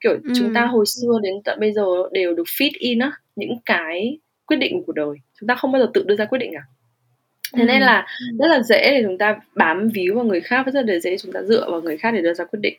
Kiểu 0.01 0.13
ừ. 0.13 0.33
chúng 0.37 0.55
ta 0.55 0.67
hồi 0.67 0.85
xưa 0.87 1.19
đến 1.23 1.35
tận 1.45 1.61
bây 1.61 1.73
giờ 1.73 1.85
đều 2.13 2.35
được 2.35 2.47
fit 2.47 2.71
in 2.79 2.99
á 2.99 3.13
những 3.37 3.59
cái 3.65 4.19
quyết 4.47 4.57
định 4.57 4.83
của 4.87 4.93
đời. 4.93 5.17
Chúng 5.41 5.47
ta 5.47 5.55
không 5.55 5.73
bao 5.73 5.83
giờ 5.83 5.91
tự 5.95 6.05
đưa 6.07 6.17
ra 6.17 6.25
quyết 6.25 6.39
định 6.39 6.51
cả 6.55 6.63
thế 7.57 7.64
nên 7.64 7.82
là 7.82 8.07
rất 8.38 8.49
là 8.49 8.62
dễ 8.62 8.90
để 8.90 9.03
chúng 9.05 9.18
ta 9.18 9.36
bám 9.55 9.88
víu 9.95 10.14
vào 10.14 10.24
người 10.24 10.40
khác 10.40 10.66
rất 10.74 10.84
là 10.86 10.99
dễ 10.99 11.16
chúng 11.16 11.32
ta 11.32 11.43
dựa 11.43 11.70
vào 11.70 11.80
người 11.80 11.97
khác 11.97 12.11
để 12.11 12.22
đưa 12.22 12.34
ra 12.34 12.45
quyết 12.45 12.61
định. 12.62 12.74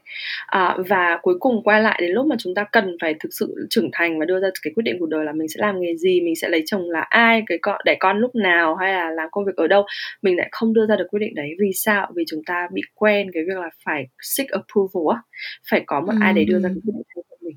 À, 0.45 0.77
và 0.89 1.19
cuối 1.21 1.35
cùng 1.39 1.63
quay 1.63 1.81
lại 1.81 1.99
đến 2.01 2.11
lúc 2.11 2.25
mà 2.25 2.35
chúng 2.39 2.55
ta 2.55 2.63
cần 2.71 2.97
phải 3.01 3.15
thực 3.19 3.29
sự 3.33 3.67
trưởng 3.69 3.89
thành 3.93 4.19
và 4.19 4.25
đưa 4.25 4.39
ra 4.39 4.47
cái 4.61 4.73
quyết 4.75 4.83
định 4.83 4.99
của 4.99 5.05
đời 5.05 5.25
là 5.25 5.31
mình 5.31 5.47
sẽ 5.47 5.57
làm 5.57 5.81
nghề 5.81 5.95
gì 5.95 6.21
mình 6.21 6.35
sẽ 6.35 6.49
lấy 6.49 6.63
chồng 6.65 6.89
là 6.89 7.01
ai 7.01 7.43
cái 7.47 7.57
con 7.61 7.81
đẻ 7.85 7.95
con 7.99 8.19
lúc 8.19 8.35
nào 8.35 8.75
hay 8.75 8.93
là 8.93 9.11
làm 9.11 9.29
công 9.31 9.45
việc 9.45 9.55
ở 9.55 9.67
đâu 9.67 9.85
mình 10.21 10.37
lại 10.37 10.49
không 10.51 10.73
đưa 10.73 10.85
ra 10.85 10.95
được 10.95 11.07
quyết 11.09 11.19
định 11.19 11.35
đấy. 11.35 11.49
Vì 11.59 11.71
sao? 11.73 12.11
Vì 12.15 12.23
chúng 12.27 12.43
ta 12.45 12.67
bị 12.73 12.81
quen 12.95 13.31
cái 13.33 13.43
việc 13.47 13.57
là 13.57 13.69
phải 13.85 14.07
seek 14.21 14.49
approval 14.49 15.15
á 15.17 15.21
phải 15.71 15.83
có 15.85 16.01
một 16.01 16.13
ai 16.19 16.33
để 16.33 16.45
đưa 16.45 16.59
ra 16.59 16.69
quyết 16.69 16.81
định 16.83 17.03
cho 17.15 17.21
mình. 17.41 17.55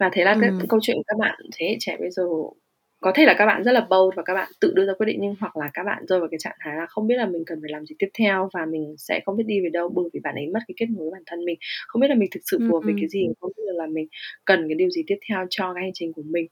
Và 0.00 0.10
thế 0.12 0.24
là 0.24 0.36
cái 0.40 0.50
câu 0.68 0.80
chuyện 0.82 0.96
các 1.06 1.18
bạn 1.18 1.38
thế 1.58 1.66
hệ 1.66 1.76
trẻ 1.80 1.96
bây 2.00 2.10
giờ 2.10 2.22
có 3.02 3.12
thể 3.14 3.24
là 3.26 3.34
các 3.38 3.46
bạn 3.46 3.64
rất 3.64 3.72
là 3.72 3.80
bold 3.80 4.16
và 4.16 4.22
các 4.22 4.34
bạn 4.34 4.52
tự 4.60 4.72
đưa 4.74 4.86
ra 4.86 4.92
quyết 4.98 5.06
định 5.06 5.18
nhưng 5.20 5.34
hoặc 5.40 5.56
là 5.56 5.70
các 5.74 5.84
bạn 5.84 6.06
rơi 6.06 6.20
vào 6.20 6.28
cái 6.28 6.38
trạng 6.38 6.56
thái 6.60 6.76
là 6.76 6.86
không 6.86 7.06
biết 7.06 7.14
là 7.16 7.26
mình 7.26 7.42
cần 7.46 7.58
phải 7.62 7.70
làm 7.72 7.86
gì 7.86 7.94
tiếp 7.98 8.08
theo 8.18 8.48
và 8.52 8.66
mình 8.66 8.94
sẽ 8.98 9.20
không 9.26 9.36
biết 9.36 9.44
đi 9.46 9.60
về 9.60 9.68
đâu 9.68 9.88
bởi 9.88 10.04
vì 10.12 10.20
bạn 10.20 10.34
ấy 10.34 10.46
mất 10.46 10.60
cái 10.68 10.74
kết 10.76 10.86
nối 10.90 10.98
với 10.98 11.10
bản 11.12 11.22
thân 11.26 11.44
mình. 11.44 11.58
Không 11.86 12.02
biết 12.02 12.08
là 12.08 12.14
mình 12.14 12.28
thực 12.32 12.40
sự 12.50 12.58
phù 12.68 12.74
hợp 12.74 12.80
với 12.84 12.94
cái 13.00 13.08
gì 13.08 13.26
không 13.40 13.52
biết 13.56 13.62
là 13.66 13.86
mình 13.86 14.06
cần 14.44 14.68
cái 14.68 14.74
điều 14.74 14.90
gì 14.90 15.02
tiếp 15.06 15.18
theo 15.28 15.46
cho 15.50 15.74
cái 15.74 15.82
hành 15.82 15.92
trình 15.94 16.12
của 16.12 16.22
mình. 16.22 16.46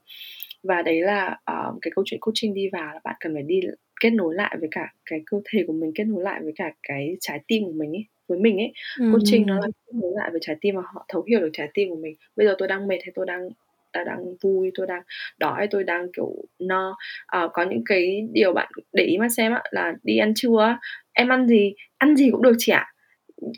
Và 0.63 0.81
đấy 0.81 1.01
là 1.01 1.37
uh, 1.51 1.77
cái 1.81 1.91
câu 1.95 2.03
chuyện 2.07 2.19
coaching 2.19 2.53
đi 2.53 2.69
vào 2.71 2.93
là 2.93 2.99
bạn 3.03 3.15
cần 3.19 3.33
phải 3.33 3.43
đi 3.43 3.59
kết 4.01 4.09
nối 4.09 4.35
lại 4.35 4.57
với 4.59 4.69
cả 4.71 4.93
cái 5.05 5.21
cơ 5.25 5.41
thể 5.51 5.63
của 5.67 5.73
mình 5.73 5.91
kết 5.95 6.03
nối 6.03 6.23
lại 6.23 6.39
với 6.43 6.53
cả 6.55 6.71
cái 6.83 7.17
trái 7.19 7.39
tim 7.47 7.63
của 7.63 7.73
mình 7.75 7.91
ấy 7.91 8.05
với 8.27 8.39
mình 8.39 8.57
ấy. 8.57 8.73
Coaching 9.13 9.45
nó 9.45 9.55
là 9.55 9.67
kết 9.85 9.93
nối 9.93 10.11
lại 10.15 10.29
với 10.31 10.39
trái 10.43 10.55
tim 10.61 10.75
và 10.75 10.81
họ 10.93 11.05
thấu 11.07 11.23
hiểu 11.27 11.39
được 11.39 11.49
trái 11.53 11.69
tim 11.73 11.89
của 11.89 11.95
mình. 11.95 12.15
Bây 12.35 12.47
giờ 12.47 12.55
tôi 12.57 12.67
đang 12.67 12.87
mệt 12.87 12.99
hay 13.05 13.11
tôi 13.15 13.25
đang 13.25 13.49
ta 13.93 14.03
đang 14.03 14.19
vui 14.43 14.71
tôi 14.75 14.87
đang 14.87 15.01
đói 15.39 15.67
tôi 15.71 15.83
đang 15.83 16.07
kiểu 16.15 16.35
no. 16.59 16.95
À, 17.27 17.47
có 17.53 17.63
những 17.63 17.83
cái 17.85 18.21
điều 18.31 18.53
bạn 18.53 18.71
để 18.93 19.03
ý 19.03 19.17
mà 19.17 19.29
xem 19.29 19.53
á 19.53 19.63
là 19.71 19.93
đi 20.03 20.17
ăn 20.17 20.33
trưa 20.35 20.77
em 21.13 21.29
ăn 21.29 21.47
gì? 21.47 21.73
Ăn 21.97 22.15
gì 22.15 22.29
cũng 22.31 22.41
được 22.41 22.55
chị 22.57 22.71
ạ. 22.71 22.87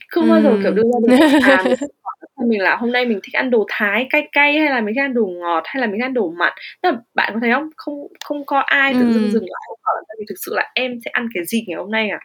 Không 0.10 0.30
bao 0.30 0.42
giờ 0.42 0.58
kiểu 0.64 0.72
đưa 0.72 0.84
ra 0.84 1.00
được 1.08 1.26
à, 1.48 1.64
mình 2.48 2.62
là 2.62 2.76
hôm 2.76 2.92
nay 2.92 3.06
mình 3.06 3.20
thích 3.24 3.34
ăn 3.34 3.50
đồ 3.50 3.66
thái 3.70 4.08
cay 4.10 4.28
cay 4.32 4.60
hay 4.60 4.70
là 4.70 4.82
mình 4.82 4.96
thích 4.96 5.02
ăn 5.02 5.14
đồ 5.14 5.26
ngọt 5.26 5.64
hay 5.66 5.82
là 5.82 5.88
mình 5.88 6.00
thích 6.00 6.06
ăn 6.06 6.14
đồ 6.14 6.30
mặn. 6.30 6.54
Tức 6.84 6.90
là 6.90 6.98
bạn 7.16 7.32
có 7.34 7.40
thấy 7.42 7.52
không? 7.52 7.70
Không 7.78 8.08
không 8.26 8.46
có 8.46 8.60
ai 8.60 8.94
tự 9.00 9.12
dưng 9.12 9.32
dừng 9.32 9.44
lại 9.44 9.78
hỏi 9.84 10.04
tại 10.08 10.16
vì 10.20 10.26
thực 10.30 10.36
sự 10.46 10.52
là 10.56 10.72
em 10.76 11.00
sẽ 11.06 11.12
ăn 11.12 11.28
cái 11.34 11.44
gì 11.46 11.64
ngày 11.68 11.78
hôm 11.78 11.92
nay 11.92 12.10
à 12.10 12.20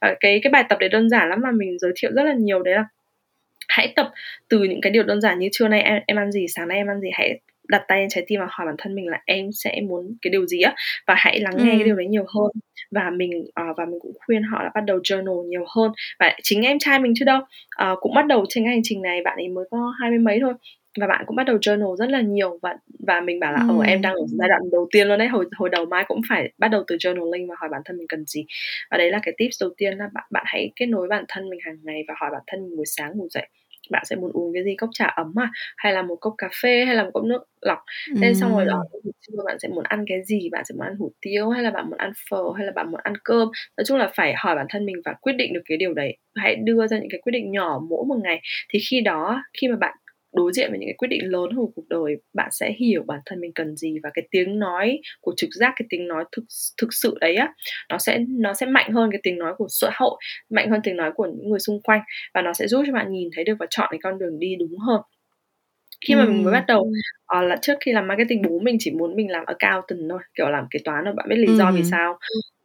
và 0.00 0.14
cái 0.20 0.40
cái 0.42 0.50
bài 0.50 0.64
tập 0.68 0.78
đấy 0.80 0.88
đơn 0.88 1.08
giản 1.10 1.28
lắm 1.28 1.40
mà 1.42 1.50
mình 1.50 1.78
giới 1.78 1.92
thiệu 2.00 2.10
rất 2.16 2.22
là 2.22 2.34
nhiều 2.38 2.62
đấy 2.62 2.74
là 2.74 2.84
hãy 3.76 3.92
tập 3.96 4.12
từ 4.48 4.58
những 4.62 4.80
cái 4.80 4.92
điều 4.92 5.02
đơn 5.02 5.20
giản 5.20 5.38
như 5.38 5.48
trưa 5.52 5.68
nay 5.68 5.82
em, 5.82 6.02
em 6.06 6.18
ăn 6.18 6.32
gì 6.32 6.46
sáng 6.48 6.68
nay 6.68 6.76
em 6.76 6.86
ăn 6.86 7.00
gì 7.00 7.08
hãy 7.12 7.40
đặt 7.68 7.82
tay 7.88 8.00
lên 8.00 8.08
trái 8.08 8.24
tim 8.26 8.40
và 8.40 8.46
hỏi 8.50 8.66
bản 8.66 8.74
thân 8.78 8.94
mình 8.94 9.08
là 9.08 9.20
em 9.26 9.52
sẽ 9.52 9.80
muốn 9.88 10.16
cái 10.22 10.30
điều 10.30 10.46
gì 10.46 10.60
á. 10.60 10.74
Và 11.06 11.14
hãy 11.18 11.40
lắng 11.40 11.54
nghe 11.56 11.72
ừ. 11.72 11.76
cái 11.78 11.84
điều 11.84 11.96
đấy 11.96 12.06
nhiều 12.06 12.24
hơn. 12.34 12.50
Và 12.90 13.10
mình 13.10 13.30
uh, 13.40 13.76
và 13.76 13.84
mình 13.84 14.00
cũng 14.00 14.12
khuyên 14.26 14.42
họ 14.42 14.62
là 14.62 14.70
bắt 14.74 14.84
đầu 14.84 14.98
journal 14.98 15.48
nhiều 15.48 15.64
hơn. 15.76 15.92
Và 16.18 16.36
chính 16.42 16.62
em 16.62 16.78
trai 16.78 16.98
mình 16.98 17.12
chứ 17.18 17.24
đâu. 17.24 17.38
Uh, 17.82 17.98
cũng 18.00 18.14
bắt 18.14 18.26
đầu 18.26 18.44
trên 18.48 18.64
cái 18.64 18.70
hành 18.70 18.80
trình 18.84 19.02
này 19.02 19.22
bạn 19.24 19.36
ấy 19.36 19.48
mới 19.48 19.64
có 19.70 19.92
hai 20.00 20.10
mươi 20.10 20.18
mấy 20.18 20.38
thôi. 20.40 20.52
Và 21.00 21.06
bạn 21.06 21.24
cũng 21.26 21.36
bắt 21.36 21.44
đầu 21.44 21.56
journal 21.56 21.96
rất 21.96 22.10
là 22.10 22.20
nhiều. 22.20 22.58
Và 22.62 22.76
và 23.06 23.20
mình 23.20 23.40
bảo 23.40 23.52
là 23.52 23.64
ừ. 23.68 23.74
em 23.86 24.02
đang 24.02 24.14
ở 24.14 24.24
giai 24.38 24.48
đoạn 24.48 24.62
đầu 24.72 24.88
tiên 24.92 25.08
luôn 25.08 25.18
đấy. 25.18 25.28
Hồi 25.28 25.44
hồi 25.56 25.68
đầu 25.68 25.84
mai 25.86 26.04
cũng 26.08 26.20
phải 26.28 26.52
bắt 26.58 26.68
đầu 26.68 26.84
từ 26.86 26.96
journaling 26.96 27.48
và 27.48 27.54
hỏi 27.58 27.68
bản 27.72 27.82
thân 27.84 27.96
mình 27.98 28.08
cần 28.08 28.24
gì. 28.26 28.44
Và 28.90 28.98
đấy 28.98 29.10
là 29.10 29.20
cái 29.22 29.34
tips 29.38 29.62
đầu 29.62 29.70
tiên 29.76 29.98
là 29.98 30.08
bạn 30.14 30.24
bạn 30.30 30.44
hãy 30.46 30.70
kết 30.76 30.86
nối 30.86 31.08
bản 31.08 31.24
thân 31.28 31.48
mình 31.50 31.60
hàng 31.64 31.76
ngày 31.82 32.04
và 32.08 32.14
hỏi 32.20 32.30
bản 32.32 32.42
thân 32.46 32.62
mình 32.62 32.76
buổi 32.76 32.86
sáng 32.86 33.12
ngủ 33.16 33.28
dậy 33.30 33.48
bạn 33.90 34.02
sẽ 34.06 34.16
muốn 34.16 34.30
uống 34.34 34.52
cái 34.54 34.64
gì? 34.64 34.74
Cốc 34.76 34.90
trà 34.92 35.06
ấm 35.06 35.32
à? 35.38 35.50
Hay 35.76 35.92
là 35.92 36.02
một 36.02 36.16
cốc 36.20 36.34
cà 36.38 36.48
phê? 36.62 36.84
Hay 36.84 36.94
là 36.96 37.04
một 37.04 37.10
cốc 37.14 37.24
nước 37.24 37.42
lọc? 37.60 37.78
Nên 38.20 38.34
xong 38.34 38.52
rồi 38.56 38.64
đó 38.66 38.84
bạn 39.46 39.58
sẽ 39.58 39.68
muốn 39.68 39.84
ăn 39.84 40.04
cái 40.08 40.18
gì? 40.24 40.48
Bạn 40.52 40.64
sẽ 40.64 40.74
muốn 40.78 40.86
ăn 40.86 40.96
hủ 40.96 41.12
tiếu 41.20 41.48
hay 41.50 41.62
là 41.62 41.70
bạn 41.70 41.86
muốn 41.90 41.98
ăn 41.98 42.12
phở? 42.30 42.42
Hay 42.56 42.66
là 42.66 42.72
bạn 42.72 42.90
muốn 42.90 43.00
ăn 43.04 43.12
cơm? 43.24 43.48
Nói 43.76 43.84
chung 43.86 43.98
là 43.98 44.10
phải 44.14 44.34
hỏi 44.36 44.54
bản 44.56 44.66
thân 44.70 44.86
mình 44.86 44.96
và 45.04 45.14
quyết 45.20 45.32
định 45.32 45.52
được 45.54 45.62
cái 45.64 45.78
điều 45.78 45.94
đấy. 45.94 46.16
Hãy 46.36 46.56
đưa 46.56 46.86
ra 46.86 46.98
những 46.98 47.08
cái 47.10 47.20
quyết 47.22 47.30
định 47.32 47.50
nhỏ 47.52 47.80
mỗi 47.90 48.04
một 48.08 48.16
ngày. 48.24 48.40
Thì 48.68 48.78
khi 48.90 49.00
đó 49.00 49.42
khi 49.60 49.68
mà 49.68 49.76
bạn 49.76 49.94
đối 50.36 50.52
diện 50.52 50.70
với 50.70 50.78
những 50.78 50.88
cái 50.88 50.94
quyết 50.98 51.08
định 51.08 51.20
lớn 51.24 51.50
của 51.56 51.70
cuộc 51.74 51.88
đời 51.88 52.16
bạn 52.34 52.48
sẽ 52.52 52.72
hiểu 52.78 53.02
bản 53.06 53.20
thân 53.26 53.40
mình 53.40 53.52
cần 53.54 53.76
gì 53.76 53.94
và 54.02 54.10
cái 54.14 54.28
tiếng 54.30 54.58
nói 54.58 55.00
của 55.20 55.34
trực 55.36 55.50
giác 55.52 55.72
cái 55.76 55.86
tiếng 55.90 56.08
nói 56.08 56.24
thực 56.36 56.44
thực 56.80 56.88
sự 56.90 57.14
đấy 57.20 57.34
á 57.34 57.52
nó 57.88 57.98
sẽ 57.98 58.18
nó 58.28 58.54
sẽ 58.54 58.66
mạnh 58.66 58.92
hơn 58.92 59.10
cái 59.12 59.20
tiếng 59.22 59.38
nói 59.38 59.54
của 59.58 59.66
xã 59.68 59.90
hội 59.94 60.18
mạnh 60.50 60.70
hơn 60.70 60.80
tiếng 60.84 60.96
nói 60.96 61.10
của 61.14 61.26
những 61.26 61.50
người 61.50 61.58
xung 61.58 61.82
quanh 61.82 62.00
và 62.34 62.42
nó 62.42 62.52
sẽ 62.52 62.66
giúp 62.68 62.82
cho 62.86 62.92
bạn 62.92 63.12
nhìn 63.12 63.28
thấy 63.34 63.44
được 63.44 63.54
và 63.58 63.66
chọn 63.70 63.88
cái 63.90 64.00
con 64.02 64.18
đường 64.18 64.38
đi 64.38 64.56
đúng 64.60 64.78
hơn. 64.78 65.00
Khi 66.06 66.14
mà 66.14 66.24
mình 66.24 66.44
mới 66.44 66.52
bắt 66.52 66.64
đầu 66.68 66.80
uh, 67.38 67.44
là 67.44 67.56
trước 67.62 67.74
khi 67.80 67.92
làm 67.92 68.08
marketing 68.08 68.42
bố 68.42 68.58
mình 68.58 68.76
chỉ 68.78 68.90
muốn 68.90 69.16
mình 69.16 69.30
làm 69.30 69.44
accountant 69.46 70.00
thôi 70.10 70.20
kiểu 70.34 70.48
làm 70.48 70.64
kế 70.70 70.78
toán 70.84 71.04
thôi 71.04 71.14
bạn 71.16 71.28
biết 71.28 71.36
lý 71.36 71.56
do 71.56 71.72
vì 71.72 71.82
sao 71.84 72.18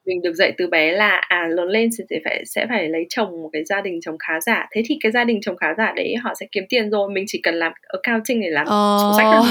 mình 0.06 0.22
được 0.22 0.34
dạy 0.34 0.54
từ 0.58 0.68
bé 0.68 0.92
là 0.92 1.22
à 1.28 1.48
lớn 1.50 1.68
lên 1.68 1.90
sẽ 1.92 2.04
phải 2.26 2.44
sẽ 2.46 2.66
phải 2.70 2.90
lấy 2.90 3.06
chồng 3.10 3.30
một 3.30 3.50
cái 3.54 3.64
gia 3.66 3.82
đình 3.82 4.00
chồng 4.02 4.18
khá 4.20 4.40
giả. 4.40 4.68
Thế 4.76 4.82
thì 4.86 4.98
cái 5.04 5.12
gia 5.12 5.24
đình 5.24 5.40
chồng 5.42 5.58
khá 5.58 5.68
giả 5.78 5.94
đấy 5.96 6.16
họ 6.24 6.34
sẽ 6.40 6.46
kiếm 6.52 6.64
tiền 6.70 6.90
rồi 6.90 7.10
mình 7.14 7.24
chỉ 7.28 7.40
cần 7.44 7.56
làm 7.56 7.72
accounting 7.88 8.42
để 8.42 8.50
làm 8.50 8.66
oh. 8.66 9.02
sổ 9.02 9.14
sách 9.18 9.28
thôi. 9.32 9.46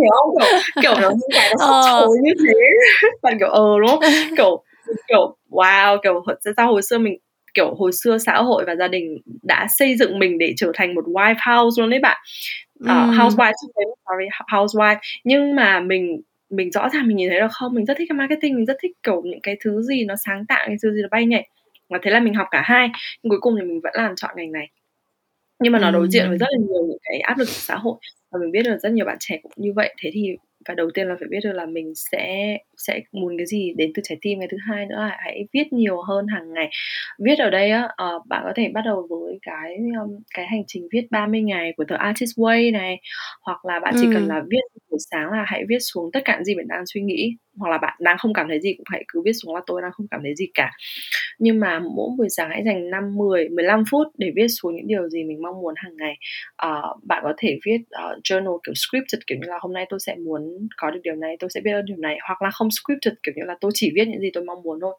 Hiểu 0.00 0.10
không? 0.10 0.34
Kiểu 0.38 0.60
kiểu 0.82 0.94
nó 1.00 1.10
những 1.10 1.30
cái 1.34 1.54
nó 1.58 1.82
sắp 1.84 2.04
oh. 2.04 2.18
như 2.22 2.32
thế. 2.46 2.54
Bạn 3.22 3.38
kiểu 3.38 3.48
ờ 3.48 3.78
đúng 3.80 3.90
không? 3.90 4.00
Kiểu 4.36 4.64
kiểu 5.08 5.36
wow 5.50 5.98
kiểu 6.02 6.24
sao 6.56 6.72
hồi 6.72 6.82
xưa 6.82 6.98
mình 6.98 7.14
kiểu 7.54 7.74
hồi 7.74 7.90
xưa 8.04 8.18
xã 8.18 8.42
hội 8.42 8.64
và 8.66 8.76
gia 8.76 8.88
đình 8.88 9.18
đã 9.42 9.66
xây 9.70 9.96
dựng 9.96 10.18
mình 10.18 10.38
để 10.38 10.52
trở 10.56 10.72
thành 10.74 10.94
một 10.94 11.04
wife 11.04 11.34
house 11.46 11.82
luôn 11.82 11.90
đấy 11.90 12.00
bạn. 12.00 12.16
Uh, 12.84 13.14
housewife 13.14 13.52
sorry 14.06 14.28
housewife. 14.52 14.96
Nhưng 15.24 15.56
mà 15.56 15.80
mình 15.80 16.20
mình 16.50 16.70
rõ 16.72 16.88
ràng 16.88 17.08
mình 17.08 17.16
nhìn 17.16 17.28
thấy 17.30 17.40
là 17.40 17.48
không? 17.48 17.74
Mình 17.74 17.84
rất 17.86 17.94
thích 17.98 18.06
cái 18.08 18.16
marketing 18.18 18.56
mình 18.56 18.66
rất 18.66 18.76
thích 18.82 18.92
kiểu 19.02 19.22
những 19.24 19.40
cái 19.42 19.56
thứ 19.64 19.82
gì 19.82 20.04
nó 20.04 20.14
sáng 20.26 20.46
tạo 20.46 20.64
cái 20.66 20.76
thứ 20.82 20.92
gì 20.94 21.02
nó 21.02 21.08
bay 21.10 21.26
nhảy. 21.26 21.48
Và 21.88 21.98
thế 22.02 22.10
là 22.10 22.20
mình 22.20 22.34
học 22.34 22.48
cả 22.50 22.62
hai 22.64 22.88
nhưng 23.22 23.30
cuối 23.30 23.40
cùng 23.40 23.56
thì 23.60 23.66
mình 23.66 23.80
vẫn 23.82 23.92
làm 23.96 24.16
chọn 24.16 24.30
ngành 24.36 24.52
này. 24.52 24.68
Nhưng 25.60 25.72
mà 25.72 25.78
nó 25.78 25.90
đối 25.90 26.08
diện 26.10 26.28
với 26.28 26.38
rất 26.38 26.46
là 26.50 26.58
nhiều 26.68 26.86
những 26.88 26.98
cái 27.04 27.20
áp 27.20 27.38
lực 27.38 27.44
của 27.44 27.52
xã 27.52 27.76
hội 27.76 27.98
và 28.30 28.38
mình 28.40 28.50
biết 28.52 28.66
là 28.66 28.78
rất 28.78 28.92
nhiều 28.92 29.06
bạn 29.06 29.16
trẻ 29.20 29.38
cũng 29.42 29.52
như 29.56 29.72
vậy. 29.76 29.94
Thế 30.02 30.10
thì 30.14 30.36
và 30.68 30.74
đầu 30.74 30.90
tiên 30.94 31.08
là 31.08 31.16
phải 31.20 31.28
biết 31.30 31.40
được 31.44 31.52
là 31.52 31.66
mình 31.66 31.94
sẽ 31.96 32.58
sẽ 32.78 33.00
muốn 33.12 33.36
cái 33.38 33.46
gì 33.46 33.72
đến 33.76 33.90
từ 33.94 34.02
trái 34.04 34.18
tim 34.20 34.38
cái 34.38 34.48
thứ 34.50 34.56
hai 34.68 34.86
nữa 34.86 34.96
là 34.98 35.16
hãy 35.18 35.48
viết 35.52 35.72
nhiều 35.72 36.02
hơn 36.02 36.26
hàng 36.26 36.52
ngày. 36.52 36.70
Viết 37.18 37.38
ở 37.38 37.50
đây 37.50 37.70
á 37.70 37.84
uh, 37.84 38.26
bạn 38.26 38.42
có 38.44 38.52
thể 38.56 38.70
bắt 38.74 38.82
đầu 38.84 39.06
với 39.10 39.38
cái 39.42 39.76
um, 40.00 40.20
cái 40.34 40.46
hành 40.46 40.62
trình 40.66 40.88
viết 40.92 41.06
30 41.10 41.40
ngày 41.40 41.72
của 41.76 41.84
The 41.88 41.96
Artist 41.96 42.38
Way 42.38 42.72
này 42.72 43.00
hoặc 43.42 43.64
là 43.64 43.80
bạn 43.80 43.94
chỉ 44.00 44.06
ừ. 44.06 44.10
cần 44.14 44.26
là 44.26 44.42
viết 44.50 44.60
buổi 44.90 44.98
sáng 45.10 45.30
là 45.30 45.44
hãy 45.46 45.64
viết 45.68 45.78
xuống 45.80 46.10
tất 46.12 46.20
cả 46.24 46.34
những 46.36 46.44
gì 46.44 46.54
bạn 46.54 46.68
đang 46.68 46.86
suy 46.86 47.00
nghĩ 47.00 47.36
hoặc 47.58 47.70
là 47.70 47.78
bạn 47.78 47.96
đang 48.00 48.18
không 48.18 48.32
cảm 48.32 48.48
thấy 48.48 48.60
gì 48.60 48.74
cũng 48.74 48.86
hãy 48.90 49.04
cứ 49.08 49.22
viết 49.24 49.32
xuống 49.32 49.54
là 49.54 49.60
tôi 49.66 49.82
đang 49.82 49.92
không 49.92 50.06
cảm 50.10 50.20
thấy 50.22 50.34
gì 50.36 50.46
cả. 50.54 50.70
Nhưng 51.38 51.60
mà 51.60 51.78
mỗi 51.78 52.10
buổi 52.18 52.28
sáng 52.30 52.50
hãy 52.50 52.62
dành 52.66 52.90
5, 52.90 53.16
10, 53.16 53.48
15 53.48 53.84
phút 53.90 54.06
để 54.18 54.30
viết 54.36 54.48
xuống 54.48 54.76
những 54.76 54.86
điều 54.86 55.08
gì 55.08 55.24
mình 55.24 55.42
mong 55.42 55.60
muốn 55.60 55.74
hàng 55.76 55.96
ngày. 55.96 56.16
Uh, 56.66 57.04
bạn 57.04 57.20
có 57.24 57.34
thể 57.38 57.58
viết 57.66 57.78
uh, 57.78 58.18
journal 58.24 58.58
kiểu 58.66 58.74
scripted 58.74 59.20
kiểu 59.26 59.38
như 59.38 59.48
là 59.48 59.58
hôm 59.60 59.72
nay 59.72 59.86
tôi 59.88 60.00
sẽ 60.00 60.16
muốn 60.24 60.68
có 60.76 60.90
được 60.90 61.00
điều 61.02 61.14
này 61.14 61.36
tôi 61.38 61.50
sẽ 61.54 61.60
biết 61.60 61.72
ơn 61.72 61.84
điều 61.84 61.96
này 61.96 62.18
hoặc 62.28 62.42
là 62.42 62.50
không 62.50 62.67
scripted 62.70 63.14
kiểu 63.22 63.32
như 63.36 63.42
là 63.46 63.56
tôi 63.60 63.70
chỉ 63.74 63.90
viết 63.94 64.08
những 64.08 64.20
gì 64.20 64.30
tôi 64.34 64.44
mong 64.44 64.62
muốn 64.62 64.80
thôi. 64.80 64.94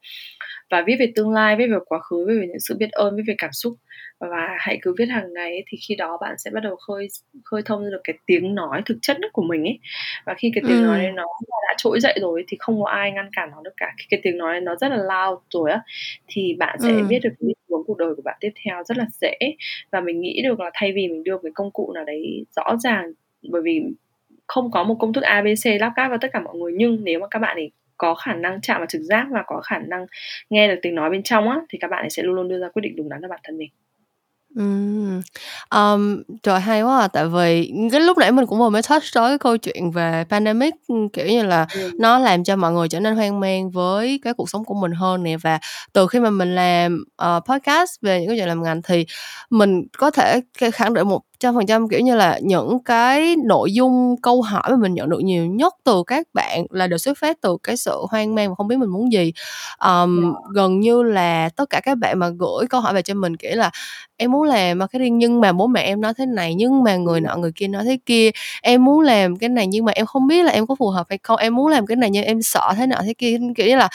Và 0.70 0.84
viết 0.88 0.96
về 1.00 1.12
tương 1.16 1.32
lai 1.32 1.56
viết 1.56 1.68
về 1.68 1.78
quá 1.86 2.00
khứ 2.00 2.26
viết 2.28 2.34
về 2.42 2.48
những 2.48 2.60
sự 2.60 2.76
biết 2.80 2.92
ơn 2.92 3.16
viết 3.16 3.24
về 3.28 3.36
cảm 3.38 3.52
xúc. 3.54 3.74
Và 4.20 4.56
hãy 4.60 4.80
cứ 4.82 4.96
viết 4.98 5.06
hàng 5.06 5.34
ngày 5.34 5.52
ấy, 5.52 5.64
thì 5.68 5.78
khi 5.88 5.96
đó 5.96 6.18
bạn 6.22 6.36
sẽ 6.38 6.52
bắt 6.54 6.64
đầu 6.64 6.76
khơi 6.76 7.08
khơi 7.46 7.62
thông 7.66 7.92
được 7.92 8.02
cái 8.04 8.18
tiếng 8.26 8.56
nói 8.56 8.82
thực 8.86 8.98
chất 9.02 9.18
của 9.34 9.42
mình 9.42 9.64
ấy. 9.64 9.80
Và 10.26 10.34
khi 10.38 10.52
cái 10.56 10.64
tiếng 10.68 10.78
ừ. 10.78 10.86
nói 10.86 10.98
này 10.98 11.12
nó 11.12 11.24
đã 11.68 11.74
trỗi 11.78 12.00
dậy 12.00 12.18
rồi 12.22 12.44
thì 12.48 12.58
không 12.60 12.84
có 12.84 12.90
ai 12.90 13.12
ngăn 13.12 13.30
cản 13.36 13.50
nó 13.52 13.62
được 13.64 13.74
cả. 13.78 13.94
Khi 13.98 14.06
cái 14.10 14.20
tiếng 14.24 14.38
nói 14.38 14.52
này 14.52 14.62
nó 14.62 14.76
rất 14.76 14.88
là 14.88 14.98
loud 14.98 15.40
rồi 15.50 15.72
á 15.72 15.82
thì 16.28 16.56
bạn 16.60 16.78
sẽ 16.84 16.90
ừ. 16.90 17.04
biết 17.10 17.20
được 17.24 17.34
cái 17.40 17.50
hướng 17.70 17.84
cuộc 17.88 17.98
đời 17.98 18.16
của 18.16 18.22
bạn 18.26 18.38
tiếp 18.40 18.52
theo 18.66 18.84
rất 18.84 18.98
là 18.98 19.06
dễ. 19.22 19.38
Và 19.92 20.02
mình 20.02 20.22
nghĩ 20.22 20.42
được 20.44 20.60
là 20.60 20.72
thay 20.74 20.92
vì 20.92 21.08
mình 21.08 21.24
đưa 21.24 21.38
cái 21.44 21.52
công 21.56 21.72
cụ 21.72 21.92
nào 21.96 22.04
đấy 22.04 22.46
rõ 22.56 22.78
ràng 22.80 23.12
bởi 23.50 23.62
vì 23.62 23.82
không 24.50 24.72
có 24.72 24.84
một 24.84 24.96
công 25.00 25.14
thức 25.14 25.22
ABC 25.22 25.66
lắp 25.80 25.94
ráp 25.98 26.10
vào 26.10 26.18
tất 26.22 26.28
cả 26.34 26.40
mọi 26.40 26.56
người 26.58 26.72
nhưng 26.76 27.04
nếu 27.04 27.20
mà 27.20 27.28
các 27.32 27.40
bạn 27.40 27.58
ấy 27.58 27.72
có 27.98 28.16
khả 28.16 28.34
năng 28.36 28.62
chạm 28.62 28.78
vào 28.78 28.88
trực 28.90 29.02
giác 29.02 29.28
và 29.32 29.44
có 29.48 29.62
khả 29.62 29.80
năng 29.80 30.06
nghe 30.50 30.68
được 30.68 30.80
tiếng 30.82 30.96
nói 30.96 31.10
bên 31.10 31.24
trong 31.24 31.50
á 31.50 31.58
thì 31.70 31.78
các 31.82 31.92
bạn 31.92 32.04
ấy 32.04 32.10
sẽ 32.10 32.24
luôn 32.24 32.36
luôn 32.36 32.48
đưa 32.48 32.60
ra 32.60 32.70
quyết 32.74 32.82
định 32.82 32.96
đúng 32.96 33.10
đắn 33.10 33.22
cho 33.22 33.28
bản 33.28 33.40
thân 33.44 33.58
mình 33.58 33.70
ờm, 35.70 36.24
trời, 36.44 36.60
hay 36.60 36.82
quá 36.82 37.00
à, 37.00 37.08
tại 37.08 37.28
vì 37.28 37.72
cái 37.92 38.02
lúc 38.02 38.18
nãy 38.18 38.32
mình 38.32 38.46
cũng 38.46 38.60
vừa 38.60 38.70
mới 38.70 38.82
touch 38.90 39.04
tới 39.14 39.30
cái 39.32 39.38
câu 39.38 39.58
chuyện 39.58 39.92
về 39.92 40.24
pandemic, 40.30 40.74
kiểu 41.14 41.26
như 41.28 41.44
là, 41.44 41.68
Ừm. 41.76 41.92
nó 42.00 42.20
làm 42.20 42.44
cho 42.44 42.56
mọi 42.56 42.72
người 42.72 42.88
trở 42.90 43.00
nên 43.00 43.16
hoang 43.16 43.40
mang 43.40 43.72
với 43.72 44.20
cái 44.24 44.34
cuộc 44.34 44.50
sống 44.50 44.66
của 44.66 44.74
mình 44.74 44.92
hơn 44.92 45.24
nè. 45.24 45.38
Và 45.38 45.60
từ 45.94 46.08
khi 46.08 46.20
mà 46.20 46.30
mình 46.30 46.56
làm, 46.56 47.04
ờ, 47.16 47.40
podcast 47.46 48.02
về 48.02 48.20
những 48.20 48.30
cái 48.30 48.38
chuyện 48.38 48.48
làm 48.48 48.64
ngành 48.64 48.82
thì 48.82 49.06
mình 49.50 49.88
có 49.98 50.12
thể 50.12 50.42
khẳng 50.74 50.94
định 50.94 51.08
một 51.08 51.22
trăm 51.40 51.56
phần 51.56 51.66
trăm 51.66 51.88
kiểu 51.90 52.00
như 52.00 52.16
là 52.16 52.40
những 52.44 52.84
cái 52.86 53.36
nội 53.46 53.74
dung 53.74 54.16
câu 54.22 54.42
hỏi 54.42 54.64
mà 54.72 54.76
mình 54.78 54.94
nhận 54.94 55.10
được 55.10 55.20
nhiều 55.20 55.46
nhất 55.46 55.74
từ 55.84 56.04
các 56.08 56.28
bạn 56.34 56.66
là 56.70 56.88
đều 56.88 56.98
xuất 56.98 57.18
phát 57.18 57.42
từ 57.42 57.58
cái 57.64 57.78
sự 57.78 57.98
hoang 58.10 58.36
mang 58.36 58.50
và 58.50 58.56
không 58.56 58.68
biết 58.68 58.78
mình 58.80 58.90
muốn 58.90 59.12
gì. 59.14 59.34
Um, 59.86 60.34
gần 60.54 60.80
như 60.80 61.04
là 61.04 61.50
tất 61.56 61.70
cả 61.70 61.80
các 61.84 61.98
bạn 61.98 62.20
mà 62.20 62.30
gửi 62.30 62.68
câu 62.70 62.82
hỏi 62.82 62.94
về 62.94 63.02
cho 63.02 63.14
mình 63.14 63.38
kiểu 63.38 63.56
là 63.56 63.72
em 64.20 64.32
muốn 64.32 64.44
làm 64.44 64.78
marketing 64.78 65.18
nhưng 65.18 65.42
mà 65.42 65.52
bố 65.52 65.68
mẹ 65.68 65.82
em 65.82 66.02
nói 66.02 66.14
thế 66.18 66.26
này 66.26 66.56
nhưng 66.56 66.84
mà 66.84 66.96
người 66.96 67.22
nọ 67.22 67.36
người 67.38 67.52
kia 67.52 67.68
nói 67.68 67.84
thế 67.86 67.98
kia. 68.06 68.30
Em 68.62 68.86
muốn 68.86 69.00
làm 69.00 69.36
cái 69.36 69.50
này 69.50 69.68
nhưng 69.68 69.86
mà 69.86 69.92
em 69.92 70.06
không 70.06 70.28
biết 70.28 70.44
là 70.44 70.52
em 70.52 70.68
có 70.68 70.76
phù 70.76 70.90
hợp 70.90 71.06
hay 71.10 71.20
không. 71.24 71.40
Em 71.40 71.56
muốn 71.56 71.68
làm 71.68 71.86
cái 71.86 71.96
này 71.96 72.10
nhưng 72.10 72.24
em 72.24 72.42
sợ 72.42 72.74
thế 72.78 72.88
nọ 72.88 72.96
thế 73.04 73.14
kia. 73.14 73.38
Kiểu 73.56 73.68
như 73.68 73.76
là 73.76 73.90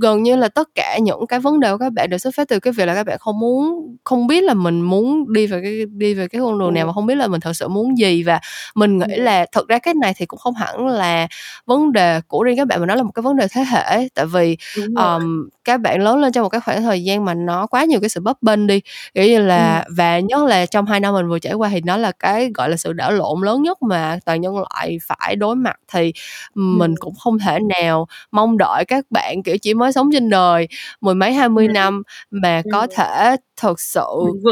gần 0.00 0.22
như 0.22 0.36
là 0.36 0.48
tất 0.48 0.68
cả 0.74 0.98
những 1.02 1.26
cái 1.26 1.40
vấn 1.40 1.60
đề 1.60 1.70
của 1.70 1.78
các 1.78 1.92
bạn 1.92 2.10
đều 2.10 2.18
xuất 2.18 2.34
phát 2.34 2.48
từ 2.48 2.60
cái 2.60 2.72
việc 2.72 2.86
là 2.86 2.94
các 2.94 3.06
bạn 3.06 3.18
không 3.18 3.38
muốn 3.38 3.96
không 4.04 4.26
biết 4.26 4.44
là 4.44 4.54
mình 4.54 4.80
muốn 4.80 5.32
đi 5.32 5.46
về 5.46 5.60
cái 5.62 5.72
đi 5.90 6.14
về 6.14 6.28
cái 6.28 6.40
con 6.40 6.58
đường 6.58 6.74
nào 6.74 6.86
mà 6.86 6.92
không 6.92 7.06
biết 7.06 7.14
là 7.14 7.26
mình 7.26 7.40
thật 7.40 7.52
sự 7.52 7.68
muốn 7.68 7.98
gì. 7.98 8.22
Và 8.22 8.40
mình 8.74 8.98
nghĩ 8.98 9.16
là 9.16 9.46
thật 9.52 9.68
ra 9.68 9.78
cái 9.78 9.94
này 9.94 10.12
thì 10.16 10.26
cũng 10.26 10.38
không 10.38 10.54
hẳn 10.54 10.86
là 10.86 11.28
vấn 11.66 11.92
đề 11.92 12.20
của 12.28 12.42
riêng 12.42 12.56
các 12.56 12.66
bạn 12.68 12.80
mà 12.80 12.86
nó 12.86 12.94
là 12.94 13.02
một 13.02 13.12
cái 13.14 13.22
vấn 13.22 13.36
đề 13.36 13.46
thế 13.50 13.64
hệ. 13.70 14.08
Tại 14.14 14.26
vì 14.26 14.56
um, 14.94 15.48
các 15.64 15.80
bạn 15.80 16.02
lớn 16.02 16.18
lên 16.18 16.32
trong 16.32 16.42
một 16.42 16.48
cái 16.48 16.60
khoảng 16.60 16.82
thời 16.82 17.04
gian 17.04 17.24
mà 17.24 17.34
nó 17.34 17.66
quá 17.66 17.84
nhiều 17.84 18.00
cái 18.00 18.08
sự 18.08 18.20
bấp 18.20 18.42
bênh 18.42 18.66
đi. 18.66 18.80
Kiểu 19.14 19.24
như 19.24 19.38
là 19.38 19.55
ừ. 19.56 19.92
và 19.96 20.18
nhất 20.18 20.44
là 20.44 20.66
trong 20.66 20.86
hai 20.86 21.00
năm 21.00 21.14
mình 21.14 21.28
vừa 21.28 21.38
trải 21.38 21.54
qua 21.54 21.68
thì 21.68 21.80
nó 21.84 21.96
là 21.96 22.12
cái 22.12 22.50
gọi 22.54 22.70
là 22.70 22.76
sự 22.76 22.92
đảo 22.92 23.12
lộn 23.12 23.40
lớn 23.42 23.62
nhất 23.62 23.82
mà 23.82 24.18
toàn 24.24 24.40
nhân 24.40 24.54
loại 24.58 24.98
phải 25.02 25.36
đối 25.36 25.56
mặt 25.56 25.76
thì 25.92 26.12
mình 26.54 26.90
ừ. 26.90 26.96
cũng 26.98 27.14
không 27.14 27.38
thể 27.38 27.58
nào 27.80 28.06
mong 28.30 28.58
đợi 28.58 28.84
các 28.84 29.04
bạn 29.10 29.42
kiểu 29.42 29.58
chỉ 29.58 29.74
mới 29.74 29.92
sống 29.92 30.10
trên 30.12 30.30
đời 30.30 30.68
mười 31.00 31.14
mấy 31.14 31.32
hai 31.32 31.48
mươi 31.48 31.66
ừ. 31.66 31.72
năm 31.72 32.02
mà 32.30 32.62
ừ. 32.64 32.70
có 32.72 32.86
thể 32.96 33.36
thật 33.56 33.80
sự 33.80 34.06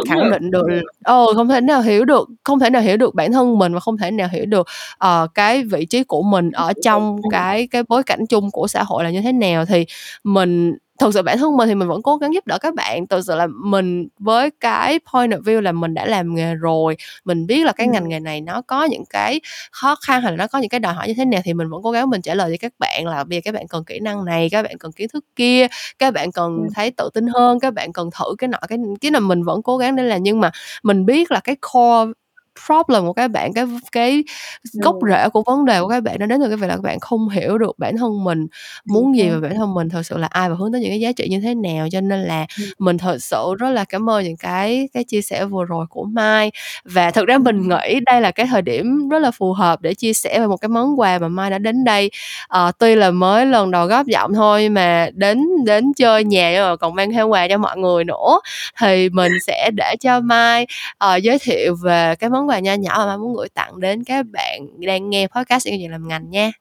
khẳng 0.09 0.31
định 0.31 0.51
được 0.51 0.67
ồ 1.05 1.25
oh, 1.25 1.37
không 1.37 1.49
thể 1.49 1.61
nào 1.61 1.83
hiểu 1.83 2.05
được 2.05 2.29
không 2.45 2.61
thể 2.61 2.71
nào 2.71 2.83
hiểu 2.83 2.97
được 2.97 3.15
bản 3.15 3.33
thân 3.33 3.59
mình 3.59 3.75
và 3.75 3.81
không 3.81 3.97
thể 3.97 4.11
nào 4.11 4.29
hiểu 4.33 4.47
được 4.47 4.67
uh, 5.05 5.35
cái 5.35 5.65
vị 5.65 5.85
trí 5.85 6.05
của 6.05 6.23
mình 6.23 6.51
ở 6.51 6.73
trong 6.85 7.17
cái 7.31 7.67
cái 7.67 7.83
bối 7.89 8.03
cảnh 8.03 8.27
chung 8.29 8.51
của 8.51 8.69
xã 8.69 8.83
hội 8.83 9.05
là 9.05 9.11
như 9.11 9.23
thế 9.23 9.33
nào 9.33 9.65
thì 9.65 9.87
mình 10.25 10.75
thực 11.01 11.15
sự 11.15 11.23
bản 11.23 11.39
thân 11.39 11.57
mình 11.57 11.69
thì 11.69 11.75
mình 11.75 11.89
vẫn 11.89 12.03
cố 12.03 12.17
gắng 12.17 12.35
giúp 12.35 12.47
đỡ 12.47 12.59
các 12.61 12.75
bạn. 12.75 13.07
Thực 13.07 13.21
sự 13.27 13.35
là 13.37 13.47
mình 13.65 14.09
với 14.19 14.51
cái 14.61 14.99
point 15.13 15.31
of 15.33 15.43
view 15.43 15.61
là 15.61 15.73
mình 15.73 15.95
đã 15.95 16.07
làm 16.07 16.35
nghề 16.35 16.55
rồi 16.55 16.97
mình 17.25 17.47
biết 17.47 17.65
là 17.67 17.73
cái 17.73 17.87
ngành 17.89 18.09
nghề 18.09 18.21
này 18.21 18.41
nó 18.41 18.63
có 18.63 18.85
những 18.85 19.05
cái 19.11 19.41
khó 19.73 19.95
khăn 20.07 20.23
hay 20.23 20.33
là 20.33 20.37
nó 20.37 20.47
có 20.47 20.59
những 20.59 20.69
cái 20.69 20.81
đòi 20.81 20.95
hỏi 20.95 21.09
như 21.09 21.15
thế 21.17 21.25
nào 21.25 21.41
thì 21.45 21.55
mình 21.55 21.69
vẫn 21.71 21.83
cố 21.83 21.91
gắng 21.91 22.11
mình 22.11 22.23
trả 22.23 22.35
lời 22.35 22.51
cho 22.51 22.57
các 22.61 22.73
bạn 22.79 23.07
là 23.07 23.25
bây 23.25 23.37
giờ 23.39 23.41
các 23.45 23.55
bạn 23.55 23.69
cần 23.69 23.85
kỹ 23.85 23.99
năng 24.01 24.25
này 24.25 24.49
các 24.51 24.63
bạn 24.63 24.79
cần 24.79 24.93
kiến 24.93 25.09
thức 25.13 25.25
kia 25.37 25.67
các 25.99 26.15
bạn 26.15 26.33
cần 26.33 26.67
thấy 26.75 26.91
tự 26.91 27.11
tin 27.15 27.27
hơn 27.27 27.61
các 27.61 27.75
bạn 27.75 27.93
cần 27.93 28.11
thử 28.19 28.35
cái 28.39 28.49
nọ 28.49 28.59
cái 28.69 28.79
cái 29.01 29.11
là 29.11 29.21
mình 29.21 29.43
vẫn 29.45 29.63
cố 29.63 29.77
gắng 29.77 29.97
để 29.97 30.03
làm 30.03 30.23
nhưng 30.23 30.41
mà 30.41 30.51
mình 30.83 31.07
biết 31.07 31.31
là 31.31 31.41
cái 31.45 31.57
core 31.73 32.13
problem 32.67 33.07
của 33.07 33.13
các 33.13 33.29
bạn 33.29 33.53
cái 33.53 33.65
cái 33.93 34.25
gốc 34.73 34.97
rễ 35.09 35.29
của 35.29 35.43
vấn 35.47 35.65
đề 35.65 35.81
của 35.81 35.89
các 35.89 36.03
bạn 36.03 36.17
nó 36.21 36.27
đến 36.27 36.41
từ 36.41 36.49
cái 36.49 36.57
việc 36.57 36.67
là 36.67 36.77
các 36.77 36.83
bạn 36.83 37.01
không 37.01 37.29
hiểu 37.29 37.59
được 37.59 37.79
bản 37.79 37.97
thân 37.97 38.25
mình 38.25 38.47
muốn 38.85 39.17
gì 39.17 39.29
và 39.29 39.41
bản 39.41 39.55
thân 39.55 39.75
mình 39.75 39.89
thật 39.89 40.03
sự 40.03 40.17
là 40.19 40.27
ai 40.27 40.51
và 40.51 40.57
hướng 40.59 40.73
tới 40.73 40.81
những 40.81 40.91
cái 40.91 41.01
giá 41.01 41.13
trị 41.13 41.29
như 41.29 41.41
thế 41.41 41.55
nào. 41.55 41.89
Cho 41.93 42.01
nên 42.01 42.23
là 42.23 42.47
mình 42.79 42.99
thật 42.99 43.19
sự 43.21 43.55
rất 43.59 43.71
là 43.71 43.85
cảm 43.85 44.11
ơn 44.11 44.25
những 44.25 44.37
cái 44.37 44.89
cái 44.93 45.05
chia 45.05 45.23
sẻ 45.23 45.45
vừa 45.45 45.65
rồi 45.65 45.87
của 45.91 46.05
Mai. 46.05 46.51
Và 46.85 47.11
thực 47.11 47.27
ra 47.27 47.39
mình 47.39 47.69
nghĩ 47.69 48.01
đây 48.07 48.21
là 48.21 48.31
cái 48.31 48.47
thời 48.47 48.63
điểm 48.63 49.09
rất 49.09 49.19
là 49.19 49.31
phù 49.31 49.53
hợp 49.53 49.83
để 49.83 49.95
chia 49.95 50.13
sẻ 50.13 50.41
về 50.41 50.47
một 50.47 50.57
cái 50.57 50.69
món 50.69 51.01
quà 51.01 51.19
mà 51.19 51.29
Mai 51.29 51.51
đã 51.51 51.59
đến 51.59 51.85
đây. 51.85 52.11
À, 52.49 52.73
tuy 52.79 52.95
là 52.95 53.11
mới 53.11 53.47
lần 53.47 53.71
đầu 53.71 53.87
góp 53.87 54.07
giọng 54.07 54.35
thôi 54.35 54.69
mà 54.69 55.09
đến 55.15 55.39
đến 55.65 55.93
chơi 55.97 56.25
nhà 56.25 56.65
mà 56.69 56.77
còn 56.77 56.95
mang 56.95 57.13
theo 57.13 57.29
quà 57.29 57.49
cho 57.49 57.59
mọi 57.59 57.77
người 57.79 58.05
nữa. 58.05 58.41
Thì 58.81 59.09
mình 59.09 59.33
sẽ 59.47 59.71
để 59.77 59.97
cho 60.01 60.21
Mai 60.21 60.67
uh, 61.05 61.23
giới 61.23 61.39
thiệu 61.39 61.77
về 61.83 62.15
cái 62.19 62.31
món 62.31 62.44
quà 62.49 62.59
nho 62.59 62.75
nhỏ 62.75 63.05
mà 63.07 63.07
Mai 63.07 63.17
muốn 63.17 63.35
gửi 63.37 63.49
tặng 63.55 63.81
đến 63.81 64.05
các 64.05 64.27
bạn 64.33 64.61
đang 64.87 65.11
nghe 65.11 65.27
podcast 65.27 65.67
chuyện 65.79 65.91
làm 65.91 66.09
ngành 66.09 66.31
nha 66.31 66.53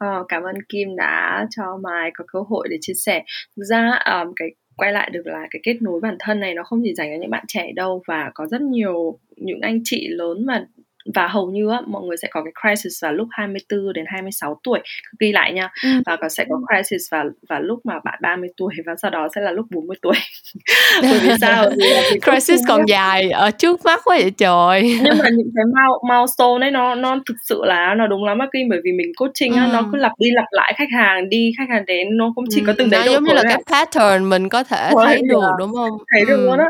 Ờ, 0.00 0.24
cảm 0.28 0.42
ơn 0.42 0.54
Kim 0.68 0.96
đã 0.96 1.46
cho 1.50 1.78
Mai 1.82 2.10
có 2.14 2.24
cơ 2.32 2.38
hội 2.48 2.68
để 2.70 2.76
chia 2.80 2.92
sẻ. 2.94 3.22
Thực 3.56 3.62
ra 3.62 3.98
um, 4.04 4.32
cái 4.36 4.48
quay 4.76 4.92
lại 4.92 5.10
được 5.12 5.22
là 5.24 5.46
cái 5.50 5.60
kết 5.62 5.82
nối 5.82 6.00
bản 6.00 6.16
thân 6.20 6.40
này 6.40 6.54
nó 6.54 6.62
không 6.62 6.80
chỉ 6.84 6.94
dành 6.94 7.08
cho 7.10 7.20
những 7.20 7.30
bạn 7.30 7.44
trẻ 7.48 7.72
đâu 7.74 8.02
và 8.06 8.30
có 8.34 8.46
rất 8.46 8.60
nhiều 8.60 9.18
những 9.36 9.60
anh 9.62 9.80
chị 9.84 10.08
lớn 10.10 10.46
mà 10.46 10.66
và 11.14 11.28
hầu 11.28 11.50
như 11.50 11.70
á, 11.70 11.80
mọi 11.86 12.02
người 12.02 12.16
sẽ 12.22 12.28
có 12.30 12.42
cái 12.44 12.52
crisis 12.62 13.02
vào 13.02 13.12
lúc 13.12 13.28
24 13.30 13.92
đến 13.92 14.04
26 14.08 14.60
tuổi 14.62 14.80
ghi 15.20 15.32
lại 15.32 15.52
nha. 15.52 15.68
Ừ. 15.84 15.90
và 16.06 16.16
có 16.16 16.28
sẽ 16.28 16.44
có 16.48 16.56
crisis 16.66 17.02
vào 17.10 17.24
vào 17.48 17.60
lúc 17.60 17.78
mà 17.84 17.94
bạn 18.04 18.18
30 18.22 18.48
tuổi 18.56 18.74
và 18.86 18.92
sau 19.02 19.10
đó 19.10 19.28
sẽ 19.34 19.40
là 19.40 19.50
lúc 19.50 19.66
40 19.70 19.96
tuổi. 20.02 20.14
Bởi 21.02 21.18
vì 21.22 21.30
sao? 21.40 21.70
Vì 21.78 22.20
crisis 22.20 22.60
còn 22.68 22.84
dài 22.88 23.30
ở 23.30 23.50
trước 23.50 23.84
mắt 23.84 24.00
quá 24.04 24.16
vậy 24.20 24.30
trời. 24.30 24.98
Nhưng 25.02 25.18
mà 25.18 25.24
những 25.28 25.50
cái 25.54 25.64
milestone 26.08 26.66
ấy 26.66 26.70
nó 26.70 26.94
nó 26.94 27.16
thực 27.28 27.36
sự 27.48 27.60
là 27.64 27.94
nó 27.94 28.06
đúng 28.06 28.24
lắm 28.24 28.38
á 28.38 28.46
kinh 28.52 28.68
bởi 28.68 28.78
vì 28.84 28.92
mình 28.92 29.12
coaching 29.16 29.54
á, 29.54 29.64
ừ. 29.64 29.70
nó 29.72 29.88
cứ 29.92 29.98
lặp 29.98 30.12
đi 30.18 30.30
lặp 30.30 30.46
lại 30.50 30.74
khách 30.76 30.90
hàng 30.92 31.28
đi 31.28 31.52
khách 31.58 31.68
hàng 31.68 31.86
đến 31.86 32.16
nó 32.16 32.32
cũng 32.34 32.44
chỉ 32.48 32.62
có 32.66 32.72
từng 32.78 32.90
đấy 32.90 33.02
nó 33.06 33.12
giống 33.12 33.24
như 33.24 33.32
là 33.32 33.42
cái 33.42 33.62
pattern 33.66 34.28
mình 34.28 34.48
có 34.48 34.64
thể 34.64 34.90
thấy 35.04 35.22
được 35.28 35.50
đúng 35.58 35.72
không? 35.72 35.90
thấy 36.14 36.24
được 36.26 36.44
luôn 36.44 36.58
á. 36.58 36.66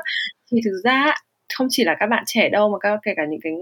Thì 0.52 0.58
thực 0.64 0.80
ra 0.84 1.14
không 1.57 1.66
chỉ 1.70 1.84
là 1.84 1.96
các 2.01 2.07
bạn 2.07 2.24
trẻ 2.26 2.48
đâu 2.48 2.70
mà 2.70 2.78
các 2.80 2.98
kể 3.03 3.12
cả 3.16 3.22
những 3.30 3.40
cái 3.42 3.53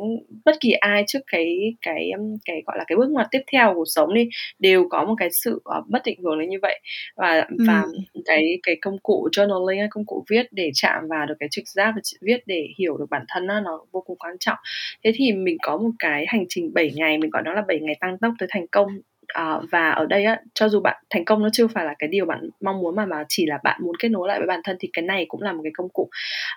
bất 0.44 0.56
kỳ 0.60 0.72
ai 0.72 1.04
trước 1.06 1.18
cái 1.26 1.74
cái 1.82 2.10
cái 2.44 2.62
gọi 2.66 2.78
là 2.78 2.84
cái 2.86 2.96
bước 2.96 3.10
ngoặt 3.10 3.26
tiếp 3.30 3.42
theo 3.52 3.68
của 3.68 3.74
cuộc 3.74 3.84
sống 3.86 4.14
đi 4.14 4.28
đều 4.58 4.88
có 4.90 5.04
một 5.04 5.14
cái 5.18 5.28
sự 5.32 5.54
uh, 5.56 5.88
bất 5.88 6.02
định 6.04 6.20
hướng 6.22 6.48
như 6.48 6.58
vậy. 6.62 6.80
Và 7.16 7.46
ừ. 7.48 7.56
và 7.66 7.84
cái 8.24 8.58
cái 8.62 8.76
công 8.80 8.98
cụ 8.98 9.28
journaling 9.32 9.88
công 9.90 10.04
cụ 10.06 10.24
viết 10.30 10.46
để 10.50 10.70
chạm 10.74 11.08
vào 11.08 11.26
được 11.26 11.34
cái 11.40 11.48
trực 11.52 11.68
giác 11.68 11.92
và 11.94 12.00
viết 12.20 12.42
để 12.46 12.68
hiểu 12.78 12.96
được 12.96 13.06
bản 13.10 13.24
thân 13.28 13.46
đó, 13.46 13.60
nó 13.60 13.80
vô 13.92 14.00
cùng 14.06 14.18
quan 14.18 14.36
trọng. 14.40 14.58
Thế 15.04 15.12
thì 15.14 15.32
mình 15.32 15.56
có 15.62 15.76
một 15.76 15.90
cái 15.98 16.24
hành 16.28 16.44
trình 16.48 16.74
7 16.74 16.90
ngày 16.94 17.18
mình 17.18 17.30
gọi 17.30 17.42
nó 17.42 17.52
là 17.52 17.62
7 17.68 17.78
ngày 17.80 17.96
tăng 18.00 18.18
tốc 18.18 18.32
tới 18.38 18.48
thành 18.52 18.66
công 18.66 18.88
à, 19.34 19.58
và 19.72 19.90
ở 19.90 20.06
đây 20.06 20.24
á 20.24 20.40
cho 20.54 20.68
dù 20.68 20.80
bạn 20.80 20.96
thành 21.10 21.24
công 21.24 21.42
nó 21.42 21.48
chưa 21.52 21.66
phải 21.68 21.84
là 21.84 21.94
cái 21.98 22.08
điều 22.08 22.26
bạn 22.26 22.50
mong 22.60 22.80
muốn 22.80 22.96
mà 22.96 23.06
mà 23.06 23.24
chỉ 23.28 23.46
là 23.46 23.58
bạn 23.64 23.80
muốn 23.84 23.96
kết 23.98 24.08
nối 24.08 24.28
lại 24.28 24.38
với 24.38 24.46
bản 24.46 24.60
thân 24.64 24.76
thì 24.80 24.90
cái 24.92 25.02
này 25.02 25.24
cũng 25.28 25.42
là 25.42 25.52
một 25.52 25.60
cái 25.64 25.72
công 25.76 25.88
cụ. 25.88 26.08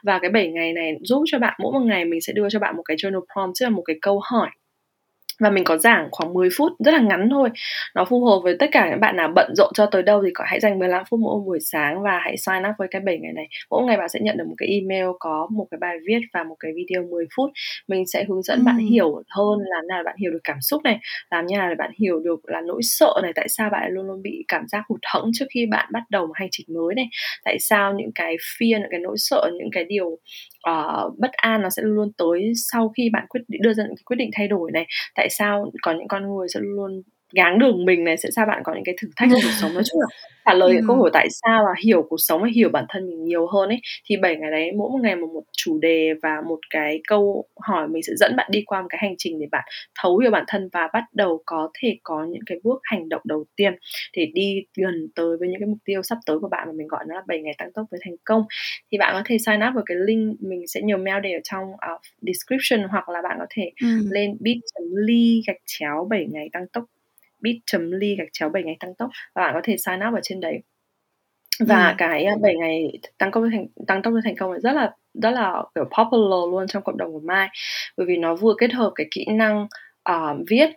Và 0.03 0.19
cái 0.19 0.31
7 0.31 0.47
ngày 0.47 0.73
này 0.73 0.97
giúp 1.03 1.23
cho 1.27 1.39
bạn 1.39 1.53
mỗi 1.59 1.73
một 1.73 1.85
ngày 1.85 2.05
mình 2.05 2.21
sẽ 2.21 2.33
đưa 2.33 2.49
cho 2.49 2.59
bạn 2.59 2.75
một 2.77 2.83
cái 2.85 2.97
journal 2.97 3.21
prompt 3.33 3.53
tức 3.59 3.63
là 3.65 3.69
một 3.69 3.83
cái 3.85 3.95
câu 4.01 4.21
hỏi 4.31 4.49
và 5.41 5.49
mình 5.49 5.63
có 5.63 5.77
giảng 5.77 6.07
khoảng 6.11 6.33
10 6.33 6.49
phút 6.57 6.71
rất 6.79 6.93
là 6.93 6.99
ngắn 6.99 7.29
thôi. 7.31 7.49
Nó 7.95 8.05
phù 8.05 8.25
hợp 8.25 8.39
với 8.43 8.55
tất 8.59 8.69
cả 8.71 8.89
những 8.89 8.99
bạn 8.99 9.15
nào 9.15 9.31
bận 9.35 9.53
rộn 9.55 9.71
cho 9.73 9.85
tới 9.85 10.03
đâu 10.03 10.23
thì 10.25 10.31
có 10.33 10.43
hãy 10.47 10.59
dành 10.59 10.79
15 10.79 11.03
phút 11.09 11.19
mỗi 11.19 11.41
buổi 11.45 11.59
sáng 11.59 12.01
và 12.01 12.19
hãy 12.23 12.37
sign 12.37 12.69
up 12.69 12.75
với 12.77 12.87
cái 12.91 13.01
7 13.05 13.17
ngày 13.21 13.33
này. 13.33 13.47
Mỗi 13.69 13.83
ngày 13.83 13.97
bạn 13.97 14.09
sẽ 14.09 14.19
nhận 14.23 14.37
được 14.37 14.45
một 14.47 14.55
cái 14.57 14.69
email 14.69 15.07
có 15.19 15.47
một 15.51 15.67
cái 15.71 15.77
bài 15.81 15.97
viết 16.07 16.19
và 16.33 16.43
một 16.43 16.55
cái 16.59 16.71
video 16.75 17.03
10 17.11 17.25
phút. 17.35 17.49
Mình 17.87 18.03
sẽ 18.07 18.25
hướng 18.29 18.43
dẫn 18.43 18.59
ừ. 18.59 18.63
bạn 18.65 18.77
hiểu 18.77 19.23
hơn 19.29 19.59
làm 19.59 19.87
nào 19.87 19.99
để 19.99 20.03
bạn 20.05 20.15
hiểu 20.19 20.31
được 20.31 20.41
cảm 20.43 20.61
xúc 20.61 20.83
này 20.83 20.99
làm 21.31 21.45
như 21.45 21.57
nào 21.57 21.69
để 21.69 21.75
bạn 21.75 21.91
hiểu 21.99 22.19
được 22.19 22.39
là 22.43 22.61
nỗi 22.61 22.81
sợ 22.83 23.13
này 23.23 23.31
tại 23.35 23.49
sao 23.49 23.69
bạn 23.69 23.91
luôn 23.91 24.07
luôn 24.07 24.21
bị 24.21 24.45
cảm 24.47 24.67
giác 24.67 24.83
hụt 24.89 24.99
hẫng 25.13 25.31
trước 25.33 25.45
khi 25.53 25.65
bạn 25.65 25.89
bắt 25.91 26.03
đầu 26.09 26.27
một 26.27 26.33
hành 26.35 26.49
trình 26.51 26.65
mới 26.69 26.95
này. 26.95 27.05
Tại 27.45 27.57
sao 27.59 27.93
những 27.93 28.11
cái 28.15 28.35
fear 28.35 28.79
những 28.79 28.91
cái 28.91 28.99
nỗi 28.99 29.15
sợ 29.17 29.49
những 29.53 29.69
cái 29.71 29.83
điều 29.83 30.17
uh, 30.69 31.19
bất 31.19 31.31
an 31.31 31.61
nó 31.61 31.69
sẽ 31.69 31.81
luôn 31.83 31.95
luôn 31.95 32.11
tới 32.17 32.53
sau 32.55 32.93
khi 32.97 33.09
bạn 33.13 33.25
quyết 33.29 33.41
đưa 33.61 33.73
ra 33.73 33.83
những 33.83 33.95
cái 33.95 34.03
quyết 34.05 34.17
định 34.17 34.29
thay 34.33 34.47
đổi 34.47 34.71
này. 34.71 34.85
Tại 35.15 35.29
sao 35.29 35.71
có 35.81 35.91
những 35.91 36.07
con 36.07 36.35
người 36.35 36.47
sẽ 36.53 36.59
luôn 36.59 36.75
luôn 36.75 37.01
gáng 37.33 37.59
đường 37.59 37.85
mình 37.85 38.03
này 38.03 38.17
sẽ 38.17 38.29
sao 38.35 38.45
bạn 38.45 38.61
có 38.63 38.73
những 38.73 38.83
cái 38.83 38.95
thử 39.01 39.07
thách 39.15 39.29
trong 39.31 39.41
cuộc 39.43 39.55
sống 39.61 39.73
nói 39.73 39.83
chung 39.85 40.01
là 40.01 40.07
trả 40.45 40.53
lời 40.53 40.71
cái 40.73 40.81
câu 40.87 40.95
hỏi 40.95 41.09
tại 41.13 41.27
sao 41.31 41.63
và 41.65 41.73
hiểu 41.83 42.05
cuộc 42.09 42.17
sống 42.19 42.41
và 42.41 42.47
hiểu 42.55 42.69
bản 42.69 42.85
thân 42.89 43.09
mình 43.09 43.23
nhiều 43.23 43.47
hơn 43.47 43.69
ấy 43.69 43.81
thì 44.05 44.17
bảy 44.17 44.35
ngày 44.35 44.51
đấy 44.51 44.71
mỗi 44.77 44.89
một 44.89 44.99
ngày 45.01 45.15
một 45.15 45.27
một 45.33 45.43
chủ 45.57 45.79
đề 45.81 46.13
và 46.23 46.41
một 46.47 46.59
cái 46.69 47.01
câu 47.07 47.45
hỏi 47.61 47.87
mình 47.87 48.03
sẽ 48.03 48.13
dẫn 48.15 48.35
bạn 48.35 48.49
đi 48.51 48.63
qua 48.65 48.81
một 48.81 48.87
cái 48.89 48.99
hành 49.01 49.15
trình 49.17 49.39
để 49.39 49.45
bạn 49.51 49.63
thấu 50.01 50.17
hiểu 50.17 50.31
bản 50.31 50.43
thân 50.47 50.69
và 50.73 50.89
bắt 50.93 51.03
đầu 51.13 51.43
có 51.45 51.69
thể 51.79 51.97
có 52.03 52.25
những 52.29 52.41
cái 52.45 52.57
bước 52.63 52.79
hành 52.83 53.09
động 53.09 53.21
đầu 53.25 53.45
tiên 53.55 53.73
để 54.17 54.31
đi 54.33 54.63
gần 54.77 55.07
tới 55.15 55.37
với 55.39 55.49
những 55.49 55.59
cái 55.59 55.67
mục 55.67 55.79
tiêu 55.85 56.03
sắp 56.03 56.17
tới 56.25 56.39
của 56.39 56.49
bạn 56.49 56.67
mà 56.67 56.73
mình 56.75 56.87
gọi 56.87 57.05
nó 57.07 57.15
là 57.15 57.21
bảy 57.27 57.39
ngày 57.41 57.55
tăng 57.57 57.73
tốc 57.73 57.85
với 57.91 57.99
thành 58.03 58.15
công 58.23 58.43
thì 58.91 58.97
bạn 58.97 59.13
có 59.13 59.21
thể 59.25 59.37
sign 59.37 59.59
up 59.67 59.75
vào 59.75 59.83
cái 59.85 59.97
link 59.97 60.41
mình 60.41 60.67
sẽ 60.67 60.81
nhiều 60.81 60.97
mail 60.97 61.23
để 61.23 61.33
ở 61.33 61.39
trong 61.43 61.63
uh, 61.63 62.01
description 62.21 62.89
hoặc 62.89 63.09
là 63.09 63.21
bạn 63.21 63.37
có 63.39 63.45
thể 63.49 63.71
ừ. 63.81 63.87
lên 64.11 64.37
bit.ly 64.39 65.41
gạch 65.47 65.57
chéo 65.65 66.07
7 66.09 66.25
ngày 66.31 66.49
tăng 66.53 66.67
tốc 66.73 66.83
bit.ly 67.41 68.15
gạch 68.15 68.27
chéo 68.33 68.49
7 68.49 68.63
ngày 68.63 68.77
tăng 68.79 68.95
tốc. 68.95 69.09
Và 69.35 69.41
bạn 69.41 69.53
có 69.53 69.61
thể 69.63 69.77
sign 69.77 69.99
up 70.07 70.13
ở 70.13 70.19
trên 70.23 70.39
đấy. 70.39 70.59
Và 71.59 71.87
ừ. 71.87 71.95
cái 71.97 72.25
7 72.41 72.51
à, 72.51 72.59
ngày 72.59 72.91
tăng 73.17 73.31
tốc 73.31 73.43
thành 73.51 73.67
tăng 73.87 74.01
tốc 74.01 74.13
thành 74.23 74.35
công 74.35 74.59
rất 74.59 74.71
là 74.71 74.91
rất 75.13 75.31
là 75.31 75.63
kiểu 75.75 75.83
popular 75.83 76.51
luôn 76.51 76.67
trong 76.67 76.83
cộng 76.83 76.97
đồng 76.97 77.13
của 77.13 77.19
Mai. 77.19 77.49
Bởi 77.97 78.07
vì 78.07 78.17
nó 78.17 78.35
vừa 78.35 78.53
kết 78.57 78.73
hợp 78.73 78.91
cái 78.95 79.07
kỹ 79.11 79.25
năng 79.29 79.67
uh, 80.09 80.37
viết 80.47 80.69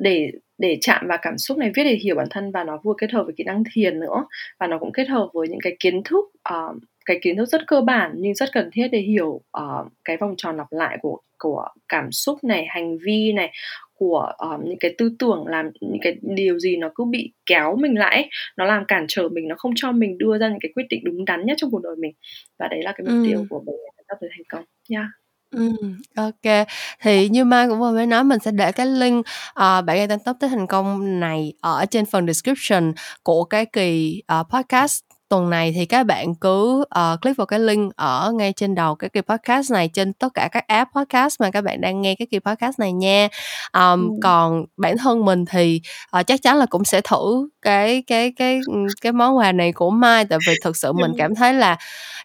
để 0.00 0.30
để 0.58 0.78
chạm 0.80 1.06
vào 1.08 1.18
cảm 1.22 1.38
xúc 1.38 1.58
này 1.58 1.70
viết 1.74 1.84
để 1.84 1.94
hiểu 1.94 2.16
bản 2.16 2.26
thân 2.30 2.50
và 2.50 2.64
nó 2.64 2.78
vừa 2.84 2.94
kết 2.98 3.10
hợp 3.12 3.22
với 3.24 3.34
kỹ 3.36 3.44
năng 3.44 3.62
thiền 3.72 4.00
nữa. 4.00 4.26
Và 4.58 4.66
nó 4.66 4.78
cũng 4.78 4.92
kết 4.92 5.08
hợp 5.08 5.28
với 5.32 5.48
những 5.48 5.60
cái 5.62 5.76
kiến 5.80 6.02
thức 6.04 6.24
uh, 6.54 6.76
cái 7.06 7.18
kiến 7.22 7.36
thức 7.36 7.48
rất 7.48 7.66
cơ 7.66 7.80
bản 7.80 8.12
nhưng 8.16 8.34
rất 8.34 8.48
cần 8.52 8.70
thiết 8.72 8.88
để 8.88 8.98
hiểu 8.98 9.28
uh, 9.58 9.86
cái 10.04 10.16
vòng 10.16 10.34
tròn 10.36 10.56
lặp 10.56 10.66
lại 10.70 10.98
của 11.02 11.18
của 11.38 11.68
cảm 11.88 12.12
xúc 12.12 12.44
này 12.44 12.66
hành 12.68 12.98
vi 12.98 13.32
này 13.32 13.52
của 14.00 14.32
um, 14.38 14.64
những 14.64 14.78
cái 14.80 14.94
tư 14.98 15.12
tưởng 15.18 15.46
làm 15.46 15.70
những 15.80 16.00
cái 16.02 16.16
điều 16.22 16.58
gì 16.58 16.76
nó 16.76 16.88
cứ 16.94 17.04
bị 17.04 17.32
kéo 17.46 17.76
mình 17.76 17.98
lại 17.98 18.30
nó 18.56 18.64
làm 18.64 18.84
cản 18.88 19.04
trở 19.08 19.28
mình 19.28 19.48
nó 19.48 19.54
không 19.58 19.72
cho 19.76 19.92
mình 19.92 20.18
đưa 20.18 20.38
ra 20.38 20.48
những 20.48 20.60
cái 20.60 20.72
quyết 20.74 20.84
định 20.90 21.00
đúng 21.04 21.24
đắn 21.24 21.46
nhất 21.46 21.54
trong 21.60 21.70
cuộc 21.70 21.82
đời 21.82 21.96
mình 21.98 22.12
và 22.58 22.68
đấy 22.68 22.82
là 22.82 22.92
cái 22.92 23.06
mục 23.06 23.24
ừ. 23.24 23.24
tiêu 23.28 23.46
của 23.50 23.62
mình 23.66 23.76
sắp 24.08 24.16
tới 24.20 24.30
thành 24.32 24.44
công 24.48 24.64
nha 24.88 24.98
yeah. 24.98 25.10
Ừ, 25.50 25.72
ok. 26.16 26.66
Thì 27.00 27.28
như 27.28 27.44
Mai 27.44 27.68
cũng 27.68 27.80
vừa 27.80 27.90
mới 27.92 28.06
nói 28.06 28.24
mình 28.24 28.38
sẽ 28.38 28.50
để 28.50 28.72
cái 28.72 28.86
link 28.86 29.26
uh, 29.50 29.84
bạn 29.86 30.08
tăng 30.08 30.18
tốc 30.18 30.36
tới 30.40 30.50
thành 30.50 30.66
công 30.66 31.20
này 31.20 31.52
ở 31.60 31.86
trên 31.90 32.06
phần 32.06 32.26
description 32.26 32.92
của 33.22 33.44
cái 33.44 33.66
kỳ 33.66 34.22
uh, 34.40 34.46
podcast 34.50 35.09
tuần 35.30 35.50
này 35.50 35.72
thì 35.72 35.86
các 35.86 36.06
bạn 36.06 36.34
cứ 36.34 36.80
uh, 36.80 37.20
click 37.22 37.36
vào 37.36 37.46
cái 37.46 37.60
link 37.60 37.96
ở 37.96 38.32
ngay 38.34 38.52
trên 38.52 38.74
đầu 38.74 38.94
cái 38.94 39.10
kỳ 39.10 39.20
podcast 39.20 39.72
này 39.72 39.88
trên 39.88 40.12
tất 40.12 40.34
cả 40.34 40.48
các 40.52 40.66
app 40.66 40.90
podcast 40.94 41.40
mà 41.40 41.50
các 41.50 41.64
bạn 41.64 41.80
đang 41.80 42.00
nghe 42.00 42.14
cái 42.14 42.26
kỳ 42.30 42.38
podcast 42.38 42.78
này 42.78 42.92
nha 42.92 43.28
um, 43.72 44.08
ừ. 44.08 44.14
còn 44.22 44.64
bản 44.76 44.96
thân 44.98 45.24
mình 45.24 45.44
thì 45.44 45.80
uh, 46.20 46.26
chắc 46.26 46.42
chắn 46.42 46.56
là 46.56 46.66
cũng 46.66 46.84
sẽ 46.84 47.00
thử 47.00 47.48
cái 47.62 48.02
cái 48.06 48.32
cái 48.36 48.60
cái 49.00 49.12
món 49.12 49.36
quà 49.36 49.52
này 49.52 49.72
của 49.72 49.90
mai 49.90 50.24
tại 50.24 50.38
vì 50.48 50.54
thực 50.64 50.76
sự 50.76 50.92
mình 50.92 51.12
cảm 51.18 51.34
thấy 51.34 51.54
là 51.54 51.76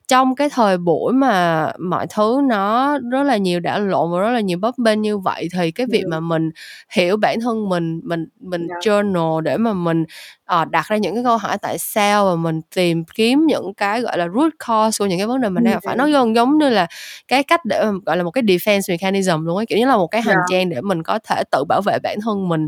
trong 0.08 0.36
cái 0.36 0.49
thời 0.49 0.78
buổi 0.78 1.14
mà 1.14 1.68
mọi 1.80 2.08
thứ 2.08 2.41
nó 2.49 2.97
rất 3.12 3.24
là 3.24 3.38
nhiều 3.38 3.60
đảo 3.60 3.80
lộn 3.80 4.12
và 4.12 4.20
rất 4.20 4.32
là 4.32 4.39
nhiều 4.39 4.58
bấp 4.58 4.78
bênh 4.78 5.01
như 5.01 5.18
vậy 5.18 5.47
thì 5.53 5.72
cái 5.72 5.88
việc 5.91 6.03
mà 6.10 6.20
mình 6.20 6.49
hiểu 6.89 7.18
bản 7.18 7.39
thân 7.41 7.70
mình 7.70 8.01
mình 8.03 8.26
mình 8.39 8.68
yeah. 8.68 8.84
journal 8.84 9.39
để 9.39 9.58
mà 9.58 9.74
mình 9.74 10.06
uh, 10.54 10.70
đặt 10.70 10.88
ra 10.88 10.98
những 10.98 11.16
cái 11.16 11.24
câu 11.24 11.38
hỏi 11.38 11.58
tại 11.58 11.78
sao 11.78 12.26
và 12.26 12.36
mình 12.36 12.62
tìm 12.76 13.04
kiếm 13.16 13.46
những 13.48 13.74
cái 13.74 14.02
gọi 14.02 14.18
là 14.18 14.28
root 14.36 14.54
cause 14.68 14.98
của 15.00 15.06
những 15.06 15.20
cái 15.20 15.28
vấn 15.28 15.41
đề 15.41 15.50
mình 15.50 15.64
đang 15.64 15.74
gặp 15.74 15.80
phải. 15.86 15.96
Nó 15.96 16.08
gần 16.08 16.36
giống 16.36 16.58
như 16.58 16.70
là 16.70 16.88
cái 17.28 17.43
cách 17.43 17.66
để 17.66 17.86
gọi 18.06 18.18
là 18.18 18.24
một 18.24 18.32
cái 18.32 18.43
defense 18.43 18.82
mechanism 18.89 19.46
luôn 19.46 19.58
ấy 19.58 19.66
kiểu 19.66 19.78
như 19.78 19.86
là 19.86 19.98
một 19.98 20.08
cái 20.08 20.22
hành 20.22 20.36
yeah. 20.36 20.46
trang 20.52 20.70
để 20.70 20.82
mình 20.82 21.04
có 21.04 21.20
thể 21.20 21.43
tự 21.52 21.64
bảo 21.70 21.82
vệ 21.82 21.98
bản 22.04 22.18
thân 22.22 22.50
mình 22.50 22.68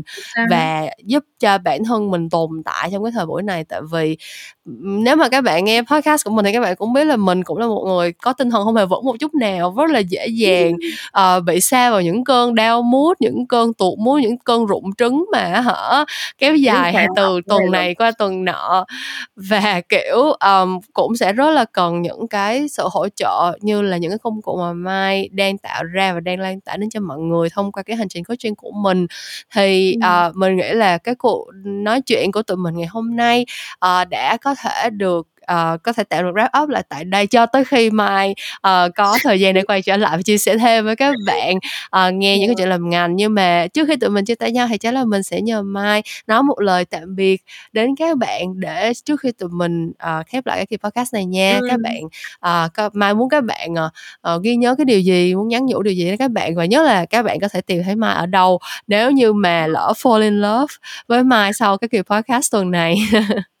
và 0.50 0.86
giúp 1.04 1.24
cho 1.38 1.58
bản 1.58 1.84
thân 1.84 2.10
mình 2.10 2.30
tồn 2.30 2.50
tại 2.64 2.88
trong 2.92 3.02
cái 3.04 3.12
thời 3.12 3.26
buổi 3.26 3.42
này. 3.42 3.64
Tại 3.64 3.80
vì 3.92 4.16
nếu 4.82 5.16
mà 5.16 5.28
các 5.28 5.44
bạn 5.44 5.64
nghe 5.64 5.82
podcast 5.82 6.24
của 6.24 6.30
mình 6.30 6.44
thì 6.44 6.52
các 6.52 6.60
bạn 6.60 6.76
cũng 6.76 6.92
biết 6.92 7.04
là 7.04 7.16
mình 7.16 7.44
cũng 7.44 7.58
là 7.58 7.66
một 7.66 7.84
người 7.86 8.12
có 8.12 8.32
tinh 8.32 8.50
thần 8.50 8.64
không 8.64 8.76
hề 8.76 8.86
vững 8.86 9.04
một 9.04 9.16
chút 9.20 9.34
nào 9.34 9.74
rất 9.76 9.90
là 9.90 9.98
dễ 9.98 10.26
dàng 10.26 10.72
uh, 11.18 11.42
bị 11.46 11.60
xa 11.60 11.90
vào 11.90 12.02
những 12.02 12.24
cơn 12.24 12.54
đau 12.54 12.82
mút 12.82 13.20
những 13.20 13.46
cơn 13.46 13.74
tuột 13.74 13.98
mút 13.98 14.16
những 14.16 14.38
cơn 14.38 14.66
rụng 14.66 14.90
trứng 14.98 15.24
mà 15.32 15.60
hả 15.60 16.04
kéo 16.38 16.56
dài 16.56 17.06
từ 17.16 17.40
tuần 17.48 17.67
này 17.68 17.94
qua 17.94 18.12
tuần 18.18 18.44
nọ. 18.44 18.84
Và 19.36 19.80
kiểu 19.88 20.16
um, 20.16 20.80
cũng 20.92 21.16
sẽ 21.16 21.32
rất 21.32 21.50
là 21.50 21.64
cần 21.72 22.02
những 22.02 22.28
cái 22.28 22.68
sự 22.68 22.88
hỗ 22.92 23.08
trợ 23.08 23.58
như 23.60 23.82
là 23.82 23.96
những 23.96 24.10
cái 24.10 24.18
công 24.18 24.42
cụ 24.42 24.56
mà 24.56 24.72
mai 24.72 25.28
đang 25.32 25.58
tạo 25.58 25.84
ra 25.84 26.12
và 26.12 26.20
đang 26.20 26.40
lan 26.40 26.60
tỏa 26.60 26.76
đến 26.76 26.90
cho 26.90 27.00
mọi 27.00 27.18
người 27.18 27.48
thông 27.50 27.72
qua 27.72 27.82
cái 27.82 27.96
hành 27.96 28.08
trình 28.08 28.24
coaching 28.24 28.54
của 28.54 28.70
mình. 28.70 29.06
Thì 29.54 29.96
uh, 30.28 30.36
mình 30.36 30.56
nghĩ 30.56 30.72
là 30.72 30.98
cái 30.98 31.14
cuộc 31.14 31.46
nói 31.64 32.00
chuyện 32.00 32.32
của 32.32 32.42
tụi 32.42 32.56
mình 32.56 32.76
ngày 32.76 32.86
hôm 32.86 33.16
nay 33.16 33.46
uh, 33.72 34.08
đã 34.08 34.36
có 34.36 34.54
thể 34.54 34.90
được 34.90 35.26
uh, 35.52 35.82
có 35.82 35.92
thể 35.92 36.04
tạm 36.04 36.24
được 36.24 36.32
wrap 36.34 36.62
up 36.62 36.68
lại 36.68 36.82
tại 36.88 37.04
đây 37.04 37.26
cho 37.26 37.46
tới 37.46 37.64
khi 37.64 37.90
mai 37.90 38.34
uh, 38.56 38.94
có 38.94 39.18
thời 39.22 39.40
gian 39.40 39.54
để 39.54 39.62
quay 39.62 39.82
trở 39.82 39.96
lại 39.96 40.16
và 40.16 40.22
chia 40.22 40.38
sẻ 40.38 40.58
thêm 40.58 40.84
với 40.84 40.96
các 40.96 41.14
bạn. 41.26 41.56
Uh, 41.56 42.14
nghe 42.14 42.38
những 42.38 42.48
cái 42.48 42.54
chuyện 42.58 42.68
làm 42.68 42.90
ngành 42.90 43.16
nhưng 43.16 43.34
mà 43.34 43.66
trước 43.74 43.88
khi 43.88 43.96
tụi 43.96 44.10
mình 44.10 44.24
chia 44.24 44.34
tay 44.34 44.52
nhau 44.52 44.66
thì 44.70 44.78
chắc 44.78 44.94
là 44.94 45.04
mình 45.04 45.22
sẽ 45.22 45.40
nhờ 45.40 45.62
mai 45.62 46.02
nói 46.26 46.42
một 46.42 46.60
lời 46.60 46.84
tạm 46.84 47.16
biệt 47.16 47.42
đến 47.72 47.96
các 47.96 48.18
bạn 48.18 48.60
để 48.60 48.92
trước 49.04 49.20
khi 49.20 49.32
tụi 49.32 49.48
mình 49.48 49.88
uh, 49.88 50.26
khép 50.26 50.46
lại 50.46 50.56
cái 50.56 50.66
kỳ 50.66 50.76
podcast 50.76 51.14
này 51.14 51.24
nha. 51.24 51.58
Ừ. 51.60 51.66
các 51.70 51.80
bạn 51.80 52.00
uh, 52.86 52.94
mai 52.94 53.14
muốn 53.14 53.28
các 53.28 53.44
bạn 53.44 53.74
uh, 54.34 54.42
ghi 54.42 54.56
nhớ 54.56 54.74
cái 54.74 54.84
điều 54.84 55.00
gì 55.00 55.34
muốn 55.34 55.48
nhắn 55.48 55.66
nhủ 55.66 55.82
điều 55.82 55.94
gì 55.94 56.04
đến 56.04 56.16
các 56.16 56.30
bạn 56.30 56.54
và 56.54 56.64
nhớ 56.64 56.82
là 56.82 57.04
các 57.04 57.22
bạn 57.22 57.40
có 57.40 57.48
thể 57.48 57.60
tìm 57.60 57.82
thấy 57.84 57.96
mai 57.96 58.14
ở 58.14 58.26
đâu 58.26 58.58
nếu 58.86 59.10
như 59.10 59.32
mà 59.32 59.66
lỡ 59.66 59.92
fall 59.96 60.20
in 60.20 60.40
love 60.40 60.74
với 61.08 61.24
mai 61.24 61.52
sau 61.52 61.78
cái 61.78 61.88
kỳ 61.88 62.02
podcast 62.02 62.52
tuần 62.52 62.70
này 62.70 62.96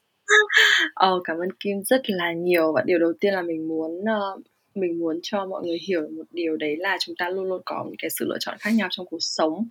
Ờ, 0.94 1.20
cảm 1.24 1.36
ơn 1.36 1.48
Kim 1.60 1.82
rất 1.82 2.10
là 2.10 2.32
nhiều 2.32 2.72
và 2.72 2.82
điều 2.86 2.98
đầu 2.98 3.12
tiên 3.20 3.34
là 3.34 3.42
mình 3.42 3.68
muốn 3.68 3.90
uh, 4.00 4.42
mình 4.74 4.98
muốn 4.98 5.20
cho 5.22 5.46
mọi 5.46 5.62
người 5.64 5.78
hiểu 5.88 6.00
một 6.16 6.24
điều 6.30 6.56
đấy 6.56 6.76
là 6.78 6.96
chúng 7.00 7.16
ta 7.18 7.28
luôn 7.28 7.44
luôn 7.44 7.62
có 7.64 7.84
những 7.86 7.96
cái 7.98 8.10
sự 8.10 8.24
lựa 8.28 8.38
chọn 8.40 8.56
khác 8.60 8.70
nhau 8.74 8.88
trong 8.90 9.06
cuộc 9.06 9.20
sống 9.20 9.68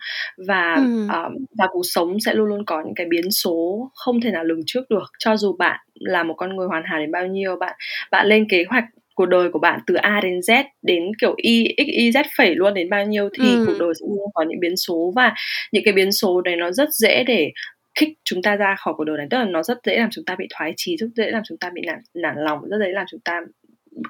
và 0.48 0.76
ừ. 0.76 1.04
uh, 1.04 1.42
và 1.58 1.68
cuộc 1.72 1.84
sống 1.84 2.20
sẽ 2.26 2.34
luôn 2.34 2.48
luôn 2.48 2.66
có 2.66 2.82
những 2.86 2.96
cái 2.96 3.06
biến 3.10 3.32
số 3.32 3.90
không 3.96 4.22
thể 4.22 4.32
nào 4.32 4.44
lường 4.44 4.62
trước 4.66 4.90
được 4.90 5.12
cho 5.20 5.38
dù 5.38 5.56
bạn 5.60 5.80
là 5.94 6.24
một 6.24 6.34
con 6.38 6.56
người 6.56 6.68
hoàn 6.68 6.84
hảo 6.86 7.00
đến 7.00 7.12
bao 7.12 7.28
nhiêu 7.28 7.56
bạn 7.56 7.76
bạn 8.12 8.28
lên 8.28 8.46
kế 8.50 8.66
hoạch 8.70 8.84
cuộc 9.16 9.26
đời 9.26 9.50
của 9.54 9.60
bạn 9.60 9.80
từ 9.88 9.96
A 9.96 10.20
đến 10.24 10.40
Z 10.40 10.64
đến 10.82 11.04
kiểu 11.22 11.34
Y 11.38 11.68
X 11.78 11.88
Y 11.88 12.12
Z 12.12 12.24
phẩy 12.38 12.56
luôn 12.56 12.74
đến 12.74 12.90
bao 12.90 13.06
nhiêu 13.06 13.30
thì 13.34 13.52
ừ. 13.52 13.64
cuộc 13.68 13.74
đời 13.80 13.94
sẽ 14.00 14.06
luôn 14.10 14.30
có 14.34 14.46
những 14.48 14.60
biến 14.60 14.78
số 14.78 15.12
và 15.16 15.34
những 15.72 15.84
cái 15.86 15.94
biến 15.94 16.12
số 16.12 16.42
đấy 16.42 16.56
nó 16.56 16.72
rất 16.72 16.90
dễ 16.94 17.24
để 17.24 17.52
kích 17.98 18.10
chúng 18.24 18.42
ta 18.42 18.56
ra 18.56 18.76
khỏi 18.76 18.94
cuộc 18.98 19.04
đời 19.04 19.18
này. 19.18 19.28
Tức 19.30 19.38
là 19.38 19.46
nó 19.46 19.64
rất 19.64 19.78
dễ 19.84 19.98
làm 19.98 20.10
chúng 20.12 20.26
ta 20.26 20.36
bị 20.36 20.48
thoái 20.58 20.74
trí 20.78 20.98
rất 20.98 21.08
dễ 21.16 21.32
làm 21.32 21.44
chúng 21.48 21.58
ta 21.58 21.70
bị 21.74 21.82
nản 21.88 22.00
nản 22.14 22.36
lòng 22.38 22.70
rất 22.70 22.78
dễ 22.80 22.92
làm 22.92 23.06
chúng 23.12 23.20
ta 23.20 23.42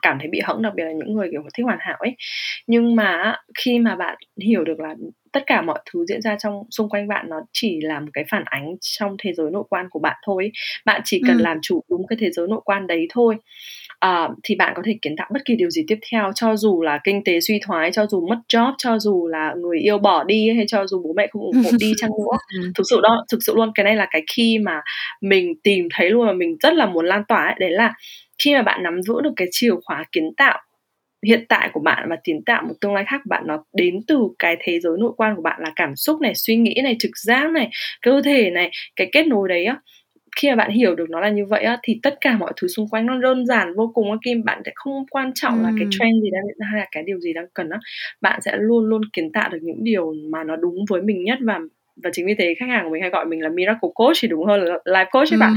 cảm 0.01 0.17
thấy 0.19 0.27
bị 0.31 0.39
hẫng 0.43 0.61
đặc 0.61 0.73
biệt 0.75 0.83
là 0.83 0.91
những 0.91 1.13
người 1.13 1.27
kiểu 1.31 1.41
thích 1.53 1.63
hoàn 1.63 1.77
hảo 1.81 1.97
ấy. 1.99 2.15
Nhưng 2.67 2.95
mà 2.95 3.35
khi 3.57 3.79
mà 3.79 3.95
bạn 3.95 4.17
hiểu 4.43 4.63
được 4.63 4.79
là 4.79 4.95
tất 5.31 5.43
cả 5.45 5.61
mọi 5.61 5.79
thứ 5.91 6.05
diễn 6.05 6.21
ra 6.21 6.35
trong 6.39 6.63
xung 6.71 6.89
quanh 6.89 7.07
bạn 7.07 7.29
nó 7.29 7.41
chỉ 7.53 7.81
là 7.81 7.99
một 7.99 8.09
cái 8.13 8.25
phản 8.31 8.43
ánh 8.45 8.75
trong 8.81 9.15
thế 9.19 9.33
giới 9.33 9.51
nội 9.51 9.63
quan 9.69 9.87
của 9.89 9.99
bạn 9.99 10.17
thôi 10.25 10.51
bạn 10.85 11.01
chỉ 11.05 11.21
cần 11.27 11.37
ừ. 11.37 11.41
làm 11.43 11.57
chủ 11.61 11.83
đúng 11.89 12.07
cái 12.07 12.17
thế 12.19 12.31
giới 12.31 12.47
nội 12.47 12.61
quan 12.65 12.87
đấy 12.87 13.07
thôi 13.09 13.35
uh, 14.05 14.37
thì 14.43 14.55
bạn 14.55 14.73
có 14.75 14.81
thể 14.85 14.97
kiến 15.01 15.15
tạo 15.17 15.29
bất 15.33 15.45
kỳ 15.45 15.55
điều 15.55 15.69
gì 15.69 15.83
tiếp 15.87 15.99
theo 16.11 16.31
cho 16.35 16.55
dù 16.55 16.81
là 16.81 16.99
kinh 17.03 17.23
tế 17.23 17.39
suy 17.39 17.59
thoái 17.65 17.91
cho 17.91 18.05
dù 18.07 18.27
mất 18.27 18.37
job 18.53 18.73
cho 18.77 18.99
dù 18.99 19.27
là 19.27 19.53
người 19.57 19.79
yêu 19.79 19.97
bỏ 19.97 20.23
đi 20.23 20.49
hay 20.55 20.65
cho 20.67 20.87
dù 20.87 21.01
bố 21.03 21.13
mẹ 21.17 21.27
không 21.31 21.41
ủng 21.41 21.63
hộ 21.63 21.69
đi 21.79 21.93
chăng 21.97 22.09
nữa 22.09 22.37
ừ. 22.61 22.71
thực 22.75 22.83
sự 22.89 22.99
đó 23.03 23.25
thực 23.31 23.37
sự 23.45 23.53
luôn 23.55 23.71
cái 23.75 23.83
này 23.83 23.95
là 23.95 24.07
cái 24.11 24.23
khi 24.35 24.59
mà 24.59 24.81
mình 25.21 25.53
tìm 25.63 25.87
thấy 25.93 26.09
luôn 26.09 26.27
mà 26.27 26.33
mình 26.33 26.57
rất 26.63 26.73
là 26.73 26.85
muốn 26.85 27.05
lan 27.05 27.23
tỏa 27.27 27.43
ấy, 27.45 27.55
đấy 27.59 27.69
là 27.69 27.93
khi 28.43 28.53
mà 28.53 28.61
bạn 28.61 28.83
nắm 28.83 29.01
giữ 29.01 29.13
được 29.23 29.33
cái 29.35 29.47
chìa 29.51 29.71
khóa 29.85 30.03
kiến 30.11 30.23
tạo 30.37 30.59
hiện 31.25 31.45
tại 31.49 31.69
của 31.73 31.79
bạn 31.79 32.07
và 32.09 32.15
kiến 32.23 32.41
tạo 32.45 32.63
một 32.67 32.73
tương 32.81 32.93
lai 32.93 33.03
khác 33.07 33.21
của 33.23 33.27
bạn 33.29 33.43
nó 33.47 33.63
đến 33.73 33.99
từ 34.07 34.19
cái 34.39 34.57
thế 34.59 34.79
giới 34.79 34.93
nội 34.99 35.11
quan 35.17 35.35
của 35.35 35.41
bạn 35.41 35.61
là 35.63 35.71
cảm 35.75 35.95
xúc 35.95 36.21
này 36.21 36.33
suy 36.35 36.55
nghĩ 36.55 36.75
này 36.83 36.95
trực 36.99 37.11
giác 37.25 37.51
này 37.51 37.69
cơ 38.01 38.21
thể 38.25 38.49
này 38.49 38.71
cái 38.95 39.09
kết 39.11 39.27
nối 39.27 39.49
đấy 39.49 39.65
á 39.65 39.75
khi 40.37 40.49
mà 40.49 40.55
bạn 40.55 40.71
hiểu 40.71 40.95
được 40.95 41.09
nó 41.09 41.19
là 41.19 41.29
như 41.29 41.45
vậy 41.45 41.63
á 41.63 41.77
thì 41.83 41.99
tất 42.03 42.17
cả 42.21 42.37
mọi 42.37 42.53
thứ 42.55 42.67
xung 42.67 42.87
quanh 42.87 43.05
nó 43.05 43.17
đơn 43.17 43.45
giản 43.45 43.73
vô 43.75 43.91
cùng 43.93 44.11
á 44.11 44.17
kim. 44.23 44.43
Bạn 44.43 44.61
sẽ 44.65 44.71
không 44.75 45.05
quan 45.09 45.31
trọng 45.35 45.57
ừ. 45.59 45.63
là 45.63 45.71
cái 45.79 45.87
trend 45.91 46.23
gì 46.23 46.29
đang 46.31 46.43
hay 46.71 46.79
là 46.79 46.87
cái 46.91 47.03
điều 47.03 47.19
gì 47.19 47.33
đang 47.33 47.45
cần 47.53 47.69
á. 47.69 47.79
Bạn 48.21 48.41
sẽ 48.41 48.57
luôn 48.59 48.85
luôn 48.85 49.01
kiến 49.13 49.31
tạo 49.31 49.49
được 49.49 49.59
những 49.61 49.83
điều 49.83 50.13
mà 50.31 50.43
nó 50.43 50.55
đúng 50.55 50.75
với 50.89 51.01
mình 51.01 51.23
nhất 51.23 51.37
và 51.41 51.59
và 52.03 52.09
chính 52.13 52.25
vì 52.25 52.35
thế 52.37 52.53
khách 52.59 52.69
hàng 52.69 52.83
của 52.83 52.89
mình 52.89 53.01
hay 53.01 53.09
gọi 53.09 53.25
mình 53.25 53.41
là 53.41 53.49
miracle 53.49 53.89
coach 53.95 54.15
thì 54.21 54.27
đúng 54.27 54.45
hơn 54.45 54.61
là 54.61 54.77
life 54.85 55.09
coach 55.11 55.33
ấy 55.33 55.39
bạn. 55.39 55.53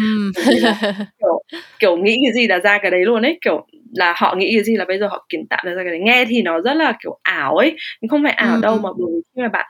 Kiểu, 1.19 1.43
kiểu 1.79 1.97
nghĩ 1.97 2.19
cái 2.25 2.33
gì 2.33 2.47
là 2.47 2.59
ra 2.59 2.79
cái 2.79 2.91
đấy 2.91 3.05
luôn 3.05 3.23
ấy. 3.23 3.39
Kiểu 3.41 3.67
là 3.93 4.15
họ 4.17 4.35
nghĩ 4.35 4.53
cái 4.55 4.65
gì 4.65 4.77
là 4.77 4.85
bây 4.85 4.99
giờ 4.99 5.09
họ 5.09 5.27
kiến 5.29 5.47
tạo 5.51 5.63
ra 5.65 5.73
cái 5.77 5.85
đấy. 5.85 5.99
Nghe 5.99 6.25
thì 6.29 6.43
nó 6.43 6.61
rất 6.61 6.75
là 6.75 6.93
kiểu 7.03 7.19
ảo 7.23 7.57
ấy. 7.57 7.77
Nhưng 8.01 8.09
không 8.09 8.23
phải 8.23 8.33
ảo 8.33 8.55
ừ. 8.55 8.61
đâu 8.63 8.79
mà 8.79 8.91
bởi 8.99 9.07
vì 9.15 9.21
khi 9.37 9.43
mà 9.43 9.49
bạn 9.49 9.67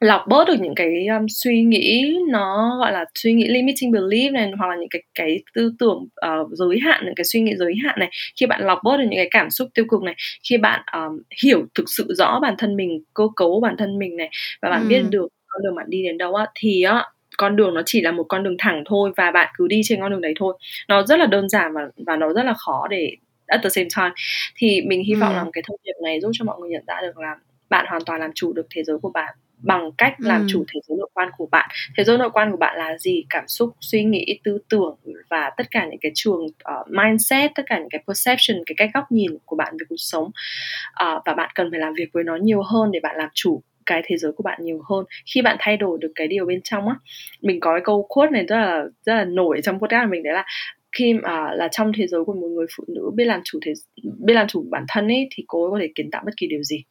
lọc 0.00 0.24
bớt 0.28 0.48
được 0.48 0.60
những 0.60 0.74
cái 0.74 1.06
um, 1.06 1.26
suy 1.28 1.62
nghĩ 1.62 2.16
nó 2.28 2.76
gọi 2.78 2.92
là 2.92 3.04
suy 3.14 3.32
nghĩ 3.32 3.48
limiting 3.48 3.90
belief 3.90 4.32
này 4.32 4.50
hoặc 4.58 4.66
là 4.66 4.76
những 4.76 4.88
cái 4.88 5.02
cái 5.14 5.42
tư 5.54 5.72
tưởng 5.78 5.96
uh, 5.96 6.48
giới 6.52 6.78
hạn 6.78 7.02
những 7.04 7.14
cái 7.14 7.24
suy 7.24 7.40
nghĩ 7.40 7.52
giới 7.56 7.74
hạn 7.84 7.98
này 7.98 8.10
khi 8.40 8.46
bạn 8.46 8.62
lọc 8.64 8.78
bớt 8.84 8.96
được 8.96 9.04
những 9.10 9.18
cái 9.18 9.28
cảm 9.30 9.50
xúc 9.50 9.68
tiêu 9.74 9.84
cực 9.88 10.02
này 10.02 10.14
khi 10.48 10.56
bạn 10.56 10.80
um, 10.92 11.22
hiểu 11.42 11.66
thực 11.74 11.84
sự 11.86 12.14
rõ 12.18 12.40
bản 12.42 12.54
thân 12.58 12.76
mình 12.76 13.02
cơ 13.14 13.24
cấu 13.36 13.60
bản 13.60 13.76
thân 13.78 13.98
mình 13.98 14.16
này 14.16 14.30
và 14.62 14.70
bạn 14.70 14.82
ừ. 14.82 14.88
biết 14.88 15.02
được 15.10 15.28
con 15.48 15.62
đường 15.62 15.74
bạn 15.74 15.86
đi 15.88 16.02
đến 16.02 16.18
đâu 16.18 16.34
á 16.34 16.46
thì 16.54 16.82
á 16.82 17.04
con 17.38 17.56
đường 17.56 17.74
nó 17.74 17.82
chỉ 17.86 18.00
là 18.00 18.12
một 18.12 18.24
con 18.28 18.42
đường 18.42 18.56
thẳng 18.58 18.84
thôi 18.86 19.12
và 19.16 19.30
bạn 19.30 19.48
cứ 19.58 19.68
đi 19.68 19.80
trên 19.84 20.00
con 20.00 20.10
đường 20.10 20.20
đấy 20.20 20.34
thôi 20.38 20.58
nó 20.88 21.02
rất 21.02 21.18
là 21.18 21.26
đơn 21.26 21.48
giản 21.48 21.72
và 21.72 21.80
và 22.06 22.16
nó 22.16 22.32
rất 22.32 22.42
là 22.42 22.54
khó 22.54 22.86
để 22.90 23.16
at 23.46 23.60
the 23.62 23.68
same 23.68 23.88
time 23.96 24.10
thì 24.56 24.80
mình 24.86 25.02
hy 25.04 25.14
vọng 25.14 25.32
ừ. 25.32 25.36
rằng 25.36 25.50
cái 25.52 25.62
thông 25.68 25.76
điệp 25.84 25.92
này 26.04 26.20
giúp 26.20 26.30
cho 26.34 26.44
mọi 26.44 26.60
người 26.60 26.70
nhận 26.70 26.84
ra 26.86 27.00
được 27.02 27.18
là 27.18 27.34
bạn 27.70 27.86
hoàn 27.88 28.04
toàn 28.04 28.20
làm 28.20 28.30
chủ 28.34 28.52
được 28.52 28.66
thế 28.70 28.84
giới 28.84 28.98
của 28.98 29.10
bạn 29.10 29.34
bằng 29.62 29.90
cách 29.98 30.14
làm 30.18 30.40
ừ. 30.40 30.46
chủ 30.50 30.64
thế 30.74 30.80
giới 30.88 30.98
nội 30.98 31.08
quan 31.14 31.28
của 31.36 31.48
bạn. 31.52 31.70
Thế 31.96 32.04
giới 32.04 32.18
nội 32.18 32.30
quan 32.32 32.50
của 32.50 32.56
bạn 32.56 32.78
là 32.78 32.98
gì? 32.98 33.24
Cảm 33.30 33.44
xúc 33.48 33.70
suy 33.80 34.04
nghĩ 34.04 34.40
tư 34.44 34.58
tưởng 34.68 34.96
và 35.30 35.50
tất 35.56 35.70
cả 35.70 35.86
những 35.86 36.00
cái 36.00 36.12
trường 36.14 36.44
uh, 36.44 36.90
mindset 36.90 37.50
tất 37.54 37.62
cả 37.66 37.78
những 37.78 37.88
cái 37.90 38.02
perception 38.06 38.64
cái 38.66 38.74
cách 38.78 38.90
góc 38.94 39.12
nhìn 39.12 39.30
của 39.44 39.56
bạn 39.56 39.74
về 39.80 39.86
cuộc 39.88 39.96
sống. 39.98 40.24
Uh, 40.24 41.22
và 41.26 41.34
bạn 41.34 41.50
cần 41.54 41.70
phải 41.70 41.80
làm 41.80 41.92
việc 41.94 42.08
với 42.12 42.24
nó 42.24 42.36
nhiều 42.36 42.62
hơn 42.62 42.90
để 42.92 43.00
bạn 43.02 43.16
làm 43.16 43.28
chủ 43.34 43.62
cái 43.86 44.02
thế 44.04 44.16
giới 44.16 44.32
của 44.32 44.42
bạn 44.42 44.58
nhiều 44.62 44.82
hơn. 44.90 45.04
Khi 45.34 45.42
bạn 45.42 45.56
thay 45.60 45.76
đổi 45.76 45.98
được 46.00 46.12
cái 46.14 46.28
điều 46.28 46.46
bên 46.46 46.60
trong 46.64 46.88
á 46.88 46.94
mình 47.40 47.60
có 47.60 47.72
cái 47.72 47.80
câu 47.84 48.06
quote 48.08 48.30
này 48.30 48.46
rất 48.46 48.56
là 48.56 48.84
rất 49.02 49.14
là 49.14 49.24
nổi 49.24 49.60
trong 49.62 49.78
podcast 49.80 50.06
của 50.06 50.10
mình 50.10 50.22
đấy 50.22 50.34
là 50.34 50.44
khi 50.92 51.14
mà 51.14 51.52
là 51.52 51.68
trong 51.72 51.92
thế 51.96 52.06
giới 52.06 52.24
của 52.24 52.34
một 52.34 52.48
người 52.48 52.66
phụ 52.76 52.84
nữ 52.88 53.10
biết 53.14 53.24
làm 53.24 53.40
chủ 53.44 53.58
thế 53.62 53.72
biết 54.18 54.34
làm 54.34 54.46
chủ 54.46 54.64
bản 54.70 54.84
thân 54.88 55.08
ấy 55.08 55.28
thì 55.30 55.44
cô 55.46 55.64
ấy 55.64 55.70
có 55.70 55.78
thể 55.80 55.92
kiến 55.94 56.10
tạo 56.10 56.22
bất 56.26 56.32
kỳ 56.36 56.46
điều 56.46 56.62
gì 56.62 56.84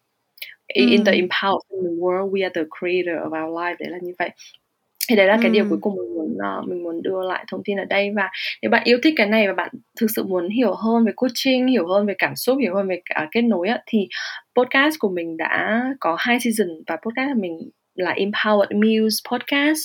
in 0.74 1.04
the 1.06 1.12
empowered 1.12 2.00
world 2.00 2.32
we 2.32 2.44
are 2.44 2.54
the 2.56 2.64
creator 2.80 3.16
of 3.16 3.46
our 3.46 3.60
life 3.60 3.76
đấy 3.80 3.90
là 3.90 3.98
như 4.02 4.14
vậy 4.20 4.30
thì 5.10 5.16
đấy 5.16 5.28
là 5.28 5.38
cái 5.42 5.52
điều 5.52 5.66
cuối 5.70 5.78
cùng 5.82 5.96
mình 5.96 6.16
muốn 6.16 6.38
uh, 6.60 6.68
mình 6.70 6.84
muốn 6.84 7.02
đưa 7.02 7.22
lại 7.28 7.46
thông 7.48 7.62
tin 7.64 7.78
ở 7.78 7.86
đây 7.86 8.12
và 8.16 8.30
nếu 8.62 8.72
bạn 8.72 8.84
yêu 8.84 9.00
thích 9.04 9.14
cái 9.18 9.28
này 9.28 9.48
và 9.48 9.54
bạn 9.54 9.70
thực 10.00 10.08
sự 10.16 10.24
muốn 10.24 10.50
hiểu 10.50 10.74
hơn 10.74 11.06
về 11.06 11.12
coaching 11.16 11.68
hiểu 11.68 11.88
hơn 11.88 12.06
về 12.06 12.14
cảm 12.18 12.36
xúc 12.36 12.58
hiểu 12.62 12.76
hơn 12.76 12.88
về 12.88 13.02
cả 13.06 13.28
kết 13.32 13.42
nối 13.42 13.68
á, 13.68 13.80
thì 13.86 14.08
podcast 14.56 14.96
của 15.00 15.10
mình 15.10 15.38
đã 15.38 15.84
có 16.00 16.16
hai 16.20 16.40
season 16.40 16.68
và 16.88 16.96
podcast 16.96 17.34
của 17.34 17.42
mình 17.42 17.70
là 17.96 18.14
Empowered 18.14 18.76
Muse 18.76 19.18
podcast. 19.32 19.82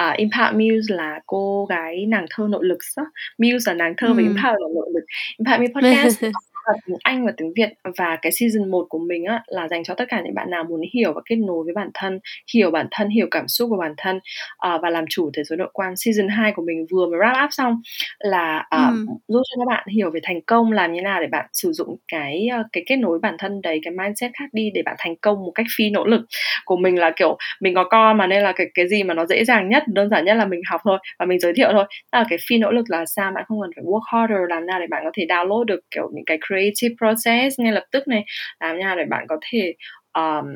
Uh, 0.00 0.18
Empowered 0.18 0.52
Muse 0.54 0.94
là 0.94 1.20
cô 1.26 1.66
gái 1.70 2.06
nàng 2.08 2.26
thơ 2.30 2.46
nội 2.50 2.64
lực 2.64 2.78
đó. 2.96 3.04
Muse 3.38 3.72
là 3.72 3.74
nàng 3.74 3.94
thơ 3.96 4.06
ừ. 4.06 4.12
và 4.16 4.22
Empowered 4.22 4.60
là 4.60 4.68
nội 4.74 4.88
lực. 4.94 5.04
Empowered 5.38 5.60
Muse 5.60 5.72
podcast 5.74 6.24
tiếng 6.86 6.96
Anh 7.02 7.26
và 7.26 7.32
tiếng 7.36 7.52
Việt 7.56 7.68
và 7.98 8.18
cái 8.22 8.32
season 8.32 8.70
1 8.70 8.86
của 8.88 8.98
mình 8.98 9.24
á 9.24 9.42
là 9.46 9.68
dành 9.68 9.84
cho 9.84 9.94
tất 9.94 10.04
cả 10.08 10.20
những 10.24 10.34
bạn 10.34 10.50
nào 10.50 10.64
muốn 10.64 10.80
hiểu 10.94 11.12
và 11.12 11.20
kết 11.28 11.36
nối 11.36 11.64
với 11.64 11.74
bản 11.74 11.90
thân, 11.94 12.20
hiểu 12.54 12.70
bản 12.70 12.86
thân, 12.90 13.08
hiểu 13.08 13.26
cảm 13.30 13.48
xúc 13.48 13.68
của 13.70 13.76
bản 13.76 13.94
thân 13.96 14.16
uh, 14.16 14.82
và 14.82 14.90
làm 14.90 15.04
chủ 15.08 15.30
thế 15.34 15.44
giới 15.44 15.56
nội 15.56 15.70
quan. 15.72 15.96
Season 15.96 16.28
2 16.28 16.52
của 16.52 16.62
mình 16.66 16.86
vừa 16.92 17.06
mới 17.06 17.20
wrap 17.20 17.44
up 17.44 17.50
xong 17.52 17.80
là 18.18 18.68
uh, 18.76 18.90
ừ. 18.90 19.06
giúp 19.28 19.42
cho 19.50 19.64
các 19.64 19.68
bạn 19.68 19.86
hiểu 19.88 20.10
về 20.10 20.20
thành 20.22 20.40
công 20.40 20.72
làm 20.72 20.92
như 20.92 21.02
nào 21.02 21.20
để 21.20 21.26
bạn 21.26 21.46
sử 21.52 21.72
dụng 21.72 21.96
cái 22.08 22.48
uh, 22.60 22.66
cái 22.72 22.84
kết 22.86 22.96
nối 22.96 23.18
bản 23.18 23.36
thân 23.38 23.62
đấy, 23.62 23.80
cái 23.82 23.94
mindset 23.94 24.30
khác 24.38 24.46
đi 24.52 24.70
để 24.74 24.82
bạn 24.82 24.96
thành 24.98 25.16
công 25.16 25.44
một 25.44 25.52
cách 25.54 25.66
phi 25.76 25.90
nỗ 25.90 26.06
lực. 26.06 26.20
Của 26.64 26.76
mình 26.76 26.98
là 26.98 27.12
kiểu 27.16 27.36
mình 27.60 27.74
có 27.74 27.84
con 27.84 28.16
mà 28.16 28.26
nên 28.26 28.42
là 28.42 28.52
cái 28.52 28.66
cái 28.74 28.88
gì 28.88 29.02
mà 29.02 29.14
nó 29.14 29.26
dễ 29.26 29.44
dàng 29.44 29.68
nhất, 29.68 29.82
đơn 29.86 30.10
giản 30.10 30.24
nhất 30.24 30.34
là 30.34 30.44
mình 30.44 30.60
học 30.70 30.80
thôi 30.84 30.98
và 31.18 31.26
mình 31.26 31.40
giới 31.40 31.52
thiệu 31.56 31.68
thôi. 31.72 31.84
Là 32.12 32.24
cái 32.28 32.38
phi 32.48 32.58
nỗ 32.58 32.70
lực 32.70 32.84
là 32.88 33.04
sao 33.06 33.32
bạn 33.34 33.44
không 33.48 33.60
cần 33.60 33.70
phải 33.76 33.84
work 33.84 34.00
harder 34.06 34.38
làm 34.48 34.66
nào 34.66 34.80
để 34.80 34.86
bạn 34.90 35.02
có 35.04 35.10
thể 35.14 35.26
download 35.28 35.64
được 35.64 35.80
kiểu 35.90 36.10
những 36.14 36.24
cái 36.24 36.38
creative 36.50 36.94
process 36.98 37.60
ngay 37.60 37.72
lập 37.72 37.84
tức 37.92 38.08
này 38.08 38.24
làm 38.60 38.76
như 38.76 38.84
nào 38.84 38.96
để 38.96 39.04
bạn 39.04 39.26
có 39.28 39.36
thể 39.50 39.74
um, 40.14 40.46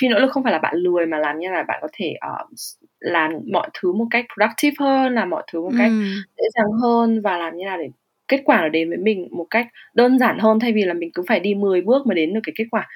phi 0.00 0.08
nỗ 0.08 0.18
lực 0.18 0.30
không 0.30 0.42
phải 0.42 0.52
là 0.52 0.58
bạn 0.58 0.76
lười 0.76 1.06
mà 1.06 1.18
làm 1.18 1.38
như 1.38 1.50
là 1.50 1.62
bạn 1.68 1.78
có 1.82 1.88
thể 1.92 2.14
uh, 2.30 2.48
làm 3.00 3.32
mọi 3.52 3.68
thứ 3.74 3.92
một 3.92 4.06
cách 4.10 4.24
productive 4.34 4.74
hơn 4.78 5.14
làm 5.14 5.30
mọi 5.30 5.42
thứ 5.52 5.60
một 5.60 5.72
cách 5.78 5.90
ừ. 5.90 6.04
dễ 6.38 6.44
dàng 6.54 6.72
hơn 6.82 7.20
và 7.22 7.38
làm 7.38 7.56
như 7.56 7.64
nào 7.64 7.78
để 7.78 7.88
kết 8.30 8.40
quả 8.44 8.60
nó 8.60 8.68
đến 8.68 8.88
với 8.88 8.98
mình 8.98 9.28
một 9.30 9.46
cách 9.50 9.66
đơn 9.94 10.18
giản 10.18 10.38
hơn 10.38 10.60
thay 10.60 10.72
vì 10.72 10.84
là 10.84 10.94
mình 10.94 11.10
cứ 11.14 11.22
phải 11.28 11.40
đi 11.40 11.54
10 11.54 11.82
bước 11.82 12.06
mới 12.06 12.14
đến 12.14 12.34
được 12.34 12.40
cái 12.44 12.52
kết 12.56 12.64
quả. 12.70 12.88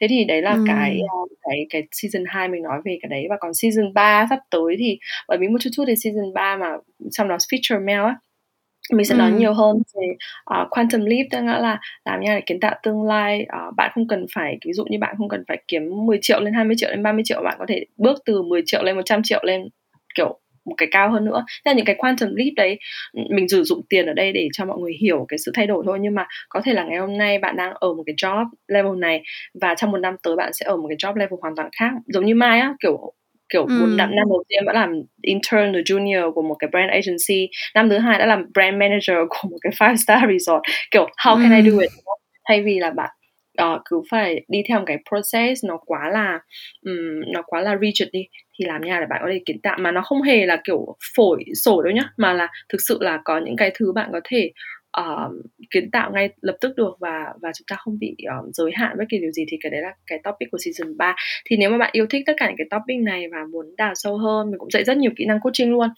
Thế 0.00 0.06
thì 0.10 0.24
đấy 0.24 0.42
là 0.42 0.52
ừ. 0.52 0.64
cái 0.66 1.00
cái 1.42 1.66
cái 1.70 1.82
season 1.92 2.24
2 2.26 2.48
mình 2.48 2.62
nói 2.62 2.80
về 2.84 2.98
cái 3.02 3.08
đấy 3.08 3.26
và 3.30 3.36
còn 3.40 3.54
season 3.54 3.94
3 3.94 4.26
sắp 4.30 4.38
tới 4.50 4.76
thì 4.78 4.98
bởi 5.28 5.38
vì 5.38 5.48
một 5.48 5.58
chút 5.60 5.70
chút 5.72 5.84
thì 5.86 5.94
season 5.96 6.34
3 6.34 6.56
mà 6.56 6.66
trong 7.10 7.28
đó 7.28 7.36
feature 7.36 7.86
mail 7.86 8.00
á 8.00 8.16
mình 8.92 9.06
sẽ 9.06 9.14
nói 9.14 9.30
ừ. 9.30 9.36
nhiều 9.38 9.54
hơn 9.54 9.82
về 9.94 10.06
uh, 10.60 10.70
quantum 10.70 11.00
leap 11.04 11.26
tức 11.30 11.40
nghĩa 11.40 11.58
là 11.58 11.80
làm 12.04 12.20
như 12.20 12.30
là 12.30 12.40
kiến 12.46 12.60
tạo 12.60 12.74
tương 12.82 13.02
lai. 13.02 13.46
Uh, 13.68 13.76
bạn 13.76 13.90
không 13.94 14.08
cần 14.08 14.26
phải 14.34 14.58
ví 14.64 14.72
dụ 14.72 14.84
như 14.84 14.98
bạn 14.98 15.14
không 15.18 15.28
cần 15.28 15.44
phải 15.48 15.62
kiếm 15.68 15.82
10 16.06 16.18
triệu 16.22 16.40
lên 16.40 16.54
20 16.54 16.76
triệu 16.78 16.90
lên 16.90 17.02
30 17.02 17.22
triệu 17.24 17.42
bạn 17.44 17.56
có 17.58 17.66
thể 17.68 17.84
bước 17.96 18.22
từ 18.24 18.42
10 18.42 18.62
triệu 18.66 18.82
lên 18.82 18.96
100 18.96 19.20
triệu 19.24 19.40
lên 19.44 19.68
kiểu 20.14 20.38
một 20.64 20.74
cái 20.76 20.88
cao 20.90 21.10
hơn 21.10 21.24
nữa. 21.24 21.44
Thế 21.64 21.70
là 21.70 21.72
những 21.72 21.84
cái 21.84 21.96
quantum 21.98 22.34
leap 22.34 22.52
đấy 22.56 22.78
mình 23.30 23.48
sử 23.48 23.62
dụng 23.64 23.80
tiền 23.88 24.06
ở 24.06 24.12
đây 24.12 24.32
để 24.32 24.48
cho 24.52 24.64
mọi 24.64 24.78
người 24.78 24.92
hiểu 25.00 25.26
cái 25.28 25.38
sự 25.38 25.52
thay 25.54 25.66
đổi 25.66 25.82
thôi. 25.86 25.98
Nhưng 26.00 26.14
mà 26.14 26.26
có 26.48 26.60
thể 26.64 26.72
là 26.72 26.84
ngày 26.84 26.98
hôm 26.98 27.18
nay 27.18 27.38
bạn 27.38 27.56
đang 27.56 27.74
ở 27.74 27.94
một 27.94 28.02
cái 28.06 28.14
job 28.22 28.46
level 28.68 28.98
này 28.98 29.22
và 29.60 29.74
trong 29.74 29.90
một 29.90 29.98
năm 29.98 30.16
tới 30.22 30.36
bạn 30.36 30.52
sẽ 30.52 30.66
ở 30.66 30.76
một 30.76 30.88
cái 30.88 30.96
job 30.96 31.16
level 31.16 31.38
hoàn 31.40 31.56
toàn 31.56 31.68
khác 31.78 31.90
giống 32.06 32.26
như 32.26 32.34
mai 32.34 32.60
á 32.60 32.74
kiểu 32.80 33.12
kiểu 33.52 33.66
một 33.66 33.86
năm 33.96 34.16
năm 34.16 34.28
đầu 34.28 34.44
tiên 34.48 34.62
vẫn 34.66 34.74
làm 34.74 34.92
intern 35.22 35.72
rồi 35.72 35.82
junior 35.82 36.32
của 36.32 36.42
một 36.42 36.54
cái 36.58 36.68
brand 36.70 36.90
agency 36.90 37.48
năm 37.74 37.88
thứ 37.88 37.98
hai 37.98 38.18
đã 38.18 38.26
làm 38.26 38.44
brand 38.54 38.76
manager 38.76 39.16
của 39.28 39.48
một 39.48 39.58
cái 39.60 39.72
five 39.72 39.96
star 39.96 40.20
resort. 40.30 40.62
Kiểu 40.90 41.08
how 41.24 41.42
can 41.42 41.64
I 41.64 41.70
do 41.70 41.78
it? 41.80 41.90
Thay 42.48 42.62
vì 42.62 42.78
là 42.78 42.90
bạn 42.90 43.10
uh, 43.62 43.80
cứ 43.84 44.02
phải 44.10 44.40
đi 44.48 44.62
theo 44.68 44.78
một 44.78 44.84
cái 44.86 44.98
process 45.08 45.64
nó 45.64 45.78
quá 45.86 46.10
là 46.12 46.38
um, 46.86 47.32
nó 47.32 47.42
quá 47.46 47.60
là 47.60 47.76
rigid 47.80 48.08
đi 48.12 48.24
thì 48.58 48.64
làm 48.64 48.82
nha 48.82 49.00
để 49.00 49.06
bạn 49.10 49.20
có 49.22 49.28
thể 49.32 49.40
kiến 49.46 49.60
tạo. 49.62 49.78
Mà 49.80 49.90
nó 49.92 50.02
không 50.02 50.22
hề 50.22 50.46
là 50.46 50.60
kiểu 50.64 50.96
phổi 51.16 51.44
sổ 51.64 51.82
đâu 51.82 51.92
nhá 51.92 52.04
mà 52.16 52.32
là 52.32 52.48
thực 52.72 52.78
sự 52.88 52.98
là 53.00 53.18
có 53.24 53.38
những 53.38 53.56
cái 53.56 53.70
thứ 53.74 53.92
bạn 53.92 54.10
có 54.12 54.20
thể 54.24 54.50
uh, 55.00 55.32
kiến 55.70 55.90
tạo 55.90 56.10
ngay 56.14 56.28
lập 56.40 56.56
tức 56.60 56.72
được 56.76 56.96
và 57.00 57.24
và 57.42 57.50
chúng 57.58 57.66
ta 57.70 57.76
không 57.78 57.98
bị 57.98 58.16
uh, 58.38 58.54
giới 58.54 58.70
hạn 58.74 58.96
bất 58.98 59.04
kỳ 59.08 59.18
điều 59.18 59.30
gì 59.30 59.44
thì 59.48 59.56
cái 59.62 59.70
đấy 59.70 59.80
là 59.80 59.94
cái 60.06 60.18
topic 60.24 60.48
của 60.50 60.58
season 60.64 60.96
3 60.96 61.14
thì 61.46 61.56
nếu 61.56 61.70
mà 61.70 61.78
bạn 61.78 61.90
yêu 61.92 62.06
thích 62.10 62.22
tất 62.26 62.32
cả 62.36 62.46
những 62.46 62.56
cái 62.56 62.66
topic 62.70 62.96
này 63.00 63.24
và 63.32 63.38
muốn 63.52 63.66
đào 63.76 63.92
sâu 63.94 64.18
hơn 64.18 64.50
mình 64.50 64.58
cũng 64.58 64.70
dạy 64.70 64.84
rất 64.84 64.96
nhiều 64.96 65.10
kỹ 65.16 65.24
năng 65.24 65.40
coaching 65.40 65.70
luôn. 65.70 65.88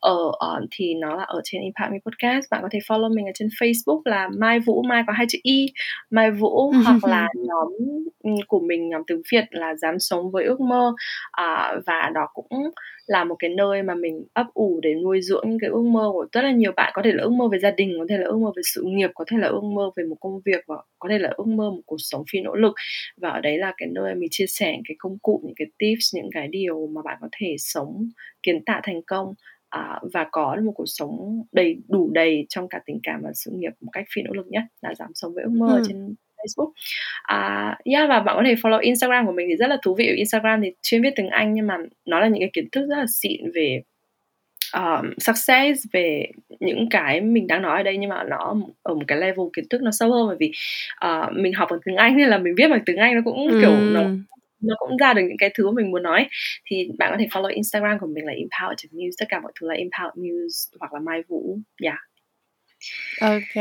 Ở 0.00 0.26
uh, 0.26 0.68
thì 0.70 0.94
nó 0.94 1.16
là 1.16 1.24
ở 1.24 1.40
trên 1.44 1.62
Impact 1.62 1.92
Me 1.92 1.98
Podcast. 2.06 2.50
Bạn 2.50 2.62
có 2.62 2.68
thể 2.72 2.78
follow 2.88 3.14
mình 3.16 3.26
ở 3.26 3.32
trên 3.34 3.48
Facebook 3.60 4.02
là 4.04 4.28
Mai 4.38 4.60
Vũ 4.60 4.82
Mai 4.82 5.02
có 5.06 5.12
hai 5.12 5.26
chữ 5.28 5.38
y 5.42 5.66
Mai 6.10 6.30
Vũ 6.30 6.70
hoặc 6.84 7.04
là 7.04 7.28
nhóm 7.34 7.68
ừ, 8.24 8.30
của 8.48 8.60
mình 8.60 8.88
nhóm 8.88 9.02
tiếng 9.06 9.22
Việt 9.32 9.44
là 9.50 9.74
dám 9.74 9.98
sống 9.98 10.30
với 10.30 10.44
ước 10.44 10.60
mơ. 10.60 10.92
Uh, 11.40 11.84
và 11.86 12.10
đó 12.14 12.28
cũng 12.34 12.70
là 13.06 13.24
một 13.24 13.36
cái 13.38 13.50
nơi 13.50 13.82
mà 13.82 13.94
mình 13.94 14.24
ấp 14.32 14.46
ủ 14.54 14.80
để 14.82 14.94
nuôi 14.94 15.20
dưỡng 15.22 15.44
những 15.48 15.58
cái 15.58 15.70
ước 15.70 15.82
mơ 15.82 16.10
của 16.12 16.26
rất 16.32 16.42
là 16.42 16.50
nhiều 16.52 16.72
bạn 16.76 16.92
có 16.94 17.02
thể 17.04 17.12
là 17.12 17.22
ước 17.22 17.32
mơ 17.32 17.48
về 17.52 17.58
gia 17.58 17.70
đình 17.70 17.94
có 17.98 18.06
thể 18.08 18.18
là 18.18 18.24
ước 18.24 18.38
mơ 18.38 18.52
về 18.56 18.62
sự 18.74 18.82
nghiệp 18.86 19.10
có 19.14 19.24
thể 19.30 19.36
là 19.38 19.48
ước 19.48 19.64
mơ 19.64 19.90
về 19.96 20.04
một 20.04 20.16
công 20.20 20.40
việc 20.44 20.64
và 20.66 20.76
có 20.98 21.08
thể 21.08 21.18
là 21.18 21.30
ước 21.36 21.46
mơ 21.46 21.70
một 21.70 21.82
cuộc 21.86 21.96
sống 21.98 22.24
phi 22.32 22.40
nỗ 22.40 22.54
lực 22.54 22.72
và 23.16 23.30
ở 23.30 23.40
đấy 23.40 23.58
là 23.58 23.74
cái 23.76 23.88
nơi 23.92 24.14
mình 24.14 24.28
chia 24.30 24.46
sẻ 24.48 24.76
cái 24.88 24.94
công 24.98 25.18
cụ 25.18 25.42
những 25.44 25.54
cái 25.56 25.66
tips 25.78 26.14
những 26.14 26.30
cái 26.32 26.48
điều 26.48 26.86
mà 26.86 27.02
bạn 27.04 27.18
có 27.20 27.28
thể 27.38 27.56
sống 27.58 28.08
kiến 28.42 28.64
tạo 28.64 28.80
thành 28.84 29.02
công 29.06 29.34
à, 29.68 30.00
và 30.12 30.26
có 30.32 30.56
một 30.64 30.72
cuộc 30.74 30.86
sống 30.86 31.42
đầy 31.52 31.76
đủ 31.88 32.10
đầy 32.14 32.46
trong 32.48 32.68
cả 32.68 32.80
tình 32.86 33.00
cảm 33.02 33.20
và 33.22 33.30
sự 33.34 33.50
nghiệp 33.54 33.72
một 33.80 33.90
cách 33.92 34.04
phi 34.14 34.22
nỗ 34.22 34.32
lực 34.32 34.46
nhất 34.46 34.62
là 34.82 34.94
dám 34.94 35.10
sống 35.14 35.34
với 35.34 35.44
ước 35.44 35.52
mơ 35.52 35.76
ừ. 35.76 35.82
trên 35.88 36.14
Facebook. 36.44 36.72
À, 37.22 37.76
yeah 37.84 38.08
và 38.08 38.20
bạn 38.20 38.36
có 38.36 38.42
thể 38.46 38.54
follow 38.54 38.80
Instagram 38.80 39.26
của 39.26 39.32
mình 39.32 39.46
thì 39.50 39.56
rất 39.56 39.66
là 39.66 39.76
thú 39.82 39.94
vị. 39.94 40.06
Instagram 40.16 40.62
thì 40.62 40.72
chuyên 40.82 41.02
viết 41.02 41.12
tiếng 41.16 41.28
Anh 41.28 41.54
nhưng 41.54 41.66
mà 41.66 41.76
nó 42.06 42.20
là 42.20 42.28
những 42.28 42.40
cái 42.40 42.50
kiến 42.52 42.68
thức 42.72 42.86
rất 42.88 42.96
là 42.98 43.06
xịn 43.08 43.50
về 43.54 43.82
um, 44.74 45.14
success 45.18 45.84
về 45.92 46.26
những 46.60 46.88
cái 46.90 47.20
mình 47.20 47.46
đang 47.46 47.62
nói 47.62 47.76
ở 47.76 47.82
đây 47.82 47.96
nhưng 47.96 48.10
mà 48.10 48.22
nó 48.22 48.56
ở 48.82 48.94
một 48.94 49.04
cái 49.08 49.18
level 49.18 49.46
kiến 49.52 49.64
thức 49.70 49.82
nó 49.82 49.90
sâu 49.90 50.12
hơn 50.12 50.26
bởi 50.26 50.36
vì 50.40 50.52
uh, 51.06 51.32
mình 51.32 51.52
học 51.52 51.68
bằng 51.70 51.80
tiếng 51.84 51.96
Anh 51.96 52.16
nên 52.16 52.28
là 52.28 52.38
mình 52.38 52.54
viết 52.56 52.68
bằng 52.68 52.82
tiếng 52.86 52.96
Anh 52.96 53.14
nó 53.14 53.20
cũng 53.24 53.48
ừ. 53.48 53.58
kiểu 53.60 53.76
nó 53.80 54.02
nó 54.60 54.74
cũng 54.78 54.96
ra 54.96 55.14
được 55.14 55.22
những 55.22 55.36
cái 55.38 55.50
thứ 55.54 55.70
mình 55.70 55.90
muốn 55.90 56.02
nói 56.02 56.26
thì 56.66 56.88
bạn 56.98 57.10
có 57.10 57.16
thể 57.20 57.26
follow 57.30 57.54
Instagram 57.54 57.98
của 57.98 58.06
mình 58.06 58.24
là 58.26 58.32
empower 58.32 58.74
news 58.92 59.10
tất 59.18 59.26
cả 59.28 59.40
mọi 59.40 59.52
thứ 59.60 59.68
là 59.68 59.74
empower 59.74 60.12
news 60.14 60.76
hoặc 60.80 60.92
là 60.92 61.00
mai 61.00 61.22
vũ 61.28 61.58
yeah 61.82 61.98
OK. 63.20 63.54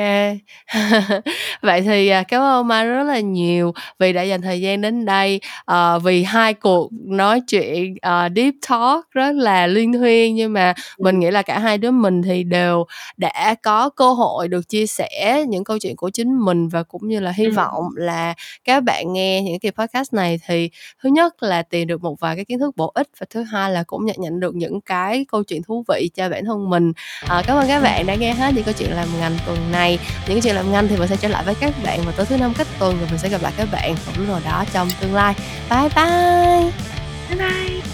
Vậy 1.62 1.82
thì, 1.82 2.08
à, 2.08 2.24
cảm 2.24 2.42
ơn 2.42 2.68
Mai 2.68 2.86
rất 2.86 3.04
là 3.04 3.20
nhiều 3.20 3.74
vì 4.00 4.14
đã 4.14 4.22
dành 4.22 4.42
thời 4.42 4.62
gian 4.62 4.82
đến 4.82 5.06
đây, 5.06 5.40
ờ, 5.66 6.00
vì 6.00 6.24
hai 6.24 6.54
cuộc 6.54 6.90
nói 7.06 7.42
chuyện, 7.48 7.96
ờ, 8.02 8.30
deep 8.36 8.54
talk 8.70 9.12
rất 9.12 9.36
là 9.36 9.68
liên 9.68 9.94
thuyên 9.94 10.36
nhưng 10.36 10.54
mà 10.54 10.74
mình 11.00 11.20
nghĩ 11.20 11.32
là 11.32 11.42
cả 11.42 11.60
hai 11.60 11.78
đứa 11.78 11.92
mình 11.92 12.22
thì 12.22 12.44
đều 12.44 12.86
đã 13.18 13.56
có 13.64 13.90
cơ 13.90 14.14
hội 14.14 14.48
được 14.48 14.70
chia 14.70 14.88
sẻ 14.88 15.46
những 15.48 15.64
câu 15.64 15.80
chuyện 15.80 15.96
của 15.96 16.10
chính 16.10 16.40
mình 16.40 16.68
và 16.70 16.84
cũng 16.84 17.08
như 17.08 17.20
là 17.20 17.32
hy 17.32 17.46
Ừm. 17.46 17.54
vọng 17.54 17.84
là 17.96 18.34
các 18.64 18.84
bạn 18.84 19.14
nghe 19.14 19.42
những 19.42 19.60
cái 19.60 19.72
podcast 19.72 20.14
này 20.14 20.40
thì 20.48 20.70
thứ 21.04 21.10
nhất 21.10 21.44
là 21.44 21.62
tìm 21.64 21.88
được 21.88 22.02
một 22.04 22.20
vài 22.20 22.36
cái 22.36 22.46
kiến 22.46 22.60
thức 22.60 22.76
bổ 22.78 22.92
ích 22.96 23.08
và 23.20 23.26
thứ 23.30 23.44
hai 23.44 23.72
là 23.72 23.84
cũng 23.88 24.06
nhận 24.06 24.16
nhận 24.20 24.40
được 24.40 24.56
những 24.56 24.82
cái 24.82 25.26
câu 25.32 25.44
chuyện 25.44 25.64
thú 25.64 25.84
vị 25.88 26.10
cho 26.16 26.30
bản 26.30 26.46
thân 26.46 26.70
mình. 26.70 26.92
Ờ, 27.28 27.44
cảm 27.48 27.58
ơn 27.58 27.68
các 27.68 27.84
bạn 27.84 28.06
đã 28.06 28.16
nghe 28.16 28.34
hết 28.34 28.54
những 28.56 28.64
câu 28.64 28.74
chuyện 28.78 28.92
làm 28.92 29.08
ngành 29.20 29.38
tuần 29.46 29.72
này. 29.72 30.00
Những 30.28 30.42
chuyện 30.42 30.56
làm 30.56 30.72
ngành 30.72 30.88
thì 30.88 30.98
mình 30.98 31.08
sẽ 31.08 31.18
trở 31.18 31.28
lại 31.28 31.44
với 31.44 31.56
các 31.56 31.84
bạn 31.84 32.02
vào 32.02 32.14
tối 32.18 32.26
thứ 32.26 32.38
năm 32.38 32.54
cách 32.54 32.68
tuần 32.80 33.00
rồi 33.00 33.08
mình 33.10 33.20
sẽ 33.20 33.30
gặp 33.30 33.42
lại 33.42 33.54
các 33.58 33.68
bạn. 33.72 33.96
Cũng 34.06 34.18
lúc 34.18 34.28
nào 34.28 34.42
đó, 34.46 34.66
trong 34.74 34.90
tương 35.00 35.16
lai. 35.16 35.34
Bye 35.70 35.90
bye. 35.96 36.72
Bye 37.30 37.38
bye. 37.38 37.93